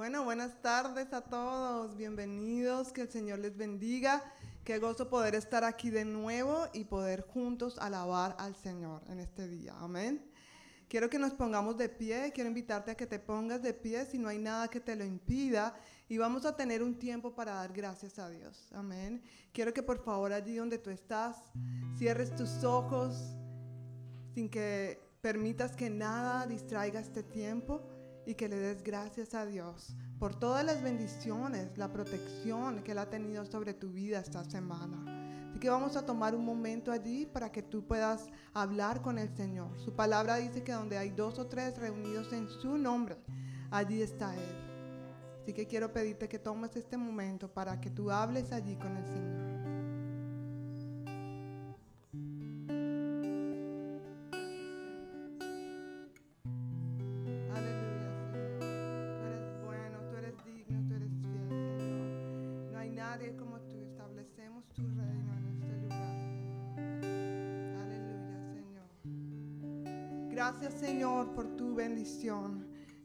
Bueno, 0.00 0.24
buenas 0.24 0.62
tardes 0.62 1.12
a 1.12 1.20
todos, 1.20 1.94
bienvenidos, 1.94 2.90
que 2.90 3.02
el 3.02 3.10
Señor 3.10 3.38
les 3.40 3.54
bendiga. 3.54 4.24
Qué 4.64 4.78
gozo 4.78 5.10
poder 5.10 5.34
estar 5.34 5.62
aquí 5.62 5.90
de 5.90 6.06
nuevo 6.06 6.68
y 6.72 6.84
poder 6.84 7.20
juntos 7.20 7.76
alabar 7.78 8.34
al 8.38 8.56
Señor 8.56 9.02
en 9.10 9.20
este 9.20 9.46
día. 9.46 9.74
Amén. 9.78 10.24
Quiero 10.88 11.10
que 11.10 11.18
nos 11.18 11.34
pongamos 11.34 11.76
de 11.76 11.90
pie, 11.90 12.32
quiero 12.34 12.48
invitarte 12.48 12.92
a 12.92 12.96
que 12.96 13.06
te 13.06 13.18
pongas 13.18 13.60
de 13.60 13.74
pie 13.74 14.06
si 14.06 14.16
no 14.16 14.30
hay 14.30 14.38
nada 14.38 14.68
que 14.68 14.80
te 14.80 14.96
lo 14.96 15.04
impida 15.04 15.78
y 16.08 16.16
vamos 16.16 16.46
a 16.46 16.56
tener 16.56 16.82
un 16.82 16.98
tiempo 16.98 17.34
para 17.34 17.56
dar 17.56 17.70
gracias 17.70 18.18
a 18.18 18.30
Dios. 18.30 18.70
Amén. 18.72 19.22
Quiero 19.52 19.74
que 19.74 19.82
por 19.82 20.02
favor 20.02 20.32
allí 20.32 20.56
donde 20.56 20.78
tú 20.78 20.88
estás 20.88 21.36
cierres 21.98 22.34
tus 22.34 22.64
ojos 22.64 23.36
sin 24.32 24.48
que 24.48 24.98
permitas 25.20 25.76
que 25.76 25.90
nada 25.90 26.46
distraiga 26.46 27.00
este 27.00 27.22
tiempo 27.22 27.82
y 28.26 28.34
que 28.34 28.48
le 28.48 28.56
des 28.56 28.82
gracias 28.82 29.34
a 29.34 29.46
Dios 29.46 29.96
por 30.18 30.38
todas 30.38 30.64
las 30.64 30.82
bendiciones, 30.82 31.76
la 31.78 31.92
protección 31.92 32.82
que 32.82 32.92
Él 32.92 32.98
ha 32.98 33.08
tenido 33.08 33.44
sobre 33.46 33.74
tu 33.74 33.90
vida 33.90 34.20
esta 34.20 34.44
semana. 34.44 35.48
Así 35.50 35.58
que 35.58 35.70
vamos 35.70 35.96
a 35.96 36.04
tomar 36.04 36.34
un 36.34 36.44
momento 36.44 36.92
allí 36.92 37.26
para 37.26 37.50
que 37.50 37.62
tú 37.62 37.86
puedas 37.86 38.28
hablar 38.52 39.02
con 39.02 39.18
el 39.18 39.34
Señor. 39.34 39.78
Su 39.78 39.94
palabra 39.94 40.36
dice 40.36 40.62
que 40.62 40.72
donde 40.72 40.98
hay 40.98 41.10
dos 41.10 41.38
o 41.38 41.46
tres 41.46 41.78
reunidos 41.78 42.32
en 42.32 42.48
su 42.48 42.76
nombre, 42.78 43.16
allí 43.70 44.02
está 44.02 44.34
Él. 44.36 44.70
Así 45.42 45.52
que 45.52 45.66
quiero 45.66 45.92
pedirte 45.92 46.28
que 46.28 46.38
tomes 46.38 46.76
este 46.76 46.96
momento 46.96 47.52
para 47.52 47.80
que 47.80 47.90
tú 47.90 48.10
hables 48.10 48.52
allí 48.52 48.76
con 48.76 48.96
el 48.96 49.06
Señor. 49.06 49.59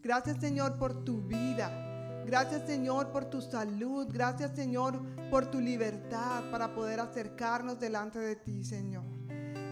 Gracias 0.01 0.37
Señor 0.39 0.77
por 0.77 1.03
tu 1.03 1.21
vida. 1.21 2.23
Gracias 2.25 2.65
Señor 2.65 3.11
por 3.11 3.25
tu 3.25 3.41
salud. 3.41 4.07
Gracias 4.11 4.51
Señor 4.55 5.01
por 5.29 5.45
tu 5.47 5.59
libertad 5.59 6.43
para 6.51 6.73
poder 6.73 6.99
acercarnos 6.99 7.79
delante 7.79 8.19
de 8.19 8.35
ti 8.35 8.63
Señor. 8.63 9.03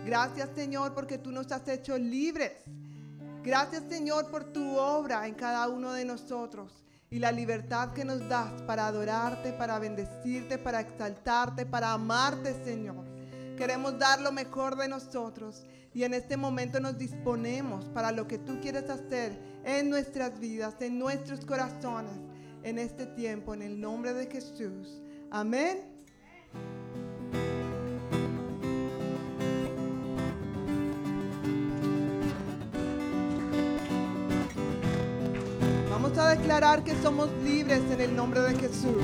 Gracias 0.06 0.50
Señor 0.56 0.94
porque 0.94 1.18
tú 1.18 1.32
nos 1.32 1.52
has 1.52 1.68
hecho 1.68 1.98
libres. 1.98 2.54
Gracias 3.44 3.84
Señor 3.90 4.30
por 4.30 4.46
tu 4.46 4.78
obra 4.78 5.28
en 5.28 5.36
cada 5.36 5.68
uno 5.68 5.92
de 5.94 6.06
nosotros 6.06 6.84
y 7.10 7.20
la 7.20 7.32
libertad 7.32 7.94
que 7.94 8.06
nos 8.06 8.28
das 8.28 8.62
para 8.64 8.88
adorarte, 8.88 9.54
para 9.54 9.78
bendecirte, 9.80 10.58
para 10.58 10.80
exaltarte, 10.82 11.66
para 11.66 11.94
amarte 11.94 12.64
Señor. 12.64 13.13
Queremos 13.58 14.00
dar 14.00 14.20
lo 14.20 14.32
mejor 14.32 14.76
de 14.76 14.88
nosotros 14.88 15.66
y 15.94 16.04
en 16.04 16.14
este 16.16 16.38
momento 16.38 16.80
nos 16.80 16.98
disponemos 16.98 17.86
para 17.86 18.12
lo 18.12 18.28
que 18.28 18.40
tú 18.40 18.60
quieres 18.60 18.90
hacer 18.90 19.38
en 19.64 19.90
nuestras 19.90 20.40
vidas, 20.40 20.76
en 20.80 20.98
nuestros 20.98 21.46
corazones, 21.46 22.16
en 22.64 22.80
este 22.80 23.06
tiempo, 23.06 23.54
en 23.54 23.62
el 23.62 23.80
nombre 23.80 24.14
de 24.14 24.26
Jesús. 24.26 25.02
Amén. 25.30 25.82
Vamos 35.92 36.18
a 36.18 36.30
declarar 36.30 36.84
que 36.84 36.96
somos 37.04 37.30
libres 37.44 37.82
en 37.92 38.02
el 38.02 38.16
nombre 38.16 38.42
de 38.42 38.56
Jesús 38.56 39.04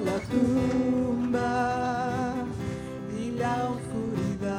la 0.00 0.18
tumba 0.30 2.34
y 3.18 3.30
la 3.32 3.70
oscuridad. 3.70 4.56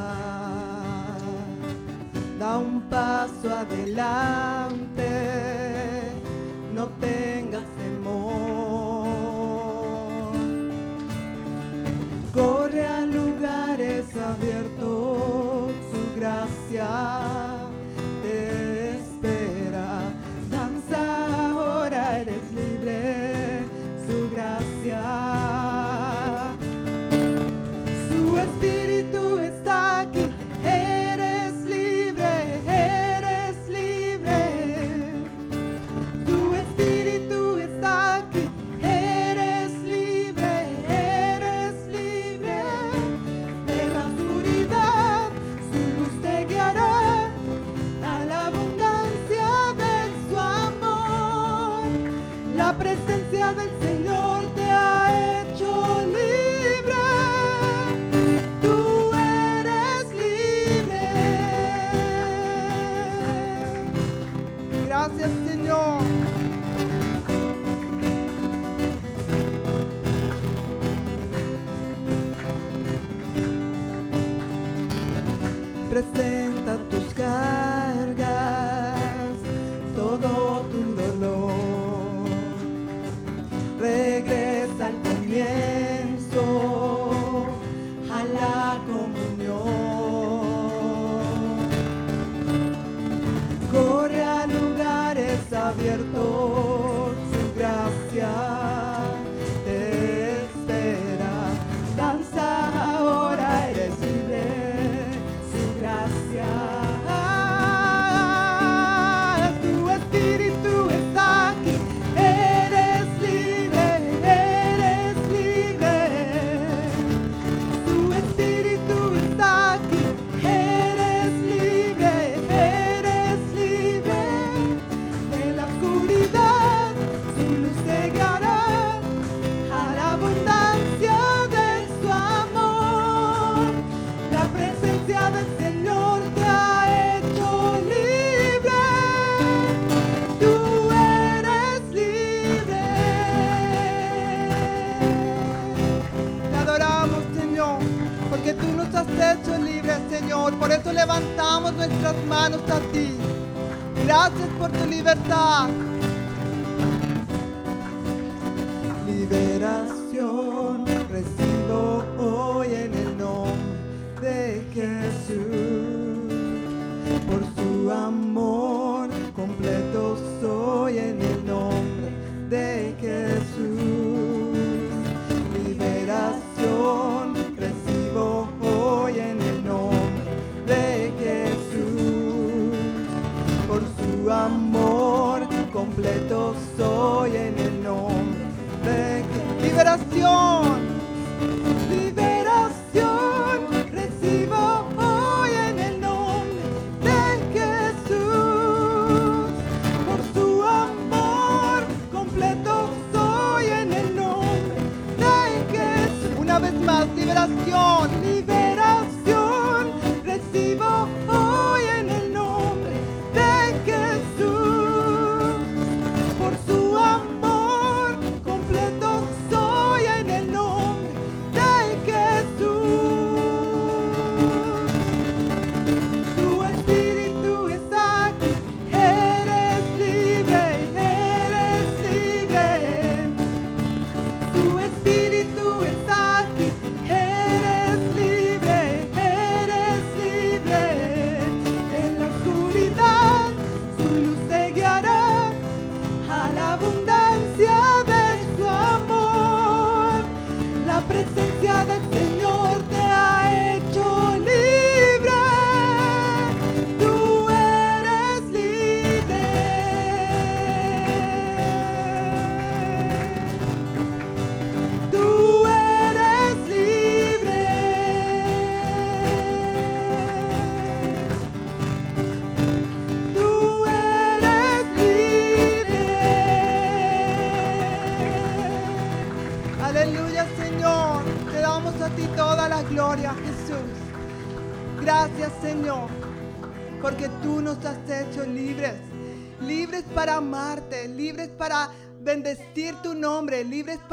Da 2.39 2.57
un 2.57 2.81
paso 2.89 3.53
adelante, 3.53 5.09
no 6.73 6.87
tengas 6.99 7.63
temor. 7.77 9.07
Corre 12.33 12.85
a 12.85 13.01
lugares 13.01 14.05
abiertos, 14.15 15.71
su 15.91 16.19
gracia 16.19 17.48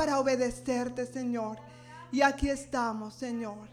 para 0.06 0.20
obedecerte, 0.20 1.04
Señor. 1.04 1.56
Y 2.12 2.22
aquí 2.22 2.48
estamos, 2.48 3.12
Señor. 3.14 3.66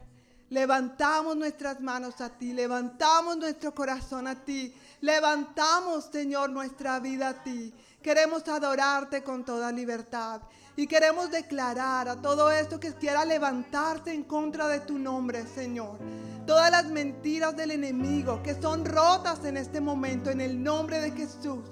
Levantamos 0.50 1.38
nuestras 1.38 1.80
manos 1.80 2.22
a 2.22 2.30
ti, 2.30 2.54
levantamos 2.54 3.38
nuestro 3.38 3.74
corazón 3.74 4.28
a 4.28 4.34
ti, 4.34 4.74
levantamos, 5.02 6.06
Señor, 6.12 6.50
nuestra 6.50 7.00
vida 7.00 7.30
a 7.30 7.44
ti. 7.44 7.72
Queremos 8.02 8.48
adorarte 8.48 9.22
con 9.22 9.46
toda 9.46 9.72
libertad 9.72 10.42
y 10.76 10.88
queremos 10.88 11.30
declarar 11.30 12.10
a 12.10 12.16
todo 12.16 12.50
esto 12.50 12.80
que 12.80 12.94
quiera 12.96 13.26
levantarse 13.26 14.12
en 14.12 14.24
contra 14.24 14.68
de 14.68 14.80
tu 14.80 14.98
nombre, 14.98 15.46
Señor. 15.46 16.00
Todas 16.48 16.72
las 16.72 16.86
mentiras 16.86 17.56
del 17.56 17.72
enemigo 17.72 18.42
que 18.42 18.60
son 18.60 18.86
rotas 18.86 19.46
en 19.46 19.58
este 19.58 19.80
momento 19.80 20.32
en 20.32 20.42
el 20.42 20.62
nombre 20.64 21.00
de 21.00 21.12
Jesús. 21.12 21.64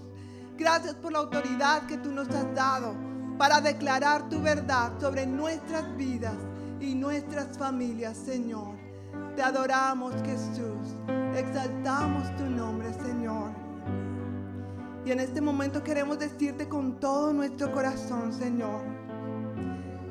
Gracias 0.56 0.94
por 0.94 1.14
la 1.14 1.20
autoridad 1.20 1.88
que 1.88 1.98
tú 1.98 2.12
nos 2.12 2.30
has 2.30 2.54
dado 2.54 3.11
para 3.42 3.60
declarar 3.60 4.30
tu 4.30 4.40
verdad 4.40 4.92
sobre 5.00 5.26
nuestras 5.26 5.98
vidas 5.98 6.36
y 6.80 6.94
nuestras 6.94 7.58
familias, 7.58 8.16
Señor. 8.16 8.76
Te 9.36 9.42
adoramos, 9.42 10.14
Jesús. 10.24 10.96
Exaltamos 11.36 12.36
tu 12.36 12.46
nombre, 12.46 12.94
Señor. 12.94 13.50
Y 15.04 15.12
en 15.12 15.22
este 15.22 15.42
momento 15.42 15.84
queremos 15.84 16.20
decirte 16.20 16.70
con 16.70 17.00
todo 17.00 17.34
nuestro 17.34 17.72
corazón, 17.72 18.32
Señor, 18.32 18.84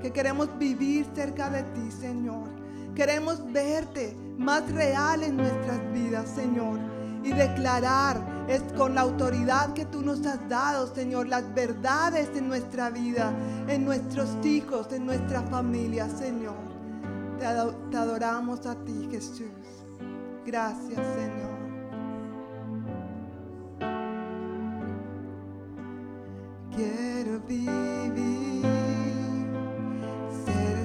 que 0.02 0.12
queremos 0.12 0.48
vivir 0.58 1.06
cerca 1.14 1.50
de 1.50 1.62
ti, 1.62 1.88
Señor. 1.92 2.48
Queremos 2.96 3.44
verte 3.52 4.16
más 4.38 4.68
real 4.72 5.22
en 5.22 5.36
nuestras 5.36 5.78
vidas, 5.92 6.28
Señor. 6.30 6.80
Y 7.22 7.32
declarar 7.32 8.20
es 8.48 8.62
con 8.76 8.94
la 8.94 9.02
autoridad 9.02 9.74
que 9.74 9.84
tú 9.84 10.02
nos 10.02 10.24
has 10.26 10.48
dado, 10.48 10.92
Señor, 10.94 11.28
las 11.28 11.54
verdades 11.54 12.30
en 12.34 12.48
nuestra 12.48 12.90
vida, 12.90 13.32
en 13.68 13.84
nuestros 13.84 14.28
hijos, 14.44 14.92
en 14.92 15.06
nuestra 15.06 15.42
familia, 15.42 16.08
Señor. 16.08 16.56
Te, 17.38 17.46
te 17.90 17.96
adoramos 17.96 18.66
a 18.66 18.74
ti, 18.84 19.08
Jesús. 19.10 19.46
Gracias, 20.44 21.00
Señor. 21.14 21.60
Quiero 26.74 27.40
vivir 27.40 28.64
cerca 30.44 30.79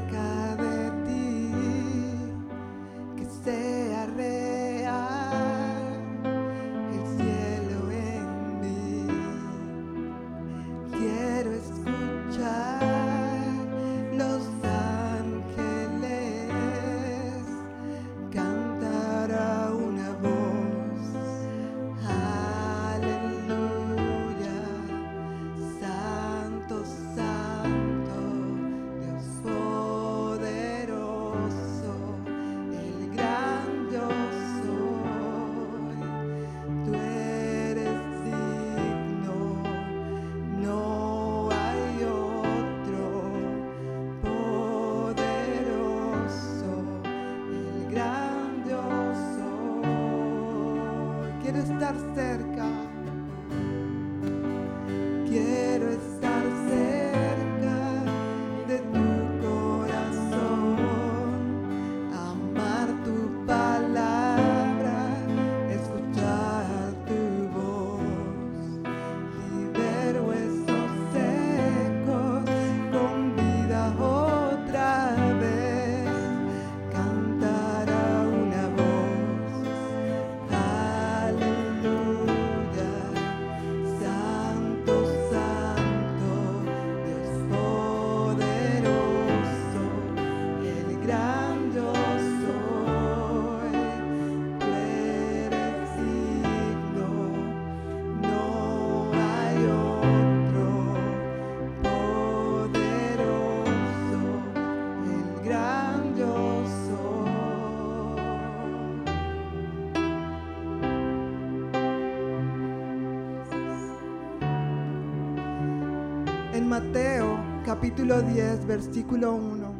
capítulo 117.86 118.20
10, 118.20 118.65
versículo 118.65 119.36
1, 119.36 119.75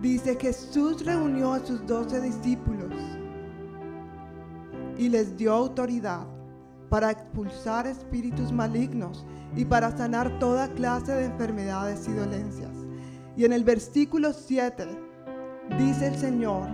dice, 0.00 0.38
Jesús 0.40 1.04
reunió 1.04 1.52
a 1.52 1.60
sus 1.60 1.86
doce 1.86 2.18
discípulos 2.18 2.94
y 4.96 5.10
les 5.10 5.36
dio 5.36 5.52
autoridad 5.52 6.26
para 6.88 7.10
expulsar 7.10 7.86
espíritus 7.86 8.50
malignos 8.52 9.26
y 9.54 9.66
para 9.66 9.94
sanar 9.94 10.38
toda 10.38 10.72
clase 10.72 11.12
de 11.12 11.26
enfermedades 11.26 12.08
y 12.08 12.14
dolencias. 12.14 12.72
Y 13.36 13.44
en 13.44 13.52
el 13.52 13.64
versículo 13.64 14.32
7 14.32 14.86
dice 15.78 16.06
el 16.06 16.16
Señor, 16.16 16.70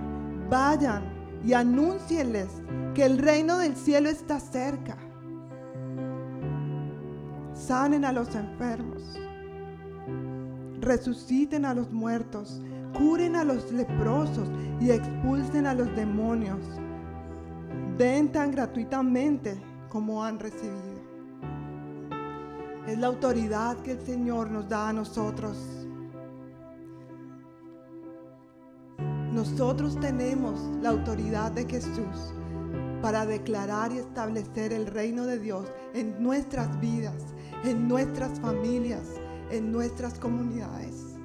vayan 0.49 1.13
y 1.45 1.55
anúncienles 1.55 2.51
que 2.95 3.05
el 3.05 3.19
reino 3.19 3.59
del 3.59 3.75
cielo 3.75 4.09
está 4.09 4.39
cerca. 4.39 4.97
Sanen 7.53 8.05
a 8.05 8.13
los 8.13 8.33
enfermos, 8.37 9.20
resuciten 10.81 11.65
a 11.65 11.75
los 11.75 11.93
muertos, 11.93 12.61
curen 12.97 13.37
a 13.37 13.45
los 13.45 13.71
leprosos 13.73 14.49
y 14.81 14.91
expulsen 14.91 15.67
a 15.67 15.75
los 15.75 15.95
demonios. 15.95 16.61
Den 17.99 18.33
tan 18.33 18.51
gratuitamente 18.51 19.61
como 19.89 20.25
han 20.25 20.39
recibido. 20.39 21.01
Es 22.87 22.99
la 22.99 23.09
autoridad 23.09 23.77
que 23.79 23.93
el 23.93 24.01
Señor 24.01 24.51
nos 24.51 24.69
da 24.69 24.89
a 24.89 24.93
nosotros. 24.93 25.57
Nosotros 29.33 29.99
tenemos 30.01 30.61
la 30.83 30.89
autoridad 30.89 31.53
de 31.53 31.65
Jesús 31.65 32.35
para 33.01 33.27
declarar 33.27 33.93
y 33.93 33.99
establecer 33.99 34.73
el 34.73 34.87
reino 34.87 35.25
de 35.25 35.39
Dios 35.39 35.67
en 35.95 36.23
nuestras 36.23 36.81
vidas, 36.81 37.15
en 37.65 37.87
nuestras 37.87 38.41
familias, 38.41 39.20
en 39.51 39.73
nuestras 39.73 40.19
comunidades. 40.19 41.17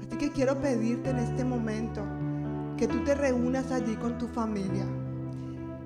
Así 0.00 0.16
que 0.18 0.30
quiero 0.30 0.60
pedirte 0.60 1.10
en 1.10 1.18
este 1.18 1.44
momento 1.44 2.02
que 2.76 2.88
tú 2.88 3.04
te 3.04 3.14
reúnas 3.14 3.70
allí 3.70 3.94
con 3.96 4.18
tu 4.18 4.26
familia. 4.28 4.86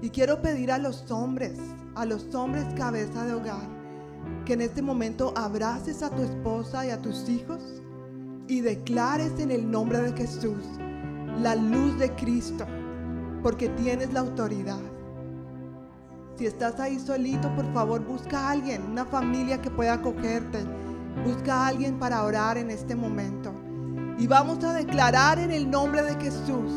Y 0.00 0.10
quiero 0.10 0.40
pedir 0.42 0.70
a 0.70 0.78
los 0.78 1.10
hombres, 1.10 1.58
a 1.94 2.04
los 2.04 2.34
hombres 2.34 2.64
cabeza 2.76 3.24
de 3.24 3.34
hogar, 3.34 3.68
que 4.44 4.52
en 4.52 4.60
este 4.60 4.82
momento 4.82 5.32
abraces 5.36 6.02
a 6.02 6.10
tu 6.10 6.22
esposa 6.22 6.86
y 6.86 6.90
a 6.90 7.00
tus 7.00 7.28
hijos 7.28 7.82
y 8.46 8.60
declares 8.60 9.38
en 9.38 9.50
el 9.50 9.70
nombre 9.70 10.00
de 10.02 10.12
Jesús 10.12 10.64
la 11.40 11.56
luz 11.56 11.98
de 11.98 12.14
Cristo, 12.14 12.64
porque 13.42 13.68
tienes 13.70 14.12
la 14.12 14.20
autoridad. 14.20 14.93
Si 16.36 16.46
estás 16.46 16.80
ahí 16.80 16.98
solito, 16.98 17.54
por 17.54 17.72
favor, 17.72 18.04
busca 18.04 18.40
a 18.40 18.50
alguien, 18.50 18.82
una 18.82 19.04
familia 19.04 19.62
que 19.62 19.70
pueda 19.70 19.94
acogerte. 19.94 20.64
Busca 21.24 21.54
a 21.54 21.66
alguien 21.68 21.96
para 22.00 22.24
orar 22.24 22.58
en 22.58 22.70
este 22.70 22.96
momento. 22.96 23.52
Y 24.18 24.26
vamos 24.26 24.64
a 24.64 24.72
declarar 24.72 25.38
en 25.38 25.52
el 25.52 25.70
nombre 25.70 26.02
de 26.02 26.16
Jesús, 26.16 26.72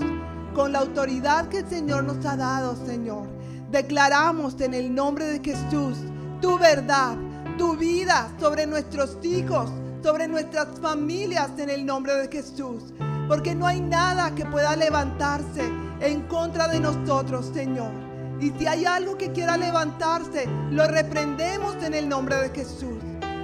con 0.53 0.71
la 0.71 0.79
autoridad 0.79 1.49
que 1.49 1.59
el 1.59 1.67
Señor 1.67 2.03
nos 2.03 2.23
ha 2.25 2.37
dado, 2.37 2.75
Señor. 2.85 3.27
Declaramos 3.71 4.61
en 4.61 4.75
el 4.75 4.93
nombre 4.93 5.25
de 5.25 5.39
Jesús 5.39 5.97
tu 6.39 6.59
verdad, 6.59 7.17
tu 7.57 7.75
vida 7.75 8.29
sobre 8.39 8.67
nuestros 8.67 9.17
hijos, 9.23 9.71
sobre 10.03 10.27
nuestras 10.27 10.79
familias 10.79 11.49
en 11.57 11.71
el 11.71 11.83
nombre 11.83 12.13
de 12.13 12.27
Jesús. 12.27 12.93
Porque 13.27 13.55
no 13.55 13.65
hay 13.65 13.81
nada 13.81 14.35
que 14.35 14.45
pueda 14.45 14.75
levantarse 14.75 15.67
en 15.99 16.21
contra 16.27 16.67
de 16.67 16.79
nosotros, 16.79 17.49
Señor. 17.53 18.06
Y 18.39 18.51
si 18.51 18.67
hay 18.67 18.85
algo 18.85 19.17
que 19.17 19.31
quiera 19.31 19.57
levantarse, 19.57 20.47
lo 20.69 20.85
reprendemos 20.87 21.75
en 21.83 21.93
el 21.93 22.07
nombre 22.07 22.35
de 22.35 22.49
Jesús. 22.49 22.99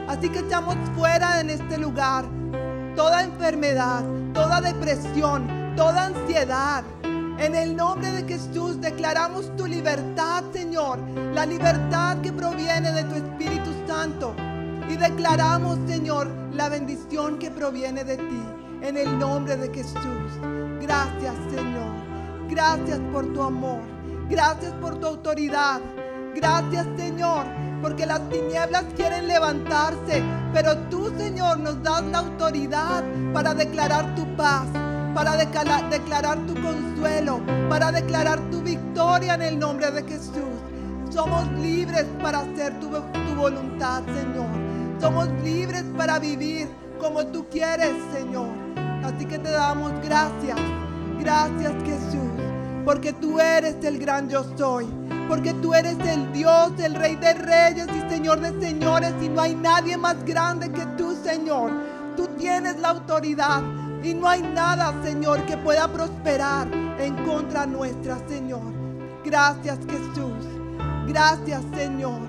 Así 0.07 0.29
que 0.29 0.39
echamos 0.39 0.75
fuera 0.95 1.39
en 1.39 1.49
este 1.49 1.77
lugar 1.77 2.25
toda 2.95 3.23
enfermedad, 3.23 4.03
toda 4.33 4.61
depresión, 4.61 5.73
toda 5.75 6.05
ansiedad. 6.05 6.83
En 7.39 7.55
el 7.55 7.75
nombre 7.75 8.11
de 8.11 8.27
Jesús 8.27 8.79
declaramos 8.79 9.55
tu 9.55 9.65
libertad, 9.65 10.43
Señor, 10.53 10.99
la 11.33 11.45
libertad 11.45 12.21
que 12.21 12.31
proviene 12.31 12.91
de 12.91 13.03
tu 13.05 13.15
Espíritu 13.15 13.71
Santo. 13.87 14.35
Y 14.89 14.97
declaramos, 14.97 15.79
Señor, 15.87 16.27
la 16.53 16.69
bendición 16.69 17.39
que 17.39 17.49
proviene 17.49 18.03
de 18.03 18.17
ti. 18.17 18.43
En 18.81 18.97
el 18.97 19.17
nombre 19.17 19.55
de 19.55 19.73
Jesús. 19.73 20.31
Gracias, 20.81 21.33
Señor. 21.49 21.93
Gracias 22.49 22.99
por 23.11 23.25
tu 23.33 23.41
amor. 23.41 23.92
Gracias 24.29 24.73
por 24.73 24.99
tu 24.99 25.07
autoridad. 25.07 25.81
Gracias, 26.35 26.87
Señor, 26.97 27.45
porque 27.81 28.05
las 28.05 28.27
tinieblas 28.29 28.85
quieren 28.95 29.27
levantarse, 29.27 30.23
pero 30.51 30.75
tú, 30.89 31.13
Señor, 31.17 31.59
nos 31.59 31.81
das 31.83 32.03
la 32.05 32.19
autoridad 32.19 33.03
para 33.33 33.53
declarar 33.53 34.15
tu 34.15 34.25
paz, 34.35 34.65
para 35.13 35.37
declarar, 35.37 36.37
tu 36.47 36.55
consuelo, 36.55 37.39
para 37.69 37.91
declarar 37.91 38.39
tu 38.49 38.61
victoria 38.61 39.35
en 39.35 39.41
el 39.43 39.59
nombre 39.59 39.91
de 39.91 40.03
Jesús. 40.03 40.33
Somos 41.11 41.47
libres 41.53 42.05
para 42.21 42.39
hacer 42.39 42.79
tu, 42.79 42.89
voluntad, 43.35 44.01
Señor. 44.05 44.49
Somos 44.99 45.27
libres 45.43 45.83
para 45.95 46.17
vivir 46.17 46.67
como 46.99 47.25
tú 47.27 47.45
quieres, 47.51 47.93
Señor. 48.11 48.49
Así 49.03 49.25
que 49.25 49.37
te 49.37 49.51
damos 49.51 49.91
gracias. 50.03 50.57
Gracias, 51.19 51.73
Jesús, 51.85 52.32
porque 52.85 53.13
tú 53.13 53.39
eres 53.39 53.75
el 53.83 53.97
gran 53.99 54.29
yo 54.29 54.43
soy 54.57 54.87
porque 55.27 55.53
tú 55.55 55.73
eres 55.73 55.97
el 55.99 56.31
Dios, 56.33 56.73
el 56.79 56.95
Rey 56.95 57.15
de 57.15 57.33
Reyes 57.33 57.87
y 57.95 58.09
Señor 58.09 58.39
de 58.41 58.59
Señores, 58.59 59.13
y 59.21 59.29
no 59.29 59.41
hay 59.41 59.55
nadie 59.55 59.97
más 59.97 60.23
grande 60.25 60.71
que 60.71 60.85
tú, 60.97 61.15
Señor. 61.23 61.71
Tú 62.15 62.27
tienes 62.37 62.79
la 62.79 62.89
autoridad 62.89 63.63
y 64.03 64.13
no 64.13 64.27
hay 64.27 64.41
nada, 64.41 64.93
Señor, 65.03 65.45
que 65.45 65.57
pueda 65.57 65.87
prosperar 65.87 66.67
en 66.99 67.15
contra 67.25 67.65
nuestra, 67.65 68.17
Señor. 68.27 68.61
Gracias, 69.23 69.79
Jesús. 69.89 70.45
Gracias, 71.07 71.61
Señor. 71.73 72.21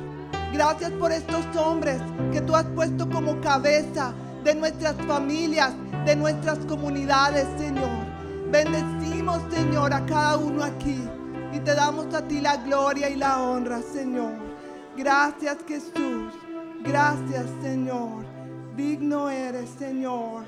Gracias 0.53 0.93
por 0.93 1.11
estos 1.11 1.45
hombres 1.57 2.01
que 2.33 2.41
tú 2.41 2.55
has 2.55 2.65
puesto 2.67 3.09
como 3.11 3.41
cabeza 3.41 4.15
de 4.45 4.55
nuestras 4.55 4.95
familias, 5.07 5.73
de 6.07 6.15
nuestras 6.15 6.59
comunidades, 6.61 7.47
Señor. 7.59 8.04
Bendecimos, 8.51 9.41
Señor, 9.51 9.93
a 9.93 10.05
cada 10.07 10.37
uno 10.39 10.63
aquí. 10.63 11.09
Y 11.53 11.61
te 11.61 11.75
damos 11.75 12.13
a 12.15 12.27
ti 12.27 12.41
la 12.41 12.57
gloria 12.59 13.09
y 13.09 13.17
la 13.17 13.41
honra, 13.41 13.81
Señor. 13.81 14.33
Gracias 14.97 15.59
Jesús. 15.67 16.33
Gracias, 16.85 17.47
Señor. 17.63 18.25
Digno 18.77 19.31
eres, 19.31 19.71
Señor. 19.79 20.45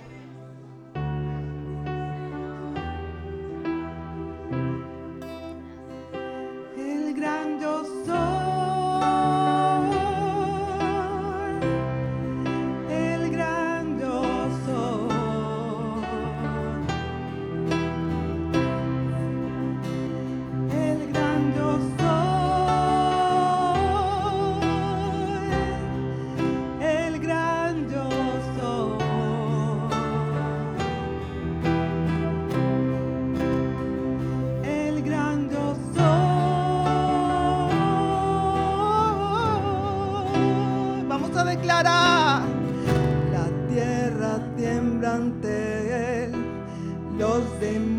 El 6.76 7.14
gran 7.14 7.60
yo 7.60 7.82
levantamos 7.84 8.35
they 47.58 47.95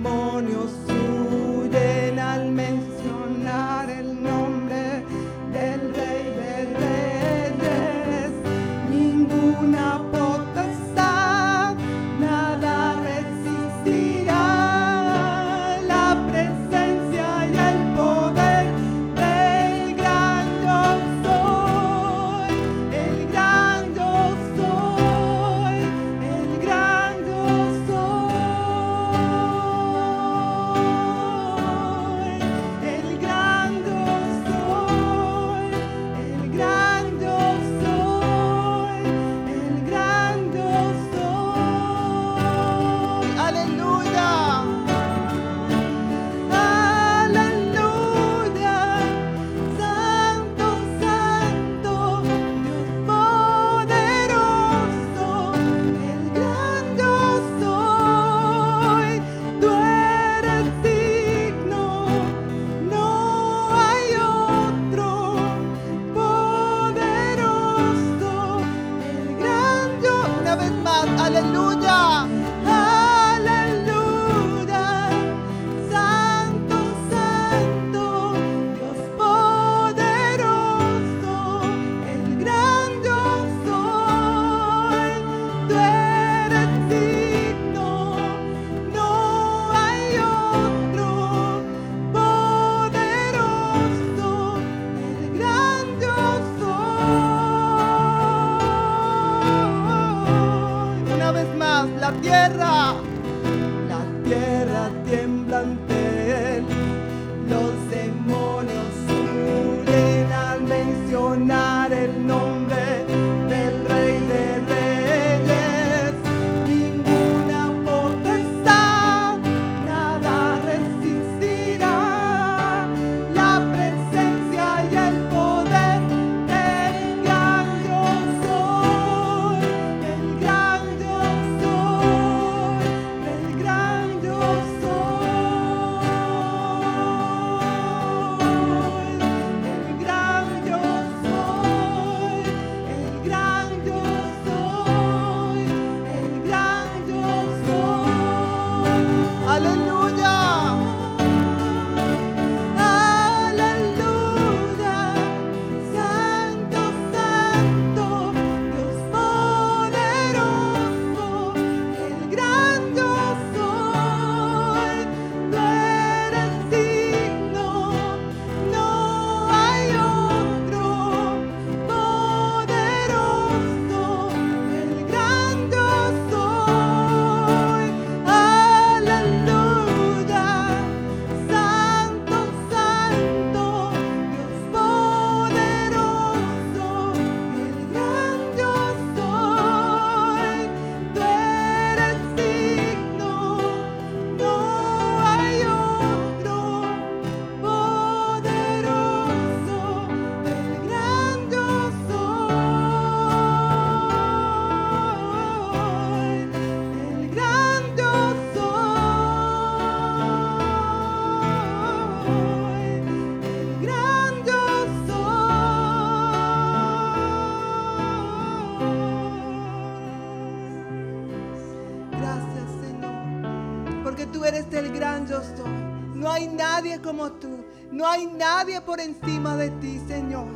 el 224.77 224.91
gran 224.93 225.27
yo 225.27 225.41
soy. 225.41 225.87
No 226.13 226.31
hay 226.31 226.47
nadie 226.47 227.01
como 227.01 227.31
tú. 227.33 227.65
No 227.91 228.07
hay 228.07 228.27
nadie 228.27 228.81
por 228.81 228.99
encima 228.99 229.55
de 229.55 229.69
ti, 229.81 230.01
Señor. 230.07 230.47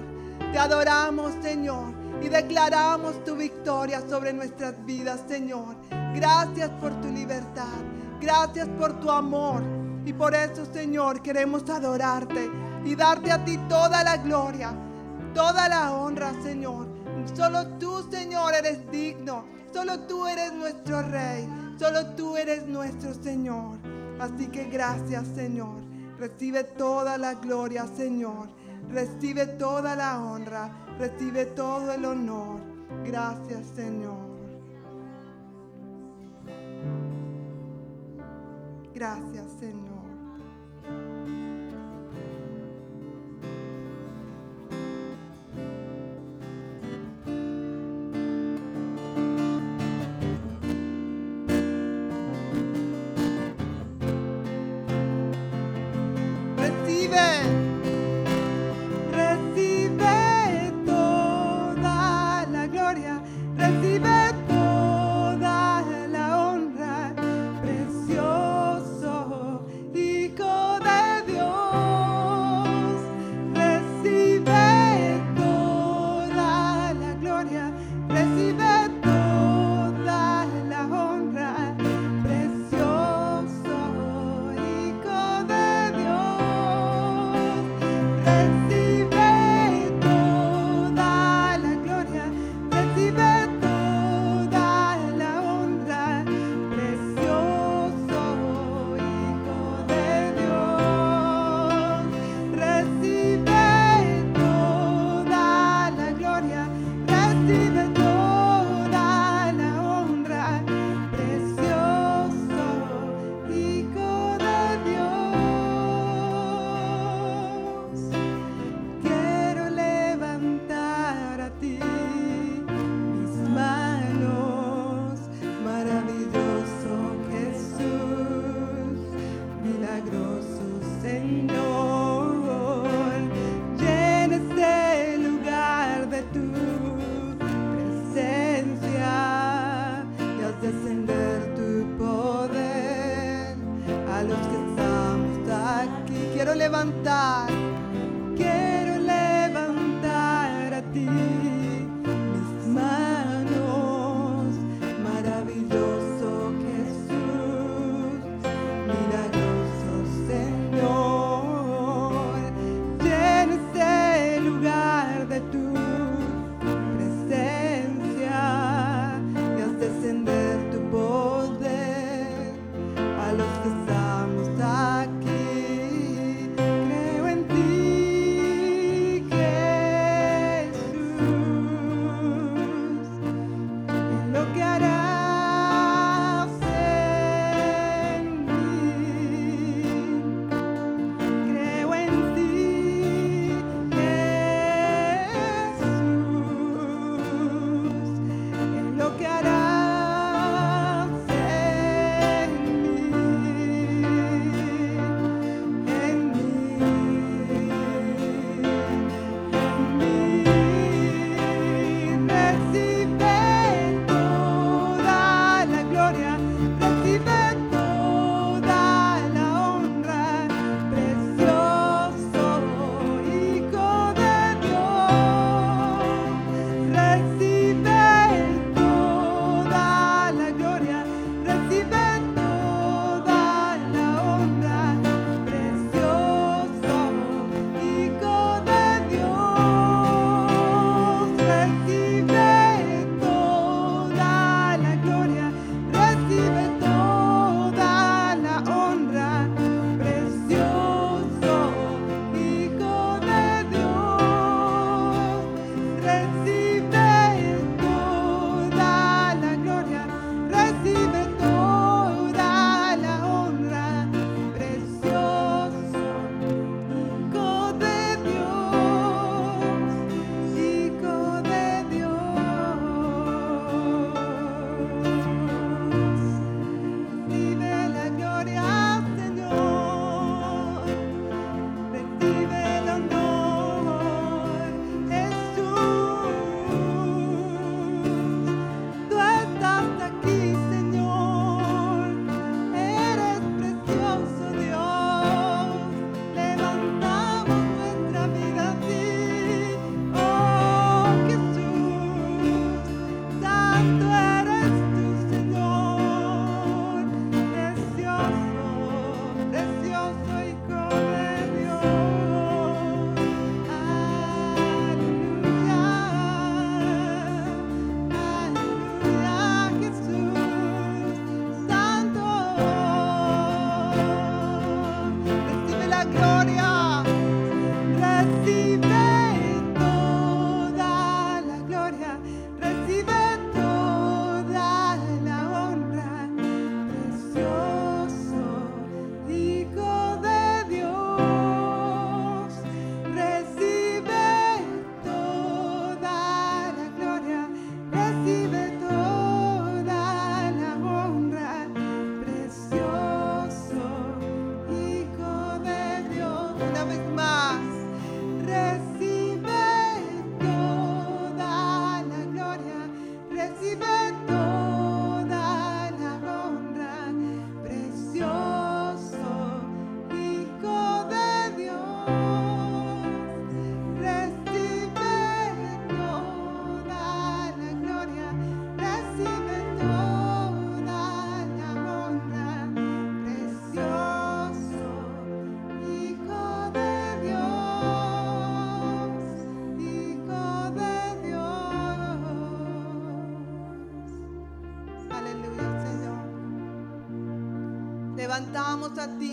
Te 0.51 0.59
adoramos, 0.59 1.33
Señor. 1.41 1.93
Y 2.21 2.29
declaramos 2.29 3.23
tu 3.23 3.35
victoria 3.35 4.01
sobre 4.07 4.33
nuestras 4.33 4.85
vidas, 4.85 5.21
Señor. 5.27 5.75
Gracias 6.13 6.69
por 6.81 6.93
tu 7.01 7.07
libertad. 7.09 7.79
Gracias 8.19 8.67
por 8.77 8.99
tu 8.99 9.09
amor. 9.09 9.63
Y 10.05 10.13
por 10.13 10.35
eso, 10.35 10.65
Señor, 10.71 11.21
queremos 11.21 11.67
adorarte 11.69 12.49
y 12.85 12.95
darte 12.95 13.31
a 13.31 13.43
ti 13.43 13.57
toda 13.69 14.03
la 14.03 14.17
gloria, 14.17 14.73
toda 15.33 15.69
la 15.69 15.93
honra, 15.93 16.31
Señor. 16.43 16.87
Solo 17.35 17.67
tú, 17.79 18.07
Señor, 18.11 18.53
eres 18.53 18.89
digno. 18.91 19.45
Solo 19.73 19.99
tú 20.01 20.27
eres 20.27 20.53
nuestro 20.53 21.01
Rey. 21.01 21.47
Solo 21.79 22.05
tú 22.15 22.35
eres 22.35 22.67
nuestro 22.67 23.13
Señor. 23.13 23.90
Así 24.21 24.49
que 24.49 24.65
gracias, 24.65 25.27
Señor. 25.29 25.81
Recibe 26.19 26.63
toda 26.63 27.17
la 27.17 27.33
gloria, 27.33 27.87
Señor. 27.87 28.49
Recibe 28.91 29.47
toda 29.47 29.95
la 29.95 30.21
honra. 30.23 30.69
Recibe 30.99 31.47
todo 31.47 31.91
el 31.91 32.05
honor. 32.05 32.59
Gracias, 33.03 33.65
Señor. 33.75 34.19
Gracias, 38.93 39.47
Señor. 39.59 39.80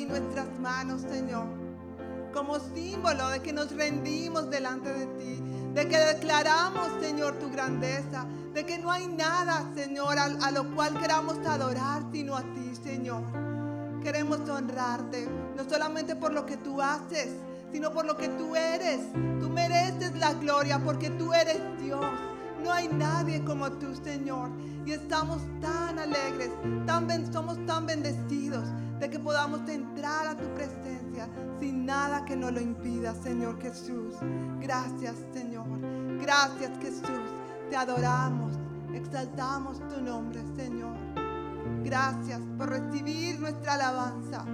Nuestras 0.09 0.47
manos, 0.59 1.03
Señor, 1.03 1.47
como 2.33 2.59
símbolo 2.59 3.29
de 3.29 3.41
que 3.41 3.53
nos 3.53 3.71
rendimos 3.73 4.51
delante 4.51 4.93
de 4.93 5.07
ti, 5.19 5.43
de 5.75 5.87
que 5.87 5.99
declaramos, 5.99 6.89
Señor, 7.01 7.35
tu 7.39 7.51
grandeza, 7.51 8.27
de 8.55 8.65
que 8.65 8.79
no 8.79 8.91
hay 8.91 9.07
nada, 9.07 9.71
Señor, 9.75 10.19
a, 10.19 10.51
lo 10.51 10.75
cual 10.75 10.99
queramos 10.99 11.39
adorar 11.47 12.03
sino 12.13 12.37
a 12.37 12.43
ti, 12.43 12.75
Señor. 12.83 13.23
Queremos 14.03 14.49
honrarte, 14.49 15.29
no 15.57 15.69
solamente 15.69 16.17
por 16.17 16.33
lo 16.33 16.47
que 16.47 16.57
tú 16.57 16.81
haces, 16.81 17.29
sino 17.73 17.93
por 17.93 18.07
lo 18.07 18.17
que 18.17 18.29
tú 18.29 18.57
eres. 18.57 19.01
Tú 19.41 19.51
mereces 19.51 20.17
la 20.17 20.33
gloria 20.35 20.79
porque 20.79 21.11
tú 21.11 21.35
eres 21.35 21.61
Dios. 21.81 22.05
No 22.63 22.73
hay 22.73 22.89
nadie 22.89 23.45
como 23.45 23.71
tú, 23.73 23.95
Señor. 24.03 24.51
Y 24.87 24.93
estamos 24.93 25.43
tan 25.61 25.99
alegres, 25.99 26.51
tan, 26.87 27.33
somos 27.33 27.65
tan 27.67 27.87
bendecidos 27.87 28.65
de 29.01 29.09
que 29.09 29.19
podamos 29.19 29.69
entrar 29.69 30.27
a 30.27 30.37
tu 30.37 30.49
presencia 30.55 31.29
sin 31.61 31.87
nada 31.87 32.25
que 32.25 32.37
nos 32.37 32.53
lo 32.53 32.61
impida, 32.61 33.15
Señor 33.15 33.61
Jesús. 33.61 34.15
Gracias, 34.61 35.17
Señor. 35.33 35.67
Gracias, 36.21 36.71
Jesús. 36.81 37.31
Te 37.71 37.77
adoramos, 37.77 38.55
exaltamos 38.93 39.79
tu 39.89 40.01
nombre, 40.01 40.43
Señor. 40.57 40.97
Gracias 41.85 42.41
por 42.57 42.71
recibir 42.71 43.39
nuestra 43.41 43.75
alabanza, 43.75 44.45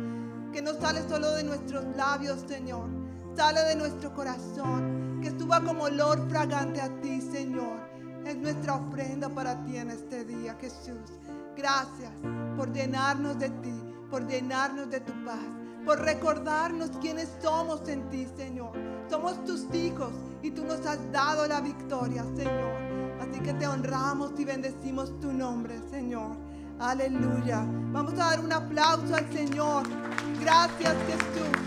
que 0.53 0.61
no 0.61 0.75
sale 0.75 1.09
solo 1.09 1.31
de 1.33 1.45
nuestros 1.45 1.85
labios, 1.97 2.45
Señor, 2.47 2.89
sale 3.35 3.61
de 3.63 3.77
nuestro 3.77 4.13
corazón, 4.13 5.21
que 5.23 5.31
suba 5.39 5.61
como 5.63 5.85
olor 5.85 6.29
fragante 6.29 6.81
a 6.81 6.89
ti, 7.01 7.21
Señor. 7.21 7.83
Es 8.27 8.37
nuestra 8.37 8.75
ofrenda 8.75 9.29
para 9.29 9.63
ti 9.65 9.77
en 9.77 9.91
este 9.91 10.25
día, 10.25 10.57
Jesús. 10.61 11.13
Gracias 11.57 12.11
por 12.57 12.73
llenarnos 12.73 13.39
de 13.39 13.51
ti 13.51 13.84
por 14.15 14.29
llenarnos 14.29 14.89
de 14.91 15.01
tu 15.01 15.13
paz, 15.25 15.43
por 15.85 16.01
recordarnos 16.01 16.89
quiénes 17.01 17.29
somos 17.43 17.89
en 17.89 18.09
ti, 18.11 18.29
Señor. 18.37 18.71
Somos 19.11 19.45
tus 19.45 19.67
hijos 19.75 20.13
y 20.41 20.53
tú 20.53 20.65
nos 20.65 20.87
has 20.87 21.01
dado 21.11 21.49
la 21.49 21.61
victoria, 21.61 22.25
Señor. 22.37 22.79
Así 23.21 23.41
que 23.41 23.53
te 23.55 23.67
honramos 23.67 24.31
y 24.39 24.45
bendecimos 24.45 25.19
tu 25.19 25.33
nombre, 25.33 25.81
Señor. 25.91 26.37
Aleluya. 26.79 27.67
Vamos 27.91 28.13
a 28.13 28.31
dar 28.31 28.39
un 28.39 28.53
aplauso 28.53 29.17
al 29.17 29.29
Señor. 29.33 29.83
Gracias, 30.41 30.95
Jesús. 31.09 31.59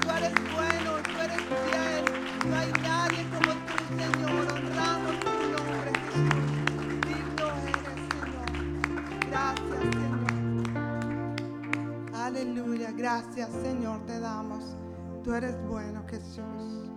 Tú 0.00 0.10
eres 0.16 0.32
bueno, 0.52 0.96
tú 1.04 1.20
eres 1.20 1.42
fiel. 1.46 2.50
No 2.50 2.56
hay 2.56 2.72
nadie 2.82 3.24
como 3.30 3.52
tú, 3.52 3.74
Señor. 3.90 4.52
Honramos 4.52 5.20
tu 5.20 5.30
nombre, 5.52 5.92
Jesús. 6.10 6.42
Digno 7.06 7.46
eres, 7.62 7.94
Señor. 8.10 9.30
Gracias, 9.30 9.63
gracias 13.04 13.50
Señor 13.62 14.00
te 14.06 14.18
damos. 14.18 14.64
Tú 15.22 15.34
eres 15.34 15.54
bueno 15.68 16.02
Jesús. 16.08 16.88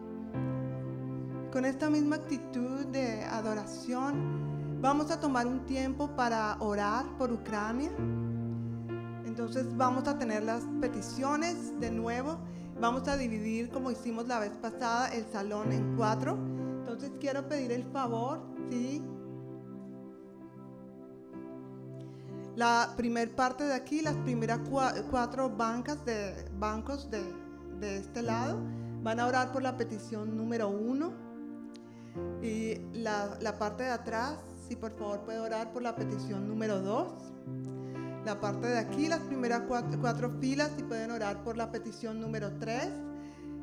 Con 1.51 1.65
esta 1.65 1.89
misma 1.89 2.15
actitud 2.15 2.85
de 2.85 3.25
adoración, 3.25 4.79
vamos 4.81 5.11
a 5.11 5.19
tomar 5.19 5.45
un 5.45 5.65
tiempo 5.65 6.07
para 6.15 6.55
orar 6.61 7.05
por 7.17 7.33
Ucrania. 7.33 7.91
Entonces 9.25 9.65
vamos 9.75 10.07
a 10.07 10.17
tener 10.17 10.43
las 10.43 10.63
peticiones 10.79 11.77
de 11.81 11.91
nuevo. 11.91 12.37
Vamos 12.79 13.05
a 13.09 13.17
dividir, 13.17 13.69
como 13.69 13.91
hicimos 13.91 14.27
la 14.27 14.39
vez 14.39 14.53
pasada, 14.61 15.09
el 15.09 15.25
salón 15.25 15.73
en 15.73 15.97
cuatro. 15.97 16.37
Entonces 16.79 17.11
quiero 17.19 17.49
pedir 17.49 17.73
el 17.73 17.83
favor, 17.83 18.39
¿sí? 18.69 19.03
La 22.57 22.95
primera 22.97 23.31
parte 23.35 23.65
de 23.65 23.75
aquí, 23.75 24.01
las 24.01 24.15
primeras 24.15 24.61
cuatro 25.11 25.47
bancas 25.47 26.03
de 26.05 26.33
bancos 26.57 27.07
de, 27.11 27.97
este 27.97 28.23
lado, 28.23 28.57
van 29.03 29.19
a 29.19 29.27
orar 29.27 29.51
por 29.51 29.61
la 29.61 29.77
petición 29.77 30.35
número 30.35 30.67
uno. 30.67 31.13
Y 32.41 32.79
la, 32.93 33.37
parte 33.59 33.83
de 33.83 33.91
atrás, 33.91 34.39
si 34.67 34.75
por 34.75 34.91
favor 34.97 35.19
puede 35.19 35.39
orar 35.39 35.71
por 35.71 35.83
la 35.83 35.95
petición 35.95 36.47
número 36.47 36.81
dos. 36.81 37.13
La 38.25 38.41
parte 38.41 38.65
de 38.65 38.79
aquí, 38.79 39.07
las 39.07 39.19
primeras 39.19 39.61
cuatro, 39.67 40.01
cuatro 40.01 40.31
filas, 40.41 40.71
si 40.75 40.81
pueden 40.81 41.11
orar 41.11 41.43
por 41.43 41.57
la 41.57 41.71
petición 41.71 42.19
número 42.19 42.57
tres. 42.57 42.89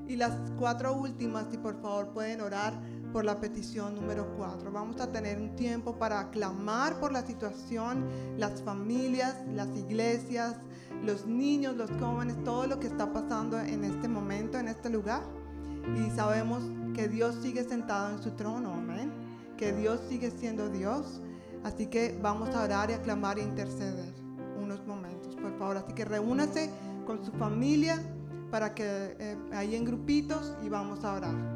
Y 0.06 0.14
las 0.14 0.52
cuatro 0.56 0.94
últimas, 0.94 1.46
si 1.50 1.58
por 1.58 1.82
favor 1.82 2.12
pueden 2.12 2.40
orar 2.40 2.74
por 3.14 3.24
la 3.24 3.38
petición 3.38 3.94
número 3.94 4.26
4. 4.36 4.72
Vamos 4.72 5.00
a 5.00 5.12
tener 5.12 5.40
un 5.40 5.54
tiempo 5.54 5.96
para 5.96 6.30
clamar 6.30 6.98
por 6.98 7.12
la 7.12 7.24
situación, 7.24 8.04
las 8.38 8.60
familias, 8.60 9.36
las 9.54 9.68
iglesias, 9.76 10.56
los 11.00 11.24
niños, 11.24 11.76
los 11.76 11.92
jóvenes, 12.00 12.42
todo 12.42 12.66
lo 12.66 12.80
que 12.80 12.88
está 12.88 13.12
pasando 13.12 13.56
en 13.60 13.84
este 13.84 14.08
momento, 14.08 14.58
en 14.58 14.66
este 14.66 14.90
lugar. 14.90 15.22
Y 15.96 16.10
sabemos 16.10 16.64
que 16.92 17.06
Dios 17.06 17.36
sigue 17.40 17.62
sentado 17.62 18.16
en 18.16 18.20
su 18.20 18.32
trono, 18.32 18.72
amén. 18.72 19.12
que 19.56 19.72
Dios 19.72 20.00
sigue 20.08 20.32
siendo 20.32 20.68
Dios. 20.68 21.20
Así 21.62 21.86
que 21.86 22.18
vamos 22.20 22.52
a 22.52 22.64
orar 22.64 22.90
y 22.90 22.94
a 22.94 23.02
clamar 23.02 23.38
e 23.38 23.42
interceder 23.42 24.12
unos 24.60 24.84
momentos, 24.88 25.36
por 25.36 25.56
favor. 25.56 25.76
Así 25.76 25.92
que 25.92 26.04
reúnase 26.04 26.68
con 27.06 27.24
su 27.24 27.30
familia 27.30 28.02
para 28.50 28.74
que 28.74 28.84
eh, 29.20 29.36
ahí 29.52 29.76
en 29.76 29.84
grupitos 29.84 30.52
y 30.64 30.68
vamos 30.68 31.04
a 31.04 31.14
orar. 31.14 31.53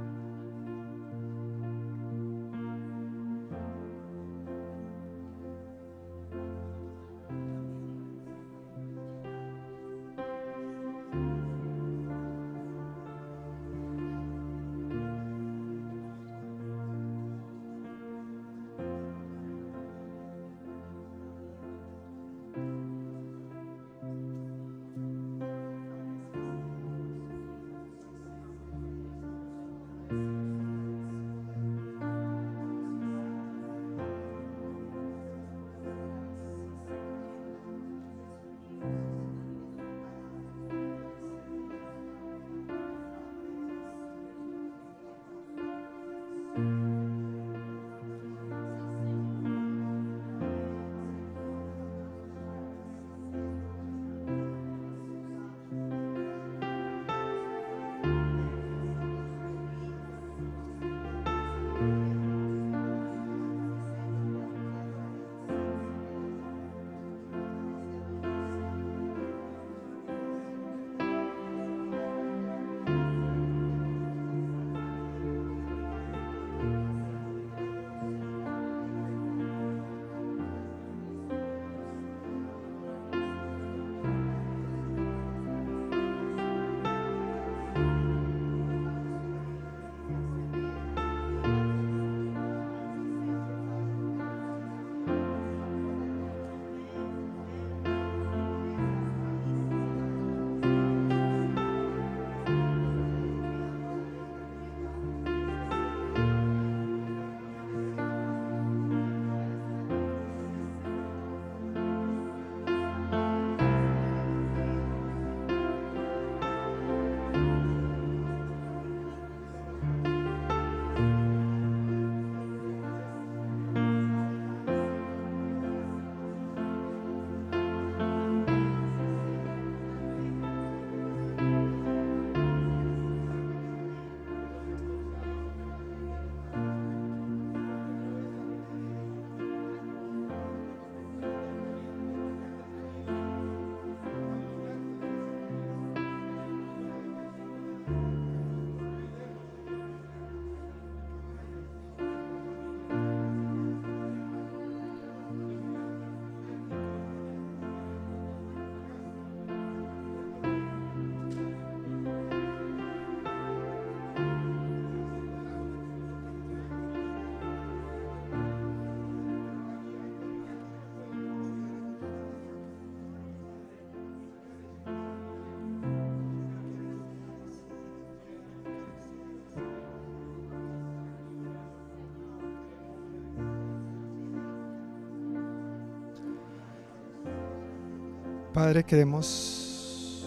Padre, 188.59 188.83
queremos 188.83 190.25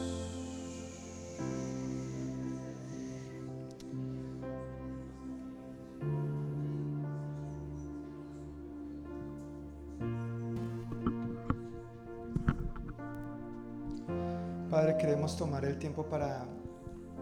Padre, 14.70 14.96
queremos 14.98 15.36
tomar 15.36 15.65
el 15.65 15.78
tiempo 15.78 16.06
para 16.06 16.46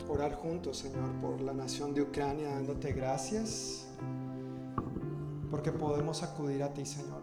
orar 0.08 0.36
juntos, 0.36 0.78
Señor, 0.78 1.10
por 1.20 1.42
la 1.42 1.54
nación 1.54 1.96
de 1.96 2.04
Ucrania, 2.04 2.50
dándote 2.50 2.94
gracias, 2.94 3.88
porque 5.50 5.72
podemos 5.72 6.22
acudir 6.22 6.62
a 6.62 6.72
ti, 6.72 6.86
Señor, 6.86 7.19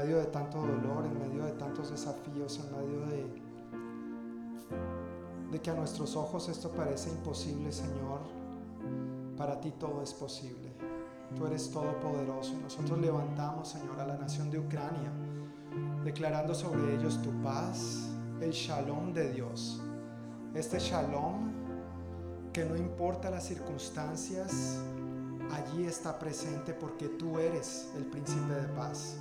medio 0.00 0.18
de 0.18 0.26
tanto 0.26 0.58
dolor, 0.58 1.04
en 1.04 1.18
medio 1.18 1.44
de 1.44 1.52
tantos 1.52 1.90
desafíos, 1.90 2.58
en 2.58 2.72
medio 2.72 3.06
de, 3.06 3.42
de 5.52 5.60
que 5.60 5.70
a 5.70 5.74
nuestros 5.74 6.16
ojos 6.16 6.48
esto 6.48 6.70
parece 6.70 7.10
imposible, 7.10 7.70
Señor, 7.70 8.20
para 9.36 9.60
ti 9.60 9.72
todo 9.72 10.02
es 10.02 10.14
posible. 10.14 10.72
Tú 11.36 11.46
eres 11.46 11.70
todopoderoso 11.70 12.54
y 12.54 12.62
nosotros 12.62 12.98
levantamos, 12.98 13.68
Señor, 13.68 14.00
a 14.00 14.06
la 14.06 14.16
nación 14.16 14.50
de 14.50 14.58
Ucrania, 14.58 15.12
declarando 16.02 16.54
sobre 16.54 16.96
ellos 16.96 17.20
tu 17.20 17.30
paz, 17.42 18.08
el 18.40 18.52
shalom 18.52 19.12
de 19.12 19.30
Dios. 19.32 19.82
Este 20.54 20.78
shalom 20.78 21.52
que 22.54 22.64
no 22.64 22.74
importa 22.74 23.30
las 23.30 23.44
circunstancias, 23.44 24.78
allí 25.52 25.84
está 25.84 26.18
presente 26.18 26.72
porque 26.72 27.08
tú 27.08 27.38
eres 27.38 27.90
el 27.96 28.06
príncipe 28.06 28.54
de 28.54 28.68
paz. 28.68 29.18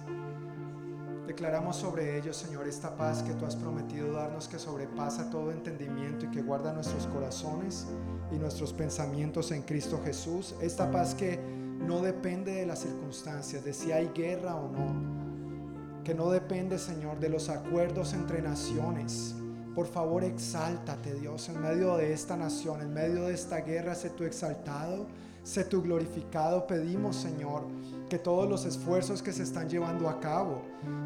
Declaramos 1.30 1.76
sobre 1.76 2.18
ellos, 2.18 2.36
Señor, 2.36 2.68
esta 2.68 2.98
paz 2.98 3.22
que 3.22 3.36
tú 3.36 3.46
has 3.46 3.56
prometido 3.56 4.14
darnos, 4.14 4.48
que 4.48 4.58
sobrepasa 4.58 5.30
todo 5.30 5.52
entendimiento 5.52 6.26
y 6.26 6.32
que 6.32 6.42
guarda 6.42 6.74
nuestros 6.74 7.06
corazones 7.06 7.86
y 8.32 8.40
nuestros 8.40 8.74
pensamientos 8.74 9.52
en 9.52 9.62
Cristo 9.62 10.02
Jesús. 10.04 10.56
Esta 10.60 10.90
paz 10.90 11.14
que 11.14 11.38
no 11.38 12.02
depende 12.02 12.54
de 12.54 12.66
las 12.66 12.80
circunstancias, 12.80 13.64
de 13.64 13.74
si 13.74 13.92
hay 13.92 14.10
guerra 14.16 14.56
o 14.56 14.70
no. 14.70 16.04
Que 16.04 16.16
no 16.16 16.32
depende, 16.32 16.80
Señor, 16.80 17.20
de 17.20 17.30
los 17.30 17.50
acuerdos 17.50 18.14
entre 18.14 18.42
naciones. 18.42 19.36
Por 19.76 19.86
favor, 19.86 20.24
exáltate, 20.24 21.14
Dios, 21.14 21.48
en 21.50 21.62
medio 21.62 21.96
de 21.96 22.12
esta 22.12 22.38
nación, 22.38 22.82
en 22.82 22.92
medio 22.92 23.26
de 23.26 23.36
esta 23.36 23.58
guerra, 23.58 23.94
sé 23.94 24.10
tú 24.10 24.24
exaltado, 24.24 25.06
sé 25.44 25.64
tú 25.64 25.84
glorificado. 25.84 26.66
Pedimos, 26.66 27.18
Señor, 27.18 27.68
que 28.10 28.18
todos 28.18 28.50
los 28.50 28.66
esfuerzos 28.66 29.22
que 29.22 29.32
se 29.32 29.44
están 29.44 29.70
llevando 29.70 30.10
a 30.10 30.20
cabo 30.20 30.64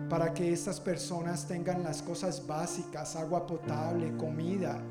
para 0.10 0.34
que 0.34 0.52
estas 0.52 0.80
personas 0.80 1.46
tengan 1.48 1.84
las 1.84 2.02
cosas 2.02 2.48
básicas, 2.48 3.16
agua 3.16 3.46
potable, 3.46 4.16
comida, 4.16 4.82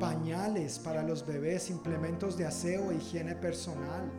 pañales 0.00 0.78
para 0.78 1.02
los 1.02 1.24
bebés, 1.26 1.70
implementos 1.70 2.36
de 2.36 2.46
aseo 2.46 2.90
higiene 2.90 3.36
personal. 3.36 4.10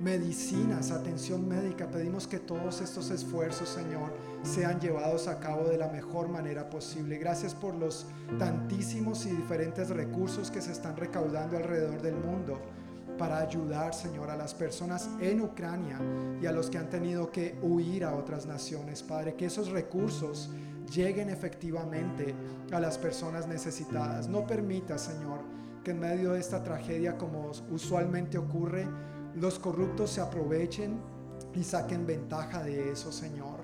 medicinas, 0.00 0.92
atención 0.92 1.48
médica. 1.48 1.90
Pedimos 1.90 2.28
que 2.28 2.38
todos 2.38 2.80
estos 2.80 3.10
esfuerzos, 3.10 3.68
Señor, 3.68 4.12
sean 4.44 4.78
llevados 4.78 5.26
a 5.26 5.40
cabo 5.40 5.64
de 5.64 5.76
la 5.76 5.88
mejor 5.88 6.28
manera 6.28 6.70
posible. 6.70 7.18
Gracias 7.18 7.52
por 7.52 7.74
los 7.74 8.06
tantísimos 8.38 9.26
y 9.26 9.30
diferentes 9.30 9.90
recursos 9.90 10.52
que 10.52 10.62
se 10.62 10.70
están 10.70 10.96
recaudando 10.96 11.56
alrededor 11.56 12.00
del 12.00 12.14
mundo 12.14 12.60
para 13.18 13.38
ayudar, 13.38 13.92
Señor, 13.92 14.30
a 14.30 14.36
las 14.36 14.54
personas 14.54 15.10
en 15.20 15.40
Ucrania 15.40 16.00
y 16.40 16.46
a 16.46 16.52
los 16.52 16.70
que 16.70 16.78
han 16.78 16.88
tenido 16.88 17.30
que 17.30 17.58
huir 17.60 18.04
a 18.04 18.14
otras 18.14 18.46
naciones. 18.46 19.02
Padre, 19.02 19.34
que 19.34 19.46
esos 19.46 19.70
recursos 19.70 20.50
lleguen 20.94 21.28
efectivamente 21.28 22.34
a 22.72 22.80
las 22.80 22.96
personas 22.96 23.46
necesitadas. 23.46 24.28
No 24.28 24.46
permita, 24.46 24.96
Señor, 24.96 25.40
que 25.84 25.90
en 25.90 26.00
medio 26.00 26.32
de 26.32 26.40
esta 26.40 26.62
tragedia, 26.62 27.18
como 27.18 27.50
usualmente 27.70 28.38
ocurre, 28.38 28.86
los 29.34 29.58
corruptos 29.58 30.10
se 30.10 30.20
aprovechen 30.20 30.98
y 31.54 31.64
saquen 31.64 32.06
ventaja 32.06 32.62
de 32.62 32.92
eso, 32.92 33.12
Señor. 33.12 33.58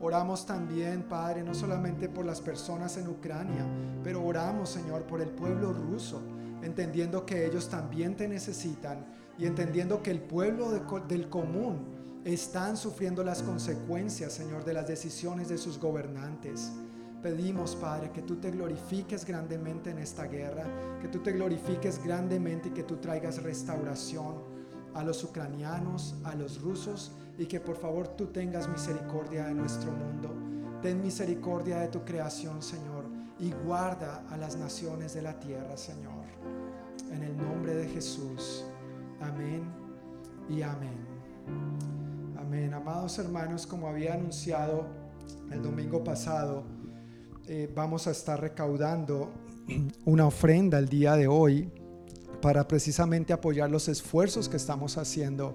Oramos 0.00 0.44
también, 0.44 1.02
Padre, 1.04 1.42
no 1.42 1.54
solamente 1.54 2.08
por 2.08 2.24
las 2.24 2.40
personas 2.40 2.96
en 2.96 3.08
Ucrania, 3.08 3.64
pero 4.02 4.24
oramos, 4.24 4.68
Señor, 4.68 5.04
por 5.04 5.20
el 5.20 5.30
pueblo 5.30 5.72
ruso, 5.72 6.22
entendiendo 6.64 7.26
que 7.26 7.46
ellos 7.46 7.68
también 7.68 8.16
te 8.16 8.26
necesitan 8.26 9.06
y 9.38 9.46
entendiendo 9.46 10.02
que 10.02 10.10
el 10.10 10.20
pueblo 10.20 10.70
del 10.70 11.28
común 11.28 11.94
están 12.24 12.76
sufriendo 12.76 13.22
las 13.22 13.42
consecuencias, 13.42 14.32
Señor, 14.32 14.64
de 14.64 14.72
las 14.72 14.88
decisiones 14.88 15.48
de 15.48 15.58
sus 15.58 15.78
gobernantes. 15.78 16.72
Pedimos, 17.22 17.76
Padre, 17.76 18.10
que 18.12 18.22
tú 18.22 18.36
te 18.36 18.50
glorifiques 18.50 19.24
grandemente 19.24 19.90
en 19.90 19.98
esta 19.98 20.24
guerra, 20.24 20.64
que 21.00 21.08
tú 21.08 21.20
te 21.20 21.32
glorifiques 21.32 22.02
grandemente 22.02 22.68
y 22.68 22.72
que 22.72 22.82
tú 22.82 22.96
traigas 22.96 23.42
restauración 23.42 24.42
a 24.94 25.02
los 25.02 25.24
ucranianos, 25.24 26.14
a 26.24 26.34
los 26.34 26.60
rusos, 26.60 27.12
y 27.36 27.46
que 27.46 27.60
por 27.60 27.76
favor 27.76 28.08
tú 28.08 28.26
tengas 28.26 28.68
misericordia 28.68 29.46
de 29.46 29.54
nuestro 29.54 29.90
mundo. 29.90 30.30
Ten 30.80 31.02
misericordia 31.02 31.80
de 31.80 31.88
tu 31.88 32.04
creación, 32.04 32.62
Señor, 32.62 33.04
y 33.38 33.50
guarda 33.52 34.24
a 34.30 34.36
las 34.36 34.56
naciones 34.56 35.14
de 35.14 35.22
la 35.22 35.38
tierra, 35.40 35.76
Señor. 35.76 36.13
En 37.10 37.22
el 37.22 37.36
nombre 37.36 37.74
de 37.74 37.88
Jesús. 37.88 38.64
Amén 39.20 39.62
y 40.48 40.62
amén. 40.62 40.98
Amén. 42.38 42.74
Amados 42.74 43.18
hermanos, 43.18 43.66
como 43.66 43.88
había 43.88 44.14
anunciado 44.14 44.86
el 45.50 45.62
domingo 45.62 46.02
pasado, 46.02 46.64
eh, 47.46 47.70
vamos 47.74 48.06
a 48.06 48.10
estar 48.10 48.40
recaudando 48.40 49.30
una 50.04 50.26
ofrenda 50.26 50.78
el 50.78 50.88
día 50.88 51.16
de 51.16 51.26
hoy 51.26 51.70
para 52.40 52.66
precisamente 52.66 53.32
apoyar 53.32 53.70
los 53.70 53.88
esfuerzos 53.88 54.48
que 54.48 54.56
estamos 54.56 54.98
haciendo. 54.98 55.54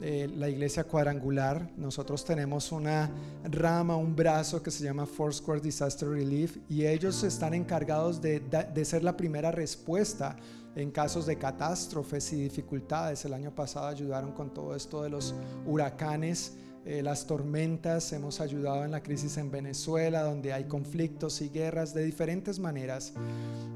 la 0.00 0.48
iglesia 0.48 0.82
cuadrangular, 0.82 1.70
nosotros 1.76 2.24
tenemos 2.24 2.72
una 2.72 3.08
rama, 3.44 3.94
un 3.94 4.16
brazo 4.16 4.60
que 4.60 4.72
se 4.72 4.82
llama 4.82 5.06
Foursquare 5.06 5.60
Disaster 5.60 6.08
Relief 6.08 6.56
y 6.68 6.86
ellos 6.86 7.22
están 7.22 7.54
encargados 7.54 8.20
de, 8.20 8.40
de 8.40 8.84
ser 8.84 9.04
la 9.04 9.16
primera 9.16 9.52
respuesta 9.52 10.34
en 10.74 10.90
casos 10.90 11.26
de 11.26 11.38
catástrofes 11.38 12.32
y 12.32 12.42
dificultades. 12.42 13.24
El 13.24 13.34
año 13.34 13.54
pasado 13.54 13.86
ayudaron 13.86 14.32
con 14.32 14.52
todo 14.52 14.74
esto 14.74 15.02
de 15.02 15.10
los 15.10 15.34
huracanes 15.66 16.56
eh, 16.84 17.00
las 17.00 17.26
tormentas, 17.26 18.12
hemos 18.12 18.40
ayudado 18.40 18.84
en 18.84 18.90
la 18.90 19.02
crisis 19.02 19.36
en 19.36 19.52
Venezuela, 19.52 20.22
donde 20.22 20.52
hay 20.52 20.64
conflictos 20.64 21.40
y 21.40 21.48
guerras 21.48 21.94
de 21.94 22.04
diferentes 22.04 22.58
maneras. 22.58 23.12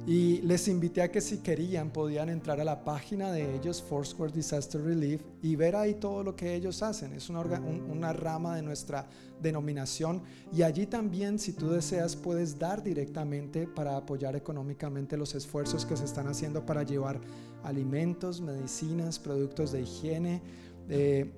Y 0.08 0.42
les 0.42 0.66
invité 0.66 1.02
a 1.02 1.12
que 1.12 1.20
si 1.20 1.38
querían 1.38 1.90
podían 1.90 2.28
entrar 2.28 2.60
a 2.60 2.64
la 2.64 2.84
página 2.84 3.30
de 3.30 3.54
ellos, 3.54 3.80
Foursquare 3.80 4.32
Disaster 4.32 4.82
Relief, 4.82 5.22
y 5.40 5.54
ver 5.54 5.76
ahí 5.76 5.94
todo 5.94 6.24
lo 6.24 6.34
que 6.34 6.54
ellos 6.54 6.82
hacen. 6.82 7.12
Es 7.12 7.28
una, 7.28 7.40
una 7.40 8.12
rama 8.12 8.56
de 8.56 8.62
nuestra 8.62 9.06
denominación 9.40 10.22
y 10.52 10.62
allí 10.62 10.86
también 10.86 11.38
si 11.38 11.52
tú 11.52 11.68
deseas 11.70 12.16
puedes 12.16 12.58
dar 12.58 12.82
directamente 12.82 13.66
para 13.66 13.96
apoyar 13.96 14.34
económicamente 14.34 15.16
los 15.16 15.34
esfuerzos 15.34 15.84
que 15.84 15.96
se 15.96 16.06
están 16.06 16.26
haciendo 16.26 16.64
para 16.64 16.82
llevar 16.82 17.20
alimentos, 17.62 18.40
medicinas, 18.40 19.18
productos 19.18 19.72
de 19.72 19.82
higiene 19.82 20.40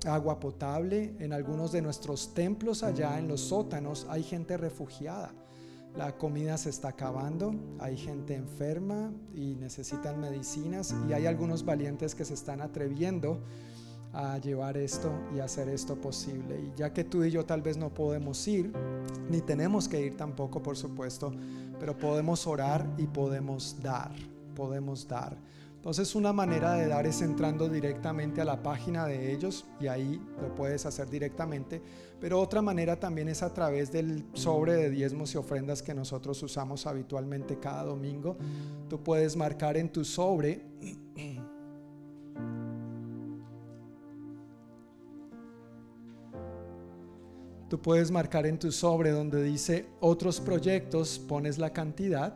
agua 0.06 0.40
potable. 0.40 1.14
En 1.18 1.32
algunos 1.32 1.72
de 1.72 1.82
nuestros 1.82 2.34
templos 2.34 2.82
allá 2.82 3.18
en 3.18 3.28
los 3.28 3.40
sótanos 3.40 4.06
hay 4.08 4.22
gente 4.22 4.56
refugiada. 4.56 5.32
La 5.96 6.16
comida 6.16 6.56
se 6.58 6.70
está 6.70 6.88
acabando, 6.88 7.54
hay 7.80 7.96
gente 7.96 8.34
enferma 8.34 9.10
y 9.34 9.54
necesitan 9.56 10.20
medicinas 10.20 10.94
y 11.08 11.12
hay 11.12 11.26
algunos 11.26 11.64
valientes 11.64 12.14
que 12.14 12.24
se 12.24 12.34
están 12.34 12.60
atreviendo 12.60 13.40
a 14.12 14.38
llevar 14.38 14.76
esto 14.76 15.10
y 15.34 15.40
hacer 15.40 15.68
esto 15.68 15.96
posible. 15.96 16.60
Y 16.60 16.78
ya 16.78 16.92
que 16.92 17.04
tú 17.04 17.24
y 17.24 17.30
yo 17.30 17.44
tal 17.44 17.62
vez 17.62 17.76
no 17.76 17.92
podemos 17.92 18.46
ir, 18.46 18.72
ni 19.28 19.40
tenemos 19.40 19.88
que 19.88 20.00
ir 20.00 20.16
tampoco, 20.16 20.62
por 20.62 20.76
supuesto, 20.76 21.32
pero 21.80 21.96
podemos 21.96 22.46
orar 22.46 22.86
y 22.96 23.06
podemos 23.06 23.76
dar, 23.82 24.12
podemos 24.54 25.06
dar. 25.06 25.36
Entonces 25.88 26.14
una 26.14 26.34
manera 26.34 26.74
de 26.74 26.86
dar 26.86 27.06
es 27.06 27.22
entrando 27.22 27.66
directamente 27.66 28.42
a 28.42 28.44
la 28.44 28.62
página 28.62 29.06
de 29.06 29.32
ellos 29.32 29.64
y 29.80 29.86
ahí 29.86 30.20
lo 30.38 30.54
puedes 30.54 30.84
hacer 30.84 31.08
directamente. 31.08 31.80
Pero 32.20 32.38
otra 32.40 32.60
manera 32.60 33.00
también 33.00 33.26
es 33.30 33.42
a 33.42 33.54
través 33.54 33.90
del 33.90 34.26
sobre 34.34 34.74
de 34.74 34.90
diezmos 34.90 35.32
y 35.32 35.38
ofrendas 35.38 35.82
que 35.82 35.94
nosotros 35.94 36.42
usamos 36.42 36.86
habitualmente 36.86 37.58
cada 37.58 37.84
domingo. 37.84 38.36
Tú 38.90 39.02
puedes 39.02 39.34
marcar 39.34 39.78
en 39.78 39.90
tu 39.90 40.04
sobre. 40.04 40.60
Tú 47.70 47.80
puedes 47.80 48.10
marcar 48.10 48.44
en 48.44 48.58
tu 48.58 48.70
sobre 48.72 49.10
donde 49.10 49.42
dice 49.42 49.86
otros 50.00 50.38
proyectos, 50.38 51.18
pones 51.18 51.56
la 51.56 51.72
cantidad 51.72 52.34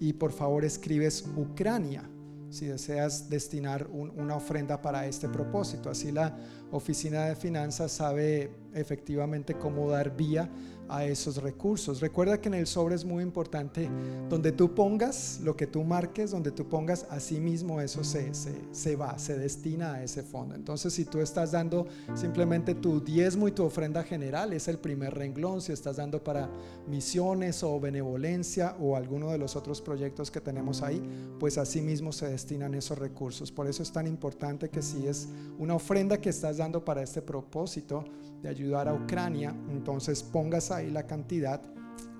y 0.00 0.14
por 0.14 0.32
favor 0.32 0.64
escribes 0.64 1.22
Ucrania 1.36 2.08
si 2.52 2.66
deseas 2.66 3.30
destinar 3.30 3.88
una 3.90 4.36
ofrenda 4.36 4.80
para 4.82 5.06
este 5.06 5.28
propósito. 5.28 5.90
Así 5.90 6.12
la 6.12 6.36
oficina 6.70 7.24
de 7.26 7.36
finanzas 7.36 7.92
sabe 7.92 8.50
efectivamente 8.74 9.54
cómo 9.54 9.90
dar 9.90 10.14
vía 10.16 10.50
a 10.92 11.06
esos 11.06 11.38
recursos. 11.38 12.02
Recuerda 12.02 12.38
que 12.38 12.48
en 12.48 12.54
el 12.54 12.66
sobre 12.66 12.94
es 12.94 13.04
muy 13.04 13.22
importante 13.22 13.88
donde 14.28 14.52
tú 14.52 14.74
pongas 14.74 15.40
lo 15.42 15.56
que 15.56 15.66
tú 15.66 15.82
marques, 15.84 16.30
donde 16.30 16.50
tú 16.50 16.68
pongas, 16.68 17.06
así 17.08 17.40
mismo 17.40 17.80
eso 17.80 18.04
se, 18.04 18.30
se, 18.34 18.96
va, 18.96 19.18
se 19.18 19.38
destina 19.38 19.94
a 19.94 20.04
ese 20.04 20.22
fondo. 20.22 20.54
Entonces, 20.54 20.92
si 20.92 21.06
tú 21.06 21.20
estás 21.20 21.52
dando 21.52 21.86
simplemente 22.14 22.74
tu 22.74 23.00
diezmo 23.00 23.48
y 23.48 23.52
tu 23.52 23.64
ofrenda 23.64 24.02
general, 24.02 24.52
es 24.52 24.68
el 24.68 24.78
primer 24.78 25.14
renglón. 25.14 25.62
Si 25.62 25.72
estás 25.72 25.96
dando 25.96 26.22
para 26.22 26.50
misiones 26.86 27.62
o 27.62 27.80
benevolencia 27.80 28.76
o 28.78 28.94
alguno 28.94 29.30
de 29.30 29.38
los 29.38 29.56
otros 29.56 29.80
proyectos 29.80 30.30
que 30.30 30.42
tenemos 30.42 30.82
ahí, 30.82 31.02
pues 31.40 31.56
así 31.56 31.80
mismo 31.80 32.12
se 32.12 32.28
destinan 32.28 32.74
esos 32.74 32.98
recursos. 32.98 33.50
Por 33.50 33.66
eso 33.66 33.82
es 33.82 33.90
tan 33.90 34.06
importante 34.06 34.68
que 34.68 34.82
si 34.82 35.06
es 35.06 35.28
una 35.58 35.74
ofrenda 35.74 36.20
que 36.20 36.28
estás 36.28 36.58
dando 36.58 36.84
para 36.84 37.02
este 37.02 37.22
propósito, 37.22 38.04
de 38.42 38.48
ayudar 38.48 38.88
a 38.88 38.94
Ucrania, 38.94 39.54
entonces 39.70 40.22
pongas 40.22 40.72
ahí 40.72 40.81
la 40.90 41.06
cantidad 41.06 41.60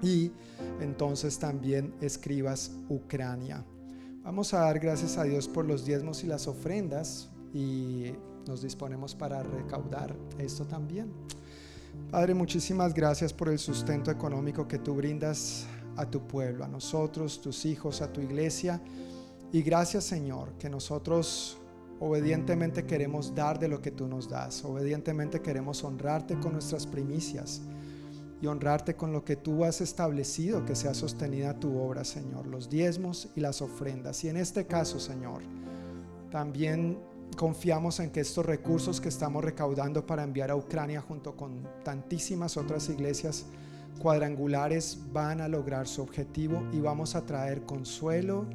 y 0.02 0.32
entonces 0.80 1.38
también 1.38 1.94
escribas 2.00 2.72
Ucrania. 2.88 3.64
Vamos 4.22 4.54
a 4.54 4.60
dar 4.60 4.78
gracias 4.78 5.18
a 5.18 5.24
Dios 5.24 5.48
por 5.48 5.64
los 5.64 5.84
diezmos 5.84 6.22
y 6.24 6.26
las 6.26 6.46
ofrendas 6.46 7.30
y 7.52 8.12
nos 8.46 8.62
disponemos 8.62 9.14
para 9.14 9.42
recaudar 9.42 10.16
esto 10.38 10.64
también. 10.64 11.12
Padre, 12.10 12.34
muchísimas 12.34 12.94
gracias 12.94 13.32
por 13.32 13.48
el 13.48 13.58
sustento 13.58 14.10
económico 14.10 14.66
que 14.66 14.78
tú 14.78 14.94
brindas 14.94 15.66
a 15.96 16.06
tu 16.06 16.26
pueblo, 16.26 16.64
a 16.64 16.68
nosotros, 16.68 17.40
tus 17.40 17.64
hijos, 17.66 18.00
a 18.00 18.12
tu 18.12 18.20
iglesia. 18.20 18.80
Y 19.52 19.62
gracias 19.62 20.04
Señor, 20.04 20.52
que 20.58 20.70
nosotros 20.70 21.58
Obedientemente 22.04 22.84
queremos 22.84 23.32
dar 23.32 23.60
de 23.60 23.68
lo 23.68 23.80
que 23.80 23.92
tú 23.92 24.08
nos 24.08 24.28
das. 24.28 24.64
Obedientemente 24.64 25.40
queremos 25.40 25.84
honrarte 25.84 26.34
con 26.40 26.54
nuestras 26.54 26.84
primicias 26.84 27.62
y 28.42 28.48
honrarte 28.48 28.96
con 28.96 29.12
lo 29.12 29.24
que 29.24 29.36
tú 29.36 29.64
has 29.64 29.80
establecido 29.80 30.66
que 30.66 30.74
sea 30.74 30.94
sostenida 30.94 31.54
tu 31.60 31.78
obra, 31.78 32.04
Señor, 32.04 32.48
los 32.48 32.68
diezmos 32.68 33.28
y 33.36 33.40
las 33.40 33.62
ofrendas. 33.62 34.24
Y 34.24 34.28
en 34.28 34.36
este 34.36 34.66
caso, 34.66 34.98
Señor, 34.98 35.42
también 36.28 36.98
confiamos 37.36 38.00
en 38.00 38.10
que 38.10 38.18
estos 38.18 38.44
recursos 38.44 39.00
que 39.00 39.08
estamos 39.08 39.44
recaudando 39.44 40.04
para 40.04 40.24
enviar 40.24 40.50
a 40.50 40.56
Ucrania 40.56 41.00
junto 41.00 41.36
con 41.36 41.68
tantísimas 41.84 42.56
otras 42.56 42.88
iglesias 42.88 43.46
cuadrangulares 44.00 44.98
van 45.12 45.40
a 45.40 45.46
lograr 45.46 45.86
su 45.86 46.02
objetivo 46.02 46.64
y 46.72 46.80
vamos 46.80 47.14
a 47.14 47.24
traer 47.24 47.62
consuelo 47.62 48.46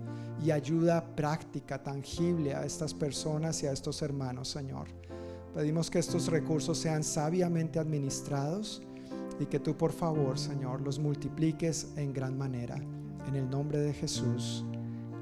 y 0.43 0.51
ayuda 0.51 1.15
práctica, 1.15 1.81
tangible 1.81 2.53
a 2.53 2.65
estas 2.65 2.93
personas 2.93 3.63
y 3.63 3.67
a 3.67 3.71
estos 3.71 4.01
hermanos, 4.01 4.49
Señor. 4.49 4.87
Pedimos 5.55 5.89
que 5.89 5.99
estos 5.99 6.27
recursos 6.27 6.77
sean 6.77 7.05
sabiamente 7.05 7.79
administrados 7.79 8.83
y 9.39 9.45
que 9.45 9.59
tú, 9.59 9.75
por 9.75 9.91
favor, 9.91 10.37
Señor, 10.37 10.81
los 10.81 10.99
multipliques 10.99 11.93
en 11.95 12.13
gran 12.13 12.37
manera. 12.37 12.75
En 13.27 13.35
el 13.35 13.49
nombre 13.49 13.79
de 13.79 13.93
Jesús. 13.93 14.65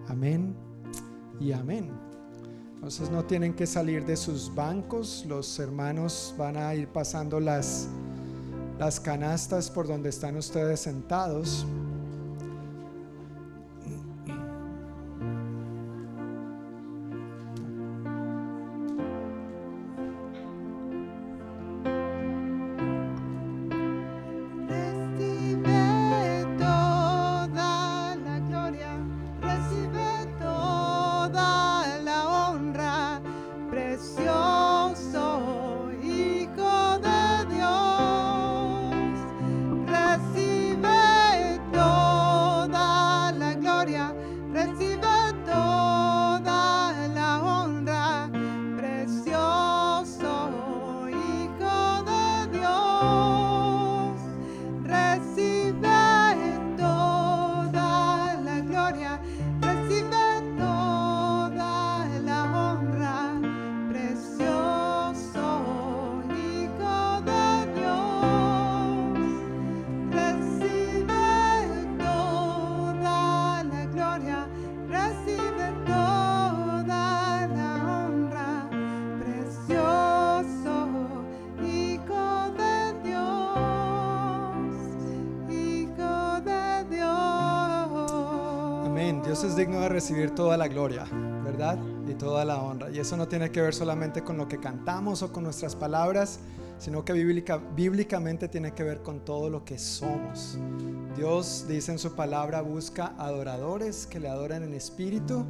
Amén 0.08 0.56
y 1.40 1.52
amén. 1.52 1.90
Entonces 2.76 3.10
no 3.10 3.26
tienen 3.26 3.54
que 3.56 3.66
salir 3.66 4.06
de 4.06 4.16
sus 4.16 4.54
bancos, 4.54 5.26
los 5.28 5.58
hermanos 5.58 6.36
van 6.38 6.56
a 6.56 6.76
ir 6.76 6.88
pasando 6.88 7.40
las, 7.40 7.88
las 8.78 9.00
canastas 9.00 9.72
por 9.72 9.88
donde 9.88 10.10
están 10.10 10.38
ustedes 10.38 10.82
sentados. 10.82 11.66
Recibir 89.96 90.32
toda 90.32 90.58
la 90.58 90.68
gloria, 90.68 91.06
¿verdad? 91.42 91.80
Y 92.06 92.16
toda 92.16 92.44
la 92.44 92.62
honra. 92.62 92.90
Y 92.90 93.00
eso 93.00 93.16
no 93.16 93.30
tiene 93.30 93.50
que 93.50 93.62
ver 93.62 93.74
solamente 93.74 94.26
con 94.26 94.38
lo 94.38 94.46
que 94.46 94.60
cantamos 94.60 95.24
o 95.24 95.32
con 95.32 95.46
nuestras 95.46 95.74
palabras, 95.74 96.40
sino 96.78 97.06
que 97.06 97.14
bíblicamente 97.14 98.50
tiene 98.50 98.74
que 98.74 98.84
ver 98.84 99.02
con 99.02 99.24
todo 99.24 99.50
lo 99.50 99.64
que 99.64 99.80
somos. 99.80 100.58
Dios 101.16 101.66
dice 101.70 101.94
en 101.94 102.00
su 102.00 102.14
palabra, 102.14 102.60
busca 102.60 103.16
adoradores 103.18 104.06
que 104.06 104.20
le 104.20 104.28
adoren 104.28 104.64
en 104.64 104.74
espíritu 104.74 105.46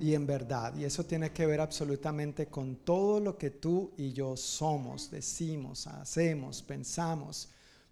y 0.00 0.14
en 0.14 0.28
verdad. 0.28 0.76
Y 0.76 0.84
eso 0.84 1.02
tiene 1.02 1.32
que 1.32 1.44
ver 1.44 1.60
absolutamente 1.60 2.46
con 2.46 2.76
todo 2.76 3.18
lo 3.18 3.36
que 3.36 3.50
tú 3.50 3.90
y 3.96 4.12
yo 4.12 4.36
somos, 4.36 5.10
decimos, 5.10 5.88
hacemos, 5.88 6.62
pensamos. 6.62 7.48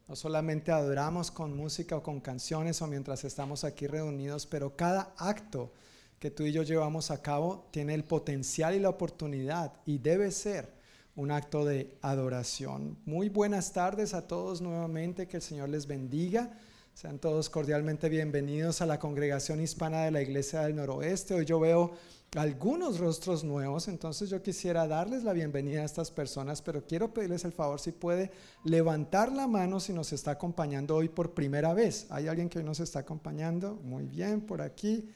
No 0.07 0.15
solamente 0.15 0.71
adoramos 0.71 1.33
con 1.33 1.57
música 1.57 1.97
o 1.97 2.03
con 2.03 2.21
canciones 2.21 2.81
o 2.81 2.87
mientras 2.87 3.25
estamos 3.25 3.65
aquí 3.65 3.89
reunidos, 3.89 4.47
pero 4.47 4.77
cada 4.77 5.13
acto 5.17 5.73
que 6.21 6.31
tú 6.31 6.43
y 6.45 6.53
yo 6.53 6.63
llevamos 6.63 7.11
a 7.11 7.23
cabo 7.23 7.67
tiene 7.71 7.95
el 7.95 8.05
potencial 8.05 8.75
y 8.75 8.79
la 8.79 8.91
oportunidad 8.91 9.73
y 9.87 9.97
debe 9.97 10.31
ser 10.31 10.71
un 11.17 11.31
acto 11.31 11.65
de 11.65 11.97
adoración. 12.03 12.99
Muy 13.07 13.31
buenas 13.31 13.73
tardes 13.73 14.13
a 14.13 14.29
todos 14.29 14.61
nuevamente, 14.61 15.27
que 15.27 15.39
el 15.39 15.43
Señor 15.43 15.71
les 15.71 15.87
bendiga. 15.87 16.59
Sean 16.93 17.19
todos 17.19 17.49
cordialmente 17.49 18.11
bienvenidos 18.11 18.83
a 18.83 18.87
la 18.87 18.99
congregación 18.99 19.63
hispana 19.63 20.03
de 20.03 20.11
la 20.11 20.21
Iglesia 20.21 20.61
del 20.61 20.77
Noroeste. 20.77 21.33
Hoy 21.33 21.47
yo 21.47 21.59
veo 21.59 21.93
algunos 22.37 22.99
rostros 22.99 23.43
nuevos, 23.43 23.89
entonces 23.89 24.29
yo 24.29 24.43
quisiera 24.43 24.87
darles 24.87 25.25
la 25.25 25.33
bienvenida 25.33 25.81
a 25.81 25.87
estas 25.87 26.11
personas, 26.11 26.61
pero 26.61 26.85
quiero 26.85 27.15
pedirles 27.15 27.47
el 27.47 27.53
favor 27.53 27.81
si 27.81 27.93
puede 27.93 28.31
levantar 28.65 29.33
la 29.33 29.47
mano 29.47 29.81
si 29.81 29.95
nos 29.95 30.13
está 30.13 30.33
acompañando 30.33 30.97
hoy 30.97 31.09
por 31.09 31.33
primera 31.33 31.73
vez. 31.73 32.07
¿Hay 32.11 32.29
alguien 32.29 32.51
que 32.51 32.59
hoy 32.59 32.65
nos 32.65 32.81
está 32.81 32.99
acompañando? 32.99 33.77
Muy 33.77 34.05
bien, 34.05 34.43
por 34.43 34.61
aquí, 34.61 35.09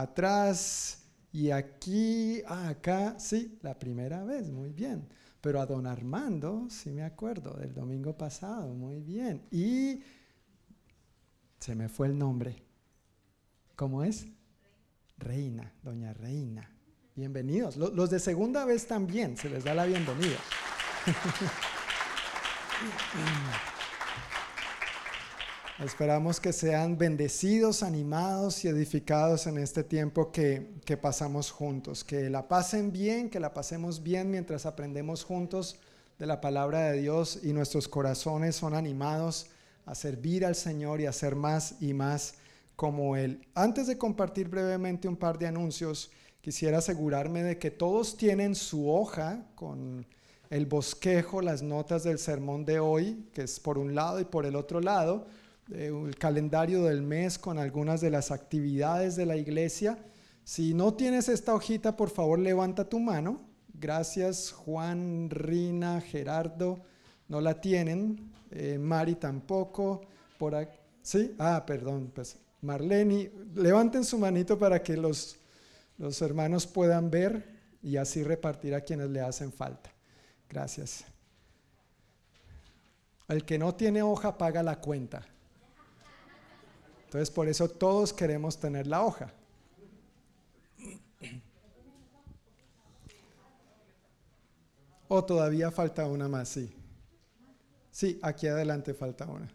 atrás 0.00 1.02
y 1.32 1.50
aquí, 1.50 2.42
ah, 2.46 2.68
acá, 2.68 3.18
sí, 3.18 3.58
la 3.62 3.78
primera 3.78 4.24
vez, 4.24 4.50
muy 4.50 4.72
bien. 4.72 5.08
Pero 5.40 5.60
a 5.60 5.66
don 5.66 5.86
Armando, 5.86 6.66
sí 6.70 6.90
me 6.90 7.02
acuerdo, 7.02 7.54
del 7.54 7.74
domingo 7.74 8.16
pasado, 8.16 8.74
muy 8.74 9.00
bien. 9.00 9.42
Y 9.50 10.02
se 11.60 11.74
me 11.74 11.88
fue 11.88 12.08
el 12.08 12.18
nombre. 12.18 12.62
¿Cómo 13.74 14.02
es? 14.02 14.26
Reina, 15.18 15.72
doña 15.82 16.12
Reina. 16.14 16.70
Bienvenidos. 17.14 17.76
Los 17.76 18.10
de 18.10 18.18
segunda 18.18 18.64
vez 18.64 18.86
también, 18.86 19.36
se 19.36 19.50
les 19.50 19.64
da 19.64 19.74
la 19.74 19.86
bienvenida. 19.86 20.38
Esperamos 25.84 26.40
que 26.40 26.54
sean 26.54 26.96
bendecidos, 26.96 27.82
animados 27.82 28.64
y 28.64 28.68
edificados 28.68 29.46
en 29.46 29.58
este 29.58 29.84
tiempo 29.84 30.32
que, 30.32 30.72
que, 30.86 30.96
pasamos 30.96 31.50
juntos. 31.50 32.02
Que 32.02 32.30
la 32.30 32.48
pasen 32.48 32.92
bien, 32.92 33.28
que 33.28 33.40
la 33.40 33.52
pasemos 33.52 34.02
bien 34.02 34.30
mientras 34.30 34.64
aprendemos 34.64 35.22
juntos 35.22 35.78
de 36.18 36.24
la 36.24 36.40
palabra 36.40 36.90
de 36.90 37.00
Dios 37.02 37.40
y 37.42 37.52
nuestros 37.52 37.88
corazones 37.88 38.56
son 38.56 38.74
animados 38.74 39.48
a 39.84 39.94
servir 39.94 40.46
al 40.46 40.54
Señor 40.54 41.02
y 41.02 41.06
a 41.06 41.12
ser 41.12 41.36
más 41.36 41.74
y 41.78 41.92
más 41.92 42.36
como 42.74 43.14
Él. 43.14 43.46
Antes 43.54 43.86
de 43.86 43.98
compartir 43.98 44.48
brevemente 44.48 45.08
un 45.08 45.16
par 45.16 45.38
de 45.38 45.46
anuncios, 45.46 46.10
quisiera 46.40 46.78
asegurarme 46.78 47.42
de 47.42 47.58
que 47.58 47.70
todos 47.70 48.16
tienen 48.16 48.54
su 48.54 48.90
hoja 48.90 49.44
con 49.54 50.06
el 50.48 50.64
bosquejo, 50.64 51.42
las 51.42 51.62
notas 51.62 52.02
del 52.02 52.18
sermón 52.18 52.64
de 52.64 52.80
hoy, 52.80 53.28
que 53.34 53.42
es 53.42 53.60
por 53.60 53.76
un 53.76 53.94
lado 53.94 54.20
y 54.20 54.24
por 54.24 54.46
el 54.46 54.56
otro 54.56 54.80
lado, 54.80 55.26
el 55.70 56.16
calendario 56.16 56.84
del 56.84 57.02
mes 57.02 57.38
con 57.38 57.58
algunas 57.58 58.00
de 58.00 58.10
las 58.10 58.30
actividades 58.30 59.16
de 59.16 59.26
la 59.26 59.36
iglesia. 59.36 59.98
Si 60.44 60.74
no 60.74 60.94
tienes 60.94 61.28
esta 61.28 61.54
hojita, 61.54 61.96
por 61.96 62.10
favor 62.10 62.38
levanta 62.38 62.88
tu 62.88 63.00
mano. 63.00 63.40
Gracias 63.74 64.52
Juan, 64.52 65.28
Rina, 65.30 66.00
Gerardo, 66.00 66.78
no 67.28 67.40
la 67.40 67.60
tienen. 67.60 68.32
Eh, 68.50 68.78
Mari 68.78 69.16
tampoco. 69.16 70.02
Por 70.38 70.54
aquí. 70.54 70.78
¿Sí? 71.02 71.34
Ah, 71.38 71.64
perdón, 71.66 72.10
pues 72.14 72.36
Marlene, 72.62 73.30
levanten 73.54 74.04
su 74.04 74.18
manito 74.18 74.58
para 74.58 74.82
que 74.82 74.96
los, 74.96 75.38
los 75.98 76.20
hermanos 76.20 76.66
puedan 76.66 77.10
ver 77.10 77.56
y 77.82 77.96
así 77.96 78.24
repartir 78.24 78.74
a 78.74 78.80
quienes 78.80 79.10
le 79.10 79.20
hacen 79.20 79.52
falta. 79.52 79.90
Gracias. 80.48 81.04
El 83.28 83.44
que 83.44 83.58
no 83.58 83.74
tiene 83.74 84.02
hoja 84.02 84.36
paga 84.36 84.62
la 84.62 84.80
cuenta. 84.80 85.26
Entonces 87.06 87.30
por 87.30 87.48
eso 87.48 87.68
todos 87.68 88.12
queremos 88.12 88.58
tener 88.58 88.86
la 88.86 89.02
hoja. 89.02 89.32
O 95.08 95.24
todavía 95.24 95.70
falta 95.70 96.06
una 96.06 96.28
más, 96.28 96.48
sí. 96.48 96.74
Sí, 97.90 98.18
aquí 98.22 98.46
adelante 98.46 98.92
falta 98.92 99.24
una. 99.24 99.48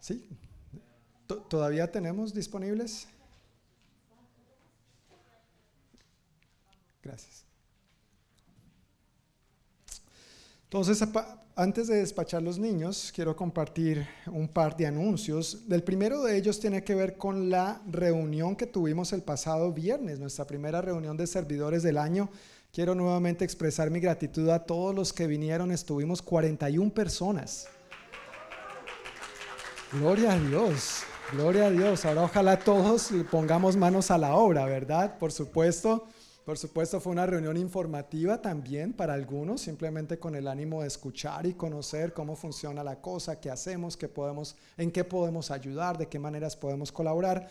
Sí, 0.00 0.26
¿Todavía 1.28 1.90
tenemos 1.92 2.32
disponibles? 2.32 3.06
Gracias. 7.02 7.44
Entonces, 10.64 11.06
antes 11.58 11.88
de 11.88 11.96
despachar 11.96 12.40
los 12.40 12.56
niños, 12.56 13.12
quiero 13.12 13.34
compartir 13.34 14.06
un 14.26 14.46
par 14.46 14.76
de 14.76 14.86
anuncios. 14.86 15.64
El 15.68 15.82
primero 15.82 16.22
de 16.22 16.36
ellos 16.36 16.60
tiene 16.60 16.84
que 16.84 16.94
ver 16.94 17.16
con 17.16 17.50
la 17.50 17.82
reunión 17.90 18.54
que 18.54 18.66
tuvimos 18.66 19.12
el 19.12 19.22
pasado 19.22 19.72
viernes, 19.72 20.20
nuestra 20.20 20.46
primera 20.46 20.80
reunión 20.80 21.16
de 21.16 21.26
servidores 21.26 21.82
del 21.82 21.98
año. 21.98 22.30
Quiero 22.72 22.94
nuevamente 22.94 23.44
expresar 23.44 23.90
mi 23.90 23.98
gratitud 23.98 24.48
a 24.50 24.66
todos 24.66 24.94
los 24.94 25.12
que 25.12 25.26
vinieron. 25.26 25.72
Estuvimos 25.72 26.22
41 26.22 26.92
personas. 26.94 27.66
Gloria 29.94 30.34
a 30.34 30.38
Dios. 30.38 31.00
Gloria 31.32 31.66
a 31.66 31.70
Dios. 31.70 32.04
Ahora 32.04 32.22
ojalá 32.22 32.60
todos 32.60 33.10
pongamos 33.32 33.76
manos 33.76 34.12
a 34.12 34.18
la 34.18 34.36
obra, 34.36 34.64
¿verdad? 34.66 35.18
Por 35.18 35.32
supuesto. 35.32 36.06
Por 36.48 36.56
supuesto 36.56 36.98
fue 36.98 37.12
una 37.12 37.26
reunión 37.26 37.58
informativa 37.58 38.40
también 38.40 38.94
para 38.94 39.12
algunos, 39.12 39.60
simplemente 39.60 40.18
con 40.18 40.34
el 40.34 40.48
ánimo 40.48 40.80
de 40.80 40.88
escuchar 40.88 41.44
y 41.44 41.52
conocer 41.52 42.14
cómo 42.14 42.36
funciona 42.36 42.82
la 42.82 43.02
cosa, 43.02 43.38
qué 43.38 43.50
hacemos, 43.50 43.98
qué 43.98 44.08
podemos, 44.08 44.56
en 44.78 44.90
qué 44.90 45.04
podemos 45.04 45.50
ayudar, 45.50 45.98
de 45.98 46.06
qué 46.06 46.18
maneras 46.18 46.56
podemos 46.56 46.90
colaborar. 46.90 47.50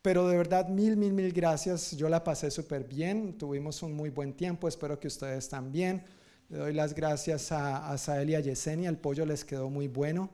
pero 0.00 0.28
de 0.28 0.36
verdad 0.36 0.68
mil, 0.68 0.96
mil, 0.96 1.12
mil 1.12 1.32
gracias. 1.32 1.96
Yo 1.96 2.08
la 2.08 2.22
pasé 2.22 2.52
súper 2.52 2.84
bien, 2.84 3.36
tuvimos 3.36 3.82
un 3.82 3.94
muy 3.94 4.10
buen 4.10 4.32
tiempo, 4.32 4.68
espero 4.68 5.00
que 5.00 5.08
ustedes 5.08 5.48
también. 5.48 6.04
Le 6.48 6.58
doy 6.58 6.72
las 6.72 6.94
gracias 6.94 7.50
a, 7.50 7.90
a 7.90 7.98
Sael 7.98 8.30
y 8.30 8.36
a 8.36 8.40
Yesenia, 8.40 8.88
el 8.88 8.96
pollo 8.96 9.26
les 9.26 9.44
quedó 9.44 9.70
muy 9.70 9.88
bueno. 9.88 10.30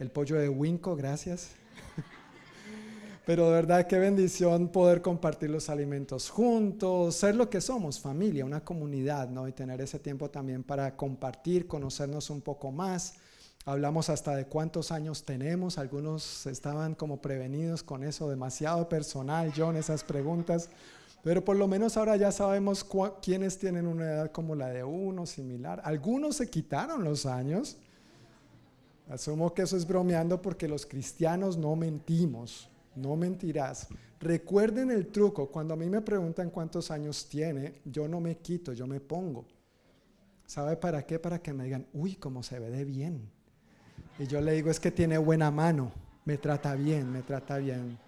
El 0.00 0.10
pollo 0.10 0.34
de 0.40 0.48
Winco, 0.48 0.96
gracias. 0.96 1.50
Pero 3.28 3.48
de 3.48 3.52
verdad 3.52 3.86
qué 3.86 3.98
bendición 3.98 4.68
poder 4.68 5.02
compartir 5.02 5.50
los 5.50 5.68
alimentos 5.68 6.30
juntos, 6.30 7.14
ser 7.14 7.34
lo 7.34 7.50
que 7.50 7.60
somos, 7.60 8.00
familia, 8.00 8.46
una 8.46 8.64
comunidad, 8.64 9.28
¿no? 9.28 9.46
Y 9.46 9.52
tener 9.52 9.82
ese 9.82 9.98
tiempo 9.98 10.30
también 10.30 10.62
para 10.62 10.96
compartir, 10.96 11.66
conocernos 11.66 12.30
un 12.30 12.40
poco 12.40 12.72
más. 12.72 13.16
Hablamos 13.66 14.08
hasta 14.08 14.34
de 14.34 14.46
cuántos 14.46 14.90
años 14.92 15.26
tenemos, 15.26 15.76
algunos 15.76 16.46
estaban 16.46 16.94
como 16.94 17.20
prevenidos 17.20 17.82
con 17.82 18.02
eso, 18.02 18.30
demasiado 18.30 18.88
personal, 18.88 19.52
John, 19.54 19.76
esas 19.76 20.04
preguntas. 20.04 20.70
Pero 21.22 21.44
por 21.44 21.56
lo 21.56 21.68
menos 21.68 21.98
ahora 21.98 22.16
ya 22.16 22.32
sabemos 22.32 22.82
quiénes 23.20 23.58
tienen 23.58 23.86
una 23.86 24.04
edad 24.04 24.32
como 24.32 24.54
la 24.54 24.68
de 24.68 24.84
uno, 24.84 25.26
similar. 25.26 25.82
Algunos 25.84 26.36
se 26.36 26.48
quitaron 26.48 27.04
los 27.04 27.26
años. 27.26 27.76
Asumo 29.10 29.52
que 29.52 29.60
eso 29.60 29.76
es 29.76 29.86
bromeando 29.86 30.40
porque 30.40 30.66
los 30.66 30.86
cristianos 30.86 31.58
no 31.58 31.76
mentimos 31.76 32.70
no 33.00 33.16
mentirás. 33.16 33.88
Recuerden 34.20 34.90
el 34.90 35.08
truco, 35.08 35.50
cuando 35.50 35.74
a 35.74 35.76
mí 35.76 35.88
me 35.88 36.00
preguntan 36.00 36.50
cuántos 36.50 36.90
años 36.90 37.28
tiene, 37.28 37.80
yo 37.84 38.08
no 38.08 38.20
me 38.20 38.38
quito, 38.38 38.72
yo 38.72 38.86
me 38.86 39.00
pongo. 39.00 39.46
¿Sabe 40.46 40.76
para 40.76 41.04
qué? 41.06 41.18
Para 41.18 41.40
que 41.40 41.52
me 41.52 41.64
digan, 41.64 41.86
uy, 41.92 42.16
cómo 42.16 42.42
se 42.42 42.58
ve 42.58 42.70
de 42.70 42.84
bien. 42.84 43.30
Y 44.18 44.26
yo 44.26 44.40
le 44.40 44.52
digo, 44.52 44.70
es 44.70 44.80
que 44.80 44.90
tiene 44.90 45.18
buena 45.18 45.50
mano, 45.50 45.92
me 46.24 46.38
trata 46.38 46.74
bien, 46.74 47.12
me 47.12 47.22
trata 47.22 47.58
bien. 47.58 47.98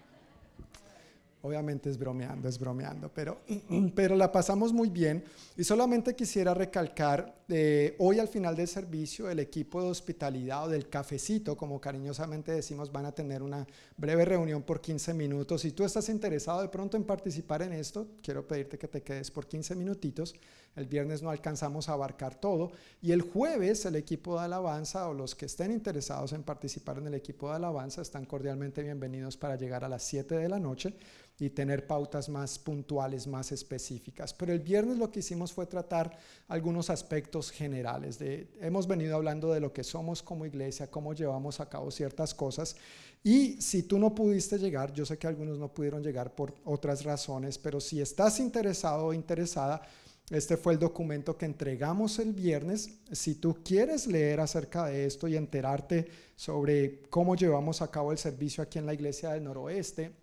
Obviamente 1.43 1.89
es 1.89 1.97
bromeando, 1.97 2.47
es 2.47 2.59
bromeando, 2.59 3.09
pero, 3.11 3.39
pero 3.95 4.15
la 4.15 4.31
pasamos 4.31 4.71
muy 4.71 4.89
bien. 4.89 5.23
Y 5.57 5.63
solamente 5.63 6.15
quisiera 6.15 6.53
recalcar, 6.53 7.41
eh, 7.49 7.95
hoy 7.97 8.19
al 8.19 8.27
final 8.27 8.55
del 8.55 8.67
servicio, 8.67 9.27
el 9.27 9.39
equipo 9.39 9.81
de 9.81 9.89
hospitalidad 9.89 10.65
o 10.65 10.69
del 10.69 10.87
cafecito, 10.87 11.57
como 11.57 11.81
cariñosamente 11.81 12.51
decimos, 12.51 12.91
van 12.91 13.07
a 13.07 13.11
tener 13.11 13.41
una 13.41 13.65
breve 13.97 14.23
reunión 14.23 14.61
por 14.61 14.81
15 14.81 15.15
minutos. 15.15 15.61
Si 15.61 15.71
tú 15.71 15.83
estás 15.83 16.09
interesado 16.09 16.61
de 16.61 16.69
pronto 16.69 16.95
en 16.95 17.03
participar 17.03 17.63
en 17.63 17.73
esto, 17.73 18.07
quiero 18.21 18.47
pedirte 18.47 18.77
que 18.77 18.87
te 18.87 19.01
quedes 19.01 19.31
por 19.31 19.47
15 19.47 19.75
minutitos. 19.75 20.35
El 20.75 20.85
viernes 20.85 21.21
no 21.21 21.29
alcanzamos 21.29 21.89
a 21.89 21.93
abarcar 21.93 22.35
todo. 22.35 22.71
Y 23.01 23.11
el 23.11 23.21
jueves 23.21 23.85
el 23.85 23.95
equipo 23.95 24.37
de 24.37 24.45
alabanza 24.45 25.09
o 25.09 25.13
los 25.13 25.35
que 25.35 25.47
estén 25.47 25.71
interesados 25.71 26.33
en 26.33 26.43
participar 26.43 26.99
en 26.99 27.07
el 27.07 27.15
equipo 27.15 27.49
de 27.49 27.55
alabanza 27.55 28.01
están 28.01 28.25
cordialmente 28.25 28.83
bienvenidos 28.83 29.35
para 29.37 29.57
llegar 29.57 29.83
a 29.83 29.89
las 29.89 30.03
7 30.03 30.35
de 30.35 30.47
la 30.47 30.59
noche 30.59 30.95
y 31.41 31.49
tener 31.49 31.87
pautas 31.87 32.29
más 32.29 32.59
puntuales, 32.59 33.25
más 33.25 33.51
específicas. 33.51 34.31
Pero 34.31 34.53
el 34.53 34.59
viernes 34.59 34.99
lo 34.99 35.09
que 35.09 35.21
hicimos 35.21 35.51
fue 35.51 35.65
tratar 35.65 36.15
algunos 36.47 36.91
aspectos 36.91 37.49
generales. 37.49 38.19
Hemos 38.59 38.85
venido 38.85 39.15
hablando 39.15 39.51
de 39.51 39.59
lo 39.59 39.73
que 39.73 39.83
somos 39.83 40.21
como 40.21 40.45
iglesia, 40.45 40.91
cómo 40.91 41.15
llevamos 41.15 41.59
a 41.59 41.67
cabo 41.67 41.89
ciertas 41.89 42.35
cosas. 42.35 42.75
Y 43.23 43.59
si 43.59 43.81
tú 43.81 43.97
no 43.97 44.13
pudiste 44.13 44.59
llegar, 44.59 44.93
yo 44.93 45.03
sé 45.03 45.17
que 45.17 45.25
algunos 45.25 45.57
no 45.57 45.73
pudieron 45.73 46.03
llegar 46.03 46.35
por 46.35 46.53
otras 46.63 47.03
razones, 47.03 47.57
pero 47.57 47.81
si 47.81 48.01
estás 48.01 48.39
interesado 48.39 49.07
o 49.07 49.13
interesada, 49.13 49.81
este 50.29 50.57
fue 50.57 50.73
el 50.73 50.79
documento 50.79 51.35
que 51.39 51.47
entregamos 51.47 52.19
el 52.19 52.33
viernes. 52.33 52.99
Si 53.11 53.33
tú 53.33 53.57
quieres 53.65 54.05
leer 54.05 54.41
acerca 54.41 54.85
de 54.85 55.07
esto 55.07 55.27
y 55.27 55.35
enterarte 55.35 56.07
sobre 56.35 57.01
cómo 57.09 57.35
llevamos 57.35 57.81
a 57.81 57.89
cabo 57.89 58.11
el 58.11 58.19
servicio 58.19 58.61
aquí 58.61 58.77
en 58.77 58.85
la 58.85 58.93
Iglesia 58.93 59.31
del 59.31 59.43
Noroeste, 59.43 60.20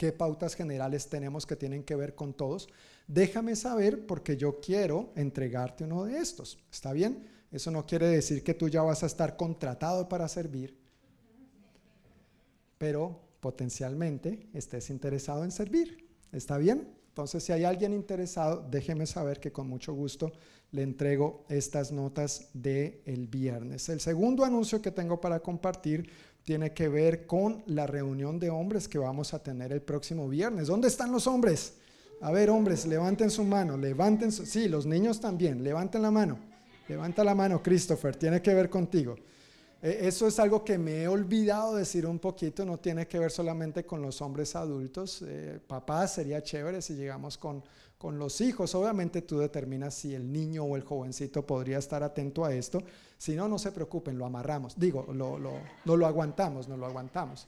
qué 0.00 0.12
pautas 0.12 0.54
generales 0.54 1.10
tenemos 1.10 1.44
que 1.44 1.56
tienen 1.56 1.82
que 1.82 1.94
ver 1.94 2.14
con 2.14 2.32
todos, 2.32 2.70
déjame 3.06 3.54
saber 3.54 4.06
porque 4.06 4.34
yo 4.34 4.58
quiero 4.58 5.12
entregarte 5.14 5.84
uno 5.84 6.04
de 6.04 6.16
estos. 6.16 6.58
¿Está 6.72 6.94
bien? 6.94 7.28
Eso 7.52 7.70
no 7.70 7.84
quiere 7.84 8.08
decir 8.08 8.42
que 8.42 8.54
tú 8.54 8.70
ya 8.70 8.80
vas 8.80 9.02
a 9.02 9.06
estar 9.06 9.36
contratado 9.36 10.08
para 10.08 10.26
servir, 10.26 10.74
pero 12.78 13.20
potencialmente 13.40 14.48
estés 14.54 14.88
interesado 14.88 15.44
en 15.44 15.50
servir. 15.50 16.08
¿Está 16.32 16.56
bien? 16.56 16.88
Entonces, 17.08 17.44
si 17.44 17.52
hay 17.52 17.64
alguien 17.64 17.92
interesado, 17.92 18.66
déjeme 18.70 19.04
saber 19.04 19.38
que 19.38 19.52
con 19.52 19.68
mucho 19.68 19.92
gusto 19.92 20.32
le 20.72 20.82
entrego 20.82 21.44
estas 21.48 21.92
notas 21.92 22.48
del 22.54 23.00
el 23.04 23.26
viernes. 23.26 23.88
El 23.88 24.00
segundo 24.00 24.44
anuncio 24.44 24.80
que 24.80 24.90
tengo 24.90 25.20
para 25.20 25.40
compartir 25.40 26.10
tiene 26.42 26.72
que 26.72 26.88
ver 26.88 27.26
con 27.26 27.62
la 27.66 27.86
reunión 27.86 28.38
de 28.38 28.50
hombres 28.50 28.88
que 28.88 28.98
vamos 28.98 29.34
a 29.34 29.42
tener 29.42 29.72
el 29.72 29.82
próximo 29.82 30.28
viernes. 30.28 30.68
¿Dónde 30.68 30.88
están 30.88 31.12
los 31.12 31.26
hombres? 31.26 31.74
A 32.22 32.30
ver, 32.30 32.50
hombres, 32.50 32.86
levanten 32.86 33.30
su 33.30 33.44
mano, 33.44 33.76
levanten 33.76 34.30
su... 34.30 34.44
Sí, 34.46 34.68
los 34.68 34.86
niños 34.86 35.20
también, 35.20 35.64
levanten 35.64 36.02
la 36.02 36.10
mano. 36.10 36.38
Levanta 36.88 37.22
la 37.22 37.36
mano, 37.36 37.62
Christopher, 37.62 38.16
tiene 38.16 38.42
que 38.42 38.52
ver 38.52 38.68
contigo. 38.68 39.14
E, 39.82 40.08
eso 40.08 40.26
es 40.26 40.38
algo 40.38 40.64
que 40.64 40.78
me 40.78 41.02
he 41.02 41.08
olvidado 41.08 41.74
decir 41.74 42.06
un 42.06 42.18
poquito, 42.18 42.64
no 42.64 42.78
tiene 42.78 43.06
que 43.06 43.18
ver 43.18 43.30
solamente 43.30 43.84
con 43.84 44.02
los 44.02 44.20
hombres 44.20 44.56
adultos. 44.56 45.22
Eh, 45.26 45.60
papá, 45.66 46.06
sería 46.08 46.42
chévere 46.42 46.82
si 46.82 46.94
llegamos 46.94 47.38
con 47.38 47.62
con 48.00 48.18
los 48.18 48.40
hijos. 48.40 48.74
Obviamente 48.74 49.20
tú 49.20 49.38
determinas 49.38 49.92
si 49.92 50.14
el 50.14 50.32
niño 50.32 50.64
o 50.64 50.74
el 50.74 50.82
jovencito 50.82 51.46
podría 51.46 51.76
estar 51.76 52.02
atento 52.02 52.46
a 52.46 52.54
esto. 52.54 52.82
Si 53.18 53.34
no, 53.34 53.46
no 53.46 53.58
se 53.58 53.72
preocupen, 53.72 54.16
lo 54.16 54.24
amarramos. 54.24 54.74
Digo, 54.80 55.06
lo, 55.12 55.38
lo, 55.38 55.52
no 55.84 55.96
lo 55.98 56.06
aguantamos, 56.06 56.66
no 56.66 56.78
lo 56.78 56.86
aguantamos. 56.86 57.46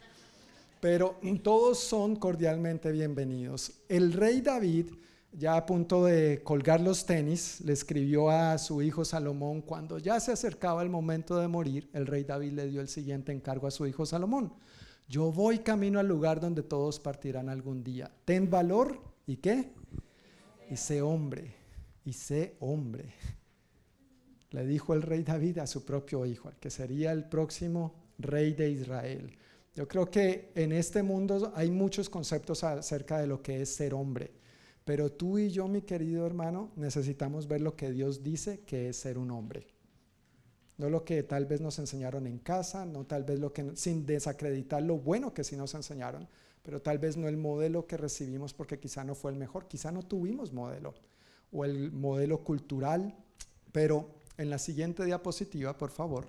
Pero 0.78 1.16
todos 1.42 1.78
son 1.78 2.16
cordialmente 2.16 2.92
bienvenidos. 2.92 3.72
El 3.88 4.12
rey 4.12 4.42
David, 4.42 4.88
ya 5.32 5.56
a 5.56 5.66
punto 5.66 6.04
de 6.04 6.42
colgar 6.42 6.80
los 6.80 7.06
tenis, 7.06 7.60
le 7.62 7.72
escribió 7.72 8.30
a 8.30 8.58
su 8.58 8.82
hijo 8.82 9.04
Salomón, 9.04 9.62
cuando 9.62 9.98
ya 9.98 10.20
se 10.20 10.32
acercaba 10.32 10.82
el 10.82 10.88
momento 10.88 11.38
de 11.38 11.48
morir, 11.48 11.88
el 11.92 12.06
rey 12.06 12.24
David 12.24 12.52
le 12.52 12.68
dio 12.68 12.80
el 12.80 12.88
siguiente 12.88 13.32
encargo 13.32 13.66
a 13.66 13.70
su 13.70 13.86
hijo 13.86 14.06
Salomón. 14.06 14.52
Yo 15.08 15.32
voy 15.32 15.58
camino 15.58 15.98
al 15.98 16.08
lugar 16.08 16.40
donde 16.40 16.62
todos 16.62 17.00
partirán 17.00 17.48
algún 17.48 17.82
día. 17.82 18.10
Ten 18.24 18.48
valor 18.50 19.00
y 19.26 19.36
qué? 19.36 19.72
y 20.72 20.76
sé 20.76 21.02
hombre, 21.02 21.54
y 22.02 22.14
sé 22.14 22.56
hombre. 22.60 23.12
Le 24.52 24.64
dijo 24.64 24.94
el 24.94 25.02
rey 25.02 25.22
David 25.22 25.58
a 25.58 25.66
su 25.66 25.84
propio 25.84 26.24
hijo, 26.24 26.48
al 26.48 26.56
que 26.56 26.70
sería 26.70 27.12
el 27.12 27.24
próximo 27.24 27.94
rey 28.18 28.54
de 28.54 28.70
Israel. 28.70 29.36
Yo 29.74 29.86
creo 29.86 30.10
que 30.10 30.50
en 30.54 30.72
este 30.72 31.02
mundo 31.02 31.52
hay 31.54 31.70
muchos 31.70 32.08
conceptos 32.08 32.64
acerca 32.64 33.18
de 33.18 33.26
lo 33.26 33.42
que 33.42 33.60
es 33.60 33.74
ser 33.74 33.92
hombre, 33.92 34.32
pero 34.84 35.12
tú 35.12 35.38
y 35.38 35.50
yo, 35.50 35.68
mi 35.68 35.82
querido 35.82 36.26
hermano, 36.26 36.70
necesitamos 36.76 37.46
ver 37.46 37.60
lo 37.60 37.76
que 37.76 37.90
Dios 37.90 38.22
dice 38.22 38.60
que 38.60 38.88
es 38.88 38.96
ser 38.96 39.18
un 39.18 39.30
hombre. 39.30 39.66
No 40.78 40.90
lo 40.90 41.04
que 41.04 41.22
tal 41.22 41.46
vez 41.46 41.60
nos 41.60 41.78
enseñaron 41.78 42.26
en 42.26 42.38
casa, 42.38 42.84
no 42.84 43.04
tal 43.04 43.22
vez 43.22 43.38
lo 43.38 43.52
que, 43.52 43.76
sin 43.76 44.04
desacreditar 44.04 44.82
lo 44.82 44.98
bueno 44.98 45.32
que 45.32 45.44
sí 45.44 45.56
nos 45.56 45.74
enseñaron, 45.74 46.28
pero 46.62 46.82
tal 46.82 46.98
vez 46.98 47.16
no 47.16 47.28
el 47.28 47.36
modelo 47.36 47.86
que 47.86 47.96
recibimos 47.96 48.54
porque 48.54 48.80
quizá 48.80 49.04
no 49.04 49.14
fue 49.14 49.30
el 49.30 49.36
mejor, 49.36 49.68
quizá 49.68 49.92
no 49.92 50.02
tuvimos 50.02 50.52
modelo 50.52 50.94
o 51.52 51.64
el 51.64 51.92
modelo 51.92 52.42
cultural, 52.42 53.14
pero 53.70 54.08
en 54.38 54.50
la 54.50 54.58
siguiente 54.58 55.04
diapositiva, 55.04 55.76
por 55.76 55.90
favor. 55.90 56.26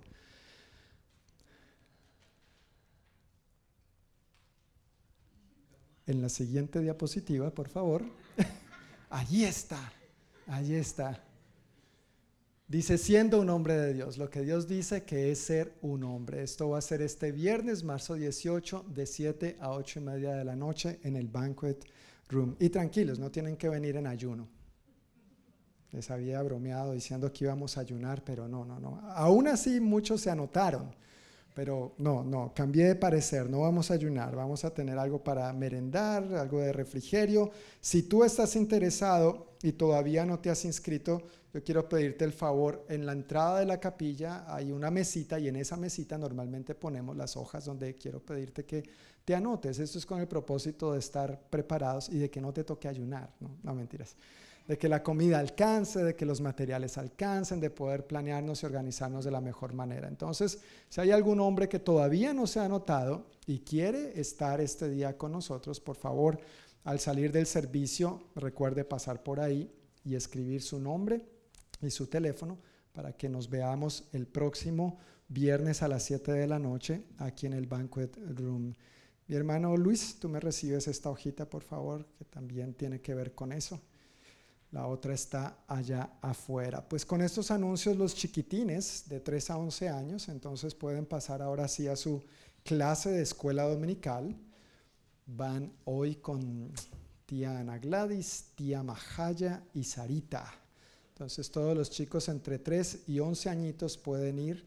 En 6.06 6.22
la 6.22 6.30
siguiente 6.30 6.80
diapositiva, 6.80 7.50
por 7.52 7.70
favor. 7.70 8.04
Allí 9.14 9.44
está, 9.46 9.94
allí 10.48 10.76
está. 10.76 11.24
Dice, 12.68 12.98
siendo 12.98 13.40
un 13.40 13.50
hombre 13.50 13.78
de 13.78 13.94
Dios, 13.94 14.18
lo 14.18 14.30
que 14.30 14.42
Dios 14.42 14.68
dice 14.68 15.04
que 15.04 15.32
es 15.32 15.40
ser 15.40 15.74
un 15.82 16.04
hombre. 16.04 16.42
Esto 16.42 16.70
va 16.70 16.80
a 16.80 16.82
ser 16.82 17.02
este 17.02 17.32
viernes, 17.32 17.84
marzo 17.84 18.16
18, 18.16 18.86
de 18.88 19.06
7 19.06 19.58
a 19.60 19.72
8 19.72 20.00
y 20.00 20.04
media 20.04 20.34
de 20.34 20.44
la 20.44 20.56
noche 20.56 21.00
en 21.04 21.16
el 21.16 21.28
Banquet 21.28 21.86
Room. 22.30 22.56
Y 22.60 22.70
tranquilos, 22.70 23.20
no 23.20 23.30
tienen 23.30 23.58
que 23.58 23.70
venir 23.70 23.96
en 23.98 24.08
ayuno. 24.08 24.48
Les 25.92 26.10
había 26.10 26.42
bromeado 26.42 26.94
diciendo 26.94 27.32
que 27.32 27.46
íbamos 27.46 27.78
a 27.78 27.82
ayunar, 27.82 28.24
pero 28.24 28.48
no, 28.48 28.66
no, 28.66 28.80
no. 28.80 29.00
Aún 29.12 29.48
así 29.48 29.80
muchos 29.80 30.22
se 30.22 30.32
anotaron. 30.32 30.96
Pero 31.54 31.94
no, 32.00 32.24
no, 32.24 32.52
cambié 32.56 32.86
de 32.86 32.96
parecer, 32.96 33.50
no 33.50 33.62
vamos 33.62 33.92
a 33.92 33.94
ayunar, 33.94 34.36
vamos 34.36 34.66
a 34.66 34.74
tener 34.74 34.98
algo 34.98 35.24
para 35.24 35.52
merendar, 35.54 36.34
algo 36.34 36.60
de 36.60 36.74
refrigerio. 36.74 37.52
Si 37.80 38.04
tú 38.04 38.24
estás 38.24 38.56
interesado 38.56 39.54
y 39.62 39.74
todavía 39.74 40.26
no 40.26 40.40
te 40.40 40.50
has 40.50 40.66
inscrito, 40.66 41.22
yo 41.54 41.64
quiero 41.64 41.88
pedirte 41.88 42.26
el 42.26 42.34
favor, 42.34 42.84
en 42.90 43.06
la 43.06 43.12
entrada 43.12 43.60
de 43.60 43.68
la 43.68 43.80
capilla 43.80 44.44
hay 44.48 44.72
una 44.72 44.90
mesita 44.90 45.40
y 45.40 45.48
en 45.48 45.56
esa 45.58 45.78
mesita 45.78 46.18
normalmente 46.18 46.74
ponemos 46.74 47.16
las 47.16 47.38
hojas 47.38 47.66
donde 47.66 47.94
quiero 47.94 48.20
pedirte 48.20 48.66
que 48.66 48.84
te 49.24 49.36
anotes. 49.36 49.78
Esto 49.78 50.00
es 50.00 50.06
con 50.06 50.20
el 50.20 50.28
propósito 50.28 50.94
de 50.94 51.00
estar 51.00 51.40
preparados 51.52 52.10
y 52.10 52.18
de 52.18 52.32
que 52.32 52.42
no 52.42 52.52
te 52.52 52.64
toque 52.64 52.88
ayunar, 52.88 53.32
no, 53.40 53.58
no 53.62 53.76
mentiras. 53.76 54.16
De 54.68 54.78
que 54.78 54.88
la 54.88 55.04
comida 55.04 55.40
alcance, 55.40 56.04
de 56.04 56.16
que 56.16 56.26
los 56.26 56.40
materiales 56.40 56.98
alcancen, 56.98 57.60
de 57.60 57.70
poder 57.70 58.08
planearnos 58.08 58.64
y 58.64 58.66
organizarnos 58.66 59.26
de 59.26 59.32
la 59.32 59.42
mejor 59.42 59.74
manera. 59.74 60.08
Entonces, 60.08 60.60
si 60.90 61.02
hay 61.02 61.12
algún 61.12 61.40
hombre 61.42 61.68
que 61.68 61.80
todavía 61.80 62.34
no 62.34 62.48
se 62.48 62.60
ha 62.60 62.66
anotado 62.66 63.26
y 63.46 63.60
quiere 63.60 64.20
estar 64.20 64.62
este 64.62 64.90
día 64.90 65.18
con 65.18 65.34
nosotros, 65.34 65.80
por 65.80 65.98
favor, 65.98 66.40
al 66.86 67.00
salir 67.00 67.32
del 67.32 67.46
servicio, 67.46 68.30
recuerde 68.36 68.86
pasar 68.86 69.22
por 69.22 69.40
ahí 69.40 69.70
y 70.06 70.16
escribir 70.16 70.62
su 70.62 70.80
nombre 70.80 71.26
y 71.82 71.90
su 71.90 72.08
teléfono 72.08 72.58
para 72.94 73.14
que 73.14 73.28
nos 73.28 73.50
veamos 73.50 74.06
el 74.14 74.28
próximo 74.28 75.00
viernes 75.28 75.82
a 75.82 75.88
las 75.88 76.04
7 76.04 76.32
de 76.32 76.48
la 76.48 76.60
noche 76.60 77.04
aquí 77.18 77.48
en 77.48 77.54
el 77.54 77.66
Banquet 77.66 78.16
Room. 78.36 78.74
Mi 79.28 79.36
hermano 79.36 79.76
Luis, 79.76 80.18
tú 80.20 80.30
me 80.30 80.40
recibes 80.40 80.88
esta 80.88 81.10
hojita, 81.10 81.50
por 81.50 81.64
favor, 81.64 82.06
que 82.18 82.26
también 82.26 82.74
tiene 82.74 83.02
que 83.02 83.16
ver 83.16 83.34
con 83.34 83.52
eso. 83.52 83.82
La 84.74 84.88
otra 84.88 85.14
está 85.14 85.60
allá 85.68 86.18
afuera. 86.20 86.84
Pues 86.90 87.06
con 87.06 87.22
estos 87.22 87.52
anuncios 87.52 87.96
los 87.96 88.16
chiquitines 88.16 89.04
de 89.08 89.20
3 89.20 89.52
a 89.52 89.58
11 89.58 89.90
años, 89.90 90.30
entonces 90.30 90.74
pueden 90.74 91.06
pasar 91.06 91.44
ahora 91.44 91.68
sí 91.68 91.88
a 91.88 91.96
su 91.96 92.24
clase 92.64 93.12
de 93.12 93.22
escuela 93.22 93.66
dominical. 93.66 94.36
Van 95.28 95.72
hoy 95.86 96.16
con 96.16 96.72
tía 97.28 97.60
Ana 97.60 97.78
Gladys, 97.78 98.46
tía 98.56 98.82
Majaya 98.82 99.62
y 99.76 99.84
Sarita. 99.84 100.52
Entonces 101.10 101.52
todos 101.52 101.78
los 101.78 101.92
chicos 101.92 102.28
entre 102.28 102.58
3 102.58 103.04
y 103.10 103.20
11 103.20 103.50
añitos 103.50 103.96
pueden 103.96 104.40
ir 104.40 104.66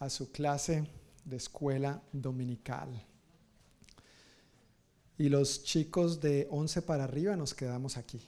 a 0.00 0.10
su 0.10 0.32
clase 0.32 0.84
de 1.24 1.36
escuela 1.36 2.02
dominical. 2.12 2.88
Y 5.22 5.28
los 5.28 5.62
chicos 5.62 6.20
de 6.20 6.48
11 6.50 6.82
para 6.82 7.04
arriba 7.04 7.36
nos 7.36 7.54
quedamos 7.54 7.96
aquí. 7.96 8.18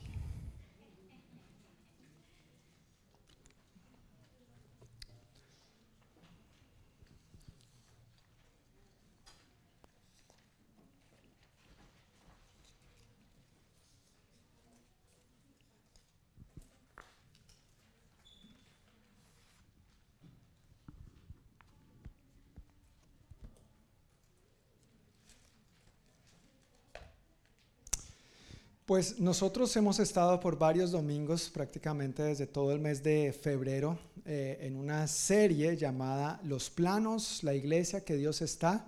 Pues 28.95 29.18
nosotros 29.18 29.76
hemos 29.76 29.99
estado 29.99 30.38
por 30.38 30.57
varios 30.57 30.92
domingos, 30.92 31.51
prácticamente 31.51 32.22
desde 32.22 32.47
todo 32.47 32.70
el 32.70 32.78
mes 32.78 33.03
de 33.03 33.32
febrero, 33.32 33.99
eh, 34.24 34.59
en 34.61 34.76
una 34.76 35.09
serie 35.09 35.76
llamada 35.76 36.40
Los 36.45 36.70
planos, 36.70 37.42
la 37.42 37.55
iglesia 37.55 38.05
que 38.05 38.14
Dios 38.14 38.40
está 38.40 38.86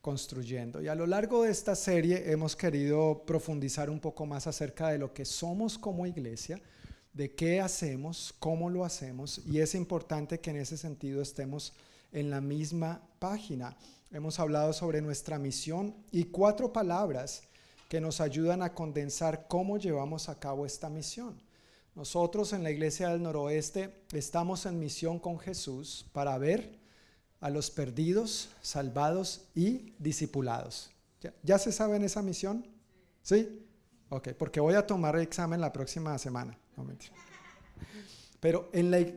construyendo. 0.00 0.82
Y 0.82 0.88
a 0.88 0.96
lo 0.96 1.06
largo 1.06 1.44
de 1.44 1.52
esta 1.52 1.76
serie 1.76 2.32
hemos 2.32 2.56
querido 2.56 3.22
profundizar 3.24 3.90
un 3.90 4.00
poco 4.00 4.26
más 4.26 4.48
acerca 4.48 4.88
de 4.88 4.98
lo 4.98 5.14
que 5.14 5.24
somos 5.24 5.78
como 5.78 6.04
iglesia, 6.04 6.60
de 7.12 7.32
qué 7.36 7.60
hacemos, 7.60 8.34
cómo 8.40 8.68
lo 8.70 8.84
hacemos, 8.84 9.40
y 9.46 9.60
es 9.60 9.76
importante 9.76 10.40
que 10.40 10.50
en 10.50 10.56
ese 10.56 10.76
sentido 10.76 11.22
estemos 11.22 11.74
en 12.10 12.28
la 12.28 12.40
misma 12.40 13.02
página. 13.20 13.76
Hemos 14.10 14.40
hablado 14.40 14.72
sobre 14.72 15.00
nuestra 15.00 15.38
misión 15.38 15.94
y 16.10 16.24
cuatro 16.24 16.72
palabras 16.72 17.44
que 17.88 18.00
nos 18.00 18.20
ayudan 18.20 18.62
a 18.62 18.74
condensar 18.74 19.46
cómo 19.48 19.78
llevamos 19.78 20.28
a 20.28 20.38
cabo 20.38 20.66
esta 20.66 20.88
misión. 20.88 21.40
Nosotros 21.94 22.52
en 22.52 22.62
la 22.62 22.70
Iglesia 22.70 23.08
del 23.10 23.22
Noroeste 23.22 23.94
estamos 24.12 24.66
en 24.66 24.80
misión 24.80 25.18
con 25.18 25.38
Jesús 25.38 26.06
para 26.12 26.36
ver 26.38 26.78
a 27.40 27.50
los 27.50 27.70
perdidos, 27.70 28.48
salvados 28.62 29.42
y 29.54 29.92
discipulados. 29.98 30.90
¿Ya, 31.42 31.58
se 31.58 31.72
sabe 31.72 31.96
en 31.96 32.02
esa 32.02 32.20
misión? 32.22 32.66
¿Sí? 33.22 33.64
Ok, 34.08 34.30
porque 34.38 34.60
voy 34.60 34.74
a 34.74 34.86
tomar 34.86 35.16
el 35.16 35.22
examen 35.22 35.60
la 35.60 35.72
próxima 35.72 36.18
semana. 36.18 36.58
Pero 38.44 38.68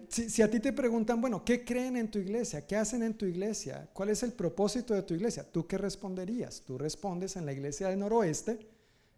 si, 0.07 0.41
a 0.41 0.49
ti 0.49 0.61
te 0.61 0.71
preguntan, 0.71 1.19
bueno, 1.19 1.43
¿qué 1.43 1.65
creen 1.65 1.97
en 1.97 2.09
tu 2.09 2.17
iglesia? 2.17 2.65
¿Qué 2.65 2.77
hacen 2.77 3.03
en 3.03 3.13
tu 3.13 3.25
iglesia? 3.25 3.89
¿Cuál 3.91 4.07
es 4.07 4.23
el 4.23 4.31
propósito 4.31 4.93
de 4.93 5.03
tu 5.03 5.15
iglesia? 5.15 5.43
¿Tú 5.43 5.67
qué 5.67 5.77
responderías? 5.77 6.61
Tú 6.61 6.77
respondes 6.77 7.35
en 7.35 7.45
la 7.45 7.51
iglesia 7.51 7.89
del 7.89 7.99
noroeste, 7.99 8.69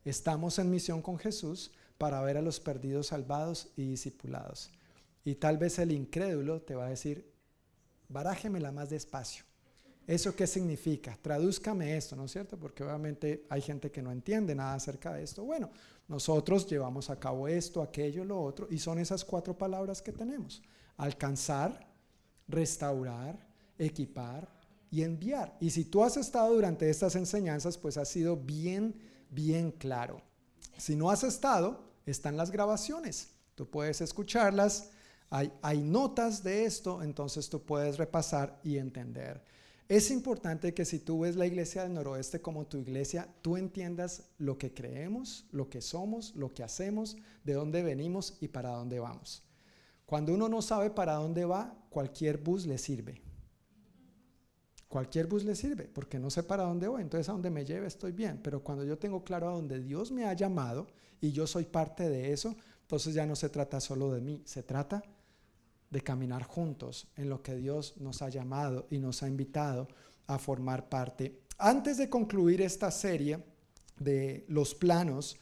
estamos 0.03 0.57
en 0.57 0.71
misión 0.71 1.03
con 1.03 1.19
Jesús 1.19 1.73
para 1.99 2.23
ver 2.23 2.37
a 2.37 2.41
los 2.41 2.59
perdidos 2.59 3.05
salvados 3.05 3.71
y 3.75 3.85
discipulados. 3.85 4.71
Y 5.23 5.35
tal 5.35 5.59
vez 5.59 5.77
el 5.77 5.91
incrédulo 5.91 6.63
te 6.63 6.73
va 6.73 6.87
a 6.87 6.89
decir, 6.89 7.31
barájemela 8.07 8.71
más 8.71 8.89
despacio. 8.89 9.43
¿Eso 10.09 10.35
qué 10.35 10.47
significa? 10.47 11.15
Tradúzcame 11.21 11.95
esto, 11.95 12.15
¿no 12.15 12.25
es 12.25 12.31
cierto? 12.31 12.57
Porque 12.57 12.83
obviamente 12.83 13.45
hay 13.47 13.61
gente 13.61 13.91
que 13.91 14.01
no 14.01 14.11
entiende 14.11 14.55
nada 14.55 14.73
acerca 14.73 15.13
de 15.13 15.21
esto. 15.21 15.43
Bueno, 15.43 15.69
nosotros 16.07 16.65
llevamos 16.65 17.11
a 17.11 17.19
cabo 17.19 17.47
esto, 17.47 17.79
aquello, 17.79 18.25
lo 18.25 18.41
otro, 18.41 18.65
y 18.71 18.79
son 18.79 18.97
esas 18.97 19.23
cuatro 19.23 19.55
palabras 19.55 20.01
que 20.01 20.11
tenemos. 20.11 20.63
Alcanzar, 20.97 21.87
restaurar, 22.47 23.37
equipar 23.77 24.49
y 24.89 25.03
enviar. 25.03 25.55
Y 25.59 25.69
si 25.69 25.85
tú 25.85 26.03
has 26.03 26.17
estado 26.17 26.55
durante 26.55 26.89
estas 26.89 27.15
enseñanzas, 27.15 27.77
pues 27.77 27.95
ha 27.95 28.05
sido 28.05 28.35
bien, 28.35 28.99
bien 29.29 29.69
claro. 29.69 30.23
Si 30.75 30.95
no 30.95 31.11
has 31.11 31.23
estado, 31.23 31.83
están 32.07 32.35
las 32.35 32.49
grabaciones. 32.49 33.29
Tú 33.53 33.69
puedes 33.69 34.01
escucharlas, 34.01 34.89
hay, 35.29 35.53
hay 35.61 35.83
notas 35.83 36.41
de 36.41 36.65
esto, 36.65 37.03
entonces 37.03 37.47
tú 37.47 37.61
puedes 37.63 37.99
repasar 37.99 38.59
y 38.63 38.77
entender. 38.77 39.47
Es 39.89 40.11
importante 40.11 40.75
que 40.75 40.85
si 40.85 40.99
tú 40.99 41.21
ves 41.21 41.35
la 41.35 41.47
iglesia 41.47 41.81
del 41.81 41.95
noroeste 41.95 42.41
como 42.41 42.67
tu 42.67 42.77
iglesia, 42.77 43.27
tú 43.41 43.57
entiendas 43.57 44.29
lo 44.37 44.55
que 44.59 44.71
creemos, 44.71 45.47
lo 45.51 45.67
que 45.67 45.81
somos, 45.81 46.35
lo 46.35 46.53
que 46.53 46.61
hacemos, 46.61 47.17
de 47.43 47.53
dónde 47.53 47.81
venimos 47.81 48.37
y 48.39 48.49
para 48.49 48.69
dónde 48.69 48.99
vamos. 48.99 49.41
Cuando 50.05 50.31
uno 50.31 50.47
no 50.47 50.61
sabe 50.61 50.91
para 50.91 51.15
dónde 51.15 51.43
va, 51.43 51.75
cualquier 51.89 52.37
bus 52.37 52.67
le 52.67 52.77
sirve. 52.77 53.23
Cualquier 54.87 55.25
bus 55.25 55.43
le 55.43 55.55
sirve, 55.55 55.87
porque 55.87 56.19
no 56.19 56.29
sé 56.29 56.43
para 56.43 56.65
dónde 56.65 56.87
voy, 56.87 57.01
entonces 57.01 57.27
a 57.27 57.31
donde 57.31 57.49
me 57.49 57.65
lleve 57.65 57.87
estoy 57.87 58.11
bien. 58.11 58.39
Pero 58.43 58.63
cuando 58.63 58.85
yo 58.85 58.99
tengo 58.99 59.23
claro 59.23 59.49
a 59.49 59.53
dónde 59.53 59.81
Dios 59.81 60.11
me 60.11 60.25
ha 60.25 60.33
llamado 60.33 60.85
y 61.19 61.31
yo 61.31 61.47
soy 61.47 61.65
parte 61.65 62.07
de 62.07 62.31
eso, 62.31 62.55
entonces 62.81 63.15
ya 63.15 63.25
no 63.25 63.35
se 63.35 63.49
trata 63.49 63.79
solo 63.79 64.11
de 64.11 64.21
mí, 64.21 64.43
se 64.45 64.61
trata 64.61 65.01
de 65.01 65.18
caminar 66.01 66.43
juntos 66.43 67.07
en 67.17 67.29
lo 67.29 67.41
que 67.41 67.55
Dios 67.55 67.95
nos 67.97 68.21
ha 68.21 68.29
llamado 68.29 68.87
y 68.89 68.99
nos 68.99 69.23
ha 69.23 69.27
invitado 69.27 69.87
a 70.27 70.37
formar 70.37 70.87
parte. 70.89 71.41
Antes 71.57 71.97
de 71.97 72.09
concluir 72.09 72.61
esta 72.61 72.91
serie 72.91 73.43
de 73.97 74.45
los 74.47 74.75
planos, 74.75 75.37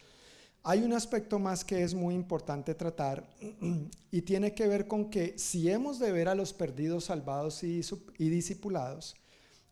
hay 0.63 0.83
un 0.83 0.93
aspecto 0.93 1.39
más 1.39 1.63
que 1.63 1.83
es 1.83 1.93
muy 1.93 2.15
importante 2.15 2.73
tratar 2.75 3.29
y 4.11 4.21
tiene 4.21 4.53
que 4.53 4.67
ver 4.67 4.87
con 4.87 5.09
que 5.09 5.37
si 5.37 5.69
hemos 5.69 5.99
de 5.99 6.11
ver 6.11 6.27
a 6.27 6.35
los 6.35 6.53
perdidos 6.53 7.05
salvados 7.05 7.63
y 7.63 7.81
discipulados, 8.17 9.15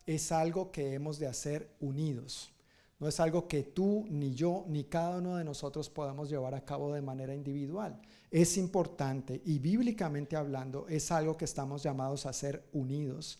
es 0.06 0.30
algo 0.30 0.70
que 0.70 0.94
hemos 0.94 1.18
de 1.18 1.26
hacer 1.26 1.68
unidos. 1.80 2.50
No 2.98 3.08
es 3.08 3.20
algo 3.20 3.46
que 3.46 3.62
tú, 3.62 4.06
ni 4.08 4.34
yo, 4.34 4.64
ni 4.68 4.84
cada 4.84 5.18
uno 5.18 5.36
de 5.36 5.44
nosotros 5.44 5.90
podamos 5.90 6.30
llevar 6.30 6.54
a 6.54 6.64
cabo 6.64 6.92
de 6.92 7.02
manera 7.02 7.34
individual 7.34 8.00
es 8.30 8.56
importante 8.56 9.40
y 9.44 9.58
bíblicamente 9.58 10.36
hablando 10.36 10.86
es 10.88 11.10
algo 11.10 11.36
que 11.36 11.44
estamos 11.44 11.82
llamados 11.82 12.26
a 12.26 12.32
ser 12.32 12.64
unidos. 12.72 13.38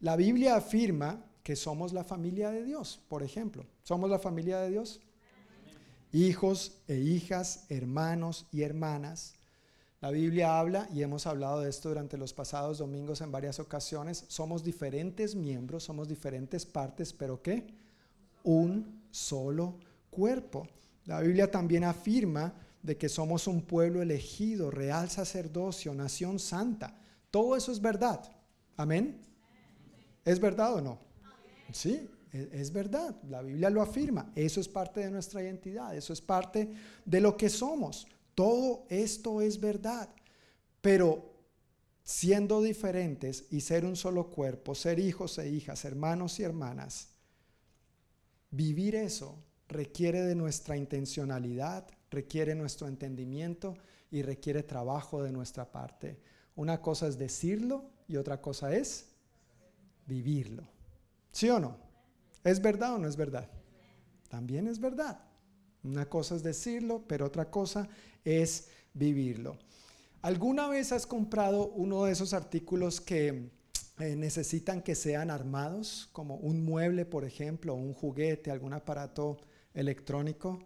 La 0.00 0.16
Biblia 0.16 0.56
afirma 0.56 1.24
que 1.42 1.56
somos 1.56 1.92
la 1.92 2.04
familia 2.04 2.50
de 2.50 2.64
Dios, 2.64 3.00
por 3.08 3.22
ejemplo. 3.22 3.66
¿Somos 3.82 4.10
la 4.10 4.18
familia 4.18 4.60
de 4.60 4.70
Dios? 4.70 5.00
Hijos 6.12 6.78
e 6.86 6.96
hijas, 6.96 7.66
hermanos 7.68 8.46
y 8.52 8.62
hermanas. 8.62 9.34
La 10.00 10.10
Biblia 10.12 10.58
habla, 10.58 10.88
y 10.94 11.02
hemos 11.02 11.26
hablado 11.26 11.60
de 11.60 11.70
esto 11.70 11.88
durante 11.88 12.16
los 12.16 12.32
pasados 12.32 12.78
domingos 12.78 13.20
en 13.20 13.32
varias 13.32 13.58
ocasiones, 13.58 14.24
somos 14.28 14.62
diferentes 14.62 15.34
miembros, 15.34 15.82
somos 15.82 16.06
diferentes 16.06 16.64
partes, 16.64 17.12
pero 17.12 17.42
¿qué? 17.42 17.66
Un 18.44 19.02
solo 19.10 19.78
cuerpo. 20.10 20.68
La 21.06 21.20
Biblia 21.20 21.50
también 21.50 21.84
afirma 21.84 22.52
de 22.82 22.96
que 22.96 23.08
somos 23.08 23.46
un 23.46 23.62
pueblo 23.62 24.02
elegido, 24.02 24.70
real 24.70 25.10
sacerdocio, 25.10 25.94
nación 25.94 26.38
santa. 26.38 26.96
Todo 27.30 27.56
eso 27.56 27.72
es 27.72 27.80
verdad. 27.80 28.20
Amén. 28.76 29.20
¿Es 30.24 30.40
verdad 30.40 30.74
o 30.74 30.80
no? 30.80 30.98
Sí, 31.72 32.08
e, 32.32 32.48
es 32.52 32.72
verdad. 32.72 33.16
La 33.28 33.42
Biblia 33.42 33.70
lo 33.70 33.82
afirma. 33.82 34.32
Eso 34.34 34.60
es 34.60 34.68
parte 34.68 35.00
de 35.00 35.10
nuestra 35.10 35.42
identidad. 35.42 35.96
Eso 35.96 36.12
es 36.12 36.20
parte 36.20 36.72
de 37.04 37.20
lo 37.20 37.36
que 37.36 37.48
somos. 37.48 38.06
Todo 38.34 38.86
esto 38.88 39.40
es 39.40 39.58
verdad. 39.58 40.08
Pero 40.80 41.34
siendo 42.04 42.62
diferentes 42.62 43.44
y 43.50 43.60
ser 43.60 43.84
un 43.84 43.96
solo 43.96 44.30
cuerpo, 44.30 44.74
ser 44.74 44.98
hijos 44.98 45.38
e 45.38 45.50
hijas, 45.50 45.84
hermanos 45.84 46.40
y 46.40 46.44
hermanas, 46.44 47.08
vivir 48.50 48.94
eso 48.94 49.38
requiere 49.68 50.22
de 50.22 50.34
nuestra 50.34 50.76
intencionalidad, 50.76 51.86
requiere 52.10 52.54
nuestro 52.54 52.88
entendimiento 52.88 53.74
y 54.10 54.22
requiere 54.22 54.62
trabajo 54.62 55.22
de 55.22 55.32
nuestra 55.32 55.70
parte. 55.70 56.18
Una 56.56 56.80
cosa 56.80 57.06
es 57.06 57.18
decirlo 57.18 57.84
y 58.08 58.16
otra 58.16 58.40
cosa 58.40 58.74
es 58.74 59.10
vivirlo. 60.06 60.66
¿Sí 61.30 61.50
o 61.50 61.60
no? 61.60 61.76
¿Es 62.42 62.60
verdad 62.62 62.94
o 62.94 62.98
no 62.98 63.08
es 63.08 63.16
verdad? 63.16 63.48
También 64.28 64.66
es 64.66 64.80
verdad. 64.80 65.20
Una 65.84 66.08
cosa 66.08 66.34
es 66.34 66.42
decirlo, 66.42 67.04
pero 67.06 67.26
otra 67.26 67.50
cosa 67.50 67.88
es 68.24 68.68
vivirlo. 68.94 69.58
¿Alguna 70.22 70.66
vez 70.66 70.90
has 70.92 71.06
comprado 71.06 71.68
uno 71.68 72.04
de 72.04 72.12
esos 72.12 72.32
artículos 72.34 73.00
que 73.00 73.50
eh, 74.00 74.16
necesitan 74.16 74.82
que 74.82 74.94
sean 74.94 75.30
armados, 75.30 76.08
como 76.12 76.36
un 76.36 76.64
mueble, 76.64 77.04
por 77.04 77.24
ejemplo, 77.24 77.74
un 77.74 77.94
juguete, 77.94 78.50
algún 78.50 78.72
aparato 78.72 79.38
electrónico? 79.74 80.60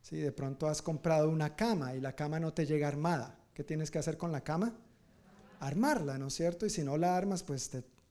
Si 0.00 0.16
de 0.16 0.32
pronto 0.32 0.66
has 0.68 0.80
comprado 0.80 1.28
una 1.28 1.54
cama 1.54 1.94
y 1.94 2.00
la 2.00 2.14
cama 2.14 2.40
no 2.40 2.54
te 2.54 2.66
llega 2.66 2.88
armada, 2.88 3.38
¿qué 3.52 3.64
tienes 3.64 3.90
que 3.90 3.98
hacer 3.98 4.16
con 4.16 4.32
la 4.32 4.42
cama? 4.42 4.74
Armarla, 5.60 6.18
¿no 6.18 6.28
es 6.28 6.34
cierto? 6.34 6.64
Y 6.66 6.70
si 6.70 6.82
no 6.82 6.96
la 6.96 7.16
armas, 7.16 7.42
pues 7.42 7.70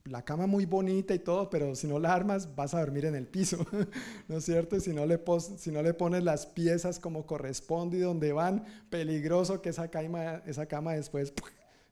la 0.09 0.23
cama 0.23 0.47
muy 0.47 0.65
bonita 0.65 1.13
y 1.13 1.19
todo, 1.19 1.49
pero 1.49 1.75
si 1.75 1.87
no 1.87 1.99
la 1.99 2.13
armas 2.13 2.55
vas 2.55 2.73
a 2.73 2.79
dormir 2.79 3.05
en 3.05 3.15
el 3.15 3.27
piso, 3.27 3.65
¿no 4.27 4.37
es 4.37 4.45
cierto? 4.45 4.75
Y 4.75 4.81
si 4.81 4.93
no 4.93 5.05
le, 5.05 5.19
si 5.57 5.71
no 5.71 5.81
le 5.81 5.93
pones 5.93 6.23
las 6.23 6.45
piezas 6.45 6.99
como 6.99 7.25
corresponde 7.25 7.97
y 7.97 8.01
donde 8.01 8.33
van, 8.33 8.65
peligroso 8.89 9.61
que 9.61 9.69
esa 9.69 9.89
cama, 9.89 10.43
esa 10.45 10.65
cama 10.65 10.93
después, 10.93 11.33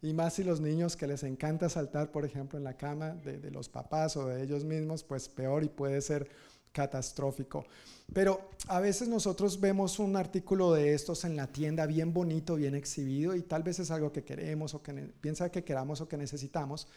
y 0.06 0.14
más 0.14 0.36
si 0.36 0.44
los 0.44 0.62
niños 0.62 0.96
que 0.96 1.08
les 1.08 1.24
encanta 1.24 1.68
saltar, 1.68 2.12
por 2.12 2.26
ejemplo, 2.26 2.60
en 2.60 2.64
la 2.64 2.78
cama 2.78 3.16
de, 3.16 3.50
los 3.50 3.70
papás 3.70 4.16
o 4.18 4.28
de 4.28 4.44
ellos 4.44 4.64
mismos, 4.64 5.04
pues 5.04 5.28
peor 5.28 5.64
y 5.64 5.70
puede 5.70 6.00
ser 6.02 6.30
catastrófico. 6.72 7.66
Pero 8.14 8.52
a 8.68 8.80
veces 8.80 9.08
nosotros 9.08 9.60
vemos 9.60 9.98
un 9.98 10.16
artículo 10.16 10.74
de 10.74 10.94
estos 10.94 11.26
en 11.26 11.36
la 11.36 11.48
tienda 11.48 11.88
bien 11.88 12.14
bonito, 12.14 12.56
bien 12.56 12.76
exhibido 12.76 13.36
y 13.36 13.42
tal 13.42 13.64
vez 13.64 13.80
es 13.80 13.90
algo 13.90 14.12
que 14.12 14.24
queremos 14.24 14.76
o 14.76 14.84
que 14.84 14.94
piensa 14.94 15.50
que 15.50 15.64
queramos 15.64 16.02
o 16.02 16.08
que 16.08 16.18
necesitamos 16.18 16.88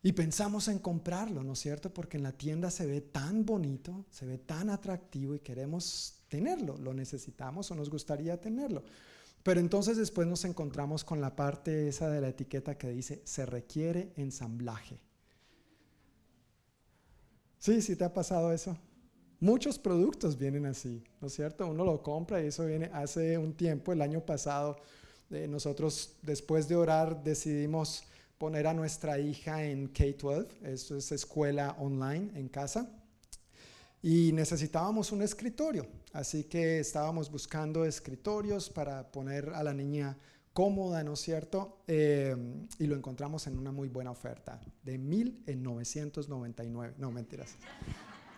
y 0.00 0.12
pensamos 0.12 0.68
en 0.68 0.78
comprarlo, 0.78 1.42
¿no 1.42 1.54
es 1.54 1.58
cierto? 1.58 1.92
Porque 1.92 2.18
en 2.18 2.22
la 2.22 2.32
tienda 2.32 2.70
se 2.70 2.86
ve 2.86 3.00
tan 3.00 3.44
bonito, 3.44 4.04
se 4.10 4.26
ve 4.26 4.38
tan 4.38 4.70
atractivo 4.70 5.34
y 5.34 5.40
queremos 5.40 6.20
tenerlo, 6.28 6.76
lo 6.76 6.94
necesitamos 6.94 7.70
o 7.72 7.74
nos 7.74 7.90
gustaría 7.90 8.40
tenerlo. 8.40 8.84
Pero 9.44 9.60
entonces 9.60 9.98
después 9.98 10.26
nos 10.26 10.44
encontramos 10.46 11.04
con 11.04 11.20
la 11.20 11.36
parte 11.36 11.86
esa 11.86 12.08
de 12.08 12.22
la 12.22 12.28
etiqueta 12.28 12.76
que 12.76 12.88
dice 12.88 13.20
se 13.24 13.44
requiere 13.44 14.10
ensamblaje. 14.16 14.98
Sí, 17.58 17.82
sí 17.82 17.94
te 17.94 18.04
ha 18.04 18.12
pasado 18.12 18.52
eso. 18.52 18.76
Muchos 19.40 19.78
productos 19.78 20.38
vienen 20.38 20.64
así, 20.64 21.04
¿no 21.20 21.26
es 21.26 21.34
cierto? 21.34 21.66
Uno 21.66 21.84
lo 21.84 22.02
compra 22.02 22.42
y 22.42 22.46
eso 22.46 22.64
viene 22.64 22.90
hace 22.94 23.36
un 23.36 23.52
tiempo, 23.52 23.92
el 23.92 24.00
año 24.00 24.24
pasado, 24.24 24.78
eh, 25.30 25.46
nosotros 25.46 26.16
después 26.22 26.66
de 26.66 26.76
orar 26.76 27.22
decidimos 27.22 28.04
poner 28.38 28.66
a 28.66 28.72
nuestra 28.72 29.18
hija 29.18 29.62
en 29.64 29.88
K-12, 29.88 30.46
esto 30.62 30.96
es 30.96 31.12
escuela 31.12 31.76
online 31.78 32.30
en 32.34 32.48
casa, 32.48 32.88
y 34.06 34.32
necesitábamos 34.32 35.12
un 35.12 35.22
escritorio, 35.22 35.86
así 36.12 36.44
que 36.44 36.78
estábamos 36.80 37.30
buscando 37.30 37.86
escritorios 37.86 38.68
para 38.68 39.10
poner 39.10 39.48
a 39.48 39.62
la 39.62 39.72
niña 39.72 40.18
cómoda, 40.52 41.02
¿no 41.02 41.14
es 41.14 41.20
cierto? 41.20 41.78
Eh, 41.86 42.36
y 42.78 42.86
lo 42.86 42.96
encontramos 42.96 43.46
en 43.46 43.56
una 43.56 43.72
muy 43.72 43.88
buena 43.88 44.10
oferta, 44.10 44.60
de 44.82 45.00
1.999, 45.00 46.96
no 46.98 47.10
mentiras. 47.10 47.56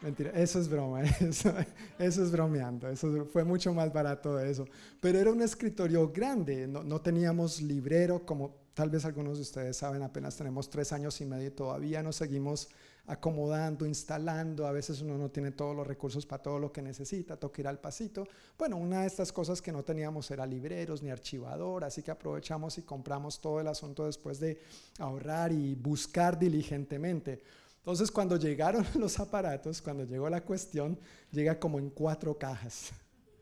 Mentira, 0.03 0.31
eso 0.37 0.61
es 0.61 0.69
broma, 0.69 1.03
eso, 1.21 1.53
es 1.99 2.31
bromeando, 2.31 2.89
eso 2.89 3.27
fue 3.27 3.43
mucho 3.43 3.75
más 3.75 3.93
barato 3.93 4.37
de 4.37 4.49
eso. 4.49 4.67
Pero 5.01 5.19
era 5.19 5.33
un 5.33 5.43
escritorio 5.43 6.13
grande, 6.13 6.69
no, 6.69 6.85
no, 6.85 7.01
teníamos 7.01 7.61
librero, 7.61 8.25
como 8.25 8.55
tal 8.73 8.89
vez 8.89 9.05
algunos 9.05 9.39
de 9.39 9.43
ustedes 9.43 9.77
saben, 9.77 10.05
apenas 10.05 10.37
tenemos 10.37 10.71
tres 10.71 10.93
años 10.93 11.21
y 11.21 11.27
medio 11.27 11.53
todavía 11.53 12.05
nos 12.05 12.15
seguimos 12.15 12.69
acomodando, 13.07 13.87
instalando, 13.87 14.67
a 14.67 14.73
veces 14.73 15.01
uno 15.01 15.17
no 15.17 15.31
tiene 15.31 15.53
todos 15.53 15.77
los 15.77 15.87
recursos 15.87 16.27
para 16.27 16.43
todo 16.43 16.59
lo 16.59 16.73
que 16.73 16.83
necesita, 16.83 17.37
toca 17.37 17.61
ir 17.61 17.69
al 17.69 17.79
pasito. 17.79 18.27
Bueno, 18.59 18.77
una 18.77 19.03
de 19.03 19.07
estas 19.07 19.33
cosas 19.33 19.63
que 19.63 19.71
no 19.71 19.85
teníamos 19.85 20.31
era 20.31 20.45
libreros 20.45 21.03
ni 21.03 21.11
archivador, 21.11 21.85
así 21.85 22.03
que 22.03 22.11
aprovechamos 22.11 22.79
y 22.79 22.83
compramos 22.83 23.41
todo 23.41 23.61
el 23.61 23.69
asunto 23.69 24.07
después 24.07 24.41
de 24.41 24.61
ahorrar 24.99 25.53
y 25.53 25.75
buscar 25.75 26.39
diligentemente. 26.39 27.43
Entonces, 27.79 28.11
cuando 28.11 28.37
llegaron 28.37 28.85
los 28.99 29.21
aparatos, 29.21 29.81
cuando 29.81 30.05
llegó 30.05 30.29
la 30.29 30.41
cuestión, 30.41 30.99
llega 31.31 31.61
como 31.61 31.79
en 31.79 31.91
cuatro 31.91 32.37
cajas, 32.37 32.91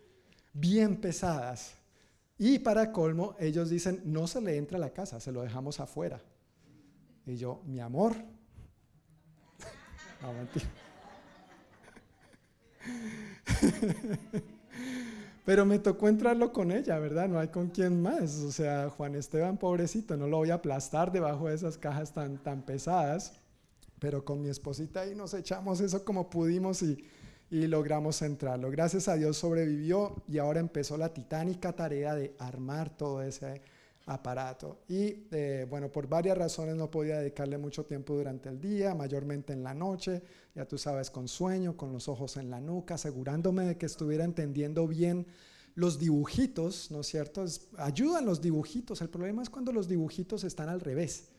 bien 0.53 1.01
pesadas. 1.01 1.73
Y 2.37 2.59
para 2.59 2.93
colmo, 2.93 3.37
ellos 3.39 3.71
dicen, 3.71 4.03
no 4.05 4.27
se 4.27 4.41
le 4.41 4.57
entra 4.57 4.77
a 4.77 4.81
la 4.81 4.91
casa, 4.91 5.21
se 5.21 5.33
lo 5.33 5.41
dejamos 5.41 5.81
afuera. 5.81 6.21
Y 7.25 7.37
yo, 7.37 7.63
mi 7.65 7.81
amor. 7.81 8.15
Mentira. 10.33 10.67
Pero 15.45 15.67
me 15.67 15.79
tocó 15.79 16.09
entrarlo 16.09 16.53
con 16.53 16.73
ella, 16.73 16.99
¿verdad? 16.99 17.29
No 17.29 17.39
hay 17.39 17.49
con 17.49 17.69
quién 17.69 18.01
más. 18.01 18.37
O 18.39 18.51
sea, 18.51 18.89
Juan 18.91 19.15
Esteban, 19.15 19.59
pobrecito, 19.59 20.17
no 20.17 20.27
lo 20.27 20.39
voy 20.39 20.51
a 20.51 20.55
aplastar 20.55 21.13
debajo 21.13 21.49
de 21.49 21.55
esas 21.55 21.77
cajas 21.77 22.13
tan, 22.13 22.39
tan 22.39 22.63
pesadas 22.63 23.35
pero 24.05 24.23
con 24.23 24.43
mi 24.43 24.51
esposita 24.51 25.01
ahí 25.01 25.15
nos 25.15 25.33
echamos 25.33 25.81
eso 25.81 26.05
como 26.05 26.29
pudimos 26.29 26.83
y, 26.83 27.07
y 27.51 27.67
logramos 27.67 28.21
entrarlo. 28.21 28.71
Gracias 28.71 29.09
a 29.09 29.15
Dios 29.15 29.39
sobrevivió 29.39 30.23
y 30.29 30.37
ahora 30.37 30.61
empezó 30.61 30.99
la 30.99 31.15
titánica 31.15 31.73
tarea 31.73 32.15
de 32.15 32.35
armar 32.39 32.91
todo 32.91 33.23
ese 33.23 33.63
aparato. 34.07 34.81
Y 34.89 35.27
eh, 35.31 35.67
bueno, 35.69 35.91
por 35.91 36.09
varias 36.09 36.37
razones 36.37 36.77
no 36.77 36.91
podía 36.91 37.19
dedicarle 37.19 37.59
mucho 37.59 37.85
tiempo 37.85 38.15
durante 38.15 38.49
el 38.49 38.61
día, 38.61 38.95
mayormente 38.95 39.53
en 39.53 39.63
la 39.63 39.75
noche, 39.75 40.23
ya 40.55 40.67
tú 40.67 40.79
sabes, 40.79 41.11
con 41.11 41.29
sueño, 41.29 41.77
con 41.77 41.93
los 41.93 42.09
ojos 42.09 42.37
en 42.37 42.51
la 42.51 42.61
nuca, 42.61 42.95
asegurándome 42.95 43.65
de 43.65 43.77
que 43.77 43.87
estuviera 43.87 44.25
entendiendo 44.25 44.87
bien 44.87 45.27
los 45.75 45.99
dibujitos, 45.99 46.91
¿no 46.91 47.01
es 47.01 47.09
cierto? 47.09 47.45
ayudan 47.79 48.27
los 48.27 48.41
dibujitos, 48.41 49.01
el 49.01 49.09
problema 49.09 49.43
es 49.43 49.51
cuando 49.51 49.73
los 49.73 49.89
dibujitos 49.89 50.45
están 50.45 50.69
al 50.69 50.81
revés 50.81 51.31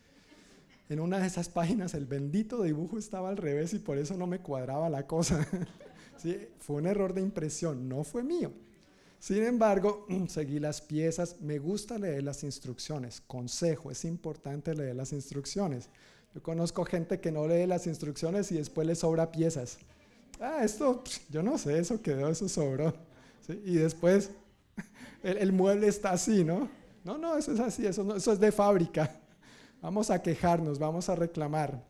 en 0.89 0.99
una 0.99 1.19
de 1.19 1.27
esas 1.27 1.49
páginas 1.49 1.93
el 1.93 2.05
bendito 2.05 2.61
dibujo 2.61 2.97
estaba 2.97 3.29
al 3.29 3.37
revés 3.37 3.73
y 3.73 3.79
por 3.79 3.97
eso 3.97 4.17
no 4.17 4.27
me 4.27 4.39
cuadraba 4.39 4.89
la 4.89 5.07
cosa. 5.07 5.47
¿Sí? 6.17 6.37
Fue 6.59 6.77
un 6.77 6.87
error 6.87 7.13
de 7.13 7.21
impresión, 7.21 7.89
no 7.89 8.03
fue 8.03 8.23
mío. 8.23 8.51
Sin 9.25 9.41
embargo, 9.41 10.05
seguí 10.27 10.59
las 10.59 10.81
piezas, 10.81 11.37
me 11.41 11.57
gusta 11.57 11.97
leer 11.97 12.21
las 12.21 12.43
instrucciones, 12.43 13.23
consejo, 13.25 13.89
es 13.89 14.05
importante 14.05 14.75
leer 14.75 14.95
las 14.95 15.13
instrucciones. 15.13 15.89
Yo 16.35 16.43
conozco 16.43 16.85
gente 16.85 17.19
que 17.19 17.31
no 17.31 17.47
lee 17.47 17.65
las 17.65 17.87
instrucciones 17.87 18.51
y 18.51 18.57
después 18.57 18.85
le 18.85 18.93
sobra 18.93 19.31
piezas. 19.31 19.79
Ah, 20.39 20.59
esto, 20.63 21.03
yo 21.31 21.41
no 21.41 21.57
sé, 21.57 21.79
eso 21.79 21.99
quedó, 22.03 22.29
eso 22.29 22.47
sobró. 22.47 22.93
Y 23.65 23.77
después 23.77 24.29
el, 25.23 25.51
mueble 25.53 25.87
está 25.87 26.11
así, 26.11 26.43
¿no? 26.43 26.69
No, 27.03 27.17
no, 27.17 27.35
eso 27.35 27.51
es 27.51 27.59
así, 27.59 27.87
eso, 27.87 28.15
eso 28.15 28.31
es 28.31 28.39
de 28.39 28.51
fábrica. 28.51 29.09
Vamos 29.81 30.11
a 30.11 30.21
quejarnos, 30.21 30.77
vamos 30.77 31.09
a 31.09 31.15
reclamar. 31.15 31.83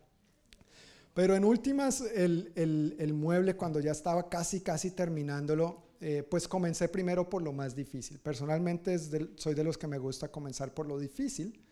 Pero 1.12 1.36
en 1.36 1.44
últimas, 1.44 2.00
el, 2.00 3.12
mueble, 3.14 3.56
cuando 3.56 3.78
ya 3.80 3.92
estaba 3.92 4.30
casi, 4.30 4.60
casi 4.60 4.90
terminándolo, 4.90 5.85
eh, 6.00 6.22
pues 6.28 6.46
comencé 6.46 6.88
primero 6.88 7.28
por 7.28 7.42
lo 7.42 7.52
más 7.52 7.74
difícil. 7.74 8.18
Personalmente 8.18 8.98
soy 9.36 9.54
de 9.54 9.64
los 9.64 9.78
que 9.78 9.86
me 9.86 9.98
gusta 9.98 10.28
comenzar 10.28 10.74
por 10.74 10.86
lo 10.86 10.98
difícil, 10.98 11.64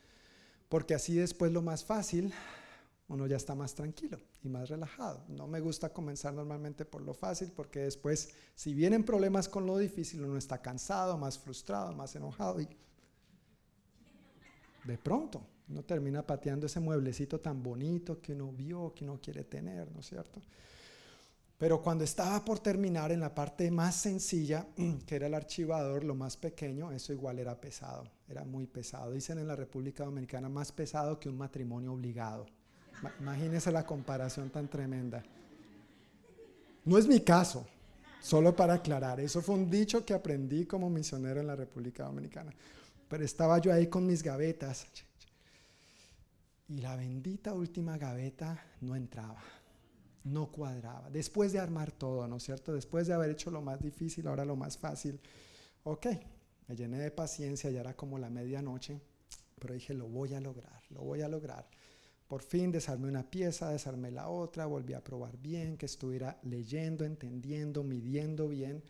porque 0.68 0.94
así 0.94 1.14
después 1.14 1.52
lo 1.52 1.62
más 1.62 1.84
fácil, 1.84 2.32
uno 3.08 3.26
ya 3.26 3.36
está 3.36 3.54
más 3.54 3.74
tranquilo 3.74 4.18
y 4.42 4.48
más 4.48 4.68
relajado. 4.68 5.24
No 5.28 5.46
me 5.46 5.60
gusta 5.60 5.92
comenzar 5.92 6.32
normalmente 6.32 6.84
por 6.84 7.02
lo 7.02 7.14
fácil, 7.14 7.52
porque 7.54 7.80
después, 7.80 8.30
si 8.54 8.74
vienen 8.74 9.04
problemas 9.04 9.48
con 9.48 9.66
lo 9.66 9.76
difícil, 9.78 10.24
uno 10.24 10.38
está 10.38 10.60
cansado, 10.62 11.18
más 11.18 11.38
frustrado, 11.38 11.92
más 11.92 12.16
enojado 12.16 12.60
y 12.60 12.68
de 14.84 14.98
pronto 14.98 15.46
uno 15.68 15.82
termina 15.82 16.26
pateando 16.26 16.66
ese 16.66 16.80
mueblecito 16.80 17.40
tan 17.40 17.62
bonito 17.62 18.20
que 18.20 18.32
uno 18.32 18.52
vio, 18.52 18.92
que 18.94 19.04
uno 19.04 19.18
quiere 19.20 19.44
tener, 19.44 19.90
¿no 19.92 20.00
es 20.00 20.06
cierto? 20.06 20.40
Pero 21.58 21.80
cuando 21.80 22.04
estaba 22.04 22.44
por 22.44 22.58
terminar 22.58 23.12
en 23.12 23.20
la 23.20 23.34
parte 23.34 23.70
más 23.70 23.94
sencilla, 23.94 24.66
que 25.06 25.16
era 25.16 25.26
el 25.26 25.34
archivador, 25.34 26.04
lo 26.04 26.14
más 26.14 26.36
pequeño, 26.36 26.90
eso 26.90 27.12
igual 27.12 27.38
era 27.38 27.60
pesado, 27.60 28.04
era 28.28 28.44
muy 28.44 28.66
pesado. 28.66 29.12
Dicen 29.12 29.38
en 29.38 29.46
la 29.46 29.56
República 29.56 30.04
Dominicana 30.04 30.48
más 30.48 30.72
pesado 30.72 31.18
que 31.18 31.28
un 31.28 31.38
matrimonio 31.38 31.92
obligado. 31.92 32.46
Imagínense 33.20 33.70
la 33.70 33.84
comparación 33.84 34.50
tan 34.50 34.68
tremenda. 34.68 35.22
No 36.84 36.98
es 36.98 37.06
mi 37.06 37.20
caso, 37.20 37.66
solo 38.20 38.54
para 38.54 38.74
aclarar, 38.74 39.20
eso 39.20 39.40
fue 39.40 39.54
un 39.54 39.70
dicho 39.70 40.04
que 40.04 40.14
aprendí 40.14 40.66
como 40.66 40.90
misionero 40.90 41.40
en 41.40 41.46
la 41.46 41.56
República 41.56 42.04
Dominicana. 42.04 42.52
Pero 43.08 43.24
estaba 43.24 43.58
yo 43.58 43.72
ahí 43.72 43.86
con 43.86 44.06
mis 44.06 44.22
gavetas, 44.22 44.86
y 46.68 46.80
la 46.80 46.96
bendita 46.96 47.52
última 47.52 47.98
gaveta 47.98 48.64
no 48.80 48.96
entraba. 48.96 49.42
No 50.24 50.50
cuadraba. 50.50 51.10
Después 51.10 51.52
de 51.52 51.58
armar 51.58 51.92
todo, 51.92 52.26
¿no 52.26 52.36
es 52.36 52.42
cierto? 52.42 52.72
Después 52.72 53.06
de 53.06 53.14
haber 53.14 53.30
hecho 53.30 53.50
lo 53.50 53.62
más 53.62 53.80
difícil, 53.80 54.26
ahora 54.26 54.44
lo 54.44 54.56
más 54.56 54.76
fácil. 54.78 55.20
Ok, 55.84 56.06
me 56.66 56.76
llené 56.76 56.98
de 56.98 57.10
paciencia, 57.10 57.70
ya 57.70 57.80
era 57.80 57.94
como 57.94 58.18
la 58.18 58.30
medianoche, 58.30 59.00
pero 59.58 59.74
dije, 59.74 59.94
lo 59.94 60.08
voy 60.08 60.34
a 60.34 60.40
lograr, 60.40 60.82
lo 60.90 61.02
voy 61.02 61.20
a 61.20 61.28
lograr. 61.28 61.68
Por 62.26 62.42
fin 62.42 62.72
desarmé 62.72 63.08
una 63.08 63.30
pieza, 63.30 63.68
desarmé 63.68 64.10
la 64.10 64.28
otra, 64.28 64.64
volví 64.64 64.94
a 64.94 65.04
probar 65.04 65.36
bien, 65.36 65.76
que 65.76 65.86
estuviera 65.86 66.38
leyendo, 66.42 67.04
entendiendo, 67.04 67.84
midiendo 67.84 68.48
bien. 68.48 68.82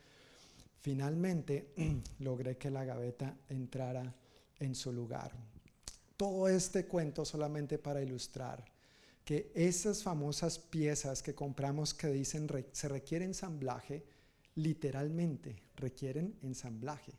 Finalmente 0.78 1.72
logré 2.20 2.56
que 2.56 2.70
la 2.70 2.84
gaveta 2.84 3.36
entrara 3.48 4.14
en 4.60 4.74
su 4.76 4.92
lugar. 4.92 5.32
Todo 6.16 6.48
este 6.48 6.86
cuento 6.86 7.24
solamente 7.24 7.78
para 7.78 8.00
ilustrar 8.00 8.64
que 9.24 9.50
esas 9.54 10.02
famosas 10.02 10.58
piezas 10.58 11.22
que 11.22 11.34
compramos 11.34 11.94
que 11.94 12.08
dicen 12.08 12.48
se 12.72 12.88
requiere 12.88 13.24
ensamblaje, 13.24 14.04
literalmente 14.54 15.62
requieren 15.76 16.36
ensamblaje. 16.42 17.12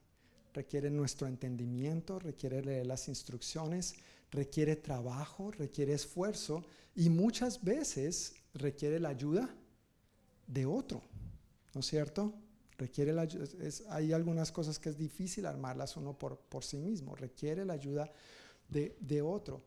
Requieren 0.53 0.95
nuestro 0.95 1.27
entendimiento, 1.27 2.19
requiere 2.19 2.61
leer 2.61 2.87
las 2.87 3.09
instrucciones, 3.09 3.95
requiere 4.31 4.75
trabajo, 4.75 5.51
requiere 5.51 5.93
esfuerzo 5.93 6.63
y 6.95 7.09
muchas 7.09 7.63
veces 7.63 8.35
requiere 8.53 8.99
la 8.99 9.09
ayuda 9.09 9.53
de 10.47 10.65
otro, 10.65 11.01
¿no 11.73 11.81
es 11.81 11.87
cierto? 11.87 12.33
Requiere 12.77 13.13
hay 13.89 14.13
algunas 14.13 14.51
cosas 14.51 14.79
que 14.79 14.89
es 14.89 14.97
difícil 14.97 15.45
armarlas 15.45 15.97
uno 15.97 16.17
por, 16.17 16.37
por 16.37 16.63
sí 16.63 16.77
mismo, 16.77 17.15
requiere 17.15 17.65
la 17.65 17.73
ayuda 17.73 18.11
de, 18.69 18.95
de 18.99 19.21
otro. 19.21 19.61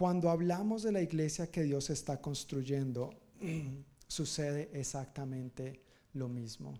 Cuando 0.00 0.30
hablamos 0.30 0.82
de 0.82 0.92
la 0.92 1.02
iglesia 1.02 1.50
que 1.50 1.62
Dios 1.62 1.90
está 1.90 2.22
construyendo, 2.22 3.10
sucede 4.08 4.70
exactamente 4.72 5.82
lo 6.14 6.26
mismo. 6.26 6.72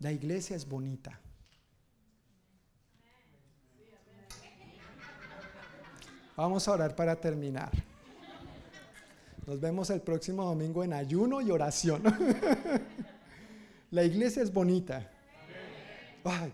La 0.00 0.12
iglesia 0.12 0.54
es 0.54 0.68
bonita. 0.68 1.18
Vamos 6.36 6.68
a 6.68 6.72
orar 6.72 6.94
para 6.94 7.16
terminar. 7.16 7.72
Nos 9.46 9.58
vemos 9.58 9.88
el 9.88 10.02
próximo 10.02 10.44
domingo 10.44 10.84
en 10.84 10.92
ayuno 10.92 11.40
y 11.40 11.50
oración. 11.50 12.02
La 13.92 14.04
iglesia 14.04 14.42
es 14.42 14.52
bonita. 14.52 15.10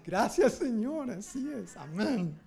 gracias 0.06 0.52
Señor, 0.52 1.10
así 1.10 1.50
es. 1.52 1.76
Amén. 1.76 2.43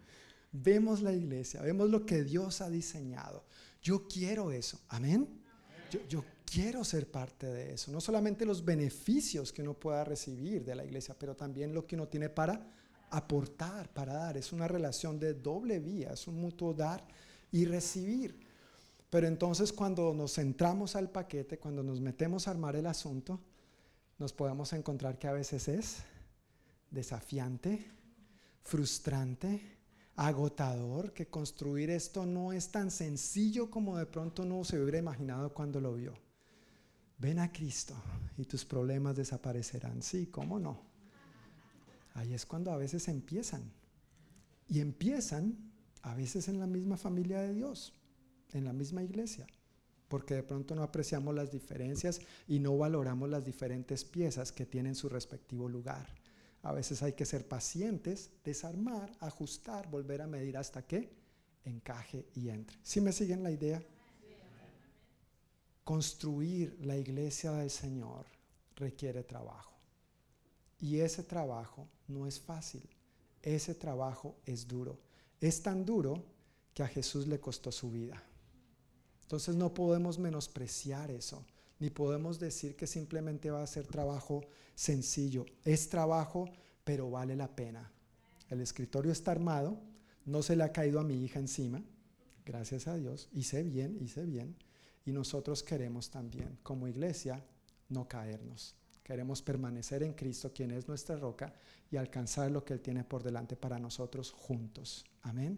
Vemos 0.52 1.02
la 1.02 1.14
iglesia, 1.14 1.62
vemos 1.62 1.90
lo 1.90 2.06
que 2.06 2.24
Dios 2.24 2.62
ha 2.62 2.70
diseñado. 2.70 3.44
Yo 3.82 4.08
quiero 4.08 4.52
eso. 4.52 4.80
Amén. 4.90 5.28
Yo, 6.10 6.24
quiero 6.46 6.84
ser 6.84 7.10
parte 7.10 7.48
de 7.48 7.74
eso. 7.74 7.92
No 7.92 8.02
solamente 8.02 8.46
los 8.46 8.64
beneficios 8.64 9.52
que 9.52 9.62
uno 9.62 9.74
pueda 9.74 10.04
recibir 10.04 10.64
de 10.64 10.76
la 10.76 10.86
iglesia, 10.86 11.16
pero 11.18 11.36
también 11.36 11.74
lo 11.74 11.86
que 11.86 11.96
uno 11.96 12.08
tiene 12.08 12.30
para 12.30 12.72
aportar, 13.10 13.90
para 13.94 14.14
dar. 14.14 14.38
Es 14.38 14.52
una 14.52 14.68
relación 14.68 15.20
de 15.20 15.34
doble 15.34 15.80
vía, 15.80 16.12
es 16.14 16.28
un 16.28 16.40
mutuo 16.40 16.74
dar 16.74 17.06
y 17.52 17.66
recibir. 17.66 18.40
Pero 19.10 19.28
entonces 19.28 19.72
cuando 19.72 20.14
nos 20.14 20.38
entramos 20.38 20.96
al 20.96 21.10
paquete, 21.10 21.58
cuando 21.58 21.84
nos 21.84 22.02
metemos 22.02 22.48
a 22.48 22.52
armar 22.52 22.76
el 22.76 22.88
asunto, 22.88 23.40
nos 24.18 24.34
podemos 24.34 24.74
encontrar 24.74 25.18
que 25.18 25.28
a 25.28 25.34
veces 25.34 25.68
es 25.68 25.98
desafiante, 26.92 27.86
frustrante, 28.64 29.77
agotador, 30.18 31.14
que 31.14 31.28
construir 31.28 31.92
esto 31.92 32.26
no 32.26 32.52
es 32.52 32.70
tan 32.72 32.90
sencillo 32.90 33.70
como 33.70 33.98
de 33.98 34.08
pronto 34.08 34.44
no 34.44 34.64
se 34.64 34.82
hubiera 34.82 34.98
imaginado 34.98 35.54
cuando 35.54 35.80
lo 35.80 35.94
vio. 35.94 36.14
Ven 37.20 37.40
a 37.40 37.52
Cristo 37.52 37.96
y 38.36 38.46
tus 38.46 38.66
problemas 38.66 39.16
desaparecerán. 39.16 40.02
Sí, 40.02 40.28
¿cómo 40.28 40.60
no? 40.60 40.82
Ahí 42.16 42.34
es 42.34 42.48
cuando 42.48 42.72
a 42.72 42.78
veces 42.78 43.08
empiezan. 43.08 43.72
Y 44.68 44.80
empiezan 44.80 45.56
a 46.02 46.16
veces 46.16 46.48
en 46.48 46.60
la 46.60 46.68
misma 46.68 46.98
familia 46.98 47.42
de 47.42 47.54
Dios, 47.54 47.94
en 48.54 48.66
la 48.66 48.74
misma 48.74 49.04
iglesia, 49.04 49.46
porque 50.08 50.34
de 50.34 50.44
pronto 50.44 50.74
no 50.74 50.82
apreciamos 50.82 51.36
las 51.36 51.52
diferencias 51.52 52.22
y 52.48 52.60
no 52.60 52.76
valoramos 52.76 53.30
las 53.30 53.46
diferentes 53.46 54.04
piezas 54.04 54.52
que 54.52 54.66
tienen 54.66 54.96
su 54.96 55.10
respectivo 55.10 55.70
lugar. 55.70 56.08
A 56.64 56.72
veces 56.72 57.02
hay 57.04 57.14
que 57.14 57.26
ser 57.26 57.48
pacientes, 57.48 58.32
desarmar, 58.44 59.12
ajustar, 59.20 59.90
volver 59.90 60.22
a 60.22 60.28
medir 60.28 60.58
hasta 60.58 60.86
que 60.86 61.12
encaje 61.64 62.26
y 62.36 62.50
entre. 62.50 62.78
¿Sí 62.84 63.02
me 63.02 63.12
siguen 63.12 63.44
la 63.44 63.52
idea? 63.52 63.82
Construir 65.84 66.78
la 66.82 66.98
iglesia 66.98 67.52
del 67.52 67.70
Señor 67.70 68.26
requiere 68.76 69.24
trabajo. 69.24 69.74
Y 70.80 71.00
ese 71.00 71.24
trabajo 71.24 71.88
no 72.08 72.28
es 72.28 72.40
fácil. 72.40 72.88
Ese 73.42 73.74
trabajo 73.74 74.36
es 74.46 74.68
duro. 74.68 75.00
Es 75.40 75.62
tan 75.62 75.86
duro 75.86 76.24
que 76.74 76.84
a 76.84 76.88
Jesús 76.88 77.28
le 77.28 77.40
costó 77.40 77.72
su 77.72 77.90
vida. 77.90 78.22
Entonces 79.24 79.56
no 79.56 79.74
podemos 79.74 80.20
menospreciar 80.20 81.12
eso 81.12 81.46
ni 81.80 81.90
podemos 81.90 82.40
decir 82.40 82.76
que 82.76 82.88
simplemente 82.88 83.52
va 83.52 83.62
a 83.62 83.68
ser 83.68 83.88
trabajo 83.88 84.42
sencillo. 84.76 85.46
Es 85.64 85.90
trabajo, 85.90 86.50
pero 86.84 87.10
vale 87.10 87.36
la 87.36 87.56
pena. 87.56 87.92
El 88.50 88.62
escritorio 88.62 89.12
está 89.12 89.32
armado, 89.32 89.80
no 90.26 90.42
se 90.42 90.56
le 90.56 90.64
ha 90.64 90.72
caído 90.72 91.00
a 91.00 91.04
mi 91.04 91.24
hija 91.24 91.40
encima, 91.40 91.84
gracias 92.46 92.88
a 92.88 92.96
Dios, 92.96 93.30
hice 93.34 93.64
bien, 93.64 93.98
hice 94.00 94.26
bien. 94.26 94.56
Y 95.06 95.12
nosotros 95.12 95.64
queremos 95.64 96.10
también, 96.10 96.58
como 96.64 96.88
iglesia, 96.88 97.44
no 97.90 98.08
caernos. 98.08 98.76
Queremos 99.04 99.42
permanecer 99.42 100.04
en 100.04 100.14
Cristo, 100.14 100.52
quien 100.54 100.72
es 100.72 100.88
nuestra 100.88 101.16
roca, 101.16 101.54
y 101.90 101.96
alcanzar 101.96 102.52
lo 102.52 102.66
que 102.66 102.74
Él 102.74 102.82
tiene 102.82 103.06
por 103.06 103.24
delante 103.24 103.56
para 103.56 103.80
nosotros 103.80 104.32
juntos. 104.32 105.06
Amén. 105.22 105.58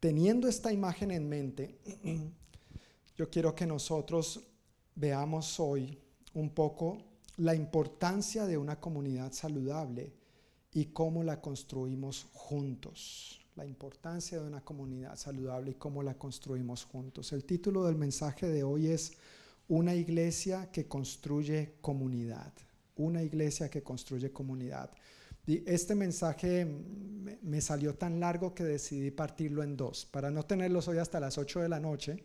Teniendo 0.00 0.48
esta 0.48 0.72
imagen 0.72 1.10
en 1.10 1.28
mente, 1.28 1.78
yo 3.16 3.28
quiero 3.28 3.54
que 3.54 3.66
nosotros 3.66 4.42
veamos 4.96 5.60
hoy 5.60 5.98
un 6.34 6.50
poco 6.50 6.98
la 7.36 7.54
importancia 7.54 8.46
de 8.46 8.56
una 8.56 8.80
comunidad 8.80 9.32
saludable 9.32 10.12
y 10.72 10.86
cómo 10.86 11.22
la 11.22 11.40
construimos 11.40 12.26
juntos. 12.32 13.40
La 13.56 13.64
importancia 13.64 14.40
de 14.40 14.46
una 14.46 14.62
comunidad 14.62 15.16
saludable 15.16 15.70
y 15.70 15.74
cómo 15.74 16.02
la 16.02 16.14
construimos 16.14 16.84
juntos. 16.84 17.32
El 17.32 17.44
título 17.44 17.84
del 17.84 17.96
mensaje 17.96 18.48
de 18.48 18.62
hoy 18.62 18.88
es 18.88 19.12
Una 19.68 19.94
iglesia 19.94 20.70
que 20.70 20.86
construye 20.86 21.76
comunidad. 21.80 22.52
Una 22.96 23.22
iglesia 23.22 23.70
que 23.70 23.82
construye 23.82 24.32
comunidad. 24.32 24.90
Este 25.46 25.94
mensaje 25.94 26.66
me 27.42 27.60
salió 27.60 27.94
tan 27.94 28.20
largo 28.20 28.54
que 28.54 28.64
decidí 28.64 29.10
partirlo 29.10 29.62
en 29.62 29.76
dos. 29.76 30.04
Para 30.04 30.30
no 30.30 30.42
tenerlos 30.44 30.88
hoy 30.88 30.98
hasta 30.98 31.20
las 31.20 31.38
8 31.38 31.60
de 31.60 31.68
la 31.68 31.80
noche. 31.80 32.22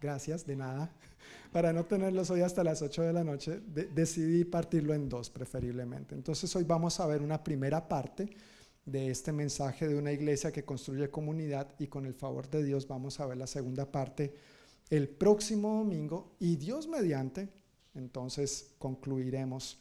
Gracias, 0.00 0.46
de 0.46 0.56
nada 0.56 0.90
para 1.52 1.72
no 1.72 1.84
tenerlos 1.84 2.30
hoy 2.30 2.40
hasta 2.40 2.64
las 2.64 2.82
8 2.82 3.02
de 3.02 3.12
la 3.12 3.24
noche, 3.24 3.60
decidí 3.94 4.44
partirlo 4.44 4.94
en 4.94 5.08
dos 5.08 5.30
preferiblemente. 5.30 6.14
Entonces 6.14 6.54
hoy 6.56 6.64
vamos 6.64 6.98
a 7.00 7.06
ver 7.06 7.22
una 7.22 7.42
primera 7.42 7.86
parte 7.86 8.28
de 8.84 9.10
este 9.10 9.32
mensaje 9.32 9.88
de 9.88 9.96
una 9.96 10.12
iglesia 10.12 10.52
que 10.52 10.64
construye 10.64 11.08
comunidad 11.10 11.68
y 11.78 11.86
con 11.86 12.06
el 12.06 12.14
favor 12.14 12.50
de 12.50 12.62
Dios 12.64 12.86
vamos 12.86 13.18
a 13.20 13.26
ver 13.26 13.38
la 13.38 13.46
segunda 13.46 13.90
parte 13.90 14.34
el 14.90 15.08
próximo 15.08 15.78
domingo 15.78 16.36
y 16.38 16.56
Dios 16.56 16.86
mediante, 16.88 17.48
entonces 17.94 18.74
concluiremos 18.78 19.80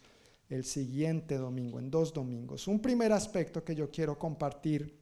el 0.50 0.64
siguiente 0.64 1.38
domingo, 1.38 1.80
en 1.80 1.90
dos 1.90 2.14
domingos. 2.14 2.68
Un 2.68 2.80
primer 2.80 3.12
aspecto 3.12 3.64
que 3.64 3.76
yo 3.76 3.90
quiero 3.90 4.18
compartir 4.18 4.98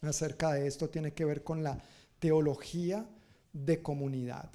acerca 0.00 0.52
de 0.52 0.66
esto 0.66 0.88
tiene 0.88 1.12
que 1.12 1.24
ver 1.24 1.44
con 1.44 1.62
la 1.62 1.82
teología 2.18 3.06
de 3.52 3.82
comunidad. 3.82 4.50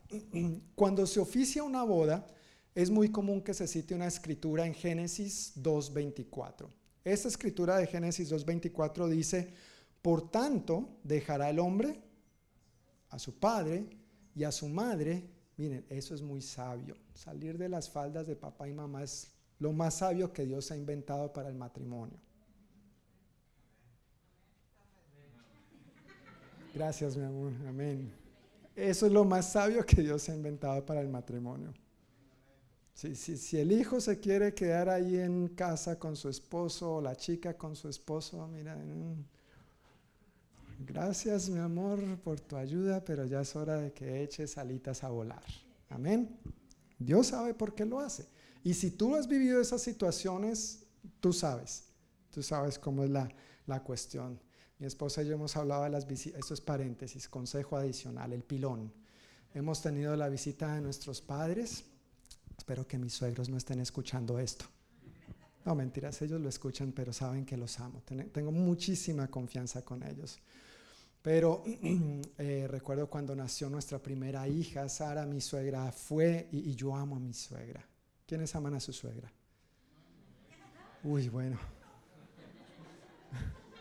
Cuando 0.75 1.05
se 1.05 1.19
oficia 1.19 1.63
una 1.63 1.83
boda, 1.83 2.25
es 2.73 2.89
muy 2.89 3.09
común 3.09 3.41
que 3.41 3.53
se 3.53 3.67
cite 3.67 3.95
una 3.95 4.07
escritura 4.07 4.65
en 4.65 4.73
Génesis 4.73 5.53
2.24. 5.57 6.67
Esta 7.03 7.27
escritura 7.27 7.77
de 7.77 7.87
Génesis 7.87 8.31
2.24 8.31 9.07
dice, 9.07 9.53
por 10.01 10.29
tanto, 10.29 10.97
dejará 11.03 11.49
el 11.49 11.59
hombre 11.59 11.99
a 13.09 13.19
su 13.19 13.39
padre 13.39 13.89
y 14.35 14.43
a 14.43 14.51
su 14.51 14.67
madre. 14.67 15.27
Miren, 15.57 15.85
eso 15.89 16.13
es 16.13 16.21
muy 16.21 16.41
sabio. 16.41 16.95
Salir 17.13 17.57
de 17.57 17.69
las 17.69 17.89
faldas 17.89 18.27
de 18.27 18.35
papá 18.35 18.67
y 18.67 18.73
mamá 18.73 19.03
es 19.03 19.31
lo 19.59 19.73
más 19.73 19.95
sabio 19.95 20.31
que 20.31 20.45
Dios 20.45 20.69
ha 20.71 20.77
inventado 20.77 21.33
para 21.33 21.49
el 21.49 21.55
matrimonio. 21.55 22.19
Gracias, 26.73 27.17
mi 27.17 27.23
amor. 27.23 27.53
Amén. 27.67 28.26
Eso 28.77 29.07
es 29.07 29.11
lo 29.11 29.25
más 29.25 29.53
sabio 29.53 29.83
que 29.83 30.03
Dios 30.03 30.29
ha 30.29 30.35
inventado 30.35 30.85
para 30.85 31.01
el 31.01 31.09
matrimonio. 31.09 31.73
Si, 32.93 33.15
si, 33.15 33.57
el 33.57 33.71
hijo 33.71 33.99
se 33.99 34.19
quiere 34.19 34.53
quedar 34.53 34.87
ahí 34.87 35.17
en 35.17 35.47
casa 35.49 35.97
con 35.97 36.15
su 36.15 36.29
esposo 36.29 36.95
o 36.95 37.01
la 37.01 37.15
chica 37.15 37.57
con 37.57 37.75
su 37.75 37.89
esposo, 37.89 38.47
mira, 38.47 38.75
mm, 38.75 39.25
gracias 40.85 41.49
mi 41.49 41.57
amor 41.57 42.19
por 42.19 42.39
tu 42.39 42.55
ayuda, 42.55 43.03
pero 43.03 43.25
ya 43.25 43.41
es 43.41 43.55
hora 43.55 43.77
de 43.77 43.91
que 43.93 44.21
eches 44.21 44.59
alitas 44.59 45.03
a 45.03 45.09
volar. 45.09 45.43
Amén. 45.89 46.37
Dios 46.99 47.27
sabe 47.27 47.55
por 47.55 47.73
qué 47.73 47.83
lo 47.83 47.99
hace. 47.99 48.27
Y 48.63 48.75
si 48.75 48.91
tú 48.91 49.15
has 49.15 49.27
vivido 49.27 49.59
esas 49.59 49.81
situaciones, 49.81 50.83
tú 51.19 51.33
sabes. 51.33 51.85
Tú 52.29 52.43
sabes 52.43 52.77
cómo 52.77 53.03
es 53.03 53.09
la, 53.09 53.27
la 53.65 53.81
cuestión. 53.81 54.39
Mi 54.79 54.85
esposa 54.85 55.23
y 55.23 55.27
yo 55.27 55.33
hemos 55.33 55.55
hablado 55.55 55.83
de 55.83 55.89
las 55.89 56.05
visitas, 56.05 56.39
esto 56.39 56.53
es 56.53 56.61
paréntesis, 56.61 57.27
consejo 57.27 57.77
adicional, 57.77 58.31
el 58.33 58.43
pilón. 58.43 58.93
Hemos 59.53 59.81
tenido 59.81 60.15
la 60.15 60.29
visita 60.29 60.75
de 60.75 60.81
nuestros 60.81 61.19
padres. 61.19 61.83
Espero 62.55 62.87
que 62.87 62.99
mis 62.99 63.13
suegros 63.13 63.49
no 63.49 63.57
estén 63.57 63.79
escuchando 63.79 64.37
esto. 64.37 64.65
No, 65.65 65.75
mentiras, 65.75 66.21
ellos 66.21 66.39
lo 66.39 66.47
escuchan, 66.47 66.91
pero 66.91 67.11
saben 67.11 67.45
que 67.45 67.57
los 67.57 67.79
amo. 67.79 68.01
Tengo 68.31 68.51
muchísima 68.51 69.27
confianza 69.27 69.83
con 69.83 70.03
ellos. 70.03 70.39
Pero 71.21 71.63
eh, 72.37 72.67
recuerdo 72.69 73.09
cuando 73.09 73.35
nació 73.35 73.69
nuestra 73.69 73.99
primera 73.99 74.47
hija, 74.47 74.87
Sara, 74.87 75.25
mi 75.25 75.41
suegra, 75.41 75.91
fue 75.91 76.47
y, 76.51 76.73
yo 76.75 76.95
amo 76.95 77.15
a 77.15 77.19
mi 77.19 77.33
suegra. 77.33 77.85
¿Quiénes 78.25 78.55
aman 78.55 78.75
a 78.75 78.79
su 78.79 78.93
suegra? 78.93 79.29
Uy, 81.03 81.29
bueno. 81.29 81.57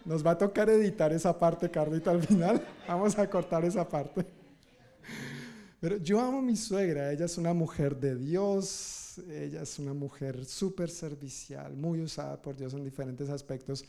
Nos 0.06 0.24
va 0.24 0.30
a 0.30 0.38
tocar 0.38 0.70
editar 0.70 1.12
esa 1.12 1.36
parte, 1.36 1.68
Carlita, 1.68 2.12
al 2.12 2.22
final. 2.22 2.64
Vamos 2.88 3.18
a 3.18 3.28
cortar 3.28 3.64
esa 3.64 3.86
parte. 3.86 4.24
Pero 5.80 5.96
yo 5.96 6.20
amo 6.20 6.38
a 6.38 6.42
mi 6.42 6.56
suegra, 6.56 7.12
ella 7.12 7.24
es 7.24 7.36
una 7.36 7.52
mujer 7.52 7.96
de 7.96 8.14
Dios, 8.14 9.18
ella 9.28 9.62
es 9.62 9.78
una 9.80 9.92
mujer 9.92 10.44
súper 10.44 10.90
servicial, 10.90 11.76
muy 11.76 12.00
usada 12.00 12.40
por 12.40 12.56
Dios 12.56 12.72
en 12.74 12.84
diferentes 12.84 13.28
aspectos. 13.28 13.84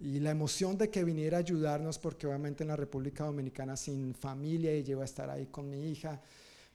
Y 0.00 0.18
la 0.18 0.32
emoción 0.32 0.76
de 0.76 0.90
que 0.90 1.04
viniera 1.04 1.36
a 1.36 1.40
ayudarnos, 1.40 2.00
porque 2.00 2.26
obviamente 2.26 2.64
en 2.64 2.68
la 2.68 2.76
República 2.76 3.24
Dominicana 3.24 3.76
sin 3.76 4.12
familia 4.12 4.76
y 4.76 4.82
llegó 4.82 5.02
a 5.02 5.04
estar 5.04 5.30
ahí 5.30 5.46
con 5.46 5.70
mi 5.70 5.88
hija, 5.88 6.20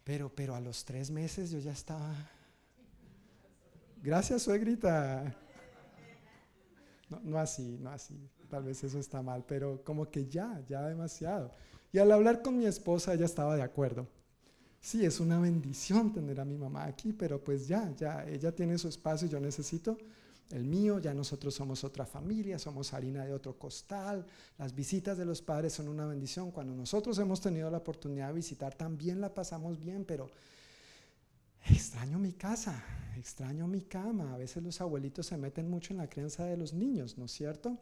pero, 0.05 0.33
pero 0.33 0.55
a 0.55 0.61
los 0.61 0.85
tres 0.85 1.11
meses 1.11 1.51
yo 1.51 1.59
ya 1.59 1.73
estaba... 1.73 2.15
Gracias, 4.01 4.43
suegrita. 4.43 5.35
No 7.23 7.37
así, 7.37 7.77
no 7.81 7.89
así 7.89 8.29
tal 8.49 8.63
vez 8.63 8.83
eso 8.83 8.99
está 8.99 9.21
mal, 9.21 9.45
pero 9.47 9.83
como 9.83 10.09
que 10.09 10.27
ya, 10.27 10.61
ya 10.67 10.81
demasiado. 10.81 11.51
Y 11.91 11.99
al 11.99 12.11
hablar 12.11 12.41
con 12.41 12.57
mi 12.57 12.65
esposa, 12.65 13.13
ella 13.13 13.25
estaba 13.25 13.55
de 13.55 13.61
acuerdo. 13.61 14.07
Sí, 14.81 15.05
es 15.05 15.19
una 15.19 15.39
bendición 15.39 16.13
tener 16.13 16.39
a 16.39 16.45
mi 16.45 16.57
mamá 16.57 16.85
aquí, 16.85 17.13
pero 17.13 17.43
pues 17.43 17.67
ya, 17.67 17.93
ya, 17.95 18.25
ella 18.27 18.53
tiene 18.53 18.77
su 18.77 18.87
espacio, 18.87 19.27
yo 19.27 19.39
necesito 19.39 19.97
el 20.51 20.63
mío, 20.63 20.99
ya 20.99 21.13
nosotros 21.13 21.53
somos 21.53 21.83
otra 21.83 22.05
familia, 22.05 22.57
somos 22.57 22.93
harina 22.93 23.25
de 23.25 23.33
otro 23.33 23.57
costal, 23.57 24.25
las 24.57 24.73
visitas 24.73 25.17
de 25.17 25.25
los 25.25 25.41
padres 25.41 25.73
son 25.73 25.89
una 25.89 26.05
bendición, 26.05 26.51
cuando 26.51 26.73
nosotros 26.73 27.19
hemos 27.19 27.41
tenido 27.41 27.69
la 27.69 27.77
oportunidad 27.77 28.27
de 28.27 28.33
visitar 28.33 28.73
también 28.73 29.21
la 29.21 29.33
pasamos 29.33 29.79
bien, 29.79 30.05
pero 30.05 30.29
extraño 31.69 32.17
mi 32.17 32.33
casa, 32.33 32.83
extraño 33.17 33.67
mi 33.67 33.81
cama, 33.81 34.33
a 34.33 34.37
veces 34.37 34.63
los 34.63 34.79
abuelitos 34.81 35.27
se 35.27 35.37
meten 35.37 35.69
mucho 35.69 35.93
en 35.93 35.97
la 35.97 36.09
crianza 36.09 36.45
de 36.45 36.57
los 36.57 36.73
niños, 36.73 37.17
¿no 37.17 37.25
es 37.25 37.31
cierto? 37.31 37.77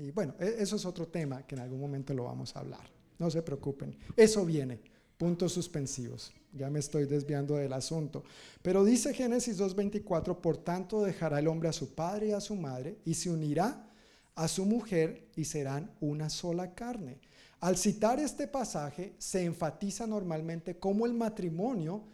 Y 0.00 0.10
bueno, 0.10 0.34
e-, 0.38 0.56
eso 0.58 0.76
es 0.76 0.84
otro 0.84 1.08
tema 1.08 1.46
que 1.46 1.54
en 1.54 1.62
algún 1.62 1.80
momento 1.80 2.14
lo 2.14 2.24
vamos 2.24 2.54
a 2.56 2.60
hablar. 2.60 2.88
No 3.18 3.30
se 3.30 3.42
preocupen. 3.42 3.96
Eso 4.16 4.44
viene. 4.44 4.80
Puntos 5.16 5.52
suspensivos. 5.52 6.32
Ya 6.52 6.70
me 6.70 6.78
estoy 6.78 7.06
desviando 7.06 7.56
del 7.56 7.72
asunto. 7.72 8.24
Pero 8.62 8.84
dice 8.84 9.14
Génesis 9.14 9.58
2.24, 9.58 10.40
por 10.40 10.58
tanto 10.58 11.02
dejará 11.02 11.38
el 11.38 11.48
hombre 11.48 11.68
a 11.68 11.72
su 11.72 11.94
padre 11.94 12.28
y 12.28 12.32
a 12.32 12.40
su 12.40 12.54
madre 12.54 12.98
y 13.04 13.14
se 13.14 13.30
unirá 13.30 13.88
a 14.34 14.48
su 14.48 14.66
mujer 14.66 15.28
y 15.34 15.44
serán 15.44 15.90
una 16.00 16.28
sola 16.28 16.74
carne. 16.74 17.18
Al 17.60 17.76
citar 17.76 18.20
este 18.20 18.46
pasaje 18.46 19.14
se 19.18 19.44
enfatiza 19.44 20.06
normalmente 20.06 20.78
cómo 20.78 21.06
el 21.06 21.14
matrimonio 21.14 22.04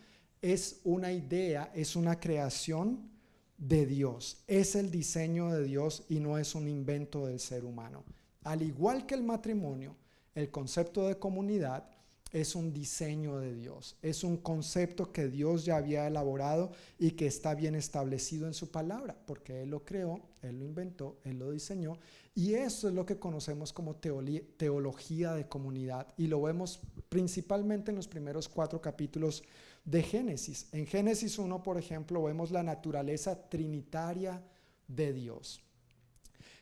es 0.40 0.80
una 0.84 1.12
idea, 1.12 1.70
es 1.74 1.96
una 1.96 2.18
creación 2.18 3.11
de 3.58 3.86
Dios, 3.86 4.42
es 4.46 4.74
el 4.74 4.90
diseño 4.90 5.52
de 5.52 5.64
Dios 5.64 6.04
y 6.08 6.20
no 6.20 6.38
es 6.38 6.54
un 6.54 6.68
invento 6.68 7.26
del 7.26 7.40
ser 7.40 7.64
humano. 7.64 8.04
Al 8.44 8.62
igual 8.62 9.06
que 9.06 9.14
el 9.14 9.22
matrimonio, 9.22 9.96
el 10.34 10.50
concepto 10.50 11.06
de 11.06 11.18
comunidad 11.18 11.88
es 12.32 12.56
un 12.56 12.72
diseño 12.72 13.38
de 13.38 13.54
Dios, 13.54 13.96
es 14.00 14.24
un 14.24 14.38
concepto 14.38 15.12
que 15.12 15.28
Dios 15.28 15.66
ya 15.66 15.76
había 15.76 16.06
elaborado 16.06 16.72
y 16.98 17.10
que 17.10 17.26
está 17.26 17.54
bien 17.54 17.74
establecido 17.74 18.46
en 18.46 18.54
su 18.54 18.70
palabra, 18.70 19.14
porque 19.26 19.62
Él 19.62 19.70
lo 19.70 19.84
creó, 19.84 20.20
Él 20.40 20.58
lo 20.58 20.64
inventó, 20.64 21.18
Él 21.24 21.38
lo 21.38 21.50
diseñó, 21.50 21.98
y 22.34 22.54
eso 22.54 22.88
es 22.88 22.94
lo 22.94 23.04
que 23.04 23.18
conocemos 23.18 23.72
como 23.74 23.96
teología 23.96 25.34
de 25.34 25.46
comunidad, 25.46 26.08
y 26.16 26.26
lo 26.26 26.40
vemos 26.40 26.80
principalmente 27.10 27.90
en 27.90 27.96
los 27.96 28.08
primeros 28.08 28.48
cuatro 28.48 28.80
capítulos 28.80 29.44
de 29.84 30.02
Génesis. 30.02 30.68
En 30.72 30.86
Génesis 30.86 31.38
1, 31.38 31.62
por 31.62 31.78
ejemplo, 31.78 32.22
vemos 32.22 32.50
la 32.50 32.62
naturaleza 32.62 33.48
trinitaria 33.48 34.42
de 34.86 35.12
Dios. 35.12 35.62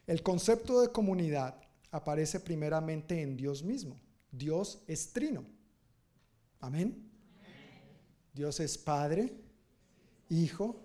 El 0.07 0.23
concepto 0.23 0.81
de 0.81 0.91
comunidad 0.91 1.61
aparece 1.91 2.41
primeramente 2.41 3.21
en 3.21 3.37
Dios 3.37 3.63
mismo. 3.63 4.01
Dios 4.31 4.83
es 4.87 5.13
trino. 5.13 5.45
Amén. 6.61 7.11
Dios 8.33 8.61
es 8.61 8.79
Padre, 8.79 9.33
Hijo 10.29 10.77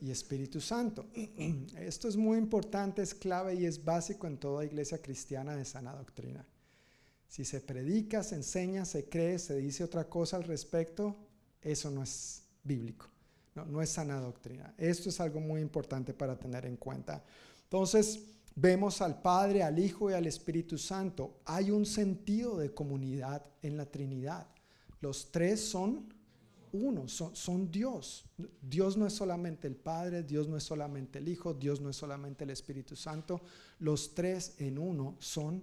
y 0.00 0.10
Espíritu 0.10 0.60
Santo. 0.60 1.06
Esto 1.78 2.08
es 2.08 2.16
muy 2.16 2.38
importante, 2.38 3.02
es 3.02 3.14
clave 3.14 3.54
y 3.54 3.64
es 3.64 3.82
básico 3.82 4.26
en 4.26 4.38
toda 4.38 4.64
iglesia 4.64 5.00
cristiana 5.00 5.56
de 5.56 5.64
sana 5.64 5.94
doctrina. 5.94 6.46
Si 7.26 7.44
se 7.44 7.60
predica, 7.60 8.22
se 8.22 8.36
enseña, 8.36 8.84
se 8.84 9.08
cree, 9.08 9.38
se 9.38 9.56
dice 9.56 9.82
otra 9.82 10.08
cosa 10.08 10.36
al 10.36 10.44
respecto, 10.44 11.16
eso 11.64 11.90
no 11.90 12.02
es 12.02 12.42
bíblico, 12.62 13.06
no, 13.54 13.82
es 13.82 13.90
sana 13.90 14.20
doctrina. 14.20 14.74
Esto 14.78 15.08
es 15.08 15.18
algo 15.20 15.40
muy 15.40 15.60
importante 15.60 16.12
para 16.12 16.38
tener 16.38 16.66
en 16.66 16.76
cuenta. 16.76 17.24
Entonces, 17.64 18.20
vemos 18.54 19.00
al 19.00 19.20
Padre, 19.20 19.62
al 19.62 19.78
Hijo 19.78 20.10
y 20.10 20.14
al 20.14 20.26
Espíritu 20.26 20.76
Santo. 20.78 21.40
Hay 21.46 21.70
un 21.70 21.86
sentido 21.86 22.58
de 22.58 22.72
comunidad 22.72 23.42
en 23.62 23.76
la 23.76 23.86
Trinidad. 23.86 24.46
Los 25.00 25.32
tres 25.32 25.60
son 25.60 26.12
uno, 26.72 27.08
son, 27.08 27.34
son, 27.36 27.70
Dios. 27.70 28.24
Dios 28.60 28.96
no 28.96 29.06
es 29.06 29.12
solamente 29.12 29.68
el 29.68 29.76
Padre, 29.76 30.22
Dios 30.22 30.48
no 30.48 30.56
es 30.56 30.64
solamente 30.64 31.18
el 31.18 31.28
Hijo, 31.28 31.54
Dios 31.54 31.80
no 31.80 31.90
es 31.90 31.96
solamente 31.96 32.44
el 32.44 32.50
Espíritu 32.50 32.96
Santo. 32.96 33.40
Los 33.78 34.14
tres 34.14 34.56
en 34.58 34.78
uno 34.78 35.16
son 35.20 35.62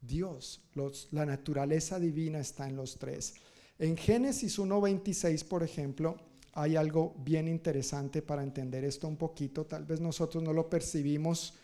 Dios. 0.00 0.62
la 1.10 1.26
naturaleza 1.26 1.98
divina 1.98 2.40
está 2.40 2.68
en 2.68 2.76
los 2.76 2.98
tres. 2.98 3.34
En 3.80 3.96
Génesis 3.96 4.58
1.26, 4.58 5.42
por 5.48 5.62
ejemplo, 5.62 6.18
hay 6.52 6.76
algo 6.76 7.14
bien 7.16 7.48
interesante 7.48 8.20
para 8.20 8.42
entender 8.42 8.84
esto 8.84 9.08
un 9.08 9.16
poquito. 9.16 9.64
Tal 9.64 9.86
vez 9.86 10.02
nosotros 10.02 10.44
no 10.44 10.52
lo 10.52 10.68
percibimos 10.68 11.54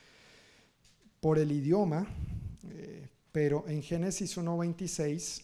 por 1.20 1.38
el 1.38 1.52
idioma, 1.52 2.06
eh, 2.70 3.06
pero 3.30 3.68
en 3.68 3.82
Génesis 3.82 4.38
1.26 4.38 5.42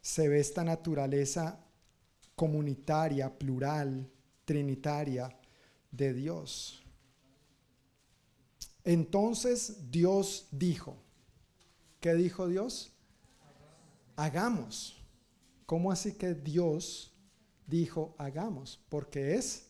se 0.00 0.28
ve 0.28 0.40
esta 0.40 0.64
naturaleza 0.64 1.62
comunitaria, 2.34 3.28
plural, 3.28 4.10
trinitaria 4.46 5.28
de 5.90 6.14
Dios. 6.14 6.82
Entonces 8.82 9.90
Dios 9.90 10.48
dijo, 10.52 10.96
¿qué 12.00 12.14
dijo 12.14 12.48
Dios? 12.48 12.94
Hagamos. 14.16 14.97
¿Cómo 15.68 15.92
así 15.92 16.12
que 16.14 16.32
Dios 16.32 17.12
dijo 17.66 18.14
hagamos? 18.16 18.80
Porque 18.88 19.34
es 19.34 19.66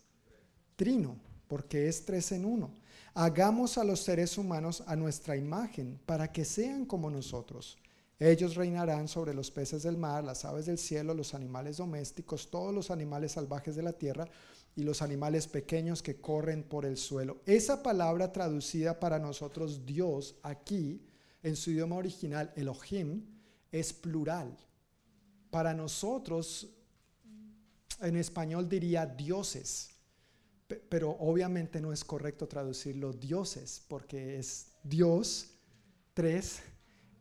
trino, 0.76 1.18
porque 1.48 1.88
es 1.88 2.04
tres 2.04 2.30
en 2.30 2.44
uno. 2.44 2.72
Hagamos 3.14 3.78
a 3.78 3.82
los 3.82 3.98
seres 3.98 4.38
humanos 4.38 4.84
a 4.86 4.94
nuestra 4.94 5.36
imagen 5.36 5.98
para 6.06 6.30
que 6.30 6.44
sean 6.44 6.86
como 6.86 7.10
nosotros. 7.10 7.78
Ellos 8.20 8.54
reinarán 8.54 9.08
sobre 9.08 9.34
los 9.34 9.50
peces 9.50 9.82
del 9.82 9.96
mar, 9.96 10.22
las 10.22 10.44
aves 10.44 10.66
del 10.66 10.78
cielo, 10.78 11.14
los 11.14 11.34
animales 11.34 11.78
domésticos, 11.78 12.48
todos 12.48 12.72
los 12.72 12.92
animales 12.92 13.32
salvajes 13.32 13.74
de 13.74 13.82
la 13.82 13.92
tierra 13.92 14.28
y 14.76 14.84
los 14.84 15.02
animales 15.02 15.48
pequeños 15.48 16.00
que 16.00 16.20
corren 16.20 16.62
por 16.62 16.86
el 16.86 16.96
suelo. 16.96 17.38
Esa 17.44 17.82
palabra 17.82 18.30
traducida 18.30 19.00
para 19.00 19.18
nosotros 19.18 19.84
Dios 19.84 20.36
aquí 20.44 21.04
en 21.42 21.56
su 21.56 21.72
idioma 21.72 21.96
original, 21.96 22.52
Elohim, 22.54 23.26
es 23.72 23.92
plural. 23.92 24.56
Para 25.50 25.74
nosotros, 25.74 26.68
en 28.00 28.16
español 28.16 28.68
diría 28.68 29.06
dioses, 29.06 29.90
pero 30.88 31.10
obviamente 31.10 31.80
no 31.80 31.92
es 31.92 32.04
correcto 32.04 32.46
traducirlo 32.46 33.12
dioses, 33.12 33.82
porque 33.88 34.38
es 34.38 34.72
Dios 34.82 35.54
tres 36.12 36.60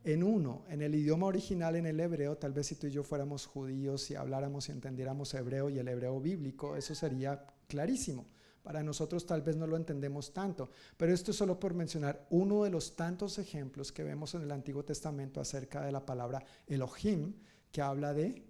en 0.03 0.23
uno. 0.23 0.65
En 0.69 0.81
el 0.81 0.95
idioma 0.95 1.27
original, 1.27 1.75
en 1.75 1.85
el 1.85 1.99
hebreo, 1.99 2.37
tal 2.37 2.53
vez 2.53 2.67
si 2.67 2.75
tú 2.75 2.87
y 2.87 2.91
yo 2.91 3.03
fuéramos 3.03 3.45
judíos 3.45 4.09
y 4.11 4.15
habláramos 4.15 4.69
y 4.69 4.71
entendiéramos 4.71 5.33
hebreo 5.33 5.69
y 5.69 5.79
el 5.79 5.87
hebreo 5.87 6.19
bíblico, 6.19 6.75
eso 6.75 6.95
sería 6.95 7.45
clarísimo. 7.67 8.25
Para 8.63 8.83
nosotros 8.83 9.25
tal 9.25 9.41
vez 9.43 9.55
no 9.55 9.65
lo 9.65 9.77
entendemos 9.77 10.33
tanto, 10.33 10.69
pero 10.97 11.13
esto 11.13 11.31
es 11.31 11.37
solo 11.37 11.57
por 11.57 11.73
mencionar 11.73 12.27
uno 12.31 12.63
de 12.63 12.69
los 12.69 12.97
tantos 12.97 13.37
ejemplos 13.37 13.93
que 13.93 14.03
vemos 14.03 14.33
en 14.35 14.41
el 14.41 14.51
Antiguo 14.51 14.83
Testamento 14.83 15.39
acerca 15.39 15.85
de 15.85 15.93
la 15.93 16.05
palabra 16.05 16.43
Elohim, 16.67 17.33
que 17.71 17.81
habla 17.81 18.13
de 18.13 18.43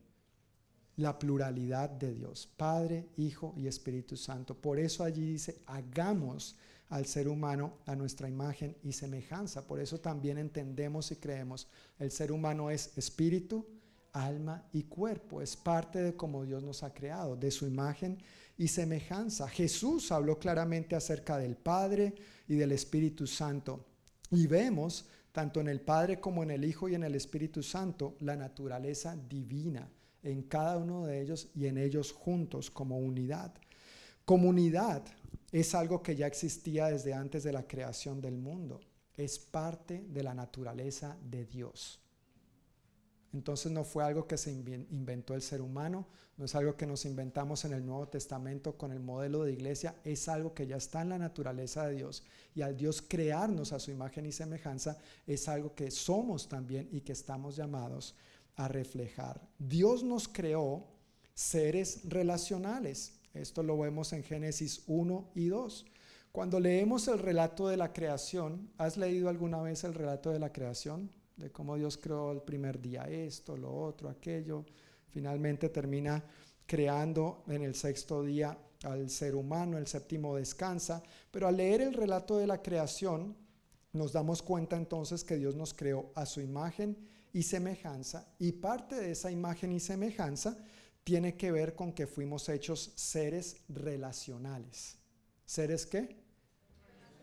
la 0.97 1.17
pluralidad 1.19 1.89
de 1.89 2.13
Dios, 2.13 2.49
Padre, 2.57 3.07
Hijo 3.17 3.53
y 3.55 3.67
Espíritu 3.67 4.17
Santo. 4.17 4.55
Por 4.55 4.79
eso 4.79 5.03
allí 5.03 5.33
dice, 5.33 5.61
hagamos 5.67 6.55
al 6.89 7.05
ser 7.05 7.27
humano 7.27 7.77
a 7.85 7.95
nuestra 7.95 8.27
imagen 8.27 8.75
y 8.83 8.93
semejanza. 8.93 9.67
Por 9.67 9.79
eso 9.79 9.99
también 9.99 10.37
entendemos 10.37 11.11
y 11.11 11.17
creemos, 11.17 11.67
el 11.99 12.11
ser 12.11 12.31
humano 12.31 12.71
es 12.71 12.97
espíritu, 12.97 13.65
alma 14.13 14.67
y 14.73 14.83
cuerpo. 14.83 15.41
Es 15.41 15.55
parte 15.55 16.01
de 16.01 16.15
cómo 16.15 16.43
Dios 16.43 16.63
nos 16.63 16.83
ha 16.83 16.93
creado, 16.93 17.35
de 17.35 17.51
su 17.51 17.67
imagen 17.67 18.17
y 18.57 18.67
semejanza. 18.67 19.47
Jesús 19.47 20.11
habló 20.11 20.39
claramente 20.39 20.95
acerca 20.95 21.37
del 21.37 21.55
Padre 21.55 22.15
y 22.47 22.55
del 22.55 22.71
Espíritu 22.71 23.27
Santo. 23.27 23.85
Y 24.31 24.47
vemos, 24.47 25.05
tanto 25.31 25.59
en 25.59 25.67
el 25.67 25.81
Padre 25.81 26.19
como 26.19 26.43
en 26.43 26.51
el 26.51 26.65
Hijo 26.65 26.89
y 26.89 26.95
en 26.95 27.03
el 27.03 27.15
Espíritu 27.15 27.61
Santo, 27.63 28.15
la 28.19 28.35
naturaleza 28.35 29.15
divina 29.15 29.89
en 30.23 30.43
cada 30.43 30.77
uno 30.77 31.05
de 31.05 31.21
ellos 31.21 31.49
y 31.55 31.67
en 31.67 31.77
ellos 31.77 32.11
juntos 32.11 32.71
como 32.71 32.97
unidad. 32.97 33.53
Comunidad 34.25 35.03
es 35.51 35.73
algo 35.73 36.03
que 36.03 36.15
ya 36.15 36.27
existía 36.27 36.87
desde 36.87 37.13
antes 37.13 37.43
de 37.43 37.53
la 37.53 37.67
creación 37.67 38.19
del 38.19 38.37
mundo. 38.37 38.81
Es 39.15 39.39
parte 39.39 40.05
de 40.09 40.23
la 40.23 40.33
naturaleza 40.33 41.17
de 41.21 41.45
Dios. 41.45 42.01
Entonces 43.33 43.71
no 43.71 43.83
fue 43.83 44.03
algo 44.03 44.27
que 44.27 44.37
se 44.37 44.51
inventó 44.51 45.33
el 45.33 45.41
ser 45.41 45.61
humano, 45.61 46.07
no 46.37 46.45
es 46.45 46.53
algo 46.53 46.77
que 46.77 46.85
nos 46.85 47.05
inventamos 47.05 47.65
en 47.65 47.73
el 47.73 47.83
Nuevo 47.83 48.07
Testamento 48.07 48.77
con 48.77 48.91
el 48.91 48.99
modelo 48.99 49.43
de 49.43 49.53
iglesia, 49.53 49.95
es 50.03 50.29
algo 50.29 50.53
que 50.53 50.67
ya 50.67 50.77
está 50.77 51.01
en 51.01 51.09
la 51.09 51.17
naturaleza 51.17 51.87
de 51.87 51.95
Dios. 51.95 52.23
Y 52.53 52.61
al 52.61 52.77
Dios 52.77 53.01
crearnos 53.01 53.73
a 53.73 53.79
su 53.79 53.89
imagen 53.89 54.27
y 54.27 54.31
semejanza, 54.31 54.99
es 55.25 55.47
algo 55.49 55.73
que 55.73 55.89
somos 55.89 56.47
también 56.47 56.87
y 56.91 57.01
que 57.01 57.13
estamos 57.13 57.55
llamados 57.55 58.15
a 58.55 58.67
reflejar. 58.67 59.41
Dios 59.57 60.03
nos 60.03 60.27
creó 60.27 60.85
seres 61.33 62.01
relacionales. 62.03 63.13
Esto 63.33 63.63
lo 63.63 63.77
vemos 63.79 64.13
en 64.13 64.23
Génesis 64.23 64.83
1 64.85 65.31
y 65.33 65.47
2. 65.47 65.85
Cuando 66.31 66.59
leemos 66.59 67.07
el 67.07 67.17
relato 67.17 67.67
de 67.67 67.77
la 67.77 67.93
creación, 67.93 68.69
¿has 68.77 68.95
leído 68.95 69.29
alguna 69.29 69.59
vez 69.61 69.83
el 69.83 69.95
relato 69.95 70.29
de 70.29 70.37
la 70.37 70.51
creación? 70.51 71.09
De 71.35 71.51
cómo 71.51 71.75
Dios 71.77 71.97
creó 71.97 72.31
el 72.31 72.41
primer 72.41 72.79
día 72.79 73.03
esto, 73.05 73.57
lo 73.57 73.75
otro, 73.75 74.07
aquello. 74.07 74.65
Finalmente 75.09 75.69
termina 75.69 76.23
creando 76.65 77.43
en 77.47 77.63
el 77.63 77.75
sexto 77.75 78.23
día 78.23 78.57
al 78.83 79.09
ser 79.09 79.35
humano, 79.35 79.77
el 79.77 79.87
séptimo 79.87 80.35
descansa. 80.35 81.01
Pero 81.31 81.47
al 81.47 81.57
leer 81.57 81.81
el 81.81 81.93
relato 81.93 82.37
de 82.37 82.47
la 82.47 82.61
creación, 82.61 83.35
nos 83.93 84.13
damos 84.13 84.41
cuenta 84.41 84.75
entonces 84.75 85.23
que 85.23 85.37
Dios 85.37 85.55
nos 85.55 85.73
creó 85.73 86.11
a 86.15 86.25
su 86.25 86.41
imagen 86.41 86.97
y 87.33 87.43
semejanza, 87.43 88.27
y 88.39 88.51
parte 88.53 88.95
de 88.95 89.11
esa 89.11 89.29
imagen 89.29 89.71
y 89.71 89.79
semejanza 89.79 90.57
tiene 91.03 91.35
que 91.35 91.51
ver 91.51 91.75
con 91.75 91.93
que 91.93 92.07
fuimos 92.07 92.49
hechos 92.49 92.91
seres 92.95 93.57
relacionales. 93.69 94.97
¿Seres 95.45 95.85
qué? 95.85 96.17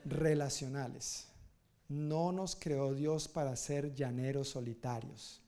Relacionales. 0.05 1.27
No 1.89 2.33
nos 2.33 2.57
creó 2.57 2.95
Dios 2.95 3.29
para 3.29 3.57
ser 3.57 3.95
llaneros 3.95 4.49
solitarios. 4.49 5.43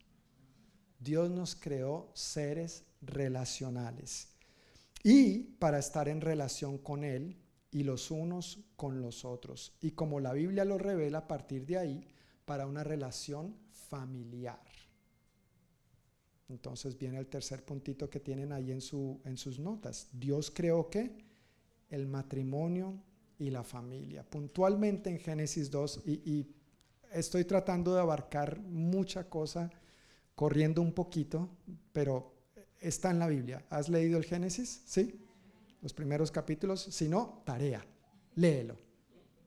Dios 1.06 1.30
nos 1.30 1.54
creó 1.54 2.10
seres 2.14 2.84
relacionales 3.00 4.30
y 5.04 5.38
para 5.60 5.78
estar 5.78 6.08
en 6.08 6.20
relación 6.20 6.78
con 6.78 7.04
Él 7.04 7.36
y 7.70 7.84
los 7.84 8.10
unos 8.10 8.64
con 8.74 9.00
los 9.00 9.24
otros. 9.24 9.76
Y 9.80 9.92
como 9.92 10.18
la 10.18 10.32
Biblia 10.32 10.64
lo 10.64 10.78
revela 10.78 11.18
a 11.18 11.28
partir 11.28 11.64
de 11.64 11.78
ahí, 11.78 12.08
para 12.44 12.66
una 12.66 12.82
relación 12.82 13.56
familiar. 13.70 14.60
Entonces 16.48 16.98
viene 16.98 17.18
el 17.18 17.28
tercer 17.28 17.64
puntito 17.64 18.10
que 18.10 18.18
tienen 18.18 18.52
ahí 18.52 18.72
en, 18.72 18.80
su, 18.80 19.20
en 19.24 19.36
sus 19.36 19.60
notas. 19.60 20.08
Dios 20.12 20.50
creó 20.50 20.90
que 20.90 21.24
el 21.88 22.08
matrimonio 22.08 23.00
y 23.38 23.50
la 23.50 23.62
familia. 23.62 24.28
Puntualmente 24.28 25.08
en 25.08 25.20
Génesis 25.20 25.70
2, 25.70 26.02
y, 26.04 26.12
y 26.28 26.52
estoy 27.12 27.44
tratando 27.44 27.94
de 27.94 28.00
abarcar 28.00 28.60
mucha 28.60 29.28
cosa 29.28 29.70
corriendo 30.36 30.82
un 30.82 30.92
poquito, 30.92 31.48
pero 31.92 32.34
está 32.78 33.10
en 33.10 33.18
la 33.18 33.26
Biblia. 33.26 33.64
¿Has 33.70 33.88
leído 33.88 34.18
el 34.18 34.24
Génesis? 34.24 34.82
¿Sí? 34.84 35.18
Los 35.82 35.92
primeros 35.92 36.30
capítulos. 36.30 36.82
Si 36.82 37.08
no, 37.08 37.42
tarea. 37.44 37.84
Léelo. 38.36 38.76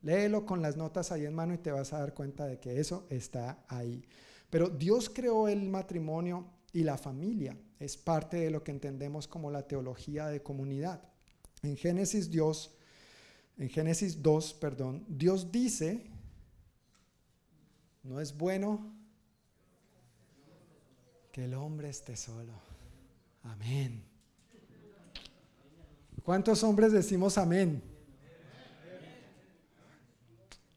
Léelo 0.01 0.45
con 0.45 0.61
las 0.61 0.75
notas 0.75 1.11
ahí 1.11 1.25
en 1.25 1.35
mano 1.35 1.53
y 1.53 1.59
te 1.59 1.71
vas 1.71 1.93
a 1.93 1.99
dar 1.99 2.13
cuenta 2.13 2.47
de 2.47 2.59
que 2.59 2.79
eso 2.79 3.05
está 3.09 3.63
ahí. 3.67 4.03
Pero 4.49 4.67
Dios 4.67 5.09
creó 5.09 5.47
el 5.47 5.63
matrimonio 5.69 6.47
y 6.73 6.83
la 6.83 6.97
familia. 6.97 7.55
Es 7.79 7.95
parte 7.95 8.37
de 8.37 8.49
lo 8.49 8.63
que 8.63 8.71
entendemos 8.71 9.27
como 9.27 9.51
la 9.51 9.67
teología 9.67 10.27
de 10.27 10.41
comunidad. 10.41 11.03
En 11.61 11.77
Génesis 11.77 12.31
Dios, 12.31 12.75
en 13.57 13.69
Génesis 13.69 14.23
2, 14.23 14.53
perdón, 14.55 15.05
Dios 15.07 15.51
dice, 15.51 16.07
no 18.01 18.19
es 18.19 18.35
bueno 18.35 18.98
el 21.39 21.53
hombre 21.53 21.89
esté 21.89 22.15
solo. 22.15 22.53
Amén. 23.43 24.03
¿Cuántos 26.23 26.63
hombres 26.63 26.91
decimos 26.91 27.37
amén? 27.37 27.81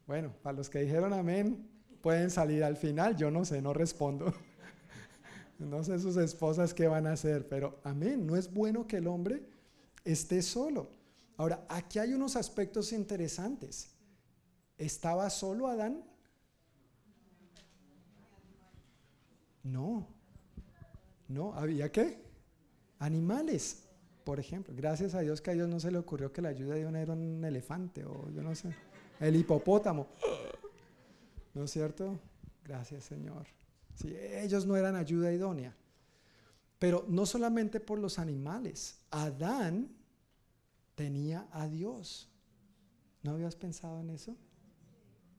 Bueno, 0.07 0.33
para 0.41 0.57
los 0.57 0.69
que 0.69 0.79
dijeron 0.79 1.13
amén, 1.13 1.69
pueden 2.01 2.29
salir 2.29 2.63
al 2.63 2.75
final, 2.75 3.15
yo 3.15 3.31
no 3.31 3.45
sé, 3.45 3.61
no 3.61 3.73
respondo. 3.73 4.33
No 5.59 5.81
sé 5.83 5.97
sus 5.99 6.17
esposas 6.17 6.73
qué 6.73 6.87
van 6.87 7.07
a 7.07 7.13
hacer, 7.13 7.47
pero 7.47 7.79
amén, 7.83 8.25
no 8.27 8.35
es 8.35 8.51
bueno 8.51 8.85
que 8.85 8.97
el 8.97 9.07
hombre 9.07 9.47
esté 10.03 10.41
solo. 10.41 10.89
Ahora, 11.37 11.65
aquí 11.69 11.99
hay 11.99 12.13
unos 12.13 12.35
aspectos 12.35 12.91
interesantes. 12.91 13.91
¿Estaba 14.77 15.29
solo 15.29 15.67
Adán? 15.67 16.03
No, 19.61 20.07
no, 21.27 21.53
había 21.53 21.91
qué? 21.91 22.21
Animales, 22.99 23.83
por 24.23 24.39
ejemplo. 24.39 24.73
Gracias 24.75 25.15
a 25.15 25.21
Dios 25.21 25.41
que 25.41 25.51
a 25.51 25.53
Dios 25.53 25.67
no 25.67 25.79
se 25.79 25.91
le 25.91 25.97
ocurrió 25.97 26.31
que 26.31 26.41
la 26.41 26.49
ayuda 26.49 26.75
de 26.75 26.81
era 27.01 27.13
un 27.13 27.43
elefante 27.43 28.05
o 28.05 28.29
yo 28.29 28.41
no 28.41 28.55
sé, 28.55 28.73
el 29.19 29.35
hipopótamo. 29.35 30.07
¿No 31.53 31.65
es 31.65 31.71
cierto? 31.71 32.19
Gracias, 32.63 33.03
Señor. 33.03 33.45
Sí, 33.95 34.15
ellos 34.15 34.65
no 34.65 34.75
eran 34.75 34.95
ayuda 34.95 35.31
idónea. 35.31 35.75
Pero 36.79 37.05
no 37.07 37.25
solamente 37.25 37.79
por 37.79 37.99
los 37.99 38.19
animales. 38.19 38.99
Adán 39.11 39.89
tenía 40.95 41.47
a 41.51 41.67
Dios. 41.67 42.29
¿No 43.21 43.31
habías 43.31 43.55
pensado 43.55 43.99
en 44.01 44.09
eso? 44.09 44.35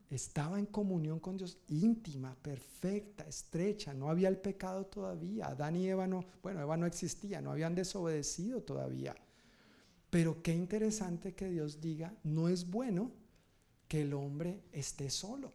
Estaba 0.09 0.59
en 0.59 0.67
comunión 0.67 1.19
con 1.19 1.37
Dios 1.37 1.57
íntima, 1.67 2.35
perfecta, 2.41 3.23
estrecha. 3.27 3.93
No 3.93 4.09
había 4.09 4.29
el 4.29 4.37
pecado 4.37 4.85
todavía. 4.85 5.47
Adán 5.47 5.75
y 5.75 5.87
Eva 5.87 6.05
no, 6.07 6.23
bueno, 6.43 6.61
Eva 6.61 6.77
no 6.77 6.85
existía, 6.85 7.41
no 7.41 7.51
habían 7.51 7.73
desobedecido 7.73 8.61
todavía. 8.61 9.15
Pero 10.09 10.41
qué 10.41 10.53
interesante 10.53 11.33
que 11.33 11.49
Dios 11.49 11.81
diga, 11.81 12.13
no 12.23 12.47
es 12.47 12.69
bueno 12.69 13.11
que 13.87 14.01
el 14.01 14.13
hombre 14.13 14.63
esté 14.71 15.09
solo. 15.09 15.51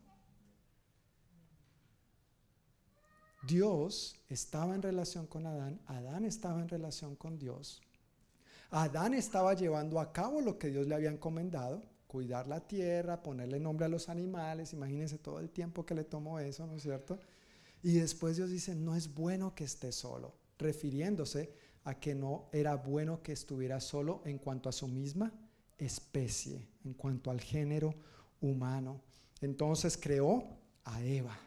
Dios 3.46 4.16
estaba 4.28 4.74
en 4.74 4.82
relación 4.82 5.26
con 5.26 5.46
Adán, 5.46 5.80
Adán 5.86 6.24
estaba 6.24 6.60
en 6.60 6.68
relación 6.68 7.16
con 7.16 7.38
Dios. 7.38 7.80
Adán 8.70 9.14
estaba 9.14 9.54
llevando 9.54 9.98
a 9.98 10.12
cabo 10.12 10.40
lo 10.40 10.58
que 10.58 10.68
Dios 10.68 10.86
le 10.86 10.94
había 10.94 11.10
encomendado, 11.10 11.82
cuidar 12.10 12.48
la 12.48 12.58
tierra, 12.58 13.22
ponerle 13.22 13.60
nombre 13.60 13.86
a 13.86 13.88
los 13.88 14.08
animales, 14.08 14.72
imagínense 14.72 15.16
todo 15.16 15.38
el 15.38 15.48
tiempo 15.48 15.86
que 15.86 15.94
le 15.94 16.02
tomó 16.02 16.40
eso, 16.40 16.66
¿no 16.66 16.74
es 16.74 16.82
cierto? 16.82 17.20
Y 17.84 17.92
después 17.92 18.36
Dios 18.36 18.50
dice, 18.50 18.74
no 18.74 18.96
es 18.96 19.14
bueno 19.14 19.54
que 19.54 19.62
esté 19.62 19.92
solo, 19.92 20.34
refiriéndose 20.58 21.54
a 21.84 22.00
que 22.00 22.16
no 22.16 22.48
era 22.50 22.74
bueno 22.74 23.22
que 23.22 23.30
estuviera 23.30 23.78
solo 23.78 24.22
en 24.24 24.38
cuanto 24.38 24.68
a 24.68 24.72
su 24.72 24.88
misma 24.88 25.32
especie, 25.78 26.66
en 26.84 26.94
cuanto 26.94 27.30
al 27.30 27.40
género 27.40 27.94
humano. 28.40 29.02
Entonces 29.40 29.96
creó 29.96 30.58
a 30.86 31.00
Eva. 31.04 31.38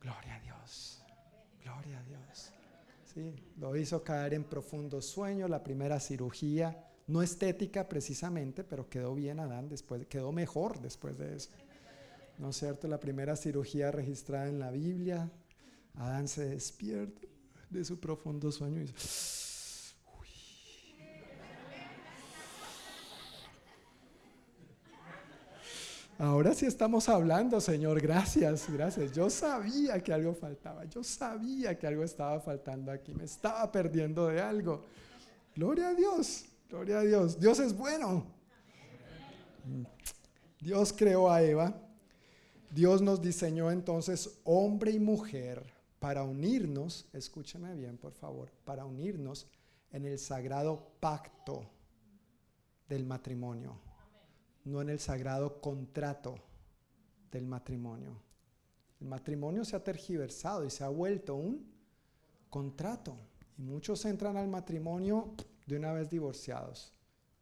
Gloria 0.00 0.34
a 0.34 0.40
Dios. 0.40 1.04
Gloria 1.62 2.00
a 2.00 2.02
Dios. 2.02 2.50
Sí, 3.14 3.32
lo 3.58 3.76
hizo 3.76 4.02
caer 4.02 4.34
en 4.34 4.42
profundo 4.42 5.00
sueño, 5.00 5.46
la 5.46 5.62
primera 5.62 6.00
cirugía, 6.00 6.91
no 7.06 7.22
estética 7.22 7.88
precisamente, 7.88 8.64
pero 8.64 8.88
quedó 8.88 9.14
bien 9.14 9.40
Adán 9.40 9.68
después, 9.68 10.06
quedó 10.06 10.32
mejor 10.32 10.80
después 10.80 11.18
de 11.18 11.36
eso. 11.36 11.50
¿No 12.38 12.50
es 12.50 12.56
cierto? 12.56 12.88
La 12.88 12.98
primera 12.98 13.36
cirugía 13.36 13.90
registrada 13.90 14.48
en 14.48 14.58
la 14.58 14.70
Biblia, 14.70 15.30
Adán 15.96 16.28
se 16.28 16.48
despierta 16.48 17.20
de 17.70 17.84
su 17.84 17.98
profundo 17.98 18.50
sueño 18.50 18.80
y 18.80 18.86
dice, 18.86 19.32
Ahora 26.18 26.54
sí 26.54 26.66
estamos 26.66 27.08
hablando, 27.08 27.60
Señor. 27.60 28.00
Gracias, 28.00 28.72
gracias. 28.72 29.10
Yo 29.10 29.28
sabía 29.28 30.00
que 30.00 30.12
algo 30.12 30.34
faltaba. 30.34 30.84
Yo 30.84 31.02
sabía 31.02 31.76
que 31.76 31.84
algo 31.84 32.04
estaba 32.04 32.38
faltando 32.38 32.92
aquí. 32.92 33.12
Me 33.12 33.24
estaba 33.24 33.72
perdiendo 33.72 34.28
de 34.28 34.40
algo. 34.40 34.84
Gloria 35.56 35.88
a 35.88 35.94
Dios. 35.94 36.44
Gloria 36.72 37.00
a 37.00 37.02
Dios. 37.02 37.38
Dios 37.38 37.58
es 37.58 37.76
bueno. 37.76 38.24
Dios 40.58 40.90
creó 40.94 41.30
a 41.30 41.42
Eva. 41.42 41.78
Dios 42.70 43.02
nos 43.02 43.20
diseñó 43.20 43.70
entonces 43.70 44.40
hombre 44.44 44.90
y 44.92 44.98
mujer 44.98 45.62
para 45.98 46.24
unirnos, 46.24 47.10
escúcheme 47.12 47.74
bien 47.74 47.98
por 47.98 48.14
favor, 48.14 48.50
para 48.64 48.86
unirnos 48.86 49.46
en 49.90 50.06
el 50.06 50.18
sagrado 50.18 50.94
pacto 50.98 51.68
del 52.88 53.04
matrimonio, 53.04 53.76
no 54.64 54.80
en 54.80 54.88
el 54.88 54.98
sagrado 54.98 55.60
contrato 55.60 56.36
del 57.30 57.44
matrimonio. 57.44 58.16
El 58.98 59.08
matrimonio 59.08 59.66
se 59.66 59.76
ha 59.76 59.84
tergiversado 59.84 60.64
y 60.64 60.70
se 60.70 60.84
ha 60.84 60.88
vuelto 60.88 61.34
un 61.34 61.70
contrato. 62.48 63.14
Y 63.58 63.62
muchos 63.62 64.06
entran 64.06 64.38
al 64.38 64.48
matrimonio 64.48 65.34
de 65.66 65.76
una 65.76 65.92
vez 65.92 66.10
divorciados. 66.10 66.92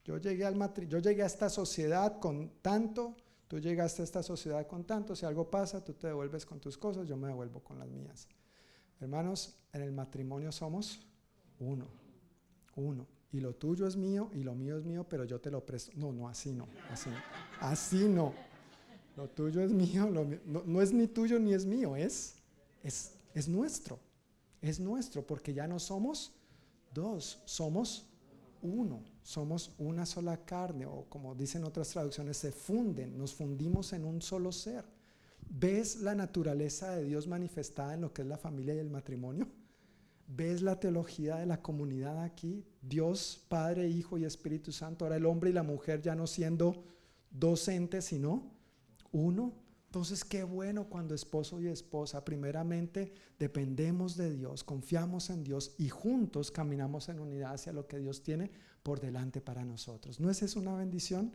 Yo 0.04 0.18
llegué, 0.18 0.44
al 0.44 0.56
yo 0.88 0.98
llegué 0.98 1.22
a 1.22 1.26
esta 1.26 1.48
sociedad 1.48 2.18
con 2.18 2.50
tanto, 2.62 3.16
tú 3.46 3.58
llegaste 3.58 4.02
a 4.02 4.04
esta 4.04 4.22
sociedad 4.22 4.66
con 4.66 4.84
tanto, 4.84 5.14
si 5.14 5.26
algo 5.26 5.50
pasa, 5.50 5.84
tú 5.84 5.94
te 5.94 6.06
devuelves 6.06 6.46
con 6.46 6.60
tus 6.60 6.78
cosas, 6.78 7.06
yo 7.06 7.16
me 7.16 7.28
devuelvo 7.28 7.60
con 7.60 7.78
las 7.78 7.88
mías. 7.88 8.26
Hermanos, 9.00 9.58
en 9.72 9.82
el 9.82 9.92
matrimonio 9.92 10.52
somos 10.52 11.06
uno, 11.58 11.86
uno. 12.76 13.06
Y 13.32 13.40
lo 13.40 13.54
tuyo 13.54 13.86
es 13.86 13.96
mío 13.96 14.30
y 14.34 14.42
lo 14.42 14.54
mío 14.54 14.76
es 14.76 14.84
mío, 14.84 15.06
pero 15.08 15.24
yo 15.24 15.40
te 15.40 15.50
lo 15.50 15.64
presto. 15.64 15.92
No, 15.94 16.12
no, 16.12 16.28
así 16.28 16.52
no, 16.52 16.66
así 16.90 17.10
no. 17.10 17.16
Así 17.60 18.08
no. 18.08 18.34
Lo 19.16 19.28
tuyo 19.28 19.62
es 19.62 19.72
mío, 19.72 20.06
no, 20.06 20.24
no, 20.44 20.82
es 20.82 20.92
ni 20.92 21.06
tuyo 21.06 21.38
ni 21.38 21.52
es 21.52 21.66
mío, 21.66 21.94
es, 21.94 22.36
es, 22.82 23.12
es 23.34 23.48
nuestro. 23.48 24.00
Es 24.60 24.80
nuestro, 24.80 25.26
porque 25.26 25.54
ya 25.54 25.66
no 25.66 25.78
somos 25.78 26.32
dos, 26.92 27.40
somos 27.44 28.09
uno, 28.62 29.02
somos 29.22 29.72
una 29.78 30.06
sola 30.06 30.44
carne, 30.44 30.86
o 30.86 31.06
como 31.08 31.34
dicen 31.34 31.64
otras 31.64 31.90
traducciones, 31.90 32.36
se 32.36 32.52
funden, 32.52 33.16
nos 33.16 33.34
fundimos 33.34 33.92
en 33.92 34.04
un 34.04 34.22
solo 34.22 34.52
ser. 34.52 34.84
¿Ves 35.48 36.00
la 36.00 36.14
naturaleza 36.14 36.94
de 36.94 37.04
Dios 37.04 37.26
manifestada 37.26 37.94
en 37.94 38.02
lo 38.02 38.12
que 38.12 38.22
es 38.22 38.28
la 38.28 38.38
familia 38.38 38.74
y 38.74 38.78
el 38.78 38.90
matrimonio? 38.90 39.48
¿Ves 40.28 40.62
la 40.62 40.78
teología 40.78 41.36
de 41.36 41.46
la 41.46 41.60
comunidad 41.60 42.22
aquí? 42.22 42.64
Dios, 42.80 43.44
Padre, 43.48 43.88
Hijo 43.88 44.16
y 44.16 44.24
Espíritu 44.24 44.70
Santo. 44.70 45.04
Ahora 45.04 45.16
el 45.16 45.26
hombre 45.26 45.50
y 45.50 45.52
la 45.52 45.64
mujer 45.64 46.00
ya 46.02 46.14
no 46.14 46.28
siendo 46.28 46.84
dos 47.30 47.66
entes, 47.66 48.04
sino 48.04 48.52
uno. 49.10 49.52
Entonces, 49.90 50.24
qué 50.24 50.44
bueno 50.44 50.84
cuando 50.84 51.16
esposo 51.16 51.60
y 51.60 51.66
esposa, 51.66 52.24
primeramente, 52.24 53.12
dependemos 53.40 54.16
de 54.16 54.30
Dios, 54.30 54.62
confiamos 54.62 55.30
en 55.30 55.42
Dios 55.42 55.74
y 55.78 55.88
juntos 55.88 56.52
caminamos 56.52 57.08
en 57.08 57.18
unidad 57.18 57.54
hacia 57.54 57.72
lo 57.72 57.88
que 57.88 57.98
Dios 57.98 58.22
tiene 58.22 58.52
por 58.84 59.00
delante 59.00 59.40
para 59.40 59.64
nosotros. 59.64 60.20
¿No 60.20 60.30
es 60.30 60.42
eso 60.42 60.60
una 60.60 60.76
bendición? 60.76 61.32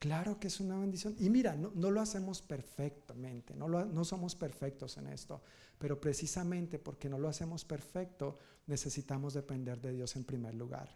Claro 0.00 0.40
que 0.40 0.48
es 0.48 0.58
una 0.58 0.76
bendición. 0.76 1.14
Y 1.20 1.30
mira, 1.30 1.54
no, 1.54 1.90
lo 1.92 2.00
hacemos 2.00 2.42
perfectamente, 2.42 3.54
no, 3.54 3.68
no 3.68 4.04
somos 4.04 4.34
perfectos 4.34 4.96
en 4.96 5.06
esto, 5.06 5.40
pero 5.78 6.00
precisamente 6.00 6.80
porque 6.80 7.08
no 7.08 7.16
lo 7.16 7.28
hacemos 7.28 7.64
perfecto, 7.64 8.34
necesitamos 8.66 9.34
depender 9.34 9.80
de 9.80 9.92
Dios 9.92 10.16
en 10.16 10.24
primer 10.24 10.56
lugar. 10.56 10.92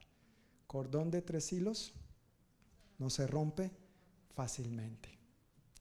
Cordón 0.66 1.12
de 1.12 1.22
tres 1.22 1.52
hilos 1.52 1.94
no 2.98 3.08
se 3.08 3.28
rompe 3.28 3.70
fácilmente. 4.34 5.21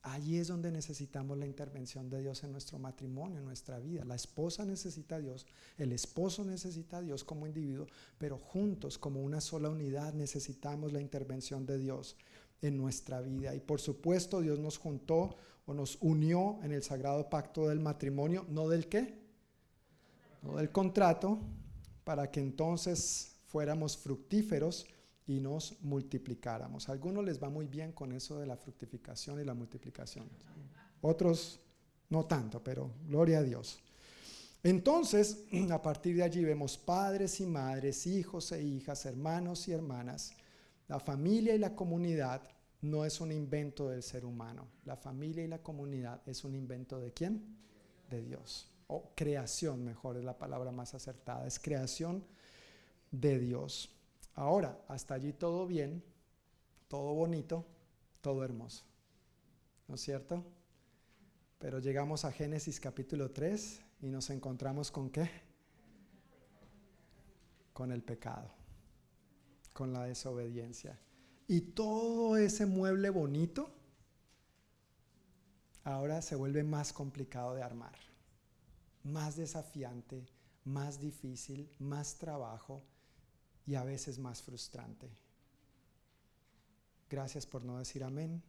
Allí 0.03 0.37
es 0.37 0.47
donde 0.47 0.71
necesitamos 0.71 1.37
la 1.37 1.45
intervención 1.45 2.09
de 2.09 2.21
Dios 2.21 2.43
en 2.43 2.51
nuestro 2.51 2.79
matrimonio, 2.79 3.37
en 3.37 3.45
nuestra 3.45 3.79
vida. 3.79 4.03
La 4.03 4.15
esposa 4.15 4.65
necesita 4.65 5.17
a 5.17 5.19
Dios, 5.19 5.45
el 5.77 5.91
esposo 5.91 6.43
necesita 6.43 6.97
a 6.97 7.01
Dios 7.01 7.23
como 7.23 7.45
individuo, 7.45 7.85
pero 8.17 8.39
juntos 8.39 8.97
como 8.97 9.21
una 9.21 9.41
sola 9.41 9.69
unidad 9.69 10.13
necesitamos 10.13 10.91
la 10.91 11.01
intervención 11.01 11.67
de 11.67 11.77
Dios 11.77 12.17
en 12.63 12.77
nuestra 12.77 13.21
vida. 13.21 13.53
Y 13.53 13.59
por 13.59 13.79
supuesto 13.79 14.41
Dios 14.41 14.57
nos 14.57 14.79
juntó 14.79 15.35
o 15.65 15.73
nos 15.75 15.99
unió 16.01 16.59
en 16.63 16.71
el 16.71 16.81
sagrado 16.81 17.29
pacto 17.29 17.67
del 17.67 17.79
matrimonio, 17.79 18.45
no 18.49 18.67
del 18.69 18.87
qué, 18.87 19.21
no 20.41 20.57
del 20.57 20.71
contrato, 20.71 21.39
para 22.03 22.31
que 22.31 22.39
entonces 22.39 23.35
fuéramos 23.45 23.97
fructíferos 23.97 24.87
y 25.31 25.39
nos 25.39 25.81
multiplicáramos. 25.81 26.89
A 26.89 26.91
algunos 26.91 27.23
les 27.23 27.41
va 27.41 27.49
muy 27.49 27.67
bien 27.67 27.93
con 27.93 28.11
eso 28.11 28.37
de 28.37 28.45
la 28.45 28.57
fructificación 28.57 29.39
y 29.39 29.45
la 29.45 29.53
multiplicación. 29.53 30.27
Otros 31.01 31.59
no 32.09 32.25
tanto, 32.25 32.61
pero 32.61 32.91
gloria 33.07 33.39
a 33.39 33.43
Dios. 33.43 33.79
Entonces, 34.61 35.45
a 35.71 35.81
partir 35.81 36.17
de 36.17 36.23
allí 36.23 36.43
vemos 36.43 36.77
padres 36.77 37.39
y 37.39 37.45
madres, 37.45 38.05
hijos 38.07 38.51
e 38.51 38.61
hijas, 38.61 39.05
hermanos 39.05 39.67
y 39.69 39.71
hermanas, 39.71 40.33
la 40.89 40.99
familia 40.99 41.55
y 41.55 41.59
la 41.59 41.73
comunidad 41.75 42.41
no 42.81 43.05
es 43.05 43.21
un 43.21 43.31
invento 43.31 43.87
del 43.87 44.03
ser 44.03 44.25
humano. 44.25 44.67
La 44.83 44.97
familia 44.97 45.45
y 45.45 45.47
la 45.47 45.63
comunidad 45.63 46.21
es 46.25 46.43
un 46.43 46.55
invento 46.55 46.99
de 46.99 47.13
quién? 47.13 47.57
De 48.09 48.21
Dios. 48.21 48.69
O 48.87 49.13
creación, 49.15 49.85
mejor 49.85 50.17
es 50.17 50.25
la 50.25 50.37
palabra 50.37 50.71
más 50.71 50.93
acertada. 50.93 51.47
Es 51.47 51.57
creación 51.57 52.25
de 53.11 53.39
Dios. 53.39 54.00
Ahora, 54.35 54.83
hasta 54.87 55.13
allí 55.13 55.33
todo 55.33 55.67
bien, 55.67 56.03
todo 56.87 57.13
bonito, 57.13 57.65
todo 58.21 58.43
hermoso. 58.43 58.85
¿No 59.87 59.95
es 59.95 60.01
cierto? 60.01 60.43
Pero 61.59 61.79
llegamos 61.79 62.25
a 62.25 62.31
Génesis 62.31 62.79
capítulo 62.79 63.31
3 63.31 63.81
y 64.01 64.09
nos 64.09 64.29
encontramos 64.29 64.91
con 64.91 65.09
qué? 65.09 65.29
Con 67.73 67.91
el 67.91 68.01
pecado 68.01 68.61
con 69.73 69.93
la 69.93 70.05
desobediencia. 70.05 70.99
Y 71.47 71.61
todo 71.61 72.37
ese 72.37 72.65
mueble 72.65 73.09
bonito 73.09 73.71
ahora 75.83 76.21
se 76.21 76.35
vuelve 76.35 76.63
más 76.63 76.93
complicado 76.93 77.55
de 77.55 77.63
armar, 77.63 77.95
más 79.03 79.35
desafiante, 79.35 80.27
más 80.63 80.99
difícil, 80.99 81.69
más 81.79 82.15
trabajo 82.17 82.83
y 83.71 83.75
a 83.75 83.85
veces 83.85 84.19
más 84.19 84.41
frustrante. 84.41 85.09
Gracias 87.09 87.45
por 87.45 87.63
no 87.63 87.79
decir 87.79 88.03
amén. 88.03 88.43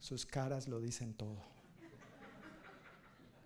Sus 0.00 0.26
caras 0.26 0.66
lo 0.66 0.80
dicen 0.80 1.14
todo. 1.14 1.40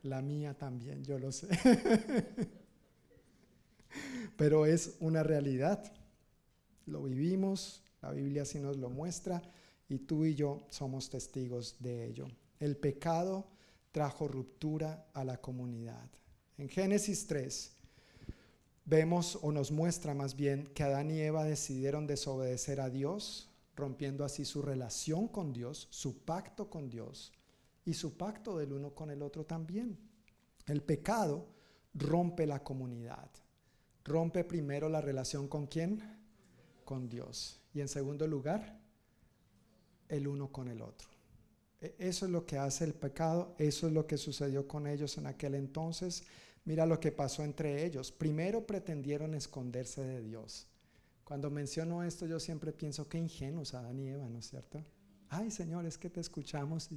La 0.02 0.22
mía 0.22 0.54
también, 0.56 1.04
yo 1.04 1.18
lo 1.18 1.30
sé. 1.30 1.46
Pero 4.38 4.64
es 4.64 4.96
una 5.00 5.22
realidad. 5.22 5.92
Lo 6.86 7.02
vivimos, 7.02 7.82
la 8.00 8.10
Biblia 8.12 8.40
así 8.40 8.58
nos 8.58 8.78
lo 8.78 8.88
muestra 8.88 9.42
y 9.90 9.98
tú 9.98 10.24
y 10.24 10.34
yo 10.34 10.66
somos 10.70 11.10
testigos 11.10 11.76
de 11.80 12.06
ello. 12.06 12.28
El 12.60 12.78
pecado 12.78 13.50
trajo 13.92 14.26
ruptura 14.26 15.10
a 15.12 15.22
la 15.22 15.38
comunidad. 15.38 16.08
En 16.56 16.70
Génesis 16.70 17.26
3 17.26 17.73
vemos 18.84 19.38
o 19.42 19.52
nos 19.52 19.70
muestra 19.70 20.14
más 20.14 20.36
bien 20.36 20.66
que 20.74 20.82
Adán 20.82 21.10
y 21.10 21.20
Eva 21.20 21.44
decidieron 21.44 22.06
desobedecer 22.06 22.80
a 22.80 22.90
Dios, 22.90 23.50
rompiendo 23.76 24.24
así 24.24 24.44
su 24.44 24.62
relación 24.62 25.28
con 25.28 25.52
Dios, 25.52 25.88
su 25.90 26.24
pacto 26.24 26.70
con 26.70 26.90
Dios 26.90 27.32
y 27.84 27.94
su 27.94 28.16
pacto 28.16 28.58
del 28.58 28.72
uno 28.72 28.94
con 28.94 29.10
el 29.10 29.22
otro 29.22 29.44
también. 29.44 29.98
El 30.66 30.82
pecado 30.82 31.46
rompe 31.94 32.46
la 32.46 32.62
comunidad. 32.62 33.30
Rompe 34.04 34.44
primero 34.44 34.88
la 34.88 35.00
relación 35.00 35.48
con 35.48 35.66
quién? 35.66 36.14
con 36.84 37.08
Dios. 37.08 37.60
Y 37.72 37.80
en 37.80 37.88
segundo 37.88 38.26
lugar, 38.26 38.78
el 40.08 40.28
uno 40.28 40.52
con 40.52 40.68
el 40.68 40.82
otro. 40.82 41.08
E, 41.80 41.94
eso 41.98 42.26
es 42.26 42.32
lo 42.32 42.46
que 42.46 42.58
hace 42.58 42.84
el 42.84 42.94
pecado, 42.94 43.54
eso 43.58 43.86
es 43.86 43.92
lo 43.92 44.06
que 44.06 44.18
sucedió 44.18 44.68
con 44.68 44.86
ellos 44.86 45.18
en 45.18 45.26
aquel 45.26 45.54
entonces. 45.54 46.24
Mira 46.64 46.86
lo 46.86 46.98
que 46.98 47.12
pasó 47.12 47.44
entre 47.44 47.84
ellos. 47.84 48.10
Primero 48.10 48.66
pretendieron 48.66 49.34
esconderse 49.34 50.02
de 50.02 50.22
Dios. 50.22 50.66
Cuando 51.24 51.50
menciono 51.50 52.02
esto, 52.02 52.26
yo 52.26 52.40
siempre 52.40 52.72
pienso 52.72 53.08
que 53.08 53.18
ingenuos 53.18 53.74
Adán 53.74 53.98
y 53.98 54.08
Eva, 54.08 54.28
¿no 54.28 54.38
es 54.38 54.48
cierto? 54.48 54.84
Ay, 55.28 55.50
Señor, 55.50 55.86
es 55.86 55.98
que 55.98 56.10
te 56.10 56.20
escuchamos. 56.20 56.88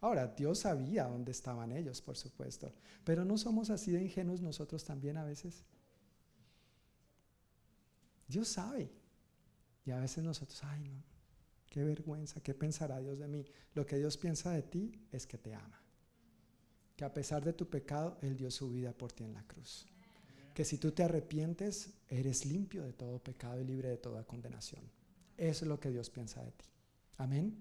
Ahora, 0.00 0.26
Dios 0.26 0.60
sabía 0.60 1.04
dónde 1.04 1.32
estaban 1.32 1.72
ellos, 1.72 2.00
por 2.00 2.16
supuesto. 2.16 2.72
Pero 3.04 3.24
no 3.24 3.38
somos 3.38 3.70
así 3.70 3.90
de 3.92 4.02
ingenuos 4.02 4.40
nosotros 4.40 4.84
también 4.84 5.16
a 5.16 5.24
veces. 5.24 5.64
Dios 8.28 8.48
sabe. 8.48 8.90
Y 9.84 9.90
a 9.90 9.98
veces 9.98 10.22
nosotros, 10.22 10.62
ay 10.64 10.80
no, 10.80 11.02
qué 11.68 11.82
vergüenza, 11.82 12.40
¿qué 12.40 12.54
pensará 12.54 13.00
Dios 13.00 13.18
de 13.18 13.26
mí? 13.26 13.44
Lo 13.74 13.84
que 13.84 13.96
Dios 13.98 14.16
piensa 14.16 14.52
de 14.52 14.62
ti 14.62 14.92
es 15.10 15.26
que 15.26 15.38
te 15.38 15.54
ama. 15.54 15.81
Que 16.96 17.04
a 17.04 17.12
pesar 17.12 17.44
de 17.44 17.52
tu 17.52 17.68
pecado, 17.68 18.18
Él 18.22 18.36
dio 18.36 18.50
su 18.50 18.70
vida 18.70 18.92
por 18.92 19.12
ti 19.12 19.24
en 19.24 19.34
la 19.34 19.42
cruz. 19.42 19.86
Que 20.54 20.64
si 20.64 20.78
tú 20.78 20.92
te 20.92 21.02
arrepientes, 21.02 21.94
eres 22.08 22.44
limpio 22.44 22.84
de 22.84 22.92
todo 22.92 23.18
pecado 23.18 23.60
y 23.60 23.64
libre 23.64 23.88
de 23.88 23.96
toda 23.96 24.24
condenación. 24.24 24.82
Eso 25.36 25.64
es 25.64 25.68
lo 25.68 25.80
que 25.80 25.90
Dios 25.90 26.10
piensa 26.10 26.42
de 26.42 26.52
ti. 26.52 26.66
Amén. 27.16 27.56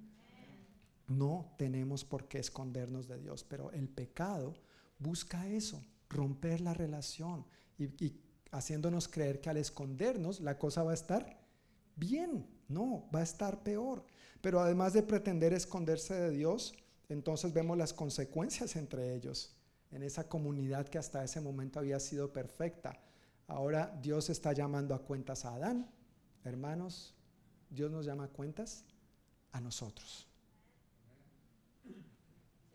No 1.08 1.54
tenemos 1.58 2.04
por 2.04 2.28
qué 2.28 2.40
escondernos 2.40 3.08
de 3.08 3.18
Dios, 3.18 3.44
pero 3.44 3.72
el 3.72 3.88
pecado 3.90 4.56
busca 5.00 5.48
eso, 5.48 5.84
romper 6.10 6.62
la 6.62 6.74
relación 6.74 7.46
y, 7.78 7.86
y 8.06 8.22
haciéndonos 8.52 9.08
creer 9.08 9.42
que 9.42 9.50
al 9.50 9.58
escondernos 9.58 10.42
la 10.42 10.58
cosa 10.58 10.84
va 10.84 10.92
a 10.92 10.96
estar 10.96 11.42
bien. 11.96 12.46
No, 12.68 13.10
va 13.14 13.20
a 13.20 13.24
estar 13.24 13.64
peor. 13.64 14.06
Pero 14.42 14.60
además 14.60 14.94
de 14.94 15.04
pretender 15.04 15.54
esconderse 15.54 16.14
de 16.14 16.32
Dios, 16.32 16.74
entonces 17.14 17.52
vemos 17.52 17.78
las 17.78 17.94
consecuencias 17.94 18.76
entre 18.78 19.14
ellos, 19.14 19.54
en 19.92 20.02
esa 20.02 20.30
comunidad 20.30 20.88
que 20.88 20.98
hasta 20.98 21.24
ese 21.24 21.42
momento 21.42 21.80
había 21.80 22.00
sido 22.00 22.32
perfecta. 22.32 22.98
Ahora 23.48 23.94
Dios 24.02 24.30
está 24.30 24.54
llamando 24.54 24.96
a 24.96 25.00
cuentas 25.00 25.44
a 25.44 25.56
Adán. 25.56 25.92
Hermanos, 26.46 27.14
Dios 27.70 27.92
nos 27.92 28.06
llama 28.06 28.24
a 28.24 28.28
cuentas 28.30 28.86
a 29.52 29.60
nosotros. 29.60 30.26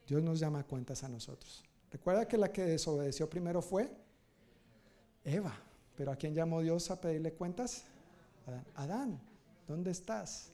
Dios 0.06 0.22
nos 0.22 0.38
llama 0.38 0.60
a 0.60 0.64
cuentas 0.64 1.02
a 1.02 1.08
nosotros. 1.08 1.64
Recuerda 1.90 2.28
que 2.28 2.36
la 2.36 2.52
que 2.52 2.62
desobedeció 2.62 3.30
primero 3.30 3.62
fue 3.62 3.90
Eva. 5.24 5.58
Pero 5.96 6.12
¿a 6.12 6.16
quién 6.16 6.34
llamó 6.34 6.60
Dios 6.60 6.90
a 6.90 7.00
pedirle 7.00 7.32
cuentas? 7.32 7.84
Adán. 8.46 8.66
Adán, 8.74 9.20
¿dónde 9.66 9.92
estás? 9.92 10.50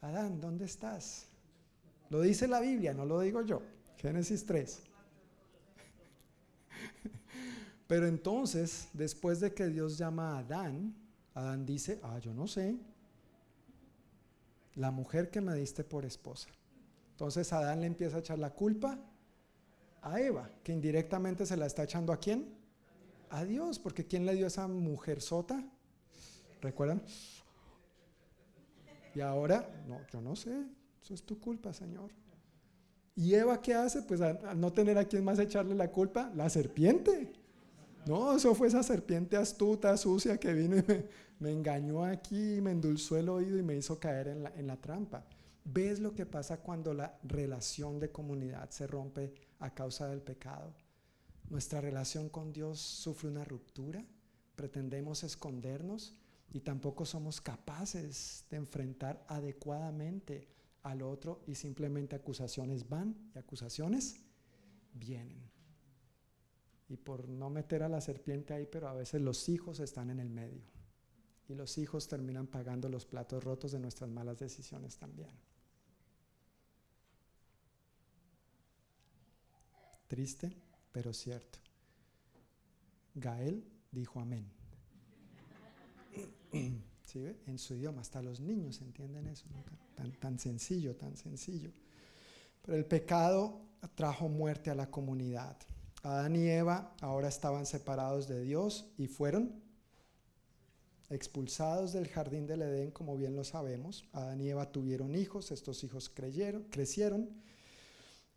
Adán, 0.00 0.40
¿dónde 0.40 0.66
estás? 0.66 1.26
Lo 2.10 2.20
dice 2.20 2.46
la 2.48 2.60
Biblia, 2.60 2.94
no 2.94 3.04
lo 3.04 3.20
digo 3.20 3.42
yo. 3.42 3.62
Génesis 3.96 4.44
3. 4.46 4.82
Pero 7.86 8.06
entonces, 8.06 8.88
después 8.92 9.40
de 9.40 9.52
que 9.54 9.66
Dios 9.68 9.98
llama 9.98 10.36
a 10.36 10.38
Adán, 10.38 10.94
Adán 11.34 11.66
dice, 11.66 12.00
ah, 12.02 12.18
yo 12.18 12.32
no 12.32 12.46
sé, 12.46 12.76
la 14.76 14.90
mujer 14.90 15.30
que 15.30 15.40
me 15.40 15.54
diste 15.54 15.84
por 15.84 16.04
esposa. 16.04 16.48
Entonces 17.12 17.52
Adán 17.52 17.80
le 17.80 17.86
empieza 17.86 18.16
a 18.16 18.20
echar 18.20 18.38
la 18.38 18.50
culpa 18.50 18.98
a 20.02 20.20
Eva, 20.20 20.50
que 20.62 20.72
indirectamente 20.72 21.46
se 21.46 21.56
la 21.56 21.66
está 21.66 21.84
echando 21.84 22.12
a 22.12 22.18
quién? 22.18 22.54
A 23.30 23.44
Dios, 23.44 23.78
porque 23.78 24.06
¿quién 24.06 24.26
le 24.26 24.34
dio 24.34 24.46
esa 24.46 24.68
mujer 24.68 25.20
sota? 25.20 25.64
¿Recuerdan? 26.60 27.02
Y 29.14 29.20
ahora, 29.20 29.68
no, 29.86 30.00
yo 30.12 30.20
no 30.20 30.34
sé, 30.34 30.66
eso 31.04 31.12
es 31.12 31.22
tu 31.22 31.38
culpa, 31.38 31.74
Señor. 31.74 32.10
¿Y 33.14 33.34
Eva 33.34 33.60
qué 33.60 33.74
hace? 33.74 34.02
Pues 34.02 34.22
al 34.22 34.58
no 34.58 34.72
tener 34.72 34.96
a 34.96 35.04
quién 35.04 35.22
más 35.22 35.38
echarle 35.38 35.74
la 35.74 35.92
culpa, 35.92 36.32
la 36.34 36.48
serpiente. 36.48 37.30
No, 38.06 38.34
eso 38.34 38.54
fue 38.54 38.68
esa 38.68 38.82
serpiente 38.82 39.36
astuta, 39.36 39.94
sucia, 39.98 40.38
que 40.38 40.54
vino 40.54 40.78
y 40.78 40.84
me, 41.38 41.50
engañó 41.52 42.04
aquí, 42.04 42.58
me 42.62 42.70
endulzó 42.70 43.18
el 43.18 43.28
oído 43.28 43.58
y 43.58 43.62
me 43.62 43.76
hizo 43.76 44.00
caer 44.00 44.28
en 44.28 44.44
la, 44.44 44.52
en 44.56 44.66
la 44.66 44.78
trampa. 44.78 45.26
¿Ves 45.62 46.00
lo 46.00 46.14
que 46.14 46.24
pasa 46.24 46.60
cuando 46.60 46.94
la 46.94 47.18
relación 47.22 48.00
de 48.00 48.10
comunidad 48.10 48.70
se 48.70 48.86
rompe 48.86 49.34
a 49.58 49.74
causa 49.74 50.08
del 50.08 50.22
pecado? 50.22 50.74
Nuestra 51.50 51.82
relación 51.82 52.30
con 52.30 52.50
Dios 52.50 52.80
sufre 52.80 53.28
una 53.28 53.44
ruptura, 53.44 54.02
pretendemos 54.56 55.22
escondernos 55.22 56.16
y 56.50 56.60
tampoco 56.60 57.04
somos 57.04 57.42
capaces 57.42 58.46
de 58.50 58.56
enfrentar 58.56 59.22
adecuadamente 59.28 60.53
al 60.84 61.02
otro 61.02 61.42
y 61.46 61.54
simplemente 61.54 62.14
acusaciones 62.14 62.88
van 62.88 63.16
y 63.34 63.38
acusaciones 63.38 64.16
vienen. 64.92 65.42
Y 66.88 66.96
por 66.96 67.28
no 67.28 67.50
meter 67.50 67.82
a 67.82 67.88
la 67.88 68.00
serpiente 68.00 68.52
ahí, 68.52 68.68
pero 68.70 68.88
a 68.88 68.92
veces 68.92 69.20
los 69.20 69.48
hijos 69.48 69.80
están 69.80 70.10
en 70.10 70.20
el 70.20 70.28
medio. 70.28 70.62
Y 71.48 71.54
los 71.54 71.78
hijos 71.78 72.06
terminan 72.06 72.46
pagando 72.46 72.88
los 72.88 73.06
platos 73.06 73.42
rotos 73.42 73.72
de 73.72 73.80
nuestras 73.80 74.10
malas 74.10 74.38
decisiones 74.38 74.96
también. 74.96 75.32
Triste, 80.06 80.54
pero 80.92 81.12
cierto. 81.14 81.58
Gael 83.14 83.64
dijo 83.90 84.20
amén. 84.20 84.50
¿Sí 87.02 87.24
En 87.46 87.58
su 87.58 87.74
idioma, 87.74 88.02
hasta 88.02 88.22
los 88.22 88.40
niños 88.40 88.80
entienden 88.80 89.26
eso, 89.28 89.46
tan, 89.94 90.12
tan 90.12 90.38
sencillo, 90.38 90.96
tan 90.96 91.16
sencillo. 91.16 91.70
Pero 92.62 92.76
el 92.76 92.84
pecado 92.84 93.60
trajo 93.94 94.28
muerte 94.28 94.70
a 94.70 94.74
la 94.74 94.90
comunidad. 94.90 95.56
Adán 96.02 96.36
y 96.36 96.48
Eva 96.48 96.94
ahora 97.00 97.28
estaban 97.28 97.66
separados 97.66 98.28
de 98.28 98.42
Dios 98.42 98.86
y 98.98 99.06
fueron 99.06 99.62
expulsados 101.10 101.92
del 101.92 102.08
jardín 102.08 102.46
del 102.46 102.62
Edén, 102.62 102.90
como 102.90 103.16
bien 103.16 103.36
lo 103.36 103.44
sabemos. 103.44 104.04
Adán 104.12 104.40
y 104.40 104.48
Eva 104.48 104.70
tuvieron 104.70 105.14
hijos, 105.14 105.50
estos 105.50 105.84
hijos 105.84 106.08
creyeron, 106.08 106.64
crecieron 106.64 107.30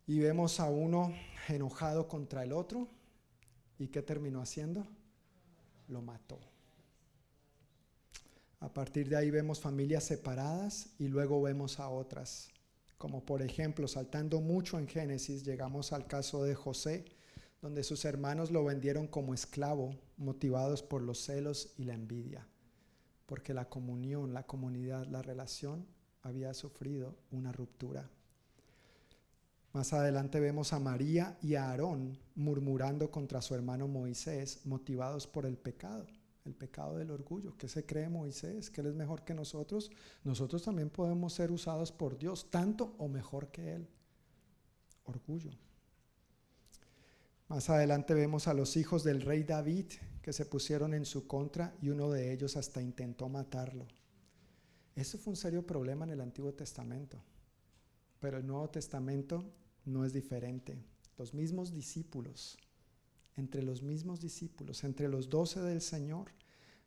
y 0.05 0.19
vemos 0.19 0.59
a 0.59 0.69
uno 0.69 1.13
enojado 1.49 2.07
contra 2.07 2.43
el 2.43 2.53
otro. 2.53 2.87
¿Y 3.79 3.87
qué 3.87 4.01
terminó 4.01 4.41
haciendo? 4.41 4.87
Lo 5.87 6.01
mató. 6.01 6.39
A 8.59 8.73
partir 8.73 9.07
de 9.07 9.15
ahí 9.15 9.29
vemos 9.29 9.59
familias 9.59 10.03
separadas 10.03 10.89
y 10.97 11.07
luego 11.07 11.41
vemos 11.41 11.79
a 11.79 11.89
otras. 11.89 12.49
Como 12.97 13.23
por 13.23 13.43
ejemplo, 13.43 13.87
saltando 13.87 14.41
mucho 14.41 14.79
en 14.79 14.87
Génesis, 14.87 15.43
llegamos 15.43 15.93
al 15.93 16.07
caso 16.07 16.43
de 16.43 16.55
José, 16.55 17.05
donde 17.61 17.83
sus 17.83 18.03
hermanos 18.05 18.49
lo 18.49 18.63
vendieron 18.63 19.07
como 19.07 19.35
esclavo, 19.35 19.95
motivados 20.17 20.81
por 20.81 21.03
los 21.03 21.19
celos 21.23 21.73
y 21.77 21.83
la 21.83 21.93
envidia, 21.93 22.47
porque 23.27 23.53
la 23.53 23.69
comunión, 23.69 24.33
la 24.33 24.47
comunidad, 24.47 25.05
la 25.05 25.21
relación 25.21 25.85
había 26.23 26.55
sufrido 26.55 27.15
una 27.29 27.51
ruptura. 27.51 28.09
Más 29.71 29.93
adelante 29.93 30.39
vemos 30.39 30.73
a 30.73 30.79
María 30.79 31.37
y 31.43 31.53
a 31.53 31.69
Aarón 31.69 32.17
murmurando 32.33 33.11
contra 33.11 33.43
su 33.43 33.53
hermano 33.53 33.87
Moisés, 33.87 34.65
motivados 34.65 35.27
por 35.27 35.45
el 35.45 35.57
pecado 35.57 36.07
el 36.47 36.55
pecado 36.55 36.97
del 36.97 37.11
orgullo. 37.11 37.55
¿Qué 37.57 37.67
se 37.67 37.85
cree 37.85 38.09
Moisés? 38.09 38.69
¿Que 38.69 38.81
él 38.81 38.87
es 38.87 38.95
mejor 38.95 39.23
que 39.23 39.33
nosotros? 39.33 39.91
Nosotros 40.23 40.63
también 40.63 40.89
podemos 40.89 41.33
ser 41.33 41.51
usados 41.51 41.91
por 41.91 42.17
Dios, 42.17 42.49
tanto 42.49 42.95
o 42.97 43.07
mejor 43.07 43.49
que 43.49 43.73
Él. 43.73 43.87
Orgullo. 45.03 45.51
Más 47.47 47.69
adelante 47.69 48.13
vemos 48.13 48.47
a 48.47 48.53
los 48.53 48.75
hijos 48.75 49.03
del 49.03 49.21
rey 49.21 49.43
David 49.43 49.85
que 50.21 50.33
se 50.33 50.45
pusieron 50.45 50.93
en 50.93 51.05
su 51.05 51.27
contra 51.27 51.73
y 51.81 51.89
uno 51.89 52.09
de 52.09 52.33
ellos 52.33 52.57
hasta 52.57 52.81
intentó 52.81 53.29
matarlo. 53.29 53.87
Eso 54.95 55.17
fue 55.17 55.31
un 55.31 55.37
serio 55.37 55.65
problema 55.65 56.05
en 56.05 56.11
el 56.11 56.21
Antiguo 56.21 56.53
Testamento, 56.53 57.21
pero 58.19 58.37
el 58.37 58.47
Nuevo 58.47 58.69
Testamento 58.69 59.45
no 59.85 60.03
es 60.03 60.11
diferente. 60.11 60.77
Los 61.17 61.33
mismos 61.33 61.71
discípulos 61.71 62.57
entre 63.37 63.63
los 63.63 63.81
mismos 63.83 64.19
discípulos, 64.19 64.83
entre 64.83 65.07
los 65.07 65.29
doce 65.29 65.61
del 65.61 65.81
Señor. 65.81 66.31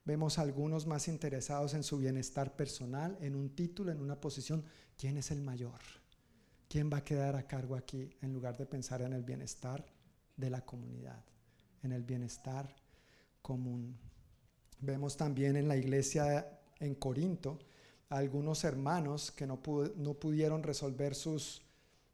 Vemos 0.05 0.39
algunos 0.39 0.87
más 0.87 1.09
interesados 1.09 1.75
en 1.75 1.83
su 1.83 1.99
bienestar 1.99 2.57
personal, 2.57 3.17
en 3.21 3.37
un 3.37 3.51
título, 3.51 3.93
en 3.93 4.01
una 4.01 4.21
posición. 4.21 4.65
¿Quién 4.99 5.17
es 5.17 5.31
el 5.31 5.41
mayor? 5.41 5.81
¿Quién 6.69 6.91
va 6.93 6.99
a 6.99 7.05
quedar 7.05 7.37
a 7.37 7.47
cargo 7.47 7.77
aquí 7.77 8.11
en 8.21 8.33
lugar 8.33 8.57
de 8.57 8.67
pensar 8.67 9.03
en 9.03 9.13
el 9.13 9.23
bienestar 9.23 9.85
de 10.37 10.51
la 10.51 10.65
comunidad, 10.65 11.25
en 11.83 11.93
el 11.93 12.03
bienestar 12.03 12.75
común? 13.43 13.97
Vemos 14.81 15.17
también 15.17 15.57
en 15.57 15.69
la 15.69 15.77
iglesia 15.77 16.61
en 16.79 16.95
Corinto 16.95 17.59
algunos 18.09 18.65
hermanos 18.65 19.31
que 19.31 19.47
no, 19.47 19.61
no 19.97 20.15
pudieron 20.15 20.63
resolver 20.63 21.15
sus 21.15 21.63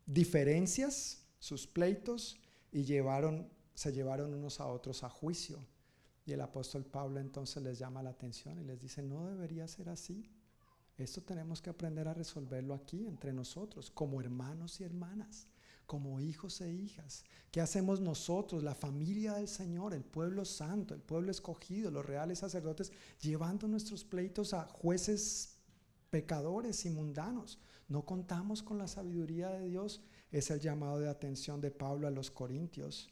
diferencias, 0.05 1.23
sus 1.39 1.67
pleitos, 1.67 2.39
y 2.71 2.85
llevaron 2.85 3.49
se 3.77 3.93
llevaron 3.93 4.35
unos 4.35 4.59
a 4.59 4.67
otros 4.67 5.05
a 5.05 5.11
juicio. 5.11 5.65
Y 6.25 6.33
el 6.33 6.41
apóstol 6.41 6.85
Pablo 6.85 7.21
entonces 7.21 7.63
les 7.63 7.79
llama 7.79 8.03
la 8.03 8.11
atención 8.11 8.59
y 8.59 8.65
les 8.65 8.81
dice, 8.81 9.03
no 9.03 9.27
debería 9.27 9.69
ser 9.69 9.91
así. 9.91 10.29
Esto 10.97 11.23
tenemos 11.23 11.61
que 11.61 11.71
aprender 11.71 12.09
a 12.09 12.15
resolverlo 12.15 12.75
aquí, 12.75 13.07
entre 13.07 13.35
nosotros, 13.35 13.91
como 13.91 14.21
hermanos 14.21 14.81
y 14.81 14.85
hermanas, 14.85 15.47
como 15.87 16.21
hijos 16.21 16.63
e 16.63 16.73
hijas. 16.73 17.23
¿Qué 17.51 17.61
hacemos 17.61 18.01
nosotros, 18.01 18.63
la 18.63 18.75
familia 18.75 19.35
del 19.35 19.47
Señor, 19.47 19.93
el 19.93 20.05
pueblo 20.05 20.47
santo, 20.47 20.95
el 20.95 21.03
pueblo 21.03 21.31
escogido, 21.31 21.91
los 21.91 22.07
reales 22.07 22.39
sacerdotes, 22.39 22.91
llevando 23.21 23.69
nuestros 23.69 24.05
pleitos 24.05 24.55
a 24.55 24.65
jueces 24.65 25.59
pecadores 26.09 26.87
y 26.87 26.91
mundanos? 26.91 27.61
No 27.89 28.07
contamos 28.07 28.63
con 28.63 28.79
la 28.79 28.89
sabiduría 28.89 29.51
de 29.51 29.69
Dios. 29.69 30.01
Es 30.33 30.51
el 30.51 30.61
llamado 30.61 30.99
de 30.99 31.11
atención 31.11 31.61
de 31.61 31.71
Pablo 31.71 32.09
a 32.09 32.11
los 32.11 32.31
Corintios. 32.31 33.11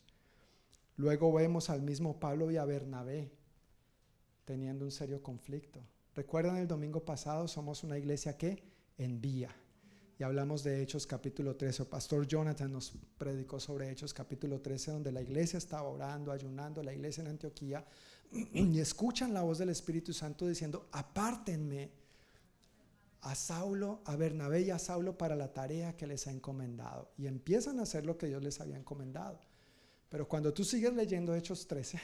Luego 0.96 1.32
vemos 1.32 1.70
al 1.70 1.82
mismo 1.82 2.20
Pablo 2.20 2.50
y 2.50 2.56
a 2.56 2.64
Bernabé 2.64 3.32
teniendo 4.44 4.84
un 4.84 4.90
serio 4.90 5.22
conflicto. 5.22 5.80
Recuerdan 6.14 6.56
el 6.58 6.68
domingo 6.68 7.04
pasado, 7.04 7.48
somos 7.48 7.82
una 7.82 7.98
iglesia 7.98 8.36
que 8.36 8.62
envía. 8.98 9.50
Y 10.16 10.22
hablamos 10.22 10.62
de 10.62 10.80
Hechos 10.80 11.08
capítulo 11.08 11.56
13. 11.56 11.82
El 11.82 11.88
pastor 11.88 12.26
Jonathan 12.26 12.70
nos 12.70 12.92
predicó 13.18 13.58
sobre 13.58 13.90
Hechos 13.90 14.14
capítulo 14.14 14.60
13, 14.60 14.92
donde 14.92 15.10
la 15.10 15.22
iglesia 15.22 15.58
estaba 15.58 15.88
orando, 15.88 16.30
ayunando, 16.30 16.82
la 16.84 16.92
iglesia 16.92 17.22
en 17.22 17.28
Antioquía, 17.28 17.84
y 18.30 18.78
escuchan 18.78 19.34
la 19.34 19.42
voz 19.42 19.58
del 19.58 19.70
Espíritu 19.70 20.12
Santo 20.12 20.46
diciendo, 20.46 20.88
apártenme 20.92 21.90
a 23.22 23.34
Saulo, 23.34 24.02
a 24.04 24.14
Bernabé 24.14 24.62
y 24.62 24.70
a 24.70 24.78
Saulo 24.78 25.18
para 25.18 25.34
la 25.34 25.52
tarea 25.52 25.96
que 25.96 26.06
les 26.06 26.28
ha 26.28 26.30
encomendado. 26.30 27.10
Y 27.16 27.26
empiezan 27.26 27.80
a 27.80 27.82
hacer 27.82 28.06
lo 28.06 28.16
que 28.16 28.26
Dios 28.26 28.42
les 28.42 28.60
había 28.60 28.76
encomendado. 28.76 29.40
Pero 30.15 30.28
cuando 30.28 30.55
tú 30.55 30.62
sigues 30.62 30.93
leyendo 30.93 31.35
Hechos 31.35 31.66
13, 31.66 31.99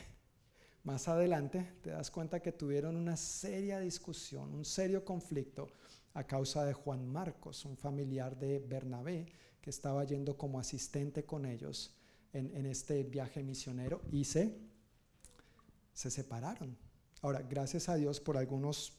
más 0.82 1.06
adelante 1.06 1.74
te 1.80 1.90
das 1.90 2.10
cuenta 2.10 2.40
que 2.40 2.50
tuvieron 2.50 2.96
una 2.96 3.16
seria 3.16 3.78
discusión, 3.78 4.52
un 4.52 4.64
serio 4.64 5.04
conflicto 5.04 5.68
a 6.14 6.26
causa 6.26 6.64
de 6.64 6.72
Juan 6.72 7.06
Marcos, 7.06 7.64
un 7.64 7.76
familiar 7.76 8.36
de 8.36 8.58
Bernabé 8.58 9.26
que 9.60 9.70
estaba 9.70 10.02
yendo 10.02 10.36
como 10.36 10.58
asistente 10.58 11.24
con 11.24 11.46
ellos 11.46 11.94
en, 12.32 12.66
este 12.66 13.04
viaje 13.04 13.44
misionero 13.44 14.02
y 14.10 14.24
se, 14.24 14.58
se 15.92 16.10
separaron. 16.10 16.76
Ahora, 17.22 17.42
gracias 17.42 17.88
a 17.88 17.94
Dios 17.94 18.18
por 18.18 18.36
algunos 18.36 18.92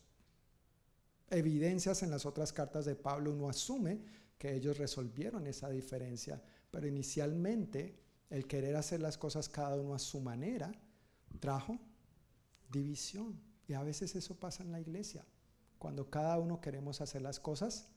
evidencias 1.29 2.01
en 2.01 2.11
las 2.11 2.25
otras 2.25 2.53
cartas 2.53 2.85
de 2.85 2.95
Pablo, 2.95 3.33
uno 3.33 3.49
asume 3.49 4.05
que 4.37 4.55
ellos 4.55 4.77
resolvieron 4.77 5.47
esa 5.47 5.69
diferencia, 5.69 6.41
pero 6.71 6.87
inicialmente 6.87 7.99
el 8.31 8.47
querer 8.47 8.75
hacer 8.75 9.01
las 9.01 9.17
cosas 9.17 9.49
cada 9.49 9.75
uno 9.75 9.93
a 9.93 9.99
su 9.99 10.19
manera 10.19 10.71
trajo 11.39 11.77
división. 12.71 13.39
Y 13.67 13.73
a 13.73 13.83
veces 13.83 14.15
eso 14.15 14.39
pasa 14.39 14.63
en 14.63 14.71
la 14.71 14.79
iglesia, 14.79 15.25
cuando 15.77 16.09
cada 16.09 16.39
uno 16.39 16.59
queremos 16.59 17.01
hacer 17.01 17.21
las 17.21 17.39
cosas 17.39 17.89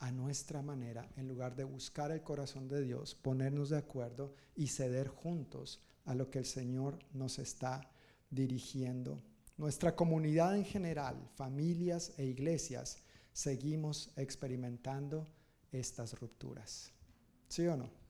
a 0.00 0.10
nuestra 0.10 0.60
manera, 0.60 1.08
en 1.16 1.28
lugar 1.28 1.56
de 1.56 1.64
buscar 1.64 2.10
el 2.10 2.22
corazón 2.22 2.68
de 2.68 2.82
Dios, 2.82 3.14
ponernos 3.14 3.70
de 3.70 3.78
acuerdo 3.78 4.34
y 4.54 4.68
ceder 4.68 5.08
juntos 5.08 5.80
a 6.04 6.14
lo 6.14 6.30
que 6.30 6.38
el 6.38 6.44
Señor 6.44 6.98
nos 7.12 7.38
está 7.38 7.90
dirigiendo. 8.30 9.22
Nuestra 9.56 9.94
comunidad 9.94 10.56
en 10.56 10.64
general, 10.64 11.16
familias 11.36 12.12
e 12.18 12.24
iglesias, 12.24 12.98
seguimos 13.32 14.10
experimentando 14.16 15.28
estas 15.70 16.18
rupturas. 16.18 16.92
¿Sí 17.48 17.66
o 17.66 17.76
no? 17.76 18.03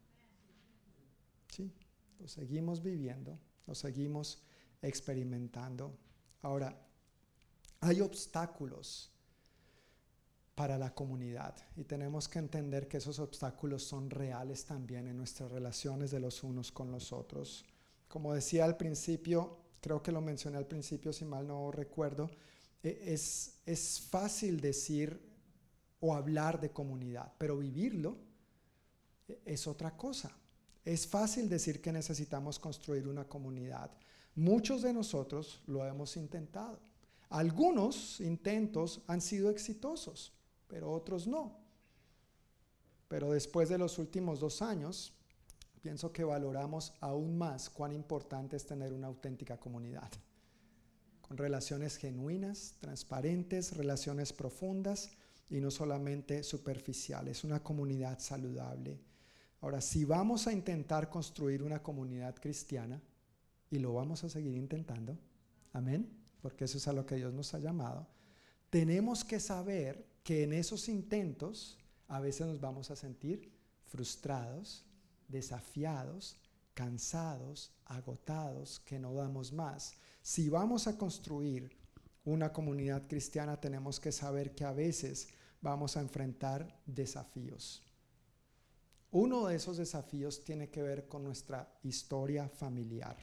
Sí, 1.54 1.72
lo 2.18 2.26
seguimos 2.26 2.82
viviendo, 2.82 3.38
lo 3.68 3.76
seguimos 3.76 4.42
experimentando. 4.82 5.96
Ahora, 6.42 6.76
hay 7.78 8.00
obstáculos 8.00 9.12
para 10.56 10.76
la 10.76 10.92
comunidad 10.92 11.54
y 11.76 11.84
tenemos 11.84 12.28
que 12.28 12.40
entender 12.40 12.88
que 12.88 12.96
esos 12.96 13.20
obstáculos 13.20 13.84
son 13.84 14.10
reales 14.10 14.64
también 14.64 15.06
en 15.06 15.16
nuestras 15.16 15.52
relaciones 15.52 16.10
de 16.10 16.18
los 16.18 16.42
unos 16.42 16.72
con 16.72 16.90
los 16.90 17.12
otros. 17.12 17.64
Como 18.08 18.34
decía 18.34 18.64
al 18.64 18.76
principio, 18.76 19.56
creo 19.80 20.02
que 20.02 20.10
lo 20.10 20.20
mencioné 20.20 20.58
al 20.58 20.66
principio, 20.66 21.12
si 21.12 21.24
mal 21.24 21.46
no 21.46 21.70
recuerdo, 21.70 22.32
e, 22.82 23.14
es, 23.14 23.60
es 23.64 24.00
fácil 24.00 24.60
decir 24.60 25.20
o 26.00 26.16
hablar 26.16 26.60
de 26.60 26.72
comunidad, 26.72 27.32
pero 27.38 27.58
vivirlo 27.58 28.18
e, 29.28 29.40
es 29.44 29.68
otra 29.68 29.96
cosa. 29.96 30.36
Es 30.84 31.06
fácil 31.06 31.48
decir 31.48 31.80
que 31.80 31.92
necesitamos 31.92 32.58
construir 32.58 33.08
una 33.08 33.24
comunidad. 33.24 33.90
Muchos 34.34 34.82
de 34.82 34.92
nosotros 34.92 35.62
lo 35.66 35.86
hemos 35.86 36.16
intentado. 36.16 36.78
Algunos 37.30 38.20
intentos 38.20 39.00
han 39.06 39.20
sido 39.20 39.50
exitosos, 39.50 40.32
pero 40.68 40.92
otros 40.92 41.26
no. 41.26 41.56
Pero 43.08 43.32
después 43.32 43.68
de 43.68 43.78
los 43.78 43.98
últimos 43.98 44.40
dos 44.40 44.60
años, 44.60 45.12
pienso 45.80 46.12
que 46.12 46.24
valoramos 46.24 46.92
aún 47.00 47.38
más 47.38 47.70
cuán 47.70 47.92
importante 47.92 48.56
es 48.56 48.66
tener 48.66 48.92
una 48.92 49.06
auténtica 49.06 49.56
comunidad, 49.56 50.10
con 51.22 51.36
relaciones 51.36 51.96
genuinas, 51.96 52.74
transparentes, 52.80 53.76
relaciones 53.76 54.32
profundas 54.32 55.10
y 55.48 55.60
no 55.60 55.70
solamente 55.70 56.42
superficiales, 56.42 57.44
una 57.44 57.62
comunidad 57.62 58.18
saludable. 58.18 58.98
Ahora, 59.60 59.80
si 59.80 60.04
vamos 60.04 60.46
a 60.46 60.52
intentar 60.52 61.08
construir 61.08 61.62
una 61.62 61.82
comunidad 61.82 62.34
cristiana, 62.36 63.00
y 63.70 63.78
lo 63.78 63.94
vamos 63.94 64.22
a 64.24 64.28
seguir 64.28 64.56
intentando, 64.56 65.18
amén, 65.72 66.08
porque 66.40 66.64
eso 66.64 66.78
es 66.78 66.86
a 66.86 66.92
lo 66.92 67.06
que 67.06 67.16
Dios 67.16 67.32
nos 67.32 67.54
ha 67.54 67.58
llamado, 67.58 68.06
tenemos 68.70 69.24
que 69.24 69.40
saber 69.40 70.06
que 70.22 70.42
en 70.42 70.52
esos 70.52 70.88
intentos 70.88 71.78
a 72.08 72.20
veces 72.20 72.46
nos 72.46 72.60
vamos 72.60 72.90
a 72.90 72.96
sentir 72.96 73.52
frustrados, 73.86 74.84
desafiados, 75.28 76.36
cansados, 76.74 77.72
agotados, 77.84 78.80
que 78.80 78.98
no 78.98 79.14
damos 79.14 79.52
más. 79.52 79.94
Si 80.22 80.48
vamos 80.48 80.86
a 80.86 80.98
construir 80.98 81.76
una 82.24 82.52
comunidad 82.52 83.06
cristiana, 83.06 83.60
tenemos 83.60 84.00
que 84.00 84.12
saber 84.12 84.54
que 84.54 84.64
a 84.64 84.72
veces 84.72 85.28
vamos 85.60 85.96
a 85.96 86.00
enfrentar 86.00 86.80
desafíos. 86.86 87.83
Uno 89.14 89.46
de 89.46 89.54
esos 89.54 89.76
desafíos 89.76 90.42
tiene 90.42 90.70
que 90.70 90.82
ver 90.82 91.06
con 91.06 91.22
nuestra 91.22 91.72
historia 91.84 92.48
familiar. 92.48 93.16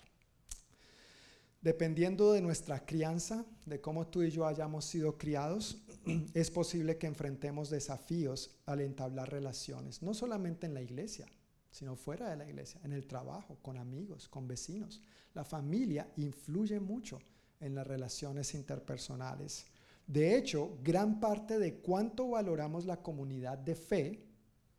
Dependiendo 1.60 2.32
de 2.32 2.42
nuestra 2.42 2.86
crianza, 2.86 3.46
de 3.66 3.82
cómo 3.82 4.08
tú 4.08 4.24
y 4.24 4.32
yo 4.32 4.48
hayamos 4.48 4.86
sido 4.86 5.18
criados, 5.18 5.84
es 6.34 6.50
posible 6.50 6.98
que 6.98 7.08
enfrentemos 7.08 7.70
desafíos 7.70 8.62
al 8.66 8.80
entablar 8.80 9.30
relaciones, 9.30 10.02
no 10.02 10.14
solamente 10.14 10.66
en 10.66 10.76
la 10.76 10.82
iglesia, 10.82 11.28
sino 11.72 11.98
fuera 11.98 12.30
de 12.30 12.38
la 12.38 12.48
iglesia, 12.48 12.80
en 12.86 12.94
el 12.94 13.06
trabajo, 13.06 13.58
con 13.62 13.76
amigos, 13.76 14.30
con 14.30 14.48
vecinos. 14.48 15.02
La 15.34 15.44
familia 15.44 16.10
influye 16.16 16.80
mucho 16.80 17.20
en 17.60 17.76
las 17.76 17.86
relaciones 17.86 18.54
interpersonales. 18.54 19.66
De 20.08 20.38
hecho, 20.38 20.78
gran 20.82 21.20
parte 21.20 21.60
de 21.60 21.82
cuánto 21.82 22.30
valoramos 22.30 22.86
la 22.86 23.04
comunidad 23.04 23.58
de 23.58 23.76
fe 23.76 24.31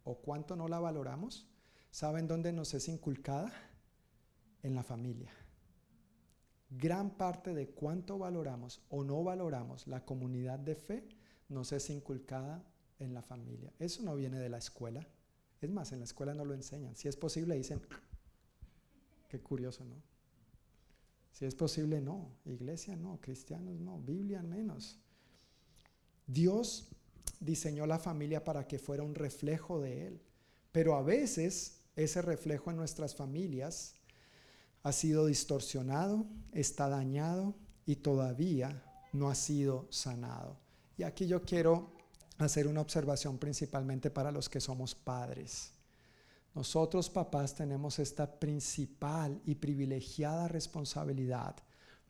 o 0.04 0.16
cuánto 0.16 0.56
no 0.56 0.68
la 0.68 0.80
valoramos, 0.80 1.46
¿saben 1.90 2.26
dónde 2.26 2.52
nos 2.52 2.74
es 2.74 2.88
inculcada? 2.88 3.52
En 4.62 4.74
la 4.74 4.84
familia. 4.84 5.32
Gran 6.70 7.10
parte 7.10 7.52
de 7.54 7.68
cuánto 7.68 8.18
valoramos 8.18 8.80
o 8.90 9.02
no 9.02 9.24
valoramos 9.24 9.86
la 9.88 10.04
comunidad 10.04 10.58
de 10.58 10.76
fe 10.76 11.08
nos 11.48 11.72
es 11.72 11.90
inculcada 11.90 12.64
en 12.98 13.12
la 13.12 13.22
familia. 13.22 13.72
Eso 13.78 14.02
no 14.02 14.14
viene 14.14 14.38
de 14.38 14.48
la 14.48 14.58
escuela, 14.58 15.06
es 15.62 15.70
más, 15.70 15.92
en 15.92 16.00
la 16.00 16.04
escuela 16.04 16.34
no 16.34 16.44
lo 16.44 16.54
enseñan. 16.54 16.96
Si 16.96 17.06
es 17.06 17.16
posible, 17.16 17.56
dicen, 17.56 17.80
qué 19.28 19.40
curioso, 19.40 19.84
¿no? 19.84 19.94
Si 21.30 21.44
es 21.44 21.54
posible, 21.54 22.00
no. 22.00 22.32
Iglesia, 22.44 22.96
no. 22.96 23.20
Cristianos, 23.20 23.80
no. 23.80 24.00
Biblia, 24.00 24.42
menos. 24.42 24.98
Dios 26.26 26.88
diseñó 27.44 27.86
la 27.86 27.98
familia 27.98 28.44
para 28.44 28.66
que 28.66 28.78
fuera 28.78 29.02
un 29.02 29.14
reflejo 29.14 29.80
de 29.80 30.06
Él. 30.06 30.22
Pero 30.70 30.94
a 30.94 31.02
veces 31.02 31.80
ese 31.96 32.22
reflejo 32.22 32.70
en 32.70 32.76
nuestras 32.76 33.14
familias 33.14 33.94
ha 34.82 34.92
sido 34.92 35.26
distorsionado, 35.26 36.26
está 36.52 36.88
dañado 36.88 37.54
y 37.84 37.96
todavía 37.96 38.82
no 39.12 39.28
ha 39.28 39.34
sido 39.34 39.86
sanado. 39.90 40.58
Y 40.96 41.02
aquí 41.02 41.26
yo 41.26 41.42
quiero 41.42 41.92
hacer 42.38 42.66
una 42.66 42.80
observación 42.80 43.38
principalmente 43.38 44.10
para 44.10 44.32
los 44.32 44.48
que 44.48 44.60
somos 44.60 44.94
padres. 44.94 45.72
Nosotros 46.54 47.08
papás 47.08 47.54
tenemos 47.54 47.98
esta 47.98 48.38
principal 48.38 49.40
y 49.44 49.54
privilegiada 49.54 50.48
responsabilidad 50.48 51.56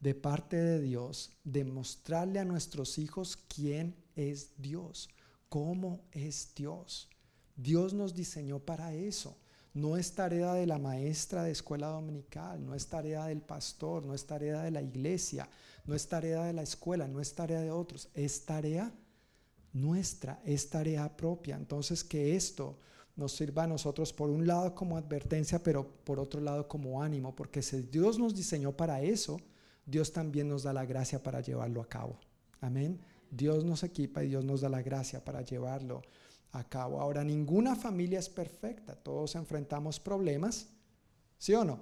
de 0.01 0.15
parte 0.17 0.57
de 0.57 0.81
Dios 0.81 1.31
de 1.45 1.65
mostrarle 1.65 2.41
a 2.41 2.45
nuestros 2.45 2.99
hijos 2.99 3.37
quién 3.37 3.95
es 4.17 4.51
Dios, 4.59 5.09
cómo 5.53 6.01
es 6.12 6.55
Dios. 6.57 7.11
Dios 7.55 7.93
nos 7.93 8.15
diseñó 8.15 8.59
para 8.59 8.95
eso. 8.95 9.37
No 9.74 9.99
es 9.99 10.15
tarea 10.15 10.55
de 10.55 10.66
la 10.66 10.79
maestra 10.79 11.43
de 11.43 11.51
escuela 11.51 11.89
dominical, 11.89 12.65
no 12.65 12.74
es 12.74 12.87
tarea 12.87 13.27
del 13.27 13.43
pastor, 13.43 14.03
no 14.03 14.15
es 14.15 14.24
tarea 14.24 14.62
de 14.62 14.70
la 14.70 14.81
iglesia, 14.81 15.47
no 15.85 15.95
es 15.95 16.09
tarea 16.09 16.45
de 16.45 16.55
la 16.55 16.62
escuela, 16.62 17.07
no 17.07 17.20
es 17.20 17.35
tarea 17.35 17.61
de 17.61 17.70
otros, 17.70 18.09
es 18.15 18.47
tarea 18.47 18.95
nuestra, 19.74 20.41
es 20.47 20.70
tarea 20.70 21.15
propia. 21.15 21.57
Entonces 21.57 22.03
que 22.03 22.35
esto 22.35 22.79
nos 23.15 23.33
sirva 23.33 23.65
a 23.65 23.66
nosotros 23.66 24.11
por 24.11 24.31
un 24.31 24.47
lado 24.47 24.74
como 24.74 24.97
advertencia, 24.97 25.62
pero 25.62 25.87
por 25.87 26.19
otro 26.19 26.41
lado 26.41 26.66
como 26.66 27.03
ánimo, 27.03 27.37
porque 27.37 27.61
si 27.61 27.83
Dios 27.83 28.19
nos 28.19 28.35
diseñó 28.35 28.74
para 28.74 29.03
eso, 29.03 29.39
Dios 29.85 30.15
también 30.15 30.49
nos 30.49 30.62
da 30.62 30.73
la 30.73 30.87
gracia 30.87 31.23
para 31.23 31.43
llevarlo 31.43 31.83
a 31.83 31.89
cabo. 31.91 32.19
Amén. 32.62 33.12
Dios 33.33 33.65
nos 33.65 33.83
equipa 33.83 34.23
y 34.23 34.29
Dios 34.29 34.45
nos 34.45 34.61
da 34.61 34.69
la 34.69 34.83
gracia 34.83 35.25
para 35.25 35.41
llevarlo 35.41 36.03
a 36.53 36.65
cabo. 36.65 37.01
Ahora, 37.01 37.25
ninguna 37.25 37.75
familia 37.75 38.19
es 38.19 38.29
perfecta, 38.29 38.95
todos 38.95 39.35
enfrentamos 39.37 39.99
problemas, 39.99 40.69
¿sí 41.39 41.55
o 41.55 41.65
no? 41.65 41.81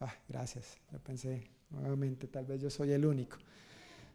Ah, 0.00 0.14
gracias, 0.28 0.76
yo 0.92 0.98
pensé 0.98 1.50
nuevamente, 1.70 2.28
tal 2.28 2.44
vez 2.44 2.60
yo 2.60 2.68
soy 2.68 2.92
el 2.92 3.06
único. 3.06 3.38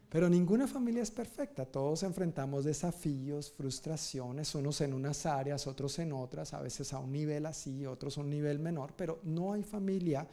Pero 0.08 0.28
ninguna 0.28 0.68
familia 0.68 1.02
es 1.02 1.10
perfecta, 1.10 1.66
todos 1.66 2.04
enfrentamos 2.04 2.64
desafíos, 2.64 3.50
frustraciones, 3.50 4.54
unos 4.54 4.80
en 4.80 4.94
unas 4.94 5.26
áreas, 5.26 5.66
otros 5.66 5.98
en 5.98 6.12
otras, 6.12 6.54
a 6.54 6.60
veces 6.60 6.92
a 6.92 7.00
un 7.00 7.10
nivel 7.10 7.44
así, 7.44 7.84
otros 7.86 8.16
a 8.16 8.20
un 8.20 8.30
nivel 8.30 8.60
menor, 8.60 8.94
pero 8.96 9.20
no 9.24 9.52
hay 9.52 9.64
familia 9.64 10.26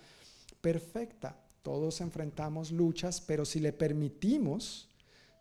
perfecta. 0.62 1.36
Todos 1.64 2.00
enfrentamos 2.02 2.72
luchas, 2.72 3.20
pero 3.20 3.44
si 3.44 3.60
le 3.60 3.74
permitimos 3.74 4.95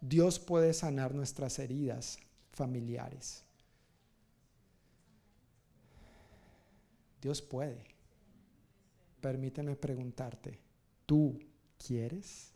Dios 0.07 0.39
puede 0.39 0.75
sanar 0.75 1.15
nuestras 1.15 1.59
heridas 1.59 2.19
familiares. 2.53 3.43
Dios 7.23 7.41
puede. 7.41 7.83
Permíteme 9.23 9.77
preguntarte, 9.77 10.59
¿tú 11.07 11.41
quieres? 11.79 12.53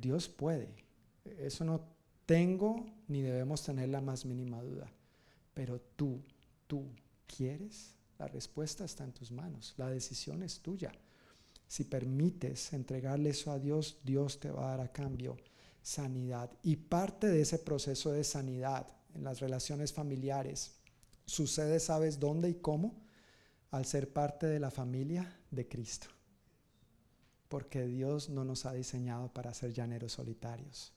Dios 0.00 0.28
puede. 0.28 0.72
Eso 1.24 1.64
no 1.64 1.80
tengo 2.26 2.86
ni 3.08 3.20
debemos 3.20 3.64
tener 3.64 3.88
la 3.88 4.00
más 4.00 4.24
mínima 4.24 4.62
duda. 4.62 4.88
Pero 5.52 5.80
tú, 5.96 6.22
tú 6.68 6.86
quieres. 7.26 7.92
La 8.20 8.28
respuesta 8.28 8.84
está 8.84 9.02
en 9.02 9.12
tus 9.12 9.32
manos. 9.32 9.74
La 9.78 9.90
decisión 9.90 10.44
es 10.44 10.60
tuya. 10.60 10.92
Si 11.68 11.84
permites 11.84 12.72
entregarle 12.72 13.30
eso 13.30 13.50
a 13.50 13.58
Dios, 13.58 13.98
Dios 14.04 14.38
te 14.40 14.50
va 14.50 14.66
a 14.66 14.76
dar 14.76 14.80
a 14.86 14.92
cambio 14.92 15.36
sanidad. 15.82 16.50
Y 16.62 16.76
parte 16.76 17.28
de 17.28 17.42
ese 17.42 17.58
proceso 17.58 18.12
de 18.12 18.24
sanidad 18.24 18.86
en 19.14 19.24
las 19.24 19.40
relaciones 19.40 19.92
familiares 19.92 20.72
sucede, 21.26 21.80
¿sabes 21.80 22.18
dónde 22.18 22.50
y 22.50 22.54
cómo? 22.54 23.02
Al 23.70 23.84
ser 23.84 24.12
parte 24.12 24.46
de 24.46 24.60
la 24.60 24.70
familia 24.70 25.38
de 25.50 25.68
Cristo. 25.68 26.08
Porque 27.48 27.86
Dios 27.86 28.28
no 28.28 28.44
nos 28.44 28.66
ha 28.66 28.72
diseñado 28.72 29.32
para 29.32 29.54
ser 29.54 29.72
llaneros 29.72 30.12
solitarios. 30.12 30.92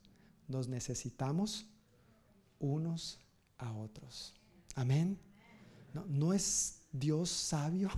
Nos 0.48 0.68
necesitamos 0.68 1.68
unos 2.60 3.20
a 3.58 3.74
otros. 3.74 4.34
Amén. 4.76 5.20
No, 5.94 6.06
no 6.06 6.34
es 6.34 6.82
Dios 6.92 7.30
sabio 7.30 7.90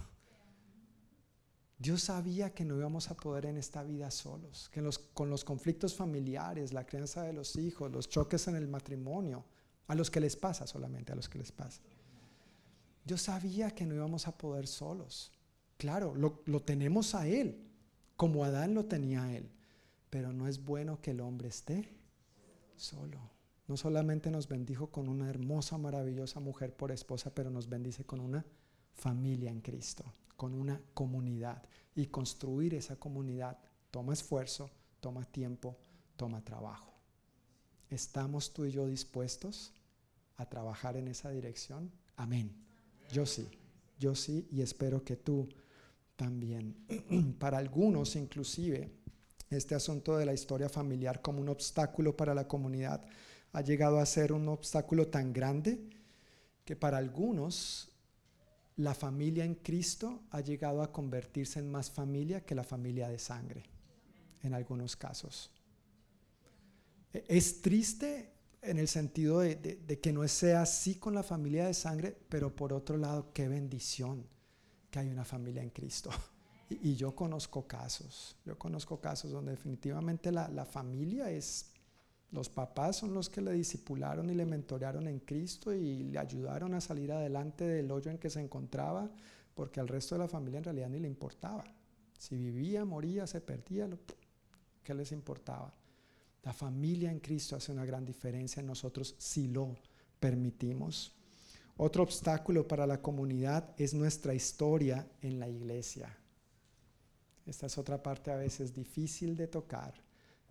Dios 1.79 2.03
sabía 2.03 2.53
que 2.53 2.65
no 2.65 2.75
íbamos 2.75 3.09
a 3.09 3.15
poder 3.15 3.45
en 3.45 3.55
esta 3.55 3.83
vida 3.83 4.11
solos, 4.11 4.69
que 4.69 4.83
con 5.13 5.29
los 5.29 5.45
conflictos 5.45 5.95
familiares, 5.95 6.73
la 6.73 6.85
crianza 6.85 7.23
de 7.23 7.31
los 7.31 7.55
hijos, 7.55 7.89
los 7.89 8.09
choques 8.09 8.49
en 8.49 8.57
el 8.57 8.67
matrimonio, 8.67 9.45
a 9.87 9.95
los 9.95 10.11
que 10.11 10.19
les 10.19 10.35
pasa 10.35 10.67
solamente, 10.67 11.13
a 11.13 11.15
los 11.15 11.29
que 11.29 11.39
les 11.39 11.53
pasa. 11.53 11.81
Dios 13.05 13.21
sabía 13.21 13.71
que 13.71 13.85
no 13.85 13.95
íbamos 13.95 14.27
a 14.27 14.37
poder 14.37 14.67
solos. 14.67 15.31
Claro, 15.77 16.13
lo, 16.15 16.43
lo 16.45 16.61
tenemos 16.61 17.15
a 17.15 17.25
Él, 17.25 17.65
como 18.17 18.43
Adán 18.43 18.73
lo 18.73 18.83
tenía 18.83 19.23
a 19.23 19.33
Él, 19.33 19.49
pero 20.09 20.33
no 20.33 20.49
es 20.49 20.61
bueno 20.65 20.99
que 21.01 21.11
el 21.11 21.21
hombre 21.21 21.47
esté 21.47 21.97
solo. 22.75 23.21
No 23.67 23.77
solamente 23.77 24.29
nos 24.31 24.49
bendijo 24.49 24.91
con 24.91 25.07
una 25.07 25.29
hermosa, 25.29 25.77
maravillosa 25.77 26.41
mujer 26.41 26.75
por 26.75 26.91
esposa, 26.91 27.33
pero 27.33 27.49
nos 27.49 27.69
bendice 27.69 28.03
con 28.03 28.19
una 28.19 28.45
familia 28.91 29.49
en 29.49 29.61
Cristo 29.61 30.03
con 30.39 30.55
una 30.55 30.81
comunidad. 30.93 31.61
Y 31.95 32.05
construir 32.05 32.73
esa 32.73 32.95
comunidad 32.95 33.57
toma 33.91 34.13
esfuerzo, 34.13 34.71
toma 35.01 35.25
tiempo, 35.25 35.75
toma 36.15 36.45
trabajo. 36.45 36.93
¿Estamos 37.89 38.53
tú 38.53 38.63
y 38.63 38.71
yo 38.71 38.87
dispuestos 38.87 39.73
a 40.37 40.45
trabajar 40.47 40.95
en 40.95 41.09
esa 41.09 41.29
dirección? 41.29 41.91
Amén. 42.15 42.55
Yo 43.11 43.25
sí, 43.25 43.49
yo 43.99 44.15
sí 44.15 44.47
y 44.49 44.61
espero 44.61 45.03
que 45.03 45.17
tú 45.17 45.49
también. 46.15 46.73
para 47.37 47.57
algunos 47.57 48.15
inclusive, 48.15 48.93
este 49.49 49.75
asunto 49.75 50.15
de 50.15 50.25
la 50.25 50.33
historia 50.33 50.69
familiar 50.69 51.21
como 51.21 51.41
un 51.41 51.49
obstáculo 51.49 52.15
para 52.15 52.33
la 52.33 52.47
comunidad 52.47 53.03
ha 53.51 53.59
llegado 53.59 53.99
a 53.99 54.05
ser 54.05 54.31
un 54.31 54.47
obstáculo 54.47 55.07
tan 55.07 55.33
grande 55.33 55.81
que 56.63 56.77
para 56.77 56.97
algunos 56.97 57.88
la 58.79 58.93
familia 58.93 59.43
en 59.43 59.55
Cristo 59.55 60.21
ha 60.31 60.39
llegado 60.39 60.81
a 60.81 60.91
convertirse 60.91 61.59
en 61.59 61.69
más 61.69 61.91
familia 61.91 62.45
que 62.45 62.55
la 62.55 62.63
familia 62.63 63.09
de 63.09 63.19
sangre, 63.19 63.65
en 64.41 64.53
algunos 64.53 64.95
casos. 64.95 65.51
E, 67.11 67.25
es 67.27 67.61
triste 67.61 68.31
en 68.61 68.79
el 68.79 68.87
sentido 68.87 69.39
de, 69.41 69.99
que 70.01 70.13
no 70.13 70.25
sea 70.29 70.61
así 70.61 70.95
con 70.95 71.13
la 71.13 71.23
familia 71.23 71.65
de 71.67 71.73
sangre, 71.73 72.17
pero 72.29 72.55
por 72.55 72.71
otro 72.71 72.95
lado, 72.95 73.33
qué 73.33 73.49
bendición 73.49 74.25
que 74.89 74.99
hay 74.99 75.09
una 75.09 75.25
familia 75.25 75.61
en 75.61 75.69
Cristo. 75.69 76.09
Y, 76.71 76.95
yo 76.95 77.15
conozco 77.15 77.67
casos, 77.67 78.37
yo 78.45 78.55
conozco 78.59 79.01
casos 79.01 79.31
donde 79.31 79.53
definitivamente 79.53 80.31
la, 80.31 80.47
la 80.49 80.65
familia 80.65 81.31
es 81.31 81.71
los 82.31 82.49
papás 82.49 82.97
son 82.97 83.13
los 83.13 83.27
que 83.29 83.41
le 83.41 83.53
disipularon 83.53 84.29
y 84.29 84.35
le 84.35 84.45
mentorearon 84.45 85.07
en 85.07 85.19
Cristo 85.19 85.73
y 85.73 86.03
le 86.03 86.19
ayudaron 86.19 86.75
a 86.75 86.81
salir 86.81 87.11
adelante 87.11 87.63
del 87.63 87.91
hoyo 87.91 88.11
en 88.11 88.19
que 88.19 88.29
se 88.29 88.39
encontraba, 88.39 89.09
porque 89.55 89.79
al 89.79 89.87
resto 89.87 90.15
de 90.15 90.19
la 90.19 90.27
familia 90.27 90.59
en 90.59 90.63
realidad 90.63 90.89
ni 90.89 90.99
le 90.99 91.07
importaba. 91.07 91.63
Si 92.17 92.37
vivía, 92.37 92.85
moría, 92.85 93.25
se 93.25 93.41
perdía, 93.41 93.89
¿qué 94.83 94.93
les 94.93 95.11
importaba? 95.11 95.73
La 96.43 96.53
familia 96.53 97.11
en 97.11 97.19
Cristo 97.19 97.55
hace 97.55 97.71
una 97.71 97.85
gran 97.85 98.05
diferencia 98.05 98.59
en 98.59 98.67
nosotros 98.67 99.15
si 99.17 99.47
lo 99.47 99.75
permitimos. 100.19 101.15
Otro 101.77 102.03
obstáculo 102.03 102.67
para 102.67 102.85
la 102.85 103.01
comunidad 103.01 103.73
es 103.77 103.93
nuestra 103.93 104.35
historia 104.35 105.07
en 105.21 105.39
la 105.39 105.49
iglesia. 105.49 106.15
Esta 107.45 107.65
es 107.65 107.77
otra 107.77 108.03
parte 108.03 108.31
a 108.31 108.35
veces 108.35 108.75
difícil 108.75 109.35
de 109.35 109.47
tocar 109.47 109.93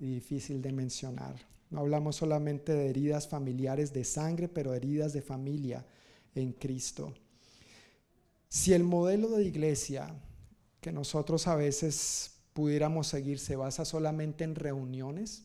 y 0.01 0.07
difícil 0.07 0.61
de 0.61 0.73
mencionar. 0.73 1.37
No 1.71 1.81
hablamos 1.81 2.17
solamente 2.17 2.73
de 2.73 2.89
heridas 2.89 3.29
familiares 3.29 3.93
de 3.93 4.05
sangre, 4.05 4.49
pero 4.49 4.75
heridas 4.75 5.13
de 5.13 5.23
familia 5.23 5.85
en 6.35 6.53
Cristo. 6.53 7.15
Si 8.49 8.73
el 8.73 8.85
modelo 8.85 9.29
de 9.31 9.45
iglesia 9.45 10.15
que 10.81 10.93
nosotros 10.93 11.47
a 11.47 11.57
veces 11.57 12.31
pudiéramos 12.55 13.09
seguir 13.09 13.39
se 13.39 13.57
basa 13.57 13.85
solamente 13.85 14.45
en 14.45 14.55
reuniones, 14.55 15.45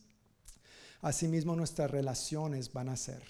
asimismo 1.02 1.54
nuestras 1.54 1.90
relaciones 1.90 2.72
van 2.72 2.88
a 2.88 2.96
ser 2.96 3.22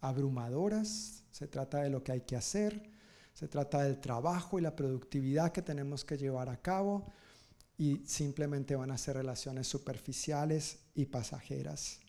abrumadoras, 0.00 1.24
se 1.32 1.48
trata 1.48 1.82
de 1.82 1.90
lo 1.90 2.04
que 2.04 2.12
hay 2.12 2.20
que 2.20 2.36
hacer, 2.36 2.90
se 3.34 3.48
trata 3.48 3.82
del 3.82 4.00
trabajo 4.00 4.58
y 4.58 4.62
la 4.62 4.76
productividad 4.76 5.52
que 5.52 5.62
tenemos 5.62 6.04
que 6.04 6.16
llevar 6.16 6.48
a 6.48 6.62
cabo 6.62 7.12
y 7.76 7.98
simplemente 8.06 8.76
van 8.76 8.90
a 8.90 8.98
ser 8.98 9.16
relaciones 9.16 9.66
superficiales 9.66 10.78
y 10.94 11.06
pasajeras. 11.06 12.00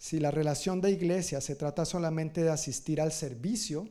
Si 0.00 0.18
la 0.18 0.30
relación 0.30 0.80
de 0.80 0.90
iglesia 0.90 1.42
se 1.42 1.56
trata 1.56 1.84
solamente 1.84 2.42
de 2.42 2.48
asistir 2.48 3.02
al 3.02 3.12
servicio, 3.12 3.86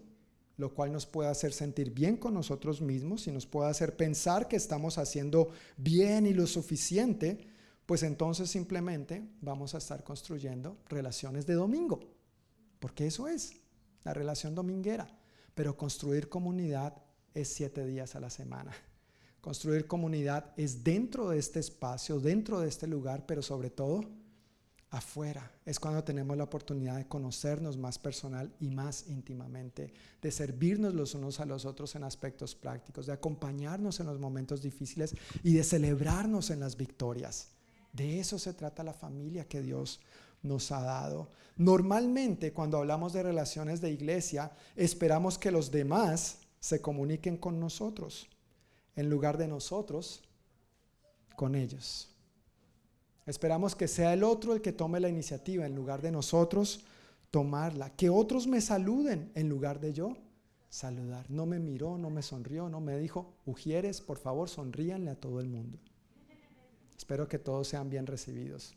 lo 0.58 0.74
cual 0.74 0.92
nos 0.92 1.06
puede 1.06 1.30
hacer 1.30 1.54
sentir 1.54 1.92
bien 1.92 2.18
con 2.18 2.34
nosotros 2.34 2.82
mismos 2.82 3.28
y 3.28 3.32
nos 3.32 3.46
puede 3.46 3.70
hacer 3.70 3.96
pensar 3.96 4.48
que 4.48 4.56
estamos 4.56 4.98
haciendo 4.98 5.50
bien 5.78 6.26
y 6.26 6.34
lo 6.34 6.48
suficiente, 6.48 7.46
pues 7.86 8.02
entonces 8.02 8.50
simplemente 8.50 9.22
vamos 9.40 9.76
a 9.76 9.78
estar 9.78 10.04
construyendo 10.04 10.80
relaciones 10.88 11.46
de 11.46 11.54
domingo, 11.54 12.00
porque 12.80 13.06
eso 13.06 13.28
es 13.28 13.58
la 14.04 14.16
relación 14.16 14.56
dominguera. 14.56 15.16
Pero 15.54 15.78
construir 15.78 16.28
comunidad 16.28 17.04
es 17.36 17.50
siete 17.50 17.86
días 17.86 18.16
a 18.16 18.20
la 18.20 18.32
semana. 18.32 18.72
Construir 19.42 19.86
comunidad 19.86 20.54
es 20.58 20.84
dentro 20.84 21.30
de 21.30 21.38
este 21.38 21.60
espacio, 21.60 22.20
dentro 22.20 22.62
de 22.62 22.68
este 22.68 22.88
lugar, 22.88 23.28
pero 23.28 23.44
sobre 23.44 23.70
todo 23.70 24.19
afuera. 24.92 25.52
Es 25.66 25.80
cuando 25.80 26.04
tenemos 26.04 26.36
la 26.36 26.46
oportunidad 26.46 26.98
de 26.98 27.08
conocernos 27.08 27.78
más 27.78 28.00
personal 28.00 28.52
y 28.60 28.70
más 28.70 29.08
íntimamente, 29.08 29.94
de 30.22 30.32
servirnos 30.32 30.94
los 30.94 31.14
unos 31.14 31.40
a 31.40 31.46
los 31.46 31.66
otros 31.66 31.96
en 31.96 32.04
aspectos 32.04 32.56
prácticos, 32.56 33.06
de 33.06 33.14
acompañarnos 33.14 34.00
en 34.00 34.08
los 34.08 34.20
momentos 34.20 34.62
difíciles 34.62 35.16
y 35.44 35.54
de 35.54 35.64
celebrarnos 35.64 36.50
en 36.50 36.60
las 36.60 36.76
victorias. 36.76 37.50
De 37.94 38.20
eso 38.20 38.40
se 38.40 38.54
trata 38.54 38.84
la 38.84 38.94
familia 38.94 39.48
que 39.48 39.62
Dios 39.62 40.00
nos 40.42 40.72
ha 40.72 40.82
dado. 40.82 41.30
Normalmente 41.58 42.54
cuando 42.54 42.78
hablamos 42.78 43.14
de 43.14 43.24
relaciones 43.24 43.82
de 43.82 43.92
iglesia, 43.92 44.52
esperamos 44.76 45.38
que 45.38 45.52
los 45.52 45.72
demás 45.72 46.40
se 46.60 46.82
comuniquen 46.82 47.38
con 47.38 47.60
nosotros, 47.60 48.28
en 48.96 49.10
lugar 49.10 49.38
de 49.38 49.48
nosotros 49.48 50.24
con 51.36 51.56
ellos. 51.56 52.10
Esperamos 53.30 53.76
que 53.76 53.88
sea 53.88 54.12
el 54.14 54.24
otro 54.24 54.56
el 54.56 54.62
que 54.62 54.74
tome 54.74 55.00
la 55.00 55.08
iniciativa 55.08 55.66
en 55.66 55.76
lugar 55.76 56.02
de 56.02 56.12
nosotros 56.12 56.84
tomarla. 57.30 57.92
Que 57.92 58.10
otros 58.10 58.48
me 58.48 58.60
saluden 58.60 59.32
en 59.36 59.48
lugar 59.48 59.80
de 59.80 59.94
yo 59.94 60.18
saludar. 60.68 61.30
No 61.30 61.46
me 61.46 61.60
miró, 61.60 62.00
no 62.00 62.10
me 62.10 62.24
sonrió, 62.24 62.70
no 62.70 62.82
me 62.82 62.98
dijo, 62.98 63.36
Ujieres, 63.46 64.02
por 64.02 64.18
favor, 64.18 64.50
sonríanle 64.50 65.12
a 65.12 65.20
todo 65.20 65.40
el 65.40 65.48
mundo. 65.48 65.78
Espero 66.98 67.28
que 67.28 67.38
todos 67.38 67.68
sean 67.68 67.88
bien 67.90 68.08
recibidos. 68.08 68.76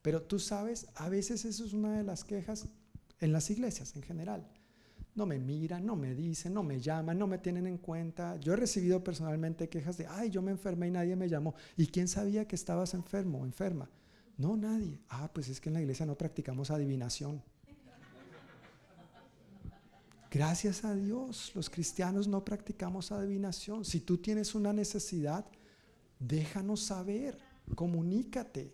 Pero 0.00 0.22
tú 0.22 0.38
sabes, 0.38 0.86
a 0.94 1.08
veces 1.08 1.44
eso 1.44 1.64
es 1.64 1.72
una 1.72 1.96
de 1.96 2.04
las 2.04 2.22
quejas 2.22 2.68
en 3.18 3.32
las 3.32 3.50
iglesias 3.50 3.96
en 3.96 4.02
general. 4.02 4.46
No 5.14 5.26
me 5.26 5.38
miran, 5.38 5.84
no 5.84 5.94
me 5.94 6.14
dicen, 6.14 6.54
no 6.54 6.62
me 6.62 6.80
llaman, 6.80 7.18
no 7.18 7.26
me 7.26 7.38
tienen 7.38 7.66
en 7.66 7.76
cuenta. 7.78 8.36
Yo 8.36 8.54
he 8.54 8.56
recibido 8.56 9.04
personalmente 9.04 9.68
quejas 9.68 9.98
de, 9.98 10.06
ay, 10.06 10.30
yo 10.30 10.40
me 10.40 10.50
enfermé 10.50 10.88
y 10.88 10.90
nadie 10.90 11.16
me 11.16 11.28
llamó. 11.28 11.54
¿Y 11.76 11.86
quién 11.88 12.08
sabía 12.08 12.46
que 12.48 12.56
estabas 12.56 12.94
enfermo 12.94 13.40
o 13.40 13.44
enferma? 13.44 13.90
No, 14.38 14.56
nadie. 14.56 15.00
Ah, 15.10 15.30
pues 15.32 15.48
es 15.48 15.60
que 15.60 15.68
en 15.68 15.74
la 15.74 15.82
iglesia 15.82 16.06
no 16.06 16.16
practicamos 16.16 16.70
adivinación. 16.70 17.42
Gracias 20.30 20.86
a 20.86 20.94
Dios, 20.94 21.52
los 21.54 21.68
cristianos 21.68 22.26
no 22.26 22.42
practicamos 22.42 23.12
adivinación. 23.12 23.84
Si 23.84 24.00
tú 24.00 24.16
tienes 24.16 24.54
una 24.54 24.72
necesidad, 24.72 25.44
déjanos 26.18 26.80
saber, 26.80 27.36
comunícate. 27.74 28.72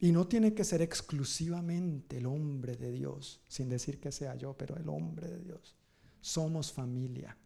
Y 0.00 0.12
no 0.12 0.26
tiene 0.26 0.54
que 0.54 0.64
ser 0.64 0.80
exclusivamente 0.80 2.16
el 2.16 2.26
hombre 2.26 2.74
de 2.74 2.90
Dios, 2.90 3.40
sin 3.48 3.68
decir 3.68 4.00
que 4.00 4.10
sea 4.10 4.34
yo, 4.34 4.54
pero 4.56 4.76
el 4.76 4.88
hombre 4.88 5.28
de 5.28 5.40
Dios. 5.40 5.76
Somos 6.22 6.72
familia, 6.72 7.36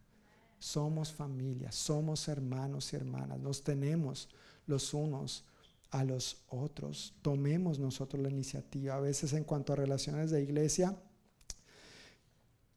somos 0.57 1.11
familia, 1.11 1.69
somos 1.73 2.29
hermanos 2.29 2.93
y 2.93 2.95
hermanas, 2.95 3.39
nos 3.39 3.61
tenemos 3.61 4.29
los 4.67 4.93
unos 4.93 5.43
a 5.91 6.05
los 6.05 6.43
otros. 6.47 7.13
Tomemos 7.21 7.77
nosotros 7.77 8.23
la 8.23 8.29
iniciativa. 8.29 8.95
A 8.95 9.01
veces 9.01 9.33
en 9.33 9.43
cuanto 9.43 9.73
a 9.73 9.75
relaciones 9.75 10.31
de 10.31 10.41
iglesia, 10.41 10.97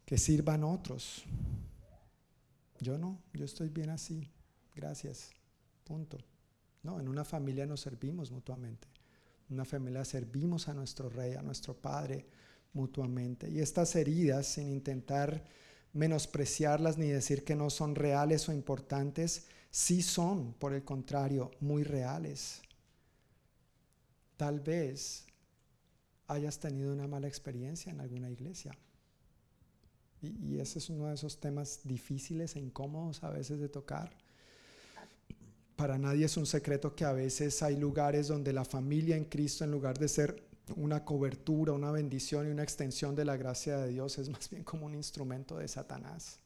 que 0.05 0.19
sirvan 0.19 0.65
otros. 0.65 1.23
Yo 2.81 2.99
no, 2.99 3.21
yo 3.33 3.45
estoy 3.45 3.69
bien 3.69 3.91
así. 3.91 4.29
Gracias. 4.75 5.31
Punto. 5.85 6.19
No, 6.83 7.01
en 7.01 7.09
una 7.09 7.25
familia 7.25 7.67
nos 7.67 7.81
servimos 7.81 8.31
mutuamente 8.31 8.89
una 9.51 9.65
familia 9.65 10.05
servimos 10.05 10.69
a 10.69 10.75
nuestro 10.75 11.09
Rey, 11.09 11.35
a 11.35 11.43
nuestro 11.43 11.75
Padre 11.75 12.27
mutuamente. 12.73 13.51
Y 13.51 13.61
estas 13.61 13.95
heridas, 13.97 14.47
sin 14.47 14.69
intentar 14.69 15.45
menospreciarlas 15.93 16.99
ni 16.99 17.09
decir 17.09 17.45
que 17.45 17.57
no 17.57 17.71
son 17.71 17.95
reales 17.95 18.49
o 18.49 18.53
importantes, 18.53 19.47
sí 19.71 20.03
son, 20.03 20.53
por 20.55 20.75
el 20.75 20.85
contrario, 20.85 21.51
muy 21.61 21.83
reales. 21.83 22.63
Tal 24.37 24.61
vez 24.61 25.27
hayas 26.27 26.59
tenido 26.59 26.93
una 26.93 27.09
mala 27.09 27.27
experiencia 27.27 27.91
en 27.91 28.01
alguna 28.01 28.31
iglesia. 28.31 28.77
Y, 30.21 30.55
y, 30.55 30.61
ese 30.61 30.79
es 30.79 30.91
uno 30.91 31.07
de 31.07 31.15
esos 31.15 31.41
temas 31.41 31.81
difíciles 31.85 32.57
e 32.57 32.61
incómodos 32.61 33.23
a 33.23 33.31
veces 33.31 33.61
de 33.61 33.69
tocar 33.69 34.11
para 35.79 35.97
nadie 35.97 36.25
es 36.25 36.37
un 36.37 36.45
secreto 36.45 36.97
que 36.97 37.05
a 37.05 37.13
veces 37.13 37.63
hay 37.63 37.77
lugares 37.77 38.27
donde 38.27 38.53
la 38.53 38.65
familia 38.65 39.17
en 39.17 39.27
Cristo, 39.27 39.63
en 39.63 39.71
lugar 39.71 39.97
de 39.97 40.09
ser 40.09 40.43
una 40.75 41.05
cobertura, 41.05 41.73
una 41.73 41.93
bendición 41.93 42.49
y 42.49 42.51
una 42.51 42.65
extensión 42.65 43.15
de 43.15 43.25
la 43.25 43.37
gracia 43.37 43.79
de 43.79 43.91
Dios, 43.91 44.19
es 44.19 44.29
más 44.29 44.51
bien 44.51 44.65
como 44.65 44.87
un 44.87 44.97
instrumento 44.97 45.57
de 45.57 45.69
Satanás. 45.69 46.41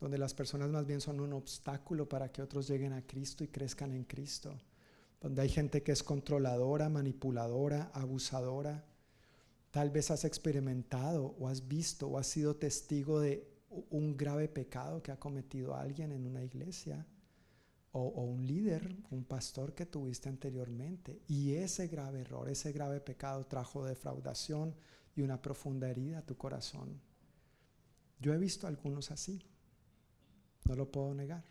Donde 0.00 0.18
las 0.18 0.34
personas 0.34 0.70
más 0.70 0.86
bien 0.86 1.00
son 1.00 1.20
un 1.20 1.34
obstáculo 1.34 2.08
para 2.08 2.32
que 2.32 2.42
otros 2.42 2.66
lleguen 2.66 2.92
a 2.92 3.06
Cristo 3.06 3.44
y 3.44 3.48
crezcan 3.48 3.92
en 3.92 4.02
Cristo. 4.02 4.52
Donde 5.20 5.40
hay 5.40 5.48
gente 5.48 5.84
que 5.84 5.92
es 5.92 6.02
controladora, 6.02 6.88
manipuladora, 6.88 7.92
abusadora. 7.94 8.84
Tal 9.70 9.90
vez 9.90 10.10
has 10.10 10.24
experimentado 10.24 11.36
o 11.38 11.46
has 11.46 11.68
visto 11.68 12.08
o 12.08 12.18
has 12.18 12.26
sido 12.26 12.56
testigo 12.56 13.20
de 13.20 13.53
un 13.90 14.16
grave 14.16 14.48
pecado 14.48 15.02
que 15.02 15.12
ha 15.12 15.18
cometido 15.18 15.74
alguien 15.74 16.12
en 16.12 16.26
una 16.26 16.42
iglesia 16.42 17.06
o, 17.92 18.22
un 18.22 18.46
líder, 18.46 18.96
un 19.10 19.24
pastor 19.24 19.74
que 19.74 19.86
tuviste 19.86 20.28
anteriormente. 20.28 21.22
Y 21.28 21.54
ese 21.54 21.86
grave 21.88 22.22
error, 22.22 22.48
ese 22.48 22.72
grave 22.72 23.00
pecado 23.00 23.46
trajo 23.46 23.84
defraudación 23.84 24.74
y 25.14 25.22
una 25.22 25.40
profunda 25.40 25.88
herida 25.88 26.18
a 26.18 26.26
tu 26.26 26.36
corazón. 26.36 27.00
Yo 28.18 28.32
he 28.32 28.38
visto 28.38 28.66
algunos 28.66 29.10
así, 29.10 29.42
no 30.64 30.74
lo 30.74 30.90
puedo 30.90 31.14
negar. 31.14 31.44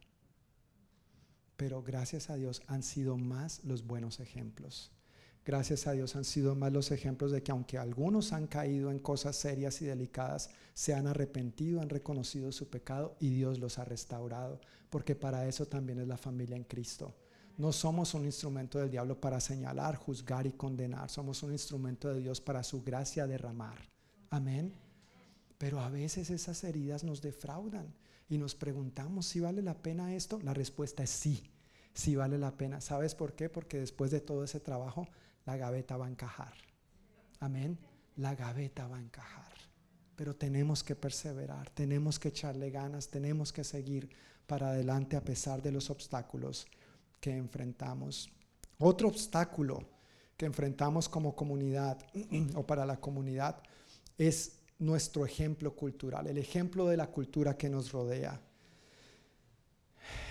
Pero 1.56 1.82
gracias 1.82 2.30
a 2.30 2.36
Dios 2.36 2.62
han 2.68 2.84
sido 2.84 3.18
más 3.18 3.64
los 3.64 3.86
buenos 3.86 4.20
ejemplos 4.20 4.92
gracias 5.46 5.88
a 5.88 5.92
Dios, 5.92 6.16
han 6.16 6.24
sido 6.24 6.56
más 6.56 6.72
los 6.72 6.92
ejemplos 6.92 7.32
de 7.32 7.44
que 7.44 7.52
aunque 7.52 7.78
algunos 7.78 8.34
han 8.34 8.48
caído 8.48 8.92
en 8.92 9.00
cosas 9.00 9.36
serias 9.36 9.82
y 9.82 9.86
delicadas, 9.86 10.50
se 10.74 10.94
han 10.94 11.08
arrepentido, 11.08 11.82
han 11.82 11.90
reconocido 11.90 12.52
su 12.52 12.70
pecado 12.70 13.16
y 13.20 13.30
Dios 13.30 13.60
los 13.60 13.80
ha 13.80 13.86
restaurado, 13.86 14.60
porque 14.90 15.16
para 15.16 15.48
eso 15.48 15.66
también 15.68 16.00
es 16.00 16.08
la 16.08 16.18
familia 16.18 16.56
en 16.56 16.64
Cristo. 16.64 17.16
No 17.58 17.72
somos 17.72 18.14
un 18.16 18.26
instrumento 18.26 18.80
del 18.80 18.90
diablo 18.90 19.20
para 19.20 19.40
señalar, 19.40 19.96
juzgar 19.96 20.48
y 20.48 20.54
condenar, 20.54 21.10
somos 21.10 21.44
un 21.44 21.52
instrumento 21.52 22.10
de 22.10 22.20
Dios 22.20 22.42
para 22.42 22.64
su 22.64 22.82
gracia 22.84 23.28
derramar. 23.28 23.78
Amén. 24.30 24.74
Pero 25.60 25.80
a 25.80 25.90
veces 25.90 26.30
esas 26.32 26.64
heridas 26.64 27.04
nos 27.04 27.22
defraudan 27.22 27.94
y 28.28 28.38
nos 28.38 28.56
preguntamos 28.56 29.28
si 29.28 29.40
vale 29.40 29.62
la 29.62 29.82
pena 29.82 30.16
esto. 30.16 30.40
La 30.42 30.54
respuesta 30.54 31.04
es 31.04 31.12
sí, 31.12 31.44
sí 31.94 32.16
vale 32.16 32.40
la 32.40 32.58
pena. 32.58 32.82
¿Sabes 32.82 33.14
por 33.14 33.34
qué? 33.34 33.50
Porque 33.50 33.80
después 33.80 34.10
de 34.10 34.20
todo 34.20 34.44
ese 34.44 34.60
trabajo 34.60 35.08
la 35.46 35.58
gaveta 35.58 35.98
va 35.98 36.06
a 36.06 36.10
encajar. 36.10 36.54
Amén. 37.40 37.78
La 38.18 38.36
gaveta 38.36 38.88
va 38.88 38.98
a 38.98 39.02
encajar. 39.02 39.52
Pero 40.16 40.36
tenemos 40.36 40.84
que 40.84 40.96
perseverar, 40.96 41.70
tenemos 41.72 42.20
que 42.20 42.30
echarle 42.30 42.70
ganas, 42.70 43.10
tenemos 43.10 43.52
que 43.52 43.64
seguir 43.64 44.10
para 44.46 44.70
adelante 44.70 45.16
a 45.16 45.24
pesar 45.24 45.62
de 45.62 45.72
los 45.72 45.90
obstáculos 45.90 46.68
que 47.20 47.36
enfrentamos. 47.36 48.30
Otro 48.78 49.08
obstáculo 49.08 49.84
que 50.38 50.46
enfrentamos 50.46 51.10
como 51.10 51.36
comunidad 51.36 51.98
o 52.56 52.66
para 52.66 52.86
la 52.86 53.00
comunidad 53.00 53.62
es 54.18 54.60
nuestro 54.80 55.26
ejemplo 55.26 55.76
cultural, 55.76 56.28
el 56.28 56.38
ejemplo 56.38 56.88
de 56.88 56.98
la 56.98 57.08
cultura 57.08 57.58
que 57.58 57.70
nos 57.70 57.92
rodea. 57.92 58.40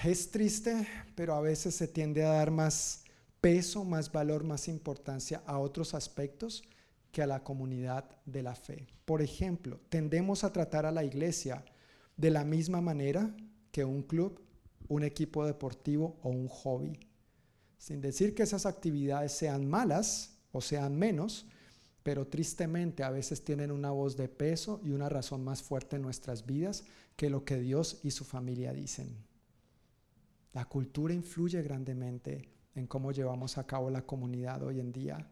Es 0.04 0.30
triste, 0.30 0.86
pero 1.14 1.34
a 1.34 1.40
veces 1.40 1.74
se 1.74 1.88
tiende 1.88 2.24
a 2.24 2.32
dar 2.32 2.50
más 2.50 3.01
peso, 3.42 3.84
más 3.84 4.12
valor, 4.12 4.44
más 4.44 4.68
importancia 4.68 5.42
a 5.46 5.58
otros 5.58 5.94
aspectos 5.94 6.62
que 7.10 7.22
a 7.22 7.26
la 7.26 7.42
comunidad 7.42 8.08
de 8.24 8.42
la 8.42 8.54
fe. 8.54 8.86
Por 9.04 9.20
ejemplo, 9.20 9.80
tendemos 9.88 10.44
a 10.44 10.52
tratar 10.52 10.86
a 10.86 10.92
la 10.92 11.04
iglesia 11.04 11.64
de 12.16 12.30
la 12.30 12.44
misma 12.44 12.80
manera 12.80 13.34
que 13.72 13.84
un 13.84 14.02
club, 14.02 14.40
un 14.88 15.02
equipo 15.02 15.44
deportivo 15.44 16.20
o 16.22 16.30
un 16.30 16.46
hobby. 16.46 16.98
Sin 17.78 18.00
decir 18.00 18.32
que 18.32 18.44
esas 18.44 18.64
actividades 18.64 19.32
sean 19.32 19.68
malas 19.68 20.38
o 20.52 20.60
sean 20.60 20.96
menos, 20.96 21.46
pero 22.04 22.28
tristemente 22.28 23.02
a 23.02 23.10
veces 23.10 23.42
tienen 23.42 23.72
una 23.72 23.90
voz 23.90 24.16
de 24.16 24.28
peso 24.28 24.80
y 24.84 24.90
una 24.90 25.08
razón 25.08 25.42
más 25.42 25.62
fuerte 25.62 25.96
en 25.96 26.02
nuestras 26.02 26.46
vidas 26.46 26.84
que 27.16 27.28
lo 27.28 27.44
que 27.44 27.58
Dios 27.58 27.98
y 28.04 28.12
su 28.12 28.24
familia 28.24 28.72
dicen. 28.72 29.16
La 30.52 30.64
cultura 30.66 31.12
influye 31.12 31.60
grandemente 31.62 32.51
en 32.74 32.86
cómo 32.86 33.12
llevamos 33.12 33.58
a 33.58 33.66
cabo 33.66 33.90
la 33.90 34.02
comunidad 34.02 34.62
hoy 34.62 34.80
en 34.80 34.92
día. 34.92 35.28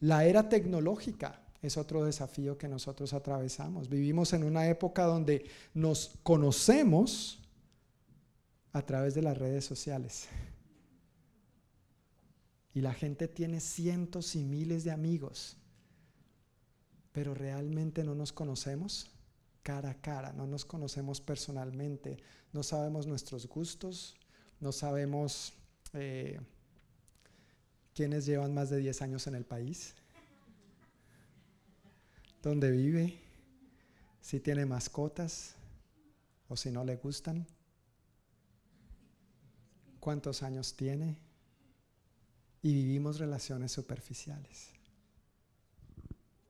La 0.00 0.24
era 0.24 0.48
tecnológica 0.48 1.42
es 1.62 1.76
otro 1.76 2.04
desafío 2.04 2.56
que 2.56 2.68
nosotros 2.68 3.12
atravesamos. 3.12 3.88
Vivimos 3.88 4.32
en 4.32 4.44
una 4.44 4.66
época 4.68 5.04
donde 5.04 5.44
nos 5.74 6.18
conocemos 6.22 7.40
a 8.72 8.82
través 8.82 9.14
de 9.14 9.22
las 9.22 9.36
redes 9.36 9.64
sociales. 9.64 10.28
Y 12.72 12.80
la 12.80 12.94
gente 12.94 13.28
tiene 13.28 13.60
cientos 13.60 14.36
y 14.36 14.44
miles 14.44 14.84
de 14.84 14.92
amigos, 14.92 15.56
pero 17.12 17.34
realmente 17.34 18.04
no 18.04 18.14
nos 18.14 18.32
conocemos 18.32 19.10
cara 19.62 19.90
a 19.90 20.00
cara, 20.00 20.32
no 20.32 20.46
nos 20.46 20.64
conocemos 20.64 21.20
personalmente, 21.20 22.16
no 22.52 22.62
sabemos 22.62 23.06
nuestros 23.06 23.46
gustos, 23.46 24.16
no 24.60 24.72
sabemos... 24.72 25.52
Eh, 25.92 26.40
¿Quiénes 27.94 28.26
llevan 28.26 28.54
más 28.54 28.70
de 28.70 28.78
10 28.78 29.02
años 29.02 29.26
en 29.26 29.34
el 29.34 29.44
país? 29.44 29.94
¿Dónde 32.42 32.70
vive? 32.70 33.18
Si 34.20 34.40
tiene 34.40 34.64
mascotas 34.64 35.54
o 36.48 36.56
si 36.56 36.70
no 36.70 36.84
le 36.84 36.96
gustan. 36.96 37.46
¿Cuántos 39.98 40.42
años 40.42 40.74
tiene? 40.74 41.18
Y 42.62 42.72
vivimos 42.74 43.18
relaciones 43.18 43.72
superficiales. 43.72 44.70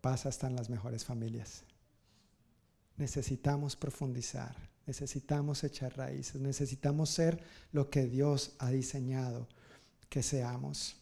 Pasa 0.01 0.29
hasta 0.29 0.47
en 0.47 0.57
las 0.57 0.71
mejores 0.71 1.05
familias. 1.05 1.65
Necesitamos 2.97 3.77
profundizar, 3.77 4.55
necesitamos 4.87 5.65
echar 5.65 5.97
raíces, 5.97 6.41
necesitamos 6.41 7.11
ser 7.11 7.43
lo 7.73 7.91
que 7.91 8.07
Dios 8.07 8.53
ha 8.59 8.71
diseñado 8.71 9.49
que 10.09 10.23
seamos. 10.23 11.00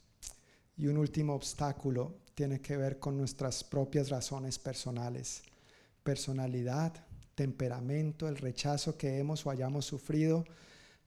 Y 0.78 0.86
un 0.86 0.96
último 0.96 1.34
obstáculo 1.34 2.14
tiene 2.34 2.60
que 2.60 2.76
ver 2.76 3.00
con 3.00 3.18
nuestras 3.18 3.64
propias 3.64 4.10
razones 4.10 4.60
personales, 4.60 5.42
personalidad, 6.04 6.94
temperamento, 7.34 8.28
el 8.28 8.36
rechazo 8.36 8.96
que 8.96 9.18
hemos 9.18 9.44
o 9.44 9.50
hayamos 9.50 9.86
sufrido, 9.86 10.44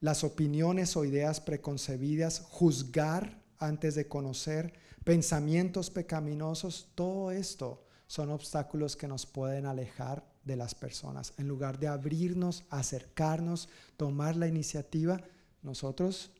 las 0.01 0.25
opiniones 0.25 0.97
o 0.97 1.05
ideas 1.05 1.39
preconcebidas, 1.39 2.41
juzgar 2.49 3.41
antes 3.59 3.95
de 3.95 4.09
conocer, 4.09 4.73
pensamientos 5.05 5.89
pecaminosos, 5.89 6.89
todo 6.93 7.31
esto 7.31 7.85
son 8.07 8.29
obstáculos 8.29 8.97
que 8.97 9.07
nos 9.07 9.25
pueden 9.25 9.67
alejar 9.67 10.25
de 10.43 10.57
las 10.57 10.75
personas. 10.75 11.33
En 11.37 11.47
lugar 11.47 11.79
de 11.79 11.87
abrirnos, 11.87 12.65
acercarnos, 12.69 13.69
tomar 13.95 14.35
la 14.35 14.47
iniciativa, 14.47 15.21
nosotros 15.61 16.31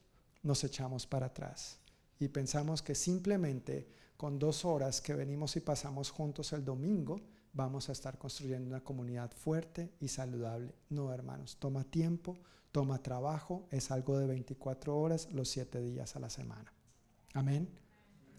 nos 0.44 0.66
echamos 0.66 1.08
para 1.08 1.28
atrás 1.28 1.81
y 2.22 2.28
pensamos 2.28 2.84
que 2.84 2.94
simplemente 2.94 3.88
con 4.16 4.38
dos 4.38 4.64
horas 4.64 5.02
que 5.02 5.16
venimos 5.16 5.56
y 5.56 5.62
pasamos 5.62 6.12
juntos 6.12 6.54
el 6.54 6.64
domingo, 6.64 7.20
vamos 7.52 7.90
a 7.90 7.94
estar 7.94 8.20
construyendo 8.20 8.70
una 8.70 8.84
comunidad 8.84 9.32
fuerte 9.32 9.92
y 10.00 10.08
saludable. 10.08 10.76
No, 10.90 11.12
hermanos, 11.12 11.58
toma 11.58 11.84
tiempo, 11.84 12.38
toma 12.72 13.02
trabajo, 13.02 13.68
es 13.72 13.90
algo 13.90 14.20
de 14.20 14.28
24 14.28 14.96
horas 14.96 15.32
los 15.32 15.50
7 15.50 15.82
días 15.82 16.16
a 16.16 16.20
la 16.20 16.30
semana. 16.30 16.72
Amén. 17.34 17.68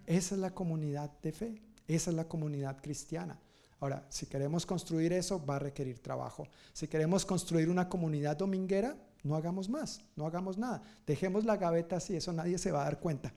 Esa 0.07 0.37
es 0.37 0.41
la 0.41 0.55
comunidad 0.55 1.11
de 1.21 1.33
fe, 1.33 1.63
esa 1.89 2.11
es 2.11 2.17
la 2.17 2.29
comunidad 2.29 2.81
cristiana. 2.81 3.41
Ahora, 3.81 4.07
si 4.11 4.27
queremos 4.27 4.65
construir 4.65 5.13
eso, 5.13 5.45
va 5.45 5.57
a 5.57 5.59
requerir 5.59 5.99
trabajo. 5.99 6.47
Si 6.73 6.87
queremos 6.87 7.27
construir 7.27 7.69
una 7.69 7.89
comunidad 7.89 8.37
dominguera, 8.37 8.97
no 9.25 9.35
hagamos 9.35 9.69
más, 9.69 10.01
no 10.15 10.25
hagamos 10.25 10.57
nada. 10.57 10.85
Dejemos 11.05 11.45
la 11.45 11.57
gaveta 11.57 11.97
así, 11.97 12.15
eso 12.15 12.33
nadie 12.33 12.59
se 12.59 12.71
va 12.71 12.83
a 12.83 12.85
dar 12.85 13.01
cuenta. 13.01 13.35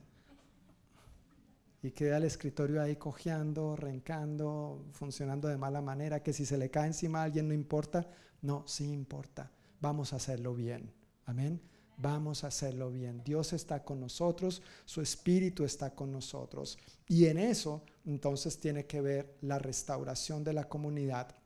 Y 1.86 1.92
queda 1.92 2.16
el 2.16 2.24
escritorio 2.24 2.82
ahí 2.82 2.96
cojeando, 2.96 3.76
rencando, 3.76 4.84
funcionando 4.90 5.46
de 5.46 5.56
mala 5.56 5.80
manera, 5.80 6.20
que 6.20 6.32
si 6.32 6.44
se 6.44 6.58
le 6.58 6.68
cae 6.68 6.88
encima 6.88 7.20
a 7.20 7.22
alguien 7.22 7.46
no 7.46 7.54
importa. 7.54 8.10
No, 8.42 8.64
sí 8.66 8.90
importa. 8.90 9.52
Vamos 9.80 10.12
a 10.12 10.16
hacerlo 10.16 10.52
bien. 10.52 10.92
Amén. 11.26 11.60
Vamos 11.96 12.42
a 12.42 12.48
hacerlo 12.48 12.90
bien. 12.90 13.22
Dios 13.24 13.52
está 13.52 13.84
con 13.84 14.00
nosotros, 14.00 14.62
su 14.84 15.00
Espíritu 15.00 15.64
está 15.64 15.94
con 15.94 16.10
nosotros. 16.10 16.76
Y 17.06 17.26
en 17.26 17.38
eso 17.38 17.84
entonces 18.04 18.58
tiene 18.58 18.86
que 18.86 19.00
ver 19.00 19.36
la 19.42 19.60
restauración 19.60 20.42
de 20.42 20.54
la 20.54 20.68
comunidad. 20.68 21.36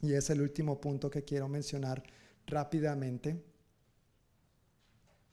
Y 0.00 0.12
es 0.12 0.30
el 0.30 0.40
último 0.40 0.80
punto 0.80 1.10
que 1.10 1.24
quiero 1.24 1.48
mencionar 1.48 2.04
rápidamente, 2.46 3.44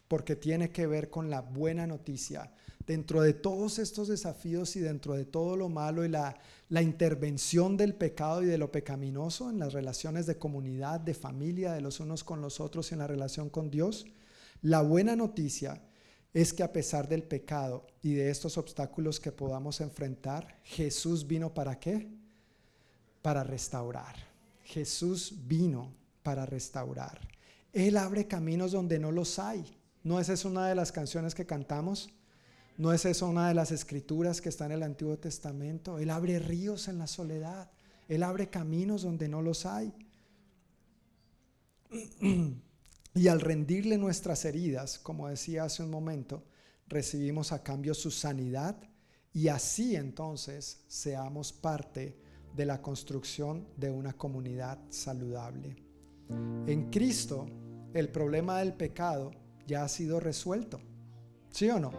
porque 0.08 0.36
tiene 0.36 0.70
que 0.72 0.88
ver 0.88 1.10
con 1.10 1.30
la 1.30 1.42
buena 1.42 1.88
noticia. 1.88 2.52
Dentro 2.86 3.22
de 3.22 3.34
todos 3.34 3.80
estos 3.80 4.08
desafíos 4.08 4.76
y 4.76 4.80
dentro 4.80 5.16
de 5.16 5.26
todo 5.26 5.58
lo 5.58 5.70
malo 5.70 6.06
y 6.06 6.10
la, 6.10 6.38
la 6.70 6.82
intervención 6.82 7.78
del 7.78 7.96
pecado 7.96 8.44
y 8.44 8.46
de 8.46 8.60
lo 8.60 8.72
pecaminoso 8.72 9.50
en 9.50 9.60
las 9.60 9.74
relaciones 9.74 10.28
de 10.28 10.38
comunidad, 10.38 11.00
de 11.00 11.16
familia, 11.16 11.74
de 11.74 11.82
los 11.82 12.00
unos 12.00 12.24
con 12.24 12.42
los 12.42 12.60
otros 12.60 12.92
y 12.92 12.94
en 12.94 13.00
la 13.00 13.08
relación 13.08 13.50
con 13.50 13.72
Dios, 13.72 14.06
la 14.62 14.82
buena 14.82 15.16
noticia 15.16 15.82
es 16.36 16.54
que 16.54 16.64
a 16.64 16.74
pesar 16.74 17.08
del 17.08 17.24
pecado 17.24 17.88
y 18.02 18.14
de 18.14 18.30
estos 18.30 18.58
obstáculos 18.58 19.20
que 19.20 19.32
podamos 19.32 19.80
enfrentar, 19.80 20.60
Jesús 20.64 21.26
vino 21.26 21.54
para 21.54 21.80
qué? 21.80 22.10
Para 23.22 23.44
restaurar. 23.44 24.16
Jesús 24.66 25.34
vino 25.48 25.94
para 26.24 26.46
restaurar. 26.46 27.22
Él 27.72 27.96
abre 27.96 28.28
caminos 28.28 28.74
donde 28.74 29.00
no 29.00 29.12
los 29.12 29.40
hay. 29.40 29.64
¿No 30.06 30.20
es 30.20 30.30
esa 30.30 30.48
una 30.48 30.68
de 30.68 30.76
las 30.76 30.92
canciones 30.92 31.34
que 31.34 31.48
cantamos? 31.48 32.12
¿No 32.78 32.94
es 32.94 33.06
esa 33.06 33.26
una 33.26 33.48
de 33.48 33.56
las 33.56 33.72
escrituras 33.72 34.40
que 34.40 34.50
está 34.50 34.68
en 34.68 34.74
el 34.74 34.84
Antiguo 34.84 35.18
Testamento? 35.18 35.98
Él 35.98 36.12
abre 36.12 36.38
ríos 36.38 36.88
en 36.88 37.00
la 37.00 37.08
soledad. 37.08 37.72
Él 38.08 38.22
abre 38.22 38.48
caminos 38.48 39.02
donde 39.02 39.28
no 39.28 39.42
los 39.42 39.66
hay. 39.66 39.92
Y 43.18 43.30
al 43.30 43.40
rendirle 43.40 43.98
nuestras 43.98 44.44
heridas, 44.44 45.00
como 45.00 45.30
decía 45.30 45.64
hace 45.64 45.82
un 45.82 45.90
momento, 45.90 46.44
recibimos 46.86 47.54
a 47.54 47.64
cambio 47.64 47.94
su 47.94 48.12
sanidad 48.12 48.76
y 49.32 49.48
así 49.48 49.96
entonces 49.96 50.84
seamos 50.90 51.54
parte 51.54 52.20
de 52.54 52.66
la 52.66 52.82
construcción 52.82 53.70
de 53.78 53.90
una 53.90 54.12
comunidad 54.18 54.80
saludable. 54.90 55.78
En 56.68 56.90
Cristo 56.92 57.46
el 57.94 58.10
problema 58.10 58.60
del 58.60 58.74
pecado 58.74 59.32
ya 59.68 59.84
ha 59.84 59.88
sido 59.88 60.20
resuelto. 60.20 60.80
¿Sí 61.50 61.70
o 61.70 61.80
no? 61.80 61.92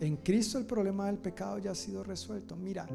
En 0.00 0.16
Cristo 0.16 0.58
el 0.58 0.66
problema 0.66 1.06
del 1.06 1.18
pecado 1.18 1.58
ya 1.58 1.72
ha 1.72 1.74
sido 1.74 2.02
resuelto. 2.02 2.56
Mira, 2.56 2.86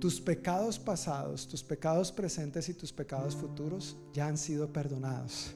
tus 0.00 0.20
pecados 0.20 0.78
pasados, 0.78 1.46
tus 1.46 1.62
pecados 1.62 2.12
presentes 2.12 2.68
y 2.68 2.74
tus 2.74 2.92
pecados 2.92 3.36
futuros 3.36 3.96
ya 4.12 4.26
han 4.26 4.38
sido 4.38 4.72
perdonados. 4.72 5.54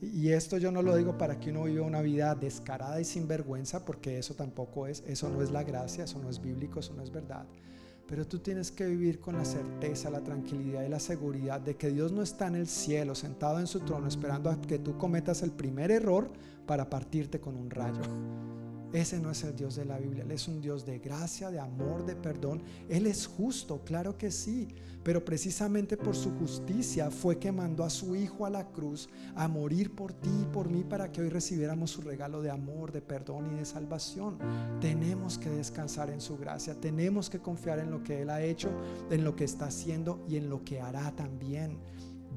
Y 0.00 0.30
esto 0.30 0.56
yo 0.56 0.72
no 0.72 0.82
lo 0.82 0.96
digo 0.96 1.18
para 1.18 1.38
que 1.38 1.50
uno 1.50 1.64
viva 1.64 1.84
una 1.84 2.00
vida 2.00 2.34
descarada 2.34 3.00
y 3.00 3.04
sin 3.04 3.28
vergüenza, 3.28 3.84
porque 3.84 4.18
eso 4.18 4.34
tampoco 4.34 4.86
es, 4.86 5.04
eso 5.06 5.28
no 5.28 5.42
es 5.42 5.50
la 5.50 5.62
gracia, 5.62 6.04
eso 6.04 6.18
no 6.18 6.30
es 6.30 6.40
bíblico, 6.40 6.80
eso 6.80 6.94
no 6.94 7.02
es 7.02 7.10
verdad. 7.10 7.44
Pero 8.10 8.26
tú 8.26 8.40
tienes 8.40 8.72
que 8.72 8.86
vivir 8.86 9.20
con 9.20 9.36
la 9.36 9.44
certeza, 9.44 10.10
la 10.10 10.20
tranquilidad 10.20 10.82
y 10.84 10.88
la 10.88 10.98
seguridad 10.98 11.60
de 11.60 11.76
que 11.76 11.90
Dios 11.90 12.10
no 12.10 12.22
está 12.22 12.48
en 12.48 12.56
el 12.56 12.66
cielo, 12.66 13.14
sentado 13.14 13.60
en 13.60 13.68
su 13.68 13.80
trono, 13.80 14.08
esperando 14.08 14.50
a 14.50 14.60
que 14.60 14.80
tú 14.80 14.98
cometas 14.98 15.44
el 15.44 15.52
primer 15.52 15.92
error 15.92 16.28
para 16.66 16.90
partirte 16.90 17.38
con 17.38 17.56
un 17.56 17.70
rayo. 17.70 18.02
Ese 18.92 19.20
no 19.20 19.30
es 19.30 19.44
el 19.44 19.54
Dios 19.54 19.76
de 19.76 19.84
la 19.84 19.98
Biblia. 19.98 20.24
Él 20.24 20.32
es 20.32 20.48
un 20.48 20.60
Dios 20.60 20.84
de 20.84 20.98
gracia, 20.98 21.50
de 21.50 21.60
amor, 21.60 22.04
de 22.04 22.16
perdón. 22.16 22.62
Él 22.88 23.06
es 23.06 23.26
justo, 23.26 23.82
claro 23.84 24.18
que 24.18 24.30
sí. 24.30 24.68
Pero 25.02 25.24
precisamente 25.24 25.96
por 25.96 26.14
su 26.14 26.30
justicia 26.38 27.10
fue 27.10 27.38
que 27.38 27.52
mandó 27.52 27.84
a 27.84 27.90
su 27.90 28.16
Hijo 28.16 28.44
a 28.44 28.50
la 28.50 28.66
cruz 28.68 29.08
a 29.34 29.48
morir 29.48 29.94
por 29.94 30.12
ti 30.12 30.28
y 30.42 30.44
por 30.52 30.68
mí 30.68 30.84
para 30.84 31.10
que 31.10 31.22
hoy 31.22 31.30
recibiéramos 31.30 31.90
su 31.90 32.02
regalo 32.02 32.42
de 32.42 32.50
amor, 32.50 32.92
de 32.92 33.00
perdón 33.00 33.54
y 33.54 33.58
de 33.58 33.64
salvación. 33.64 34.38
Tenemos 34.80 35.38
que 35.38 35.48
descansar 35.48 36.10
en 36.10 36.20
su 36.20 36.36
gracia. 36.36 36.74
Tenemos 36.74 37.30
que 37.30 37.38
confiar 37.38 37.78
en 37.78 37.90
lo 37.90 38.02
que 38.02 38.22
Él 38.22 38.30
ha 38.30 38.42
hecho, 38.42 38.70
en 39.10 39.24
lo 39.24 39.34
que 39.36 39.44
está 39.44 39.66
haciendo 39.66 40.22
y 40.28 40.36
en 40.36 40.50
lo 40.50 40.64
que 40.64 40.80
hará 40.80 41.12
también. 41.12 41.78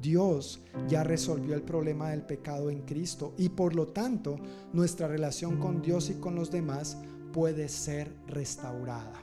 Dios 0.00 0.60
ya 0.88 1.04
resolvió 1.04 1.54
el 1.54 1.62
problema 1.62 2.10
del 2.10 2.22
pecado 2.22 2.70
en 2.70 2.82
Cristo 2.82 3.34
y 3.38 3.48
por 3.50 3.74
lo 3.74 3.86
tanto 3.88 4.36
nuestra 4.72 5.08
relación 5.08 5.58
con 5.58 5.82
Dios 5.82 6.10
y 6.10 6.14
con 6.14 6.34
los 6.34 6.50
demás 6.50 6.98
puede 7.32 7.68
ser 7.68 8.12
restaurada. 8.26 9.20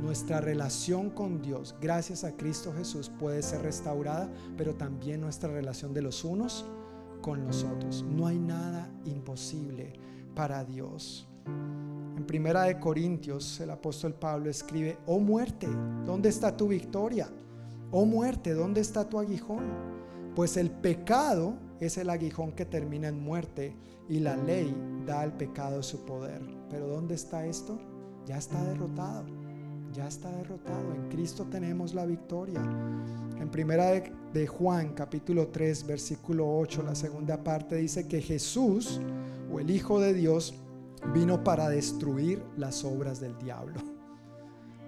Nuestra 0.00 0.40
relación 0.40 1.10
con 1.10 1.40
Dios, 1.40 1.74
gracias 1.80 2.24
a 2.24 2.36
Cristo 2.36 2.72
Jesús, 2.76 3.10
puede 3.18 3.42
ser 3.42 3.62
restaurada, 3.62 4.30
pero 4.56 4.74
también 4.74 5.20
nuestra 5.20 5.50
relación 5.50 5.94
de 5.94 6.02
los 6.02 6.24
unos 6.24 6.66
con 7.22 7.46
los 7.46 7.64
otros. 7.64 8.04
No 8.04 8.26
hay 8.26 8.38
nada 8.38 8.90
imposible 9.06 9.94
para 10.34 10.64
Dios. 10.64 11.26
En 11.46 12.26
Primera 12.26 12.64
de 12.64 12.78
Corintios, 12.78 13.58
el 13.60 13.70
apóstol 13.70 14.14
Pablo 14.14 14.50
escribe, 14.50 14.98
"Oh 15.06 15.18
muerte, 15.18 15.68
¿dónde 16.04 16.28
está 16.28 16.54
tu 16.56 16.68
victoria?" 16.68 17.28
Oh 17.96 18.06
muerte, 18.06 18.54
¿dónde 18.54 18.80
está 18.80 19.08
tu 19.08 19.20
aguijón? 19.20 19.62
Pues 20.34 20.56
el 20.56 20.68
pecado 20.68 21.54
es 21.78 21.96
el 21.96 22.10
aguijón 22.10 22.50
que 22.50 22.64
termina 22.64 23.06
en 23.06 23.22
muerte 23.22 23.76
y 24.08 24.18
la 24.18 24.36
ley 24.36 24.74
da 25.06 25.20
al 25.20 25.36
pecado 25.36 25.80
su 25.80 26.04
poder. 26.04 26.42
Pero 26.68 26.88
¿dónde 26.88 27.14
está 27.14 27.46
esto? 27.46 27.78
Ya 28.26 28.36
está 28.36 28.60
derrotado. 28.64 29.26
Ya 29.92 30.08
está 30.08 30.28
derrotado. 30.32 30.92
En 30.92 31.08
Cristo 31.08 31.46
tenemos 31.48 31.94
la 31.94 32.04
victoria. 32.04 32.60
En 33.40 33.48
primera 33.48 33.92
de, 34.32 34.46
Juan 34.48 34.94
capítulo 34.94 35.46
3 35.46 35.86
versículo 35.86 36.52
8, 36.58 36.82
la 36.82 36.96
segunda 36.96 37.44
parte 37.44 37.76
dice 37.76 38.08
que 38.08 38.20
Jesús 38.20 39.00
o 39.52 39.60
el 39.60 39.70
Hijo 39.70 40.00
de 40.00 40.14
Dios 40.14 40.56
vino 41.14 41.44
para 41.44 41.68
destruir 41.68 42.42
las 42.56 42.84
obras 42.84 43.20
del 43.20 43.38
diablo. 43.38 43.93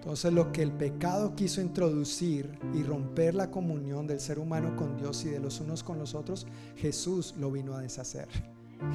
Entonces 0.06 0.32
lo 0.32 0.52
que 0.52 0.62
el 0.62 0.70
pecado 0.70 1.34
quiso 1.34 1.60
introducir 1.60 2.60
y 2.72 2.84
romper 2.84 3.34
la 3.34 3.50
comunión 3.50 4.06
del 4.06 4.20
ser 4.20 4.38
humano 4.38 4.76
con 4.76 4.96
Dios 4.96 5.24
y 5.24 5.30
de 5.30 5.40
los 5.40 5.60
unos 5.60 5.82
con 5.82 5.98
los 5.98 6.14
otros, 6.14 6.46
Jesús 6.76 7.34
lo 7.40 7.50
vino 7.50 7.74
a 7.74 7.80
deshacer. 7.80 8.28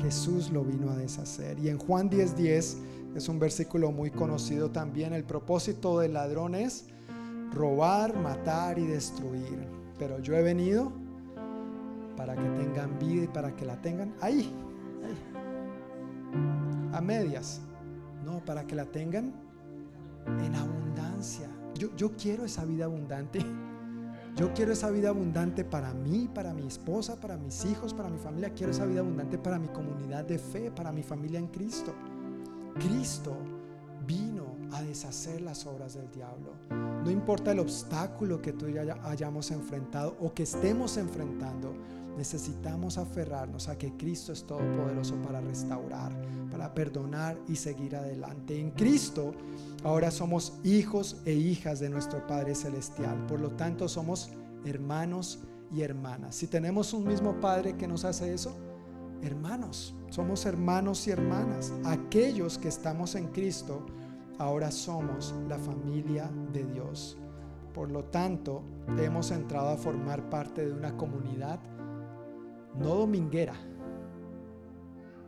Jesús 0.02 0.52
lo 0.52 0.64
vino 0.64 0.90
a 0.90 0.96
deshacer. 0.96 1.60
Y 1.60 1.68
en 1.68 1.80
Juan 1.80 2.10
10:10 2.10 2.36
10, 2.36 2.78
es 3.18 3.28
un 3.28 3.40
versículo 3.40 3.92
muy 3.92 4.10
conocido 4.10 4.72
también, 4.72 5.12
el 5.12 5.26
propósito 5.26 6.00
del 6.00 6.14
ladrón 6.14 6.56
es 6.56 6.86
robar, 7.52 8.18
matar 8.18 8.80
y 8.80 8.88
destruir. 8.88 9.68
Pero 10.00 10.18
yo 10.20 10.34
he 10.38 10.42
venido 10.42 10.94
para 12.16 12.36
que 12.36 12.50
tengan 12.64 12.98
vida 13.00 13.26
y 13.26 13.28
para 13.28 13.54
que 13.54 13.66
la 13.66 13.82
tengan 13.82 14.14
ahí, 14.22 14.50
ahí. 15.04 16.94
a 16.94 17.02
medias. 17.02 17.60
No, 18.24 18.40
para 18.46 18.66
que 18.66 18.76
la 18.76 18.86
tengan 18.86 19.51
en 20.28 20.56
abundancia. 20.56 21.50
Yo, 21.76 21.96
yo 21.96 22.16
quiero 22.16 22.46
esa 22.46 22.66
vida 22.66 22.86
abundante. 22.86 23.46
Yo 24.36 24.54
quiero 24.54 24.72
esa 24.72 24.90
vida 24.90 25.10
abundante 25.10 25.66
para 25.66 25.94
mí, 25.94 26.30
para 26.34 26.54
mi 26.54 26.66
esposa, 26.66 27.20
para 27.20 27.38
mis 27.38 27.66
hijos, 27.66 27.94
para 27.94 28.10
mi 28.10 28.18
familia. 28.18 28.54
Quiero 28.54 28.72
esa 28.72 28.86
vida 28.86 29.02
abundante 29.02 29.38
para 29.38 29.60
mi 29.60 29.68
comunidad 29.68 30.24
de 30.24 30.40
fe, 30.40 30.72
para 30.72 30.92
mi 30.92 31.04
familia 31.04 31.38
en 31.38 31.48
Cristo. 31.48 31.94
Cristo 32.76 33.36
vino 34.08 34.56
a 34.72 34.82
deshacer 34.82 35.42
las 35.42 35.66
obras 35.66 35.96
del 35.96 36.10
diablo. 36.12 36.54
No 36.70 37.12
importa 37.12 37.52
el 37.52 37.60
obstáculo 37.60 38.42
que 38.42 38.54
tú 38.54 38.68
y 38.68 38.74
yo 38.74 38.82
hayamos 39.04 39.52
enfrentado 39.52 40.16
o 40.20 40.34
que 40.34 40.44
estemos 40.44 40.98
enfrentando, 40.98 41.74
necesitamos 42.18 42.98
aferrarnos 42.98 43.68
a 43.68 43.78
que 43.78 43.96
Cristo 43.98 44.32
es 44.32 44.44
todopoderoso 44.44 45.16
para 45.22 45.42
restaurar, 45.42 46.14
para 46.50 46.74
perdonar 46.74 47.38
y 47.48 47.56
seguir 47.56 47.96
adelante. 47.96 48.60
En 48.60 48.72
Cristo 48.72 49.34
ahora 49.84 50.12
somos 50.12 50.60
hijos 50.64 51.22
e 51.26 51.34
hijas 51.34 51.80
de 51.80 51.90
nuestro 51.90 52.26
Padre 52.28 52.56
Celestial. 52.56 53.26
Por 53.28 53.40
lo 53.40 53.52
tanto, 53.52 53.88
somos 53.88 54.32
hermanos 54.66 55.40
y 55.72 55.82
hermanas. 55.82 56.36
Si 56.36 56.48
tenemos 56.48 56.94
un 56.94 57.06
mismo 57.06 57.40
Padre 57.40 57.76
que 57.78 57.88
nos 57.88 58.06
hace 58.06 58.34
eso, 58.34 58.56
hermanos, 59.22 59.96
somos 60.10 60.46
hermanos 60.46 61.08
y 61.08 61.12
hermanas. 61.12 61.74
Aquellos 61.86 62.58
que 62.58 62.68
estamos 62.68 63.16
en 63.16 63.28
Cristo, 63.28 63.86
ahora 64.38 64.72
somos 64.72 65.34
la 65.48 65.58
familia 65.58 66.30
de 66.52 66.66
Dios. 66.66 67.18
Por 67.74 67.90
lo 67.90 68.04
tanto, 68.06 68.64
hemos 68.98 69.32
entrado 69.32 69.70
a 69.70 69.78
formar 69.78 70.30
parte 70.30 70.66
de 70.66 70.74
una 70.74 70.98
comunidad 70.98 71.60
no 72.78 72.96
dominguera, 72.96 73.56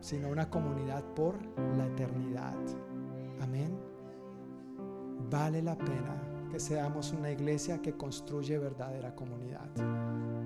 sino 0.01 0.29
una 0.29 0.49
comunidad 0.49 1.03
por 1.13 1.35
la 1.77 1.85
eternidad. 1.87 2.57
Amén. 3.41 3.92
Vale 5.33 5.63
la 5.63 5.75
pena 5.75 6.47
que 6.51 6.59
seamos 6.59 7.11
una 7.11 7.31
iglesia 7.31 7.81
que 7.81 7.97
construye 7.97 8.59
verdadera 8.59 9.15
comunidad. 9.15 9.67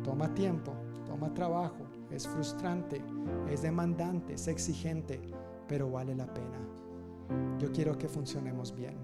Toma 0.02 0.34
tiempo, 0.34 0.74
toma 1.06 1.34
trabajo, 1.34 1.86
es 2.10 2.26
frustrante, 2.26 3.04
es 3.50 3.64
demandante, 3.64 4.36
es 4.36 4.48
exigente, 4.48 5.20
pero 5.68 5.92
vale 5.92 6.16
la 6.16 6.34
pena. 6.34 6.58
Yo 7.60 7.70
quiero 7.74 7.98
que 7.98 8.08
funcionemos 8.08 8.74
bien. 8.74 8.96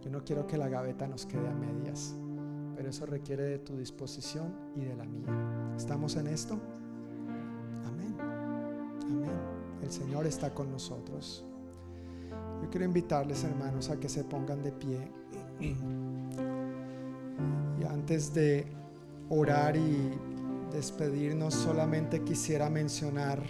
Yo 0.00 0.10
no 0.10 0.24
quiero 0.24 0.44
que 0.48 0.58
la 0.58 0.68
gaveta 0.68 1.06
nos 1.06 1.24
quede 1.24 1.48
a 1.48 1.54
medias, 1.54 2.16
pero 2.74 2.90
eso 2.90 3.06
requiere 3.06 3.44
de 3.44 3.58
tu 3.60 3.76
disposición 3.76 4.52
y 4.74 4.80
de 4.80 4.96
la 4.96 5.04
mía. 5.04 5.72
¿Estamos 5.76 6.16
en 6.16 6.26
esto? 6.26 6.58
Amén. 7.86 8.16
Amén. 9.04 9.38
El 9.82 9.92
Señor 9.92 10.26
está 10.26 10.52
con 10.52 10.72
nosotros. 10.72 11.46
Yo 12.62 12.70
quiero 12.70 12.84
invitarles, 12.84 13.44
hermanos, 13.44 13.90
a 13.90 13.98
que 13.98 14.08
se 14.08 14.24
pongan 14.24 14.62
de 14.62 14.72
pie. 14.72 15.10
Y 17.80 17.84
antes 17.84 18.32
de 18.34 18.66
orar 19.28 19.76
y 19.76 20.10
despedirnos, 20.72 21.54
solamente 21.54 22.22
quisiera 22.22 22.68
mencionar 22.70 23.42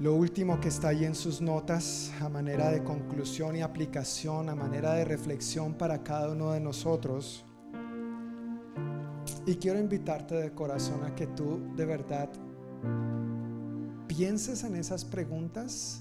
lo 0.00 0.14
último 0.14 0.58
que 0.60 0.68
está 0.68 0.88
ahí 0.88 1.04
en 1.04 1.14
sus 1.14 1.42
notas 1.42 2.10
a 2.22 2.30
manera 2.30 2.70
de 2.70 2.82
conclusión 2.82 3.54
y 3.56 3.60
aplicación, 3.60 4.48
a 4.48 4.54
manera 4.54 4.94
de 4.94 5.04
reflexión 5.04 5.74
para 5.74 6.02
cada 6.02 6.32
uno 6.32 6.52
de 6.52 6.60
nosotros. 6.60 7.44
Y 9.44 9.56
quiero 9.56 9.78
invitarte 9.78 10.36
de 10.36 10.52
corazón 10.52 11.04
a 11.04 11.14
que 11.14 11.26
tú 11.26 11.60
de 11.76 11.84
verdad 11.84 12.30
pienses 14.06 14.64
en 14.64 14.76
esas 14.76 15.04
preguntas 15.04 16.00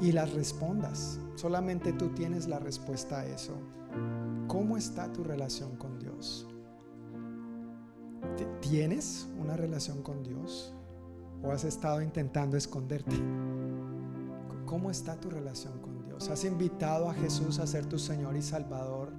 y, 0.00 0.08
y, 0.08 0.12
las 0.12 0.32
respondas. 0.32 1.18
Solamente 1.34 1.92
tú 1.92 2.08
tienes 2.10 2.48
la 2.48 2.58
respuesta 2.58 3.20
a 3.20 3.26
eso. 3.26 3.54
¿Cómo 4.46 4.76
está 4.76 5.12
tu 5.12 5.22
relación 5.24 5.76
con 5.76 5.98
Dios? 5.98 6.46
¿Tienes 8.60 9.26
una 9.38 9.56
relación 9.56 10.02
con 10.02 10.22
Dios? 10.22 10.74
¿O 11.42 11.50
has 11.50 11.64
estado 11.64 12.02
intentando 12.02 12.56
esconderte? 12.56 13.16
¿Cómo 14.66 14.90
está 14.90 15.16
tu 15.16 15.30
relación 15.30 15.78
con 15.80 16.04
Dios? 16.04 16.28
¿Has 16.28 16.44
invitado 16.44 17.08
a 17.08 17.14
Jesús 17.14 17.58
a 17.58 17.66
ser 17.66 17.86
tu 17.86 17.98
Señor 17.98 18.36
y 18.36 18.42
Salvador? 18.42 19.12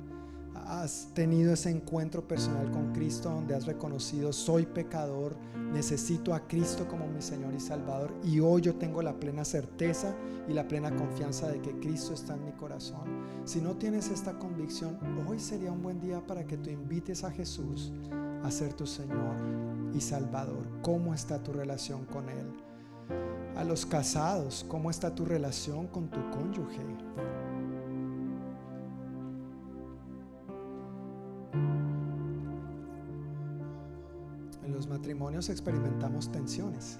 ¿Has 0.55 1.09
tenido 1.13 1.53
ese 1.53 1.69
encuentro 1.69 2.27
personal 2.27 2.71
con 2.71 2.93
Cristo 2.93 3.29
donde 3.29 3.55
has 3.55 3.65
reconocido, 3.65 4.31
soy 4.31 4.65
pecador, 4.65 5.35
necesito 5.71 6.33
a 6.33 6.47
Cristo 6.47 6.87
como 6.87 7.07
mi 7.07 7.21
Señor 7.21 7.53
y 7.53 7.59
Salvador 7.59 8.13
y 8.23 8.39
hoy 8.39 8.61
yo 8.61 8.75
tengo 8.75 9.01
la 9.01 9.19
plena 9.19 9.45
certeza 9.45 10.15
y 10.47 10.53
la 10.53 10.67
plena 10.67 10.95
confianza 10.95 11.47
de 11.47 11.61
que 11.61 11.79
Cristo 11.79 12.13
está 12.13 12.35
en 12.35 12.45
mi 12.45 12.51
corazón? 12.51 13.01
Si 13.45 13.61
no 13.61 13.75
tienes 13.75 14.09
esta 14.09 14.37
convicción, 14.37 14.97
hoy 15.27 15.39
sería 15.39 15.71
un 15.71 15.81
buen 15.81 15.99
día 15.99 16.25
para 16.25 16.45
que 16.45 16.57
tú 16.57 16.69
invites 16.69 17.23
a 17.23 17.31
Jesús 17.31 17.91
a 18.43 18.51
ser 18.51 18.73
tu 18.73 18.85
Señor 18.85 19.35
y 19.93 20.01
Salvador. 20.01 20.67
¿Cómo 20.81 21.13
está 21.13 21.41
tu 21.41 21.53
relación 21.53 22.05
con 22.05 22.29
Él? 22.29 22.51
A 23.55 23.63
los 23.63 23.85
casados, 23.85 24.65
¿cómo 24.67 24.89
está 24.89 25.13
tu 25.13 25.25
relación 25.25 25.87
con 25.87 26.09
tu 26.09 26.19
cónyuge? 26.31 26.81
Matrimonios 35.01 35.49
experimentamos 35.49 36.31
tensiones. 36.31 36.99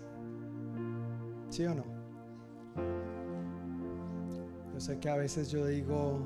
¿Sí 1.51 1.63
o 1.67 1.75
no? 1.75 1.83
Yo 4.73 4.79
sé 4.79 4.97
que 4.97 5.07
a 5.07 5.17
veces 5.17 5.51
yo 5.51 5.67
digo, 5.67 6.19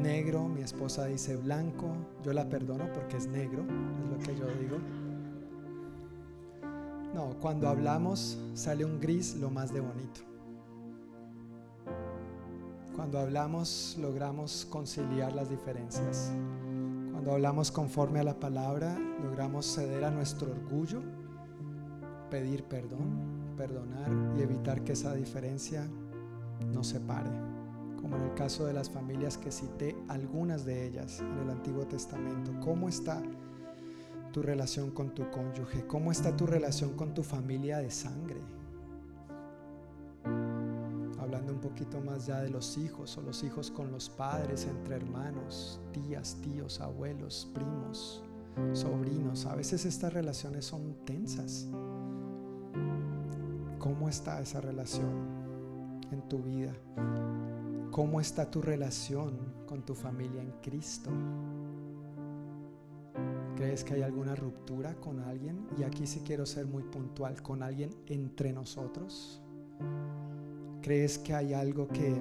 negro, 0.00 0.46
mi 0.46 0.60
esposa 0.60 1.06
dice 1.06 1.36
blanco, 1.36 1.88
yo 2.22 2.32
la 2.32 2.48
perdono 2.48 2.92
porque 2.92 3.16
es 3.16 3.26
negro, 3.26 3.64
es 3.64 4.08
lo 4.08 4.18
que 4.18 4.38
yo 4.38 4.46
digo. 4.60 4.78
No, 7.12 7.36
cuando 7.40 7.68
hablamos 7.68 8.38
sale 8.54 8.84
un 8.84 9.00
gris 9.00 9.34
lo 9.34 9.50
más 9.50 9.72
de 9.72 9.80
bonito. 9.80 10.20
Cuando 12.94 13.18
hablamos 13.18 13.96
logramos 14.00 14.64
conciliar 14.70 15.32
las 15.32 15.50
diferencias. 15.50 16.30
Cuando 17.28 17.46
hablamos 17.46 17.70
conforme 17.70 18.20
a 18.20 18.24
la 18.24 18.40
palabra 18.40 18.98
logramos 19.22 19.66
ceder 19.66 20.02
a 20.02 20.10
nuestro 20.10 20.50
orgullo, 20.50 21.02
pedir 22.30 22.64
perdón, 22.64 23.52
perdonar 23.54 24.10
y 24.34 24.40
evitar 24.40 24.82
que 24.82 24.92
esa 24.92 25.12
diferencia 25.12 25.86
nos 26.72 26.86
separe 26.86 27.28
como 28.00 28.16
en 28.16 28.22
el 28.22 28.32
caso 28.32 28.64
de 28.64 28.72
las 28.72 28.88
familias 28.88 29.36
que 29.36 29.52
cité, 29.52 29.94
algunas 30.08 30.64
de 30.64 30.86
ellas 30.86 31.20
en 31.20 31.38
el 31.40 31.50
Antiguo 31.50 31.86
Testamento. 31.86 32.50
¿Cómo 32.64 32.88
está 32.88 33.22
tu 34.32 34.40
relación 34.40 34.90
con 34.90 35.14
tu 35.14 35.30
cónyuge? 35.30 35.86
¿Cómo 35.86 36.10
está 36.10 36.34
tu 36.34 36.46
relación 36.46 36.94
con 36.94 37.12
tu 37.12 37.22
familia 37.22 37.76
de 37.76 37.90
sangre? 37.90 38.40
Un 41.58 41.70
poquito 41.70 42.00
más 42.00 42.26
ya 42.26 42.40
de 42.40 42.50
los 42.50 42.78
hijos 42.78 43.18
o 43.18 43.22
los 43.22 43.42
hijos 43.42 43.72
con 43.72 43.90
los 43.90 44.08
padres, 44.08 44.64
entre 44.64 44.94
hermanos, 44.94 45.80
tías, 45.92 46.36
tíos, 46.40 46.80
abuelos, 46.80 47.50
primos, 47.52 48.22
sobrinos. 48.72 49.44
A 49.44 49.56
veces 49.56 49.84
estas 49.84 50.12
relaciones 50.12 50.66
son 50.66 50.94
tensas. 51.04 51.66
¿Cómo 53.80 54.08
está 54.08 54.40
esa 54.40 54.60
relación 54.60 55.10
en 56.12 56.28
tu 56.28 56.38
vida? 56.44 56.72
¿Cómo 57.90 58.20
está 58.20 58.48
tu 58.48 58.62
relación 58.62 59.36
con 59.66 59.82
tu 59.82 59.96
familia 59.96 60.40
en 60.40 60.52
Cristo? 60.62 61.10
¿Crees 63.56 63.82
que 63.82 63.94
hay 63.94 64.02
alguna 64.02 64.36
ruptura 64.36 64.94
con 64.94 65.18
alguien? 65.18 65.66
Y 65.76 65.82
aquí 65.82 66.06
sí 66.06 66.22
quiero 66.24 66.46
ser 66.46 66.66
muy 66.66 66.84
puntual, 66.84 67.42
con 67.42 67.64
alguien 67.64 67.90
entre 68.06 68.52
nosotros. 68.52 69.42
¿Crees 70.88 71.18
que 71.18 71.34
hay 71.34 71.52
algo 71.52 71.86
que 71.86 72.18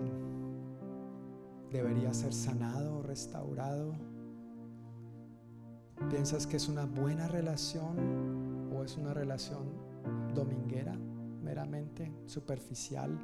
debería 1.72 2.14
ser 2.14 2.34
sanado 2.34 2.98
o 2.98 3.02
restaurado? 3.02 3.96
¿Piensas 6.10 6.46
que 6.46 6.58
es 6.58 6.68
una 6.68 6.86
buena 6.86 7.30
relación 7.30 8.70
o 8.76 8.84
es 8.84 8.98
una 8.98 9.14
relación 9.14 9.70
dominguera, 10.36 10.98
meramente 11.42 12.12
superficial? 12.26 13.18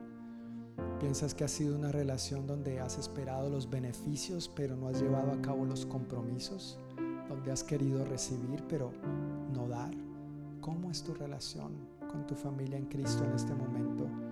Piensas 1.02 1.36
que 1.36 1.44
ha 1.44 1.50
sido 1.50 1.76
una 1.76 1.92
relación 1.92 2.48
donde 2.48 2.80
has 2.80 2.98
esperado 2.98 3.50
los 3.50 3.70
beneficios 3.70 4.48
pero 4.48 4.78
no 4.78 4.88
has 4.88 5.02
llevado 5.02 5.34
a 5.34 5.42
cabo 5.42 5.66
los 5.66 5.86
compromisos, 5.86 6.80
donde 7.28 7.52
has 7.52 7.66
querido 7.66 8.06
recibir 8.06 8.64
pero 8.70 8.94
no 9.54 9.68
dar. 9.68 9.94
¿Cómo 10.62 10.90
es 10.90 11.04
tu 11.04 11.14
relación 11.14 11.74
con 12.10 12.26
tu 12.26 12.34
familia 12.34 12.78
en 12.78 12.86
Cristo 12.86 13.26
en 13.26 13.34
este 13.34 13.54
momento? 13.54 14.23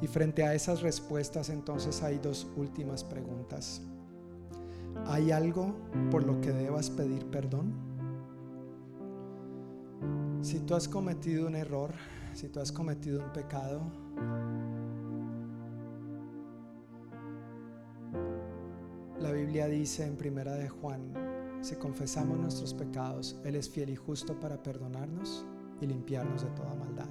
Y 0.00 0.06
frente 0.06 0.44
a 0.44 0.54
esas 0.54 0.82
respuestas 0.82 1.48
entonces 1.48 2.02
hay 2.02 2.18
dos 2.18 2.46
últimas 2.56 3.04
preguntas. 3.04 3.82
¿Hay 5.06 5.30
algo 5.30 5.74
por 6.10 6.24
lo 6.24 6.40
que 6.40 6.52
debas 6.52 6.90
pedir 6.90 7.24
perdón? 7.26 7.72
Si 10.42 10.60
tú 10.60 10.74
has 10.74 10.88
cometido 10.88 11.46
un 11.46 11.56
error, 11.56 11.92
si 12.34 12.48
tú 12.48 12.60
has 12.60 12.70
cometido 12.70 13.24
un 13.24 13.32
pecado, 13.32 13.80
La 19.24 19.32
Biblia 19.32 19.68
dice 19.68 20.04
en 20.04 20.16
Primera 20.16 20.52
de 20.54 20.68
Juan, 20.68 21.00
si 21.62 21.76
confesamos 21.76 22.36
nuestros 22.36 22.74
pecados, 22.74 23.40
Él 23.42 23.56
es 23.56 23.70
fiel 23.70 23.88
y 23.88 23.96
justo 23.96 24.38
para 24.38 24.62
perdonarnos 24.62 25.46
y 25.80 25.86
limpiarnos 25.86 26.42
de 26.42 26.50
toda 26.50 26.74
maldad. 26.74 27.08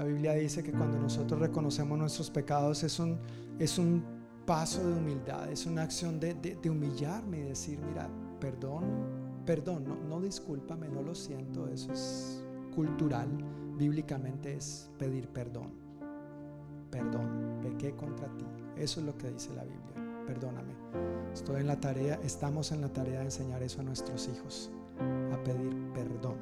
La 0.00 0.06
Biblia 0.06 0.32
dice 0.32 0.62
que 0.62 0.72
cuando 0.72 0.98
nosotros 0.98 1.38
reconocemos 1.38 1.98
nuestros 1.98 2.30
pecados 2.30 2.82
es 2.84 2.98
un, 2.98 3.18
es 3.58 3.76
un 3.76 4.02
paso 4.46 4.82
de 4.82 4.94
humildad, 4.94 5.52
es 5.52 5.66
una 5.66 5.82
acción 5.82 6.18
de, 6.18 6.32
de, 6.32 6.70
humillarme 6.70 7.40
y 7.40 7.42
decir, 7.42 7.78
mira, 7.86 8.08
perdón, 8.40 8.84
perdón, 9.44 9.84
no, 9.86 9.96
no 9.96 10.22
discúlpame, 10.22 10.88
no 10.88 11.02
lo 11.02 11.14
siento, 11.14 11.68
eso 11.68 11.92
es 11.92 12.42
cultural, 12.74 13.28
bíblicamente 13.76 14.54
es 14.54 14.90
pedir 14.98 15.28
perdón. 15.28 15.74
Perdón, 16.90 17.58
pequé 17.60 17.94
contra 17.94 18.26
ti, 18.38 18.46
eso 18.78 19.00
es 19.00 19.06
lo 19.06 19.18
que 19.18 19.30
dice 19.30 19.52
la 19.52 19.64
Biblia. 19.64 20.24
Perdóname. 20.26 20.72
Estoy 21.34 21.60
en 21.60 21.66
la 21.66 21.78
tarea, 21.78 22.18
estamos 22.24 22.72
en 22.72 22.80
la 22.80 22.88
tarea 22.88 23.18
de 23.18 23.26
enseñar 23.26 23.62
eso 23.62 23.82
a 23.82 23.84
nuestros 23.84 24.30
hijos, 24.30 24.70
a 25.30 25.44
pedir 25.44 25.76
perdón. 25.92 26.38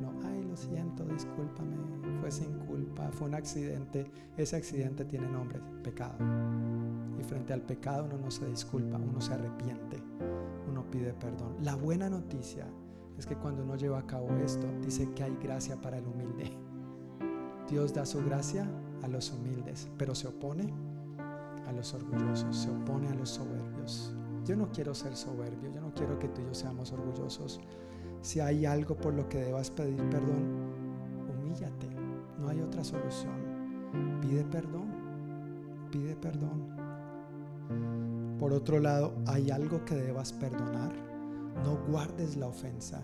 No, 0.00 0.12
ay, 0.28 0.44
lo 0.44 0.56
siento, 0.56 1.04
discúlpame, 1.06 1.76
fue 2.20 2.30
sin 2.30 2.69
fue 3.12 3.28
un 3.28 3.34
accidente. 3.34 4.10
Ese 4.36 4.56
accidente 4.56 5.04
tiene 5.04 5.28
nombre, 5.28 5.60
pecado. 5.82 6.16
Y 7.18 7.24
frente 7.24 7.52
al 7.52 7.62
pecado 7.62 8.04
uno 8.04 8.18
no 8.18 8.30
se 8.30 8.46
disculpa, 8.46 8.96
uno 8.96 9.20
se 9.20 9.34
arrepiente, 9.34 10.02
uno 10.68 10.84
pide 10.90 11.12
perdón. 11.12 11.56
La 11.60 11.74
buena 11.74 12.08
noticia 12.08 12.66
es 13.18 13.26
que 13.26 13.36
cuando 13.36 13.62
uno 13.62 13.76
lleva 13.76 13.98
a 13.98 14.06
cabo 14.06 14.28
esto, 14.44 14.66
dice 14.82 15.10
que 15.14 15.24
hay 15.24 15.36
gracia 15.42 15.80
para 15.80 15.98
el 15.98 16.06
humilde. 16.06 16.50
Dios 17.68 17.92
da 17.92 18.06
su 18.06 18.24
gracia 18.24 18.66
a 19.02 19.08
los 19.08 19.30
humildes, 19.32 19.88
pero 19.98 20.14
se 20.14 20.28
opone 20.28 20.72
a 21.66 21.72
los 21.72 21.94
orgullosos, 21.94 22.56
se 22.56 22.70
opone 22.70 23.08
a 23.08 23.14
los 23.14 23.30
soberbios. 23.30 24.14
Yo 24.44 24.56
no 24.56 24.70
quiero 24.72 24.94
ser 24.94 25.14
soberbio, 25.14 25.70
yo 25.70 25.80
no 25.80 25.92
quiero 25.94 26.18
que 26.18 26.28
tú 26.28 26.40
y 26.40 26.44
yo 26.46 26.54
seamos 26.54 26.92
orgullosos. 26.92 27.60
Si 28.22 28.40
hay 28.40 28.66
algo 28.66 28.96
por 28.96 29.14
lo 29.14 29.28
que 29.28 29.38
debas 29.38 29.70
pedir 29.70 30.02
perdón, 30.08 30.69
hay 32.50 32.60
otra 32.60 32.84
solución. 32.84 33.32
Pide 34.20 34.44
perdón, 34.44 34.88
pide 35.90 36.14
perdón. 36.16 36.80
Por 38.38 38.52
otro 38.52 38.80
lado, 38.80 39.14
hay 39.26 39.50
algo 39.50 39.84
que 39.84 39.94
debas 39.94 40.32
perdonar. 40.32 40.92
No 41.64 41.76
guardes 41.88 42.36
la 42.36 42.46
ofensa. 42.46 43.02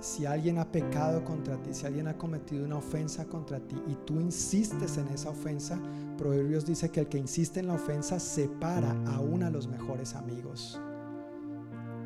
Si, 0.00 0.26
alguien 0.26 0.58
ha 0.58 0.70
pecado 0.70 1.24
contra 1.24 1.60
ti, 1.60 1.74
si 1.74 1.86
alguien 1.86 2.06
ha 2.06 2.16
cometido 2.16 2.64
una 2.64 2.76
ofensa 2.76 3.24
contra 3.24 3.58
ti 3.58 3.74
y 3.88 3.94
tú 4.06 4.20
insistes 4.20 4.96
en 4.96 5.08
esa 5.08 5.30
ofensa, 5.30 5.80
Proverbios 6.16 6.64
dice 6.64 6.90
que 6.90 7.00
el 7.00 7.08
que 7.08 7.18
insiste 7.18 7.58
en 7.58 7.66
la 7.66 7.74
ofensa 7.74 8.20
separa 8.20 8.94
aún 9.06 9.42
a 9.42 9.50
los 9.50 9.66
mejores 9.66 10.14
amigos. 10.14 10.80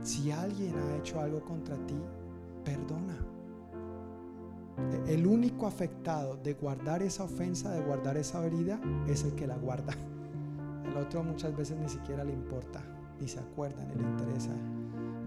Si 0.02 0.30
alguien 0.30 0.74
ha 0.74 0.96
hecho 0.96 1.20
algo 1.20 1.40
contra 1.42 1.76
ti, 1.86 2.00
perdona. 2.64 3.35
El 5.06 5.26
único 5.26 5.66
afectado 5.66 6.36
de 6.36 6.54
guardar 6.54 7.02
esa 7.02 7.24
ofensa, 7.24 7.70
de 7.70 7.80
guardar 7.80 8.16
esa 8.16 8.44
herida, 8.44 8.80
es 9.08 9.24
el 9.24 9.34
que 9.34 9.46
la 9.46 9.56
guarda. 9.56 9.94
El 10.86 10.96
otro 10.96 11.22
muchas 11.22 11.56
veces 11.56 11.78
ni 11.78 11.88
siquiera 11.88 12.24
le 12.24 12.32
importa, 12.32 12.82
ni 13.20 13.26
se 13.28 13.40
acuerda, 13.40 13.84
ni 13.84 13.94
le 13.94 14.02
interesa. 14.02 14.50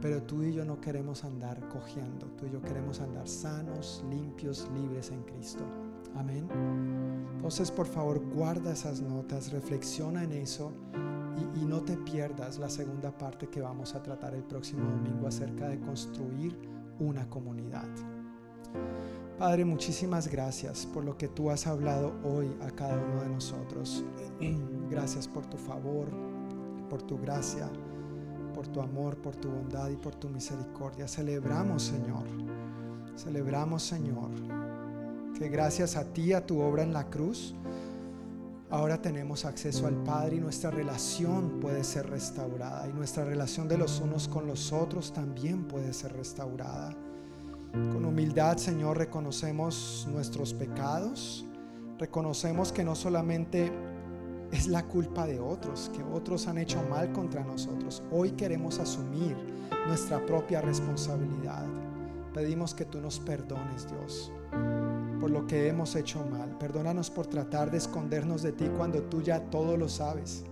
Pero 0.02 0.24
tú 0.24 0.44
y 0.44 0.54
yo 0.54 0.64
no 0.64 0.80
queremos 0.80 1.24
andar 1.24 1.68
cojeando, 1.68 2.28
tú 2.38 2.46
y 2.46 2.52
yo 2.52 2.62
queremos 2.62 3.02
andar 3.02 3.28
sanos, 3.28 4.04
limpios, 4.10 4.70
libres 4.74 5.12
en 5.12 5.24
Cristo. 5.24 5.64
Amén. 6.16 6.48
Entonces, 7.36 7.72
por 7.72 7.86
favor, 7.86 8.20
guarda 8.34 8.72
esas 8.72 9.02
notas, 9.02 9.52
reflexiona 9.52 10.24
en 10.24 10.34
eso 10.34 10.72
y, 11.38 11.62
y, 11.62 11.66
no 11.66 11.82
te 11.82 11.98
pierdas 11.98 12.58
la 12.60 12.70
segunda 12.70 13.18
parte 13.18 13.48
que 13.48 13.62
vamos 13.62 13.96
a 13.96 14.04
tratar 14.04 14.34
el 14.36 14.44
próximo 14.44 14.90
domingo 14.90 15.28
acerca 15.28 15.68
de 15.68 15.80
construir 15.80 16.58
una 17.00 17.30
comunidad. 17.30 17.88
Padre, 19.40 19.66
muchísimas 19.66 20.28
gracias 20.28 20.86
por 20.86 21.04
lo 21.04 21.18
que 21.18 21.30
tú 21.30 21.50
has 21.50 21.66
hablado 21.66 22.14
hoy 22.24 22.56
a 22.62 22.70
cada 22.72 23.02
uno 23.02 23.24
de 23.24 23.30
nosotros. 23.30 24.04
Gracias 24.90 25.28
por 25.28 25.46
tu 25.46 25.58
favor, 25.58 26.10
por 26.90 27.02
tu 27.02 27.18
gracia 27.18 27.70
por 28.60 28.68
tu 28.68 28.82
amor, 28.82 29.16
por 29.16 29.38
tu 29.38 29.50
bondad 29.50 29.90
y 29.90 29.96
por 29.96 30.16
tu 30.16 30.28
misericordia. 30.28 31.08
Celebramos, 31.08 31.84
Señor. 31.84 32.26
Celebramos, 33.16 33.84
Señor, 33.84 34.32
que 35.38 35.48
gracias 35.48 35.96
a 35.96 36.04
ti, 36.04 36.34
a 36.34 36.46
tu 36.46 36.60
obra 36.60 36.84
en 36.84 36.92
la 36.92 37.10
cruz, 37.10 37.56
ahora 38.70 39.02
tenemos 39.02 39.46
acceso 39.46 39.88
al 39.88 39.96
Padre 40.04 40.36
y 40.36 40.40
nuestra 40.42 40.72
relación 40.72 41.62
puede 41.62 41.86
ser 41.86 42.10
restaurada. 42.10 42.90
Y 42.90 42.92
nuestra 42.92 43.24
relación 43.24 43.70
de 43.70 43.78
los 43.78 44.02
unos 44.02 44.28
con 44.28 44.46
los 44.46 44.74
otros 44.74 45.14
también 45.14 45.66
puede 45.66 45.94
ser 45.94 46.12
restaurada. 46.12 46.94
Con 47.72 48.04
humildad, 48.06 48.58
Señor, 48.58 48.98
reconocemos 48.98 50.08
nuestros 50.12 50.54
pecados. 50.54 51.46
Reconocemos 51.98 52.72
que 52.72 52.84
no 52.84 52.96
solamente 52.96 53.72
es 54.52 54.68
la 54.68 54.84
culpa 54.84 55.28
de 55.28 55.40
otros, 55.40 55.92
que 55.96 56.04
otros 56.04 56.48
han 56.48 56.58
hecho 56.58 56.82
mal 56.90 57.12
contra 57.12 57.44
nosotros. 57.44 58.02
Hoy 58.12 58.32
queremos 58.32 58.80
asumir 58.80 59.38
nuestra 59.88 60.26
propia 60.26 60.62
responsabilidad. 60.62 61.68
Pedimos 62.34 62.74
que 62.74 62.86
tú 62.86 63.00
nos 63.00 63.20
perdones, 63.20 63.88
Dios, 63.88 64.32
por 65.20 65.30
lo 65.30 65.46
que 65.46 65.68
hemos 65.68 65.96
hecho 65.96 66.26
mal. 66.26 66.58
Perdónanos 66.58 67.12
por 67.12 67.28
tratar 67.28 67.70
de 67.70 67.78
escondernos 67.78 68.42
de 68.42 68.52
ti 68.52 68.66
cuando 68.78 69.04
tú 69.04 69.22
ya 69.22 69.42
todo 69.50 69.78
lo 69.78 69.90
sabes. 69.90 70.44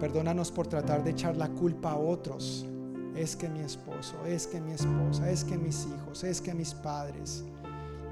Perdónanos 0.00 0.50
por 0.50 0.66
tratar 0.66 1.04
de 1.04 1.10
echar 1.10 1.36
la 1.36 1.48
culpa 1.48 1.92
a 1.92 1.96
otros. 1.96 2.66
Es 3.14 3.36
que 3.36 3.48
mi 3.48 3.60
esposo, 3.60 4.16
es 4.26 4.46
que 4.46 4.60
mi 4.60 4.72
esposa, 4.72 5.30
es 5.30 5.44
que 5.44 5.58
mis 5.58 5.86
hijos, 5.86 6.24
es 6.24 6.40
que 6.40 6.54
mis 6.54 6.74
padres 6.74 7.44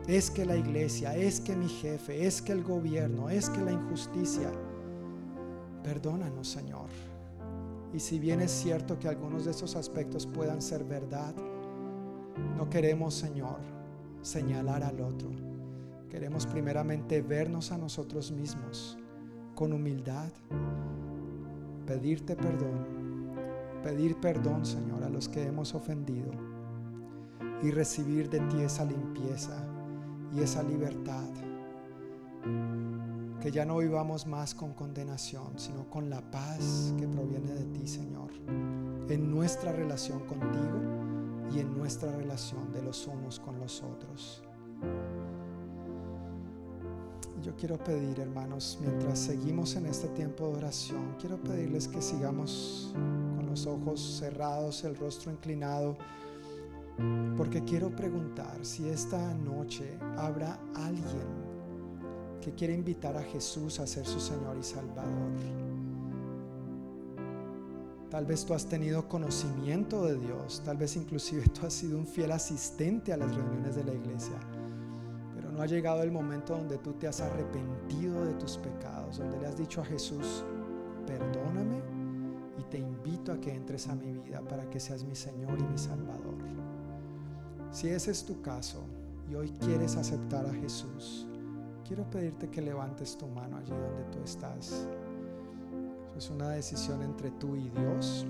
es 0.07 0.31
que 0.31 0.45
la 0.45 0.57
iglesia, 0.57 1.17
es 1.17 1.41
que 1.41 1.55
mi 1.55 1.69
jefe, 1.69 2.27
es 2.27 2.43
que 2.43 2.53
el 2.53 2.65
gobierno, 2.65 3.31
es 3.31 3.49
que 3.49 3.61
la 3.63 3.73
injusticia. 3.73 4.51
Perdónanos, 5.85 6.49
Señor. 6.49 6.89
Y 7.93 8.01
si 8.01 8.19
bien 8.19 8.41
es 8.41 8.51
cierto 8.51 8.99
que 8.99 9.09
algunos 9.09 9.45
de 9.45 9.53
esos 9.53 9.77
aspectos 9.77 10.27
puedan 10.27 10.63
ser 10.63 10.85
verdad, 10.85 11.35
no 12.57 12.69
queremos, 12.69 13.15
Señor, 13.15 13.59
señalar 14.23 14.83
al 14.83 15.01
otro. 15.01 15.31
Queremos 16.09 16.47
primeramente 16.47 17.23
vernos 17.23 17.71
a 17.71 17.79
nosotros 17.79 18.33
mismos 18.33 18.99
con 19.55 19.73
humildad, 19.73 20.31
pedirte 21.87 22.35
perdón, 22.35 23.00
pedir 23.83 24.17
perdón, 24.21 24.65
Señor, 24.65 25.03
a 25.03 25.09
los 25.09 25.29
que 25.29 25.43
hemos 25.43 25.75
ofendido 25.75 26.31
y 27.63 27.71
recibir 27.71 28.31
de 28.31 28.41
ti 28.41 28.61
esa 28.61 28.85
limpieza 28.85 29.67
y 30.35 30.41
esa 30.41 30.63
libertad. 30.63 31.29
Que 33.41 33.51
ya 33.51 33.65
no 33.65 33.79
vivamos 33.79 34.27
más 34.27 34.55
con 34.55 34.75
condenación, 34.75 35.59
sino 35.59 35.89
con 35.89 36.11
la 36.11 36.21
paz 36.31 36.95
que 36.99 37.09
proviene 37.09 37.53
de 37.53 37.65
ti, 37.67 37.89
Señor, 37.89 38.31
en 39.09 39.31
nuestra 39.31 39.73
relación 39.73 40.21
contigo 40.21 40.79
y 41.55 41.61
en 41.61 41.77
nuestra 41.77 42.13
relación 42.13 42.73
de 42.73 42.83
los 42.83 43.07
unos 43.07 43.41
con 43.41 43.59
los 43.59 43.83
otros. 43.83 44.43
Yo 47.43 47.57
quiero 47.57 47.79
pedir, 47.79 48.21
hermanos, 48.21 48.79
mientras 48.83 49.19
seguimos 49.19 49.75
en 49.75 49.87
este 49.87 50.09
tiempo 50.09 50.49
de 50.49 50.59
oración, 50.59 51.17
quiero 51.19 51.39
pedirles 51.41 51.89
que 51.89 52.03
sigamos 52.03 52.95
los 53.51 53.67
ojos 53.67 54.01
cerrados, 54.01 54.85
el 54.85 54.97
rostro 54.97 55.31
inclinado 55.31 55.97
porque 57.37 57.65
quiero 57.65 57.91
preguntar 57.91 58.59
si 58.63 58.89
esta 58.89 59.33
noche 59.35 59.99
habrá 60.19 60.59
alguien 60.75 61.51
que 62.43 62.53
quiere 62.53 62.75
invitar 62.75 63.17
a 63.17 63.23
Jesús 63.23 63.81
a 63.81 63.87
ser 63.87 64.07
su 64.07 64.21
Señor 64.21 64.57
y 64.59 64.63
Salvador. 64.63 65.31
Tal 68.11 68.27
vez 68.27 68.45
tú 68.45 68.55
has 68.55 68.67
tenido 68.67 69.09
conocimiento 69.09 70.05
de 70.05 70.19
Dios, 70.19 70.63
tal 70.65 70.77
vez 70.77 70.97
inclusive 70.97 71.45
tú 71.49 71.67
has 71.67 71.73
sido 71.73 71.97
un 71.97 72.07
fiel 72.07 72.33
asistente 72.33 73.13
a 73.13 73.17
las 73.17 73.35
reuniones 73.35 73.77
de 73.77 73.85
la 73.85 73.95
iglesia, 73.95 74.39
pero 75.35 75.53
no 75.53 75.63
ha 75.63 75.67
llegado 75.67 76.03
el 76.03 76.11
momento 76.11 76.57
donde 76.57 76.77
tú 76.79 76.95
te 76.95 77.07
has 77.07 77.21
arrepentido 77.21 78.25
de 78.25 78.35
tus 78.35 78.59
pecados, 78.59 79.19
donde 79.19 79.39
le 79.39 79.47
has 79.47 79.57
dicho 79.57 79.81
a 79.81 79.85
Jesús, 79.85 80.45
perdóname 81.07 81.90
a 83.29 83.41
que 83.41 83.55
entres 83.55 83.87
a 83.89 83.95
mi 83.95 84.13
vida 84.13 84.41
para 84.41 84.69
que 84.71 84.81
seas 84.81 85.05
mi 85.05 85.15
Señor 85.15 85.59
y 85.59 85.63
mi 85.65 85.79
Salvador. 85.79 86.35
Si 87.71 87.89
ese 87.89 88.11
es 88.11 88.25
tu 88.25 88.41
caso 88.41 88.81
y 89.31 89.35
hoy 89.35 89.51
quieres 89.51 89.97
aceptar 89.97 90.47
a 90.47 90.53
Jesús, 90.55 91.29
quiero 91.87 92.09
pedirte 92.09 92.49
que 92.49 92.63
levantes 92.63 93.19
tu 93.19 93.27
mano 93.29 93.59
allí 93.59 93.71
donde 93.71 94.05
tú 94.11 94.19
estás. 94.25 94.89
Es 96.17 96.31
una 96.31 96.51
decisión 96.51 97.03
entre 97.03 97.31
tú 97.33 97.55
y 97.55 97.69
Dios. 97.69 98.27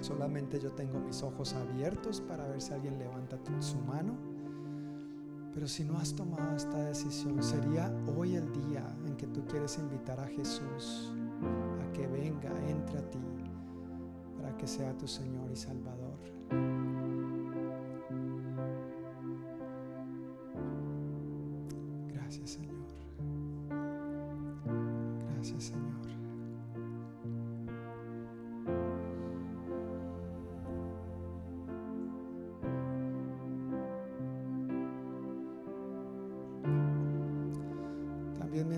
Solamente 0.00 0.58
yo 0.58 0.72
tengo 0.72 0.98
mis 0.98 1.22
ojos 1.22 1.52
abiertos 1.54 2.20
para 2.20 2.48
ver 2.48 2.60
si 2.60 2.72
alguien 2.72 2.98
levanta 2.98 3.38
su 3.60 3.78
mano. 3.78 4.16
Pero 5.54 5.68
si 5.68 5.84
no 5.84 5.98
has 5.98 6.14
tomado 6.14 6.56
esta 6.56 6.78
decisión, 6.78 7.42
sería 7.42 7.92
hoy 8.16 8.36
el 8.36 8.50
día 8.52 8.84
en 9.06 9.16
que 9.16 9.26
tú 9.26 9.44
quieres 9.46 9.78
invitar 9.78 10.18
a 10.18 10.26
Jesús 10.26 11.12
a 11.80 11.92
que 11.92 12.06
venga, 12.06 12.50
entre 12.68 12.98
a 12.98 13.10
ti, 13.10 13.18
que 14.56 14.66
sea 14.66 14.96
tu 14.96 15.06
Señor 15.06 15.50
y 15.50 15.56
Salvador. 15.56 16.18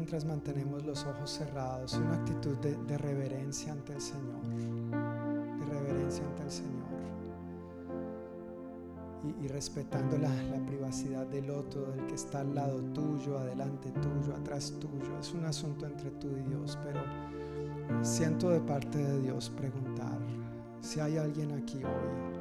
mientras 0.05 0.24
mantenemos 0.26 0.84
los 0.84 1.05
ojos 1.06 1.30
cerrados, 1.30 1.94
una 1.94 2.16
actitud 2.16 2.56
de, 2.59 2.98
reverencia 2.98 3.72
ante 3.72 3.94
el 3.94 4.01
Señor, 4.01 4.44
reverencia 6.05 6.24
ante 6.24 6.43
el 6.43 6.51
Señor. 6.51 6.85
Y, 9.43 9.48
respetando 9.48 10.18
la, 10.18 10.28
la, 10.28 10.66
privacidad 10.66 11.26
del 11.26 11.51
otro, 11.51 11.86
del 11.93 12.06
que 12.06 12.14
está 12.14 12.40
al 12.40 12.55
lado 12.55 12.78
tuyo, 12.93 13.39
adelante 13.39 13.90
tuyo, 13.90 14.36
atrás 14.36 14.74
tuyo. 14.78 15.18
Es 15.18 15.32
un 15.32 15.44
asunto 15.47 15.86
entre 15.86 16.10
tú 16.10 16.28
y 16.28 16.43
Dios, 16.48 16.78
pero 16.82 17.01
siento 18.02 18.51
de 18.51 18.60
parte 18.60 18.98
de 18.98 19.20
Dios 19.20 19.48
preguntar 19.51 20.18
si 20.81 21.01
hay 21.01 21.16
alguien 21.16 21.52
aquí 21.52 21.78
hoy 21.78 22.35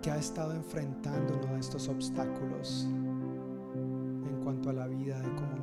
que 0.00 0.10
ha 0.10 0.16
estado 0.16 0.54
enfrentando 0.54 1.34
uno 1.42 1.54
de 1.54 1.60
estos 1.60 1.88
obstáculos 1.88 2.88
a 4.66 4.72
la 4.72 4.86
vida 4.86 5.18
de 5.20 5.34
comunidad. 5.34 5.57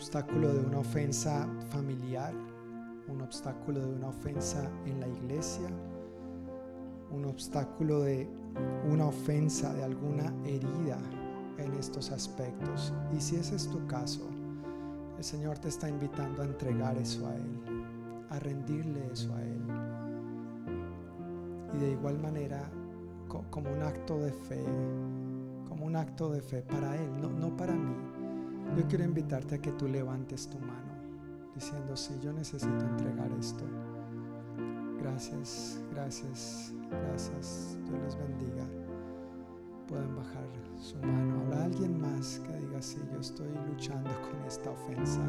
Obstáculo 0.00 0.54
de 0.54 0.60
una 0.60 0.78
ofensa 0.78 1.46
familiar, 1.68 2.32
un 3.06 3.20
obstáculo 3.20 3.80
de 3.80 3.96
una 3.96 4.08
ofensa 4.08 4.66
en 4.86 4.98
la 4.98 5.06
iglesia, 5.06 5.68
un 7.10 7.26
obstáculo 7.26 8.00
de 8.00 8.26
una 8.90 9.04
ofensa, 9.04 9.74
de 9.74 9.84
alguna 9.84 10.32
herida 10.46 10.96
en 11.58 11.74
estos 11.74 12.12
aspectos. 12.12 12.94
Y 13.14 13.20
si 13.20 13.36
ese 13.36 13.56
es 13.56 13.68
tu 13.68 13.86
caso, 13.86 14.26
el 15.18 15.22
Señor 15.22 15.58
te 15.58 15.68
está 15.68 15.86
invitando 15.86 16.40
a 16.40 16.46
entregar 16.46 16.96
eso 16.96 17.26
a 17.28 17.36
Él, 17.36 17.60
a 18.30 18.38
rendirle 18.38 19.06
eso 19.12 19.34
a 19.34 19.42
Él. 19.42 19.62
Y 21.74 21.78
de 21.78 21.90
igual 21.90 22.18
manera, 22.18 22.70
como 23.50 23.70
un 23.70 23.82
acto 23.82 24.18
de 24.18 24.32
fe, 24.32 24.64
como 25.68 25.84
un 25.84 25.94
acto 25.94 26.30
de 26.30 26.40
fe 26.40 26.62
para 26.62 26.96
Él, 26.96 27.20
no, 27.20 27.28
no 27.28 27.54
para 27.54 27.74
mí. 27.74 28.09
Yo 28.76 28.86
quiero 28.88 29.04
invitarte 29.04 29.56
a 29.56 29.58
que 29.58 29.72
tú 29.72 29.88
levantes 29.88 30.48
tu 30.48 30.58
mano, 30.58 30.92
diciendo, 31.54 31.96
sí, 31.96 32.14
yo 32.22 32.32
necesito 32.32 32.84
entregar 32.86 33.30
esto. 33.38 33.64
Gracias, 35.00 35.80
gracias, 35.92 36.72
gracias. 36.88 37.78
Dios 37.86 38.00
les 38.02 38.16
bendiga. 38.16 38.64
Pueden 39.88 40.14
bajar 40.14 40.44
su 40.78 40.96
mano. 40.98 41.40
¿Habrá 41.46 41.64
alguien 41.64 42.00
más 42.00 42.40
que 42.40 42.56
diga, 42.58 42.80
sí, 42.80 42.98
yo 43.12 43.20
estoy 43.20 43.48
luchando 43.68 44.10
con 44.22 44.40
esta 44.46 44.70
ofensa? 44.70 45.20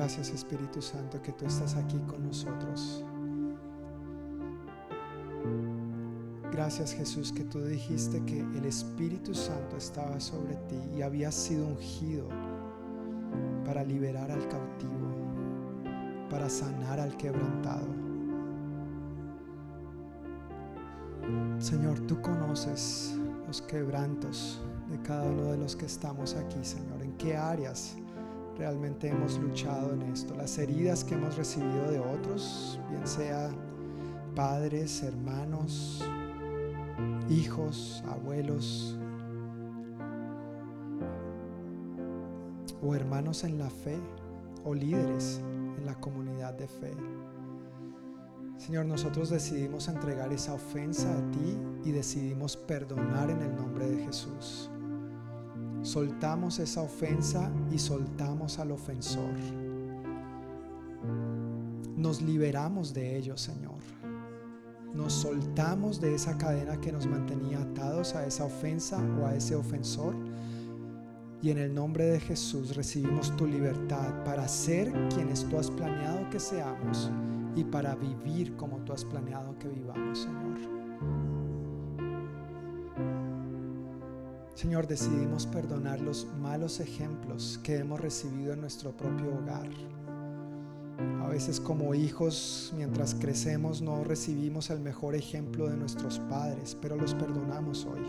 Gracias, 0.00 0.30
Espíritu 0.30 0.80
Santo, 0.80 1.20
que 1.20 1.30
tú 1.30 1.44
estás 1.44 1.76
aquí 1.76 1.98
con 2.08 2.26
nosotros. 2.26 3.04
Gracias 6.50 6.94
Jesús 6.94 7.30
que 7.30 7.44
tú 7.44 7.60
dijiste 7.60 8.24
que 8.24 8.40
el 8.40 8.64
Espíritu 8.64 9.34
Santo 9.34 9.76
estaba 9.76 10.18
sobre 10.18 10.54
ti 10.70 10.80
y 10.96 11.02
había 11.02 11.30
sido 11.30 11.66
ungido 11.66 12.26
para 13.66 13.84
liberar 13.84 14.30
al 14.30 14.48
cautivo, 14.48 15.10
para 16.30 16.48
sanar 16.48 16.98
al 16.98 17.14
quebrantado. 17.18 17.86
Señor, 21.58 22.00
tú 22.06 22.22
conoces 22.22 23.18
los 23.46 23.60
quebrantos 23.60 24.62
de 24.90 24.98
cada 25.02 25.24
uno 25.24 25.52
de 25.52 25.58
los 25.58 25.76
que 25.76 25.84
estamos 25.84 26.36
aquí, 26.36 26.64
Señor. 26.64 27.02
¿En 27.02 27.12
qué 27.18 27.36
áreas 27.36 27.98
realmente 28.60 29.08
hemos 29.08 29.38
luchado 29.38 29.94
en 29.94 30.02
esto? 30.02 30.34
Las 30.34 30.58
heridas 30.58 31.02
que 31.02 31.14
hemos 31.14 31.34
recibido 31.38 31.90
de 31.90 31.98
otros, 31.98 32.78
bien 32.90 33.06
sea 33.06 33.50
padres, 34.36 35.02
hermanos, 35.02 36.04
hijos, 37.30 38.04
abuelos 38.06 38.98
o 42.82 42.94
hermanos 42.94 43.44
en 43.44 43.58
la 43.58 43.70
fe 43.70 43.98
o 44.64 44.74
líderes 44.74 45.40
en 45.78 45.86
la 45.86 45.94
comunidad 45.94 46.52
de 46.52 46.68
fe. 46.68 46.92
Señor, 48.58 48.84
nosotros 48.84 49.30
decidimos 49.30 49.88
entregar 49.88 50.34
esa 50.34 50.52
ofensa 50.52 51.10
a 51.10 51.30
ti 51.30 51.56
y 51.82 51.92
decidimos 51.92 52.58
perdonar 52.58 53.30
en 53.30 53.40
el 53.40 53.56
nombre 53.56 53.88
de 53.88 54.04
Jesús. 54.04 54.70
Soltamos 55.82 56.58
esa 56.58 56.82
ofensa 56.82 57.50
y 57.70 57.78
soltamos 57.78 58.58
al 58.58 58.72
ofensor. 58.72 59.34
Nos 61.96 62.22
liberamos 62.22 62.94
de 62.94 63.16
ello, 63.16 63.36
Señor 63.36 63.80
nos 64.94 65.12
soltamos 65.12 66.00
de 66.00 66.14
esa 66.14 66.36
cadena 66.36 66.80
que 66.80 66.92
nos 66.92 67.06
mantenía 67.06 67.60
atados 67.60 68.14
a 68.14 68.26
esa 68.26 68.44
ofensa 68.44 68.98
o 69.20 69.26
a 69.26 69.34
ese 69.34 69.54
ofensor. 69.54 70.14
Y 71.42 71.50
en 71.50 71.58
el 71.58 71.74
nombre 71.74 72.04
de 72.04 72.20
Jesús 72.20 72.76
recibimos 72.76 73.34
tu 73.36 73.46
libertad 73.46 74.24
para 74.24 74.46
ser 74.46 74.92
quienes 75.08 75.48
tú 75.48 75.58
has 75.58 75.70
planeado 75.70 76.28
que 76.28 76.38
seamos 76.38 77.10
y 77.56 77.64
para 77.64 77.94
vivir 77.94 78.56
como 78.56 78.78
tú 78.78 78.92
has 78.92 79.04
planeado 79.04 79.58
que 79.58 79.68
vivamos, 79.68 80.18
Señor. 80.18 80.79
Señor, 84.54 84.86
decidimos 84.86 85.46
perdonar 85.46 86.00
los 86.00 86.26
malos 86.40 86.80
ejemplos 86.80 87.58
que 87.62 87.76
hemos 87.76 88.00
recibido 88.00 88.52
en 88.52 88.60
nuestro 88.60 88.96
propio 88.96 89.34
hogar 89.34 89.68
a 91.22 91.28
veces 91.28 91.60
como 91.60 91.94
hijos, 91.94 92.72
mientras 92.76 93.14
crecemos, 93.14 93.80
no 93.80 94.04
recibimos 94.04 94.70
el 94.70 94.80
mejor 94.80 95.14
ejemplo 95.14 95.68
de 95.68 95.76
nuestros 95.76 96.18
padres, 96.18 96.76
pero 96.80 96.96
los 96.96 97.14
perdonamos 97.14 97.86
hoy. 97.86 98.00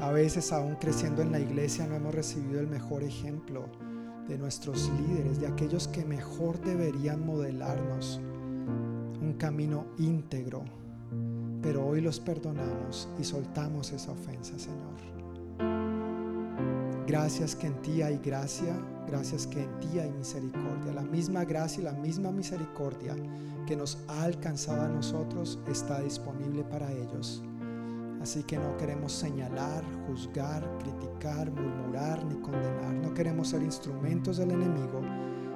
A 0.00 0.10
veces 0.10 0.52
aún 0.52 0.76
creciendo 0.76 1.22
en 1.22 1.32
la 1.32 1.40
iglesia 1.40 1.86
no 1.86 1.96
hemos 1.96 2.14
recibido 2.14 2.60
el 2.60 2.66
mejor 2.66 3.02
ejemplo 3.02 3.66
de 4.28 4.38
nuestros 4.38 4.90
líderes, 4.90 5.40
de 5.40 5.48
aquellos 5.48 5.88
que 5.88 6.04
mejor 6.04 6.60
deberían 6.60 7.24
modelarnos 7.26 8.20
un 9.20 9.34
camino 9.38 9.86
íntegro. 9.98 10.64
Pero 11.62 11.86
hoy 11.86 12.00
los 12.00 12.20
perdonamos 12.20 13.08
y 13.18 13.24
soltamos 13.24 13.92
esa 13.92 14.12
ofensa, 14.12 14.58
Señor. 14.58 15.08
Gracias 17.06 17.56
que 17.56 17.68
en 17.68 17.80
ti 17.80 18.02
hay 18.02 18.18
gracia, 18.18 18.76
gracias 19.06 19.46
que 19.46 19.62
en 19.62 19.80
ti 19.80 19.98
hay 19.98 20.10
misericordia. 20.10 20.92
La 20.92 21.02
misma 21.02 21.44
gracia 21.44 21.80
y 21.80 21.84
la 21.84 21.94
misma 21.94 22.30
misericordia 22.30 23.16
que 23.66 23.76
nos 23.76 23.98
ha 24.08 24.24
alcanzado 24.24 24.82
a 24.82 24.88
nosotros 24.88 25.58
está 25.66 26.00
disponible 26.00 26.64
para 26.64 26.92
ellos. 26.92 27.42
Así 28.20 28.42
que 28.42 28.58
no 28.58 28.76
queremos 28.76 29.12
señalar, 29.12 29.84
juzgar, 30.06 30.68
criticar, 30.78 31.50
murmurar 31.50 32.24
ni 32.24 32.34
condenar. 32.40 32.92
No 32.94 33.14
queremos 33.14 33.48
ser 33.48 33.62
instrumentos 33.62 34.36
del 34.36 34.50
enemigo, 34.50 35.00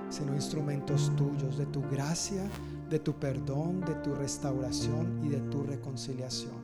sino 0.08 0.34
instrumentos 0.34 1.12
tuyos, 1.16 1.58
de 1.58 1.66
tu 1.66 1.82
gracia, 1.90 2.44
de 2.92 2.98
tu 2.98 3.14
perdón, 3.14 3.80
de 3.80 3.94
tu 3.94 4.14
restauración 4.14 5.24
y 5.24 5.30
de 5.30 5.40
tu 5.40 5.62
reconciliación. 5.62 6.60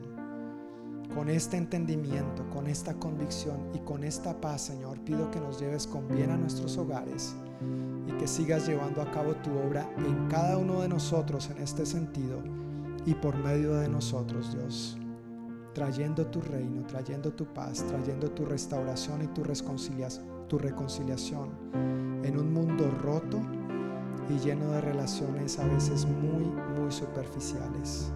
Con 1.15 1.31
este 1.31 1.57
entendimiento, 1.57 2.47
con 2.51 2.67
esta 2.67 2.93
convicción 2.93 3.57
y 3.73 3.79
con 3.79 4.05
esta 4.05 4.39
paz, 4.39 4.61
Señor, 4.61 5.01
pido 5.01 5.31
que 5.31 5.41
nos 5.41 5.59
lleves 5.59 5.87
con 5.87 6.07
bien 6.07 6.31
a 6.31 6.37
nuestros 6.37 6.77
hogares 6.77 7.35
y 8.07 8.13
que 8.19 8.29
sigas 8.29 8.69
llevando 8.69 9.01
a 9.01 9.11
cabo 9.11 9.37
tu 9.37 9.51
obra 9.53 9.91
en 9.97 10.29
cada 10.29 10.59
uno 10.59 10.83
de 10.83 10.89
nosotros 10.91 11.49
en 11.49 11.63
este 11.63 11.87
sentido 11.87 12.43
y 13.07 13.15
por 13.15 13.35
medio 13.39 13.77
de 13.77 13.89
nosotros, 13.89 14.53
Dios, 14.53 14.99
trayendo 15.73 16.27
tu 16.27 16.43
reino, 16.43 16.87
trayendo 16.87 17.33
tu 17.33 17.47
paz, 17.55 17.83
trayendo 17.89 18.31
tu 18.33 18.45
restauración 18.45 19.23
y 19.23 19.29
tu 19.29 19.45
reconciliación 20.59 21.49
en 22.23 22.39
un 22.39 22.53
mundo 22.53 22.91
roto 23.03 23.41
y 24.29 24.39
lleno 24.39 24.71
de 24.73 24.81
relaciones 24.81 25.59
a 25.59 25.67
veces 25.67 26.07
muy, 26.07 26.45
muy 26.79 26.91
superficiales. 26.91 28.13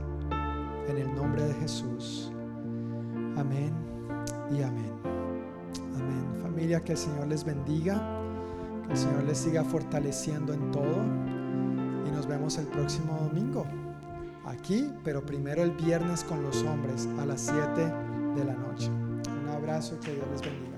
En 0.88 0.98
el 0.98 1.14
nombre 1.14 1.42
de 1.42 1.54
Jesús. 1.54 2.32
Amén 3.36 3.72
y 4.50 4.62
amén. 4.62 4.92
Amén. 5.94 6.42
Familia, 6.42 6.80
que 6.80 6.92
el 6.92 6.98
Señor 6.98 7.28
les 7.28 7.44
bendiga, 7.44 8.20
que 8.86 8.92
el 8.92 8.98
Señor 8.98 9.24
les 9.24 9.38
siga 9.38 9.64
fortaleciendo 9.64 10.52
en 10.52 10.70
todo 10.70 11.02
y 12.06 12.10
nos 12.10 12.26
vemos 12.26 12.58
el 12.58 12.66
próximo 12.66 13.16
domingo 13.28 13.64
aquí, 14.44 14.92
pero 15.04 15.24
primero 15.24 15.62
el 15.62 15.72
viernes 15.72 16.24
con 16.24 16.42
los 16.42 16.62
hombres 16.64 17.08
a 17.18 17.26
las 17.26 17.40
7 17.42 17.58
de 18.36 18.44
la 18.44 18.54
noche. 18.54 18.90
Un 18.90 19.48
abrazo 19.48 19.96
y 19.96 20.04
que 20.04 20.14
Dios 20.14 20.26
les 20.30 20.42
bendiga. 20.42 20.71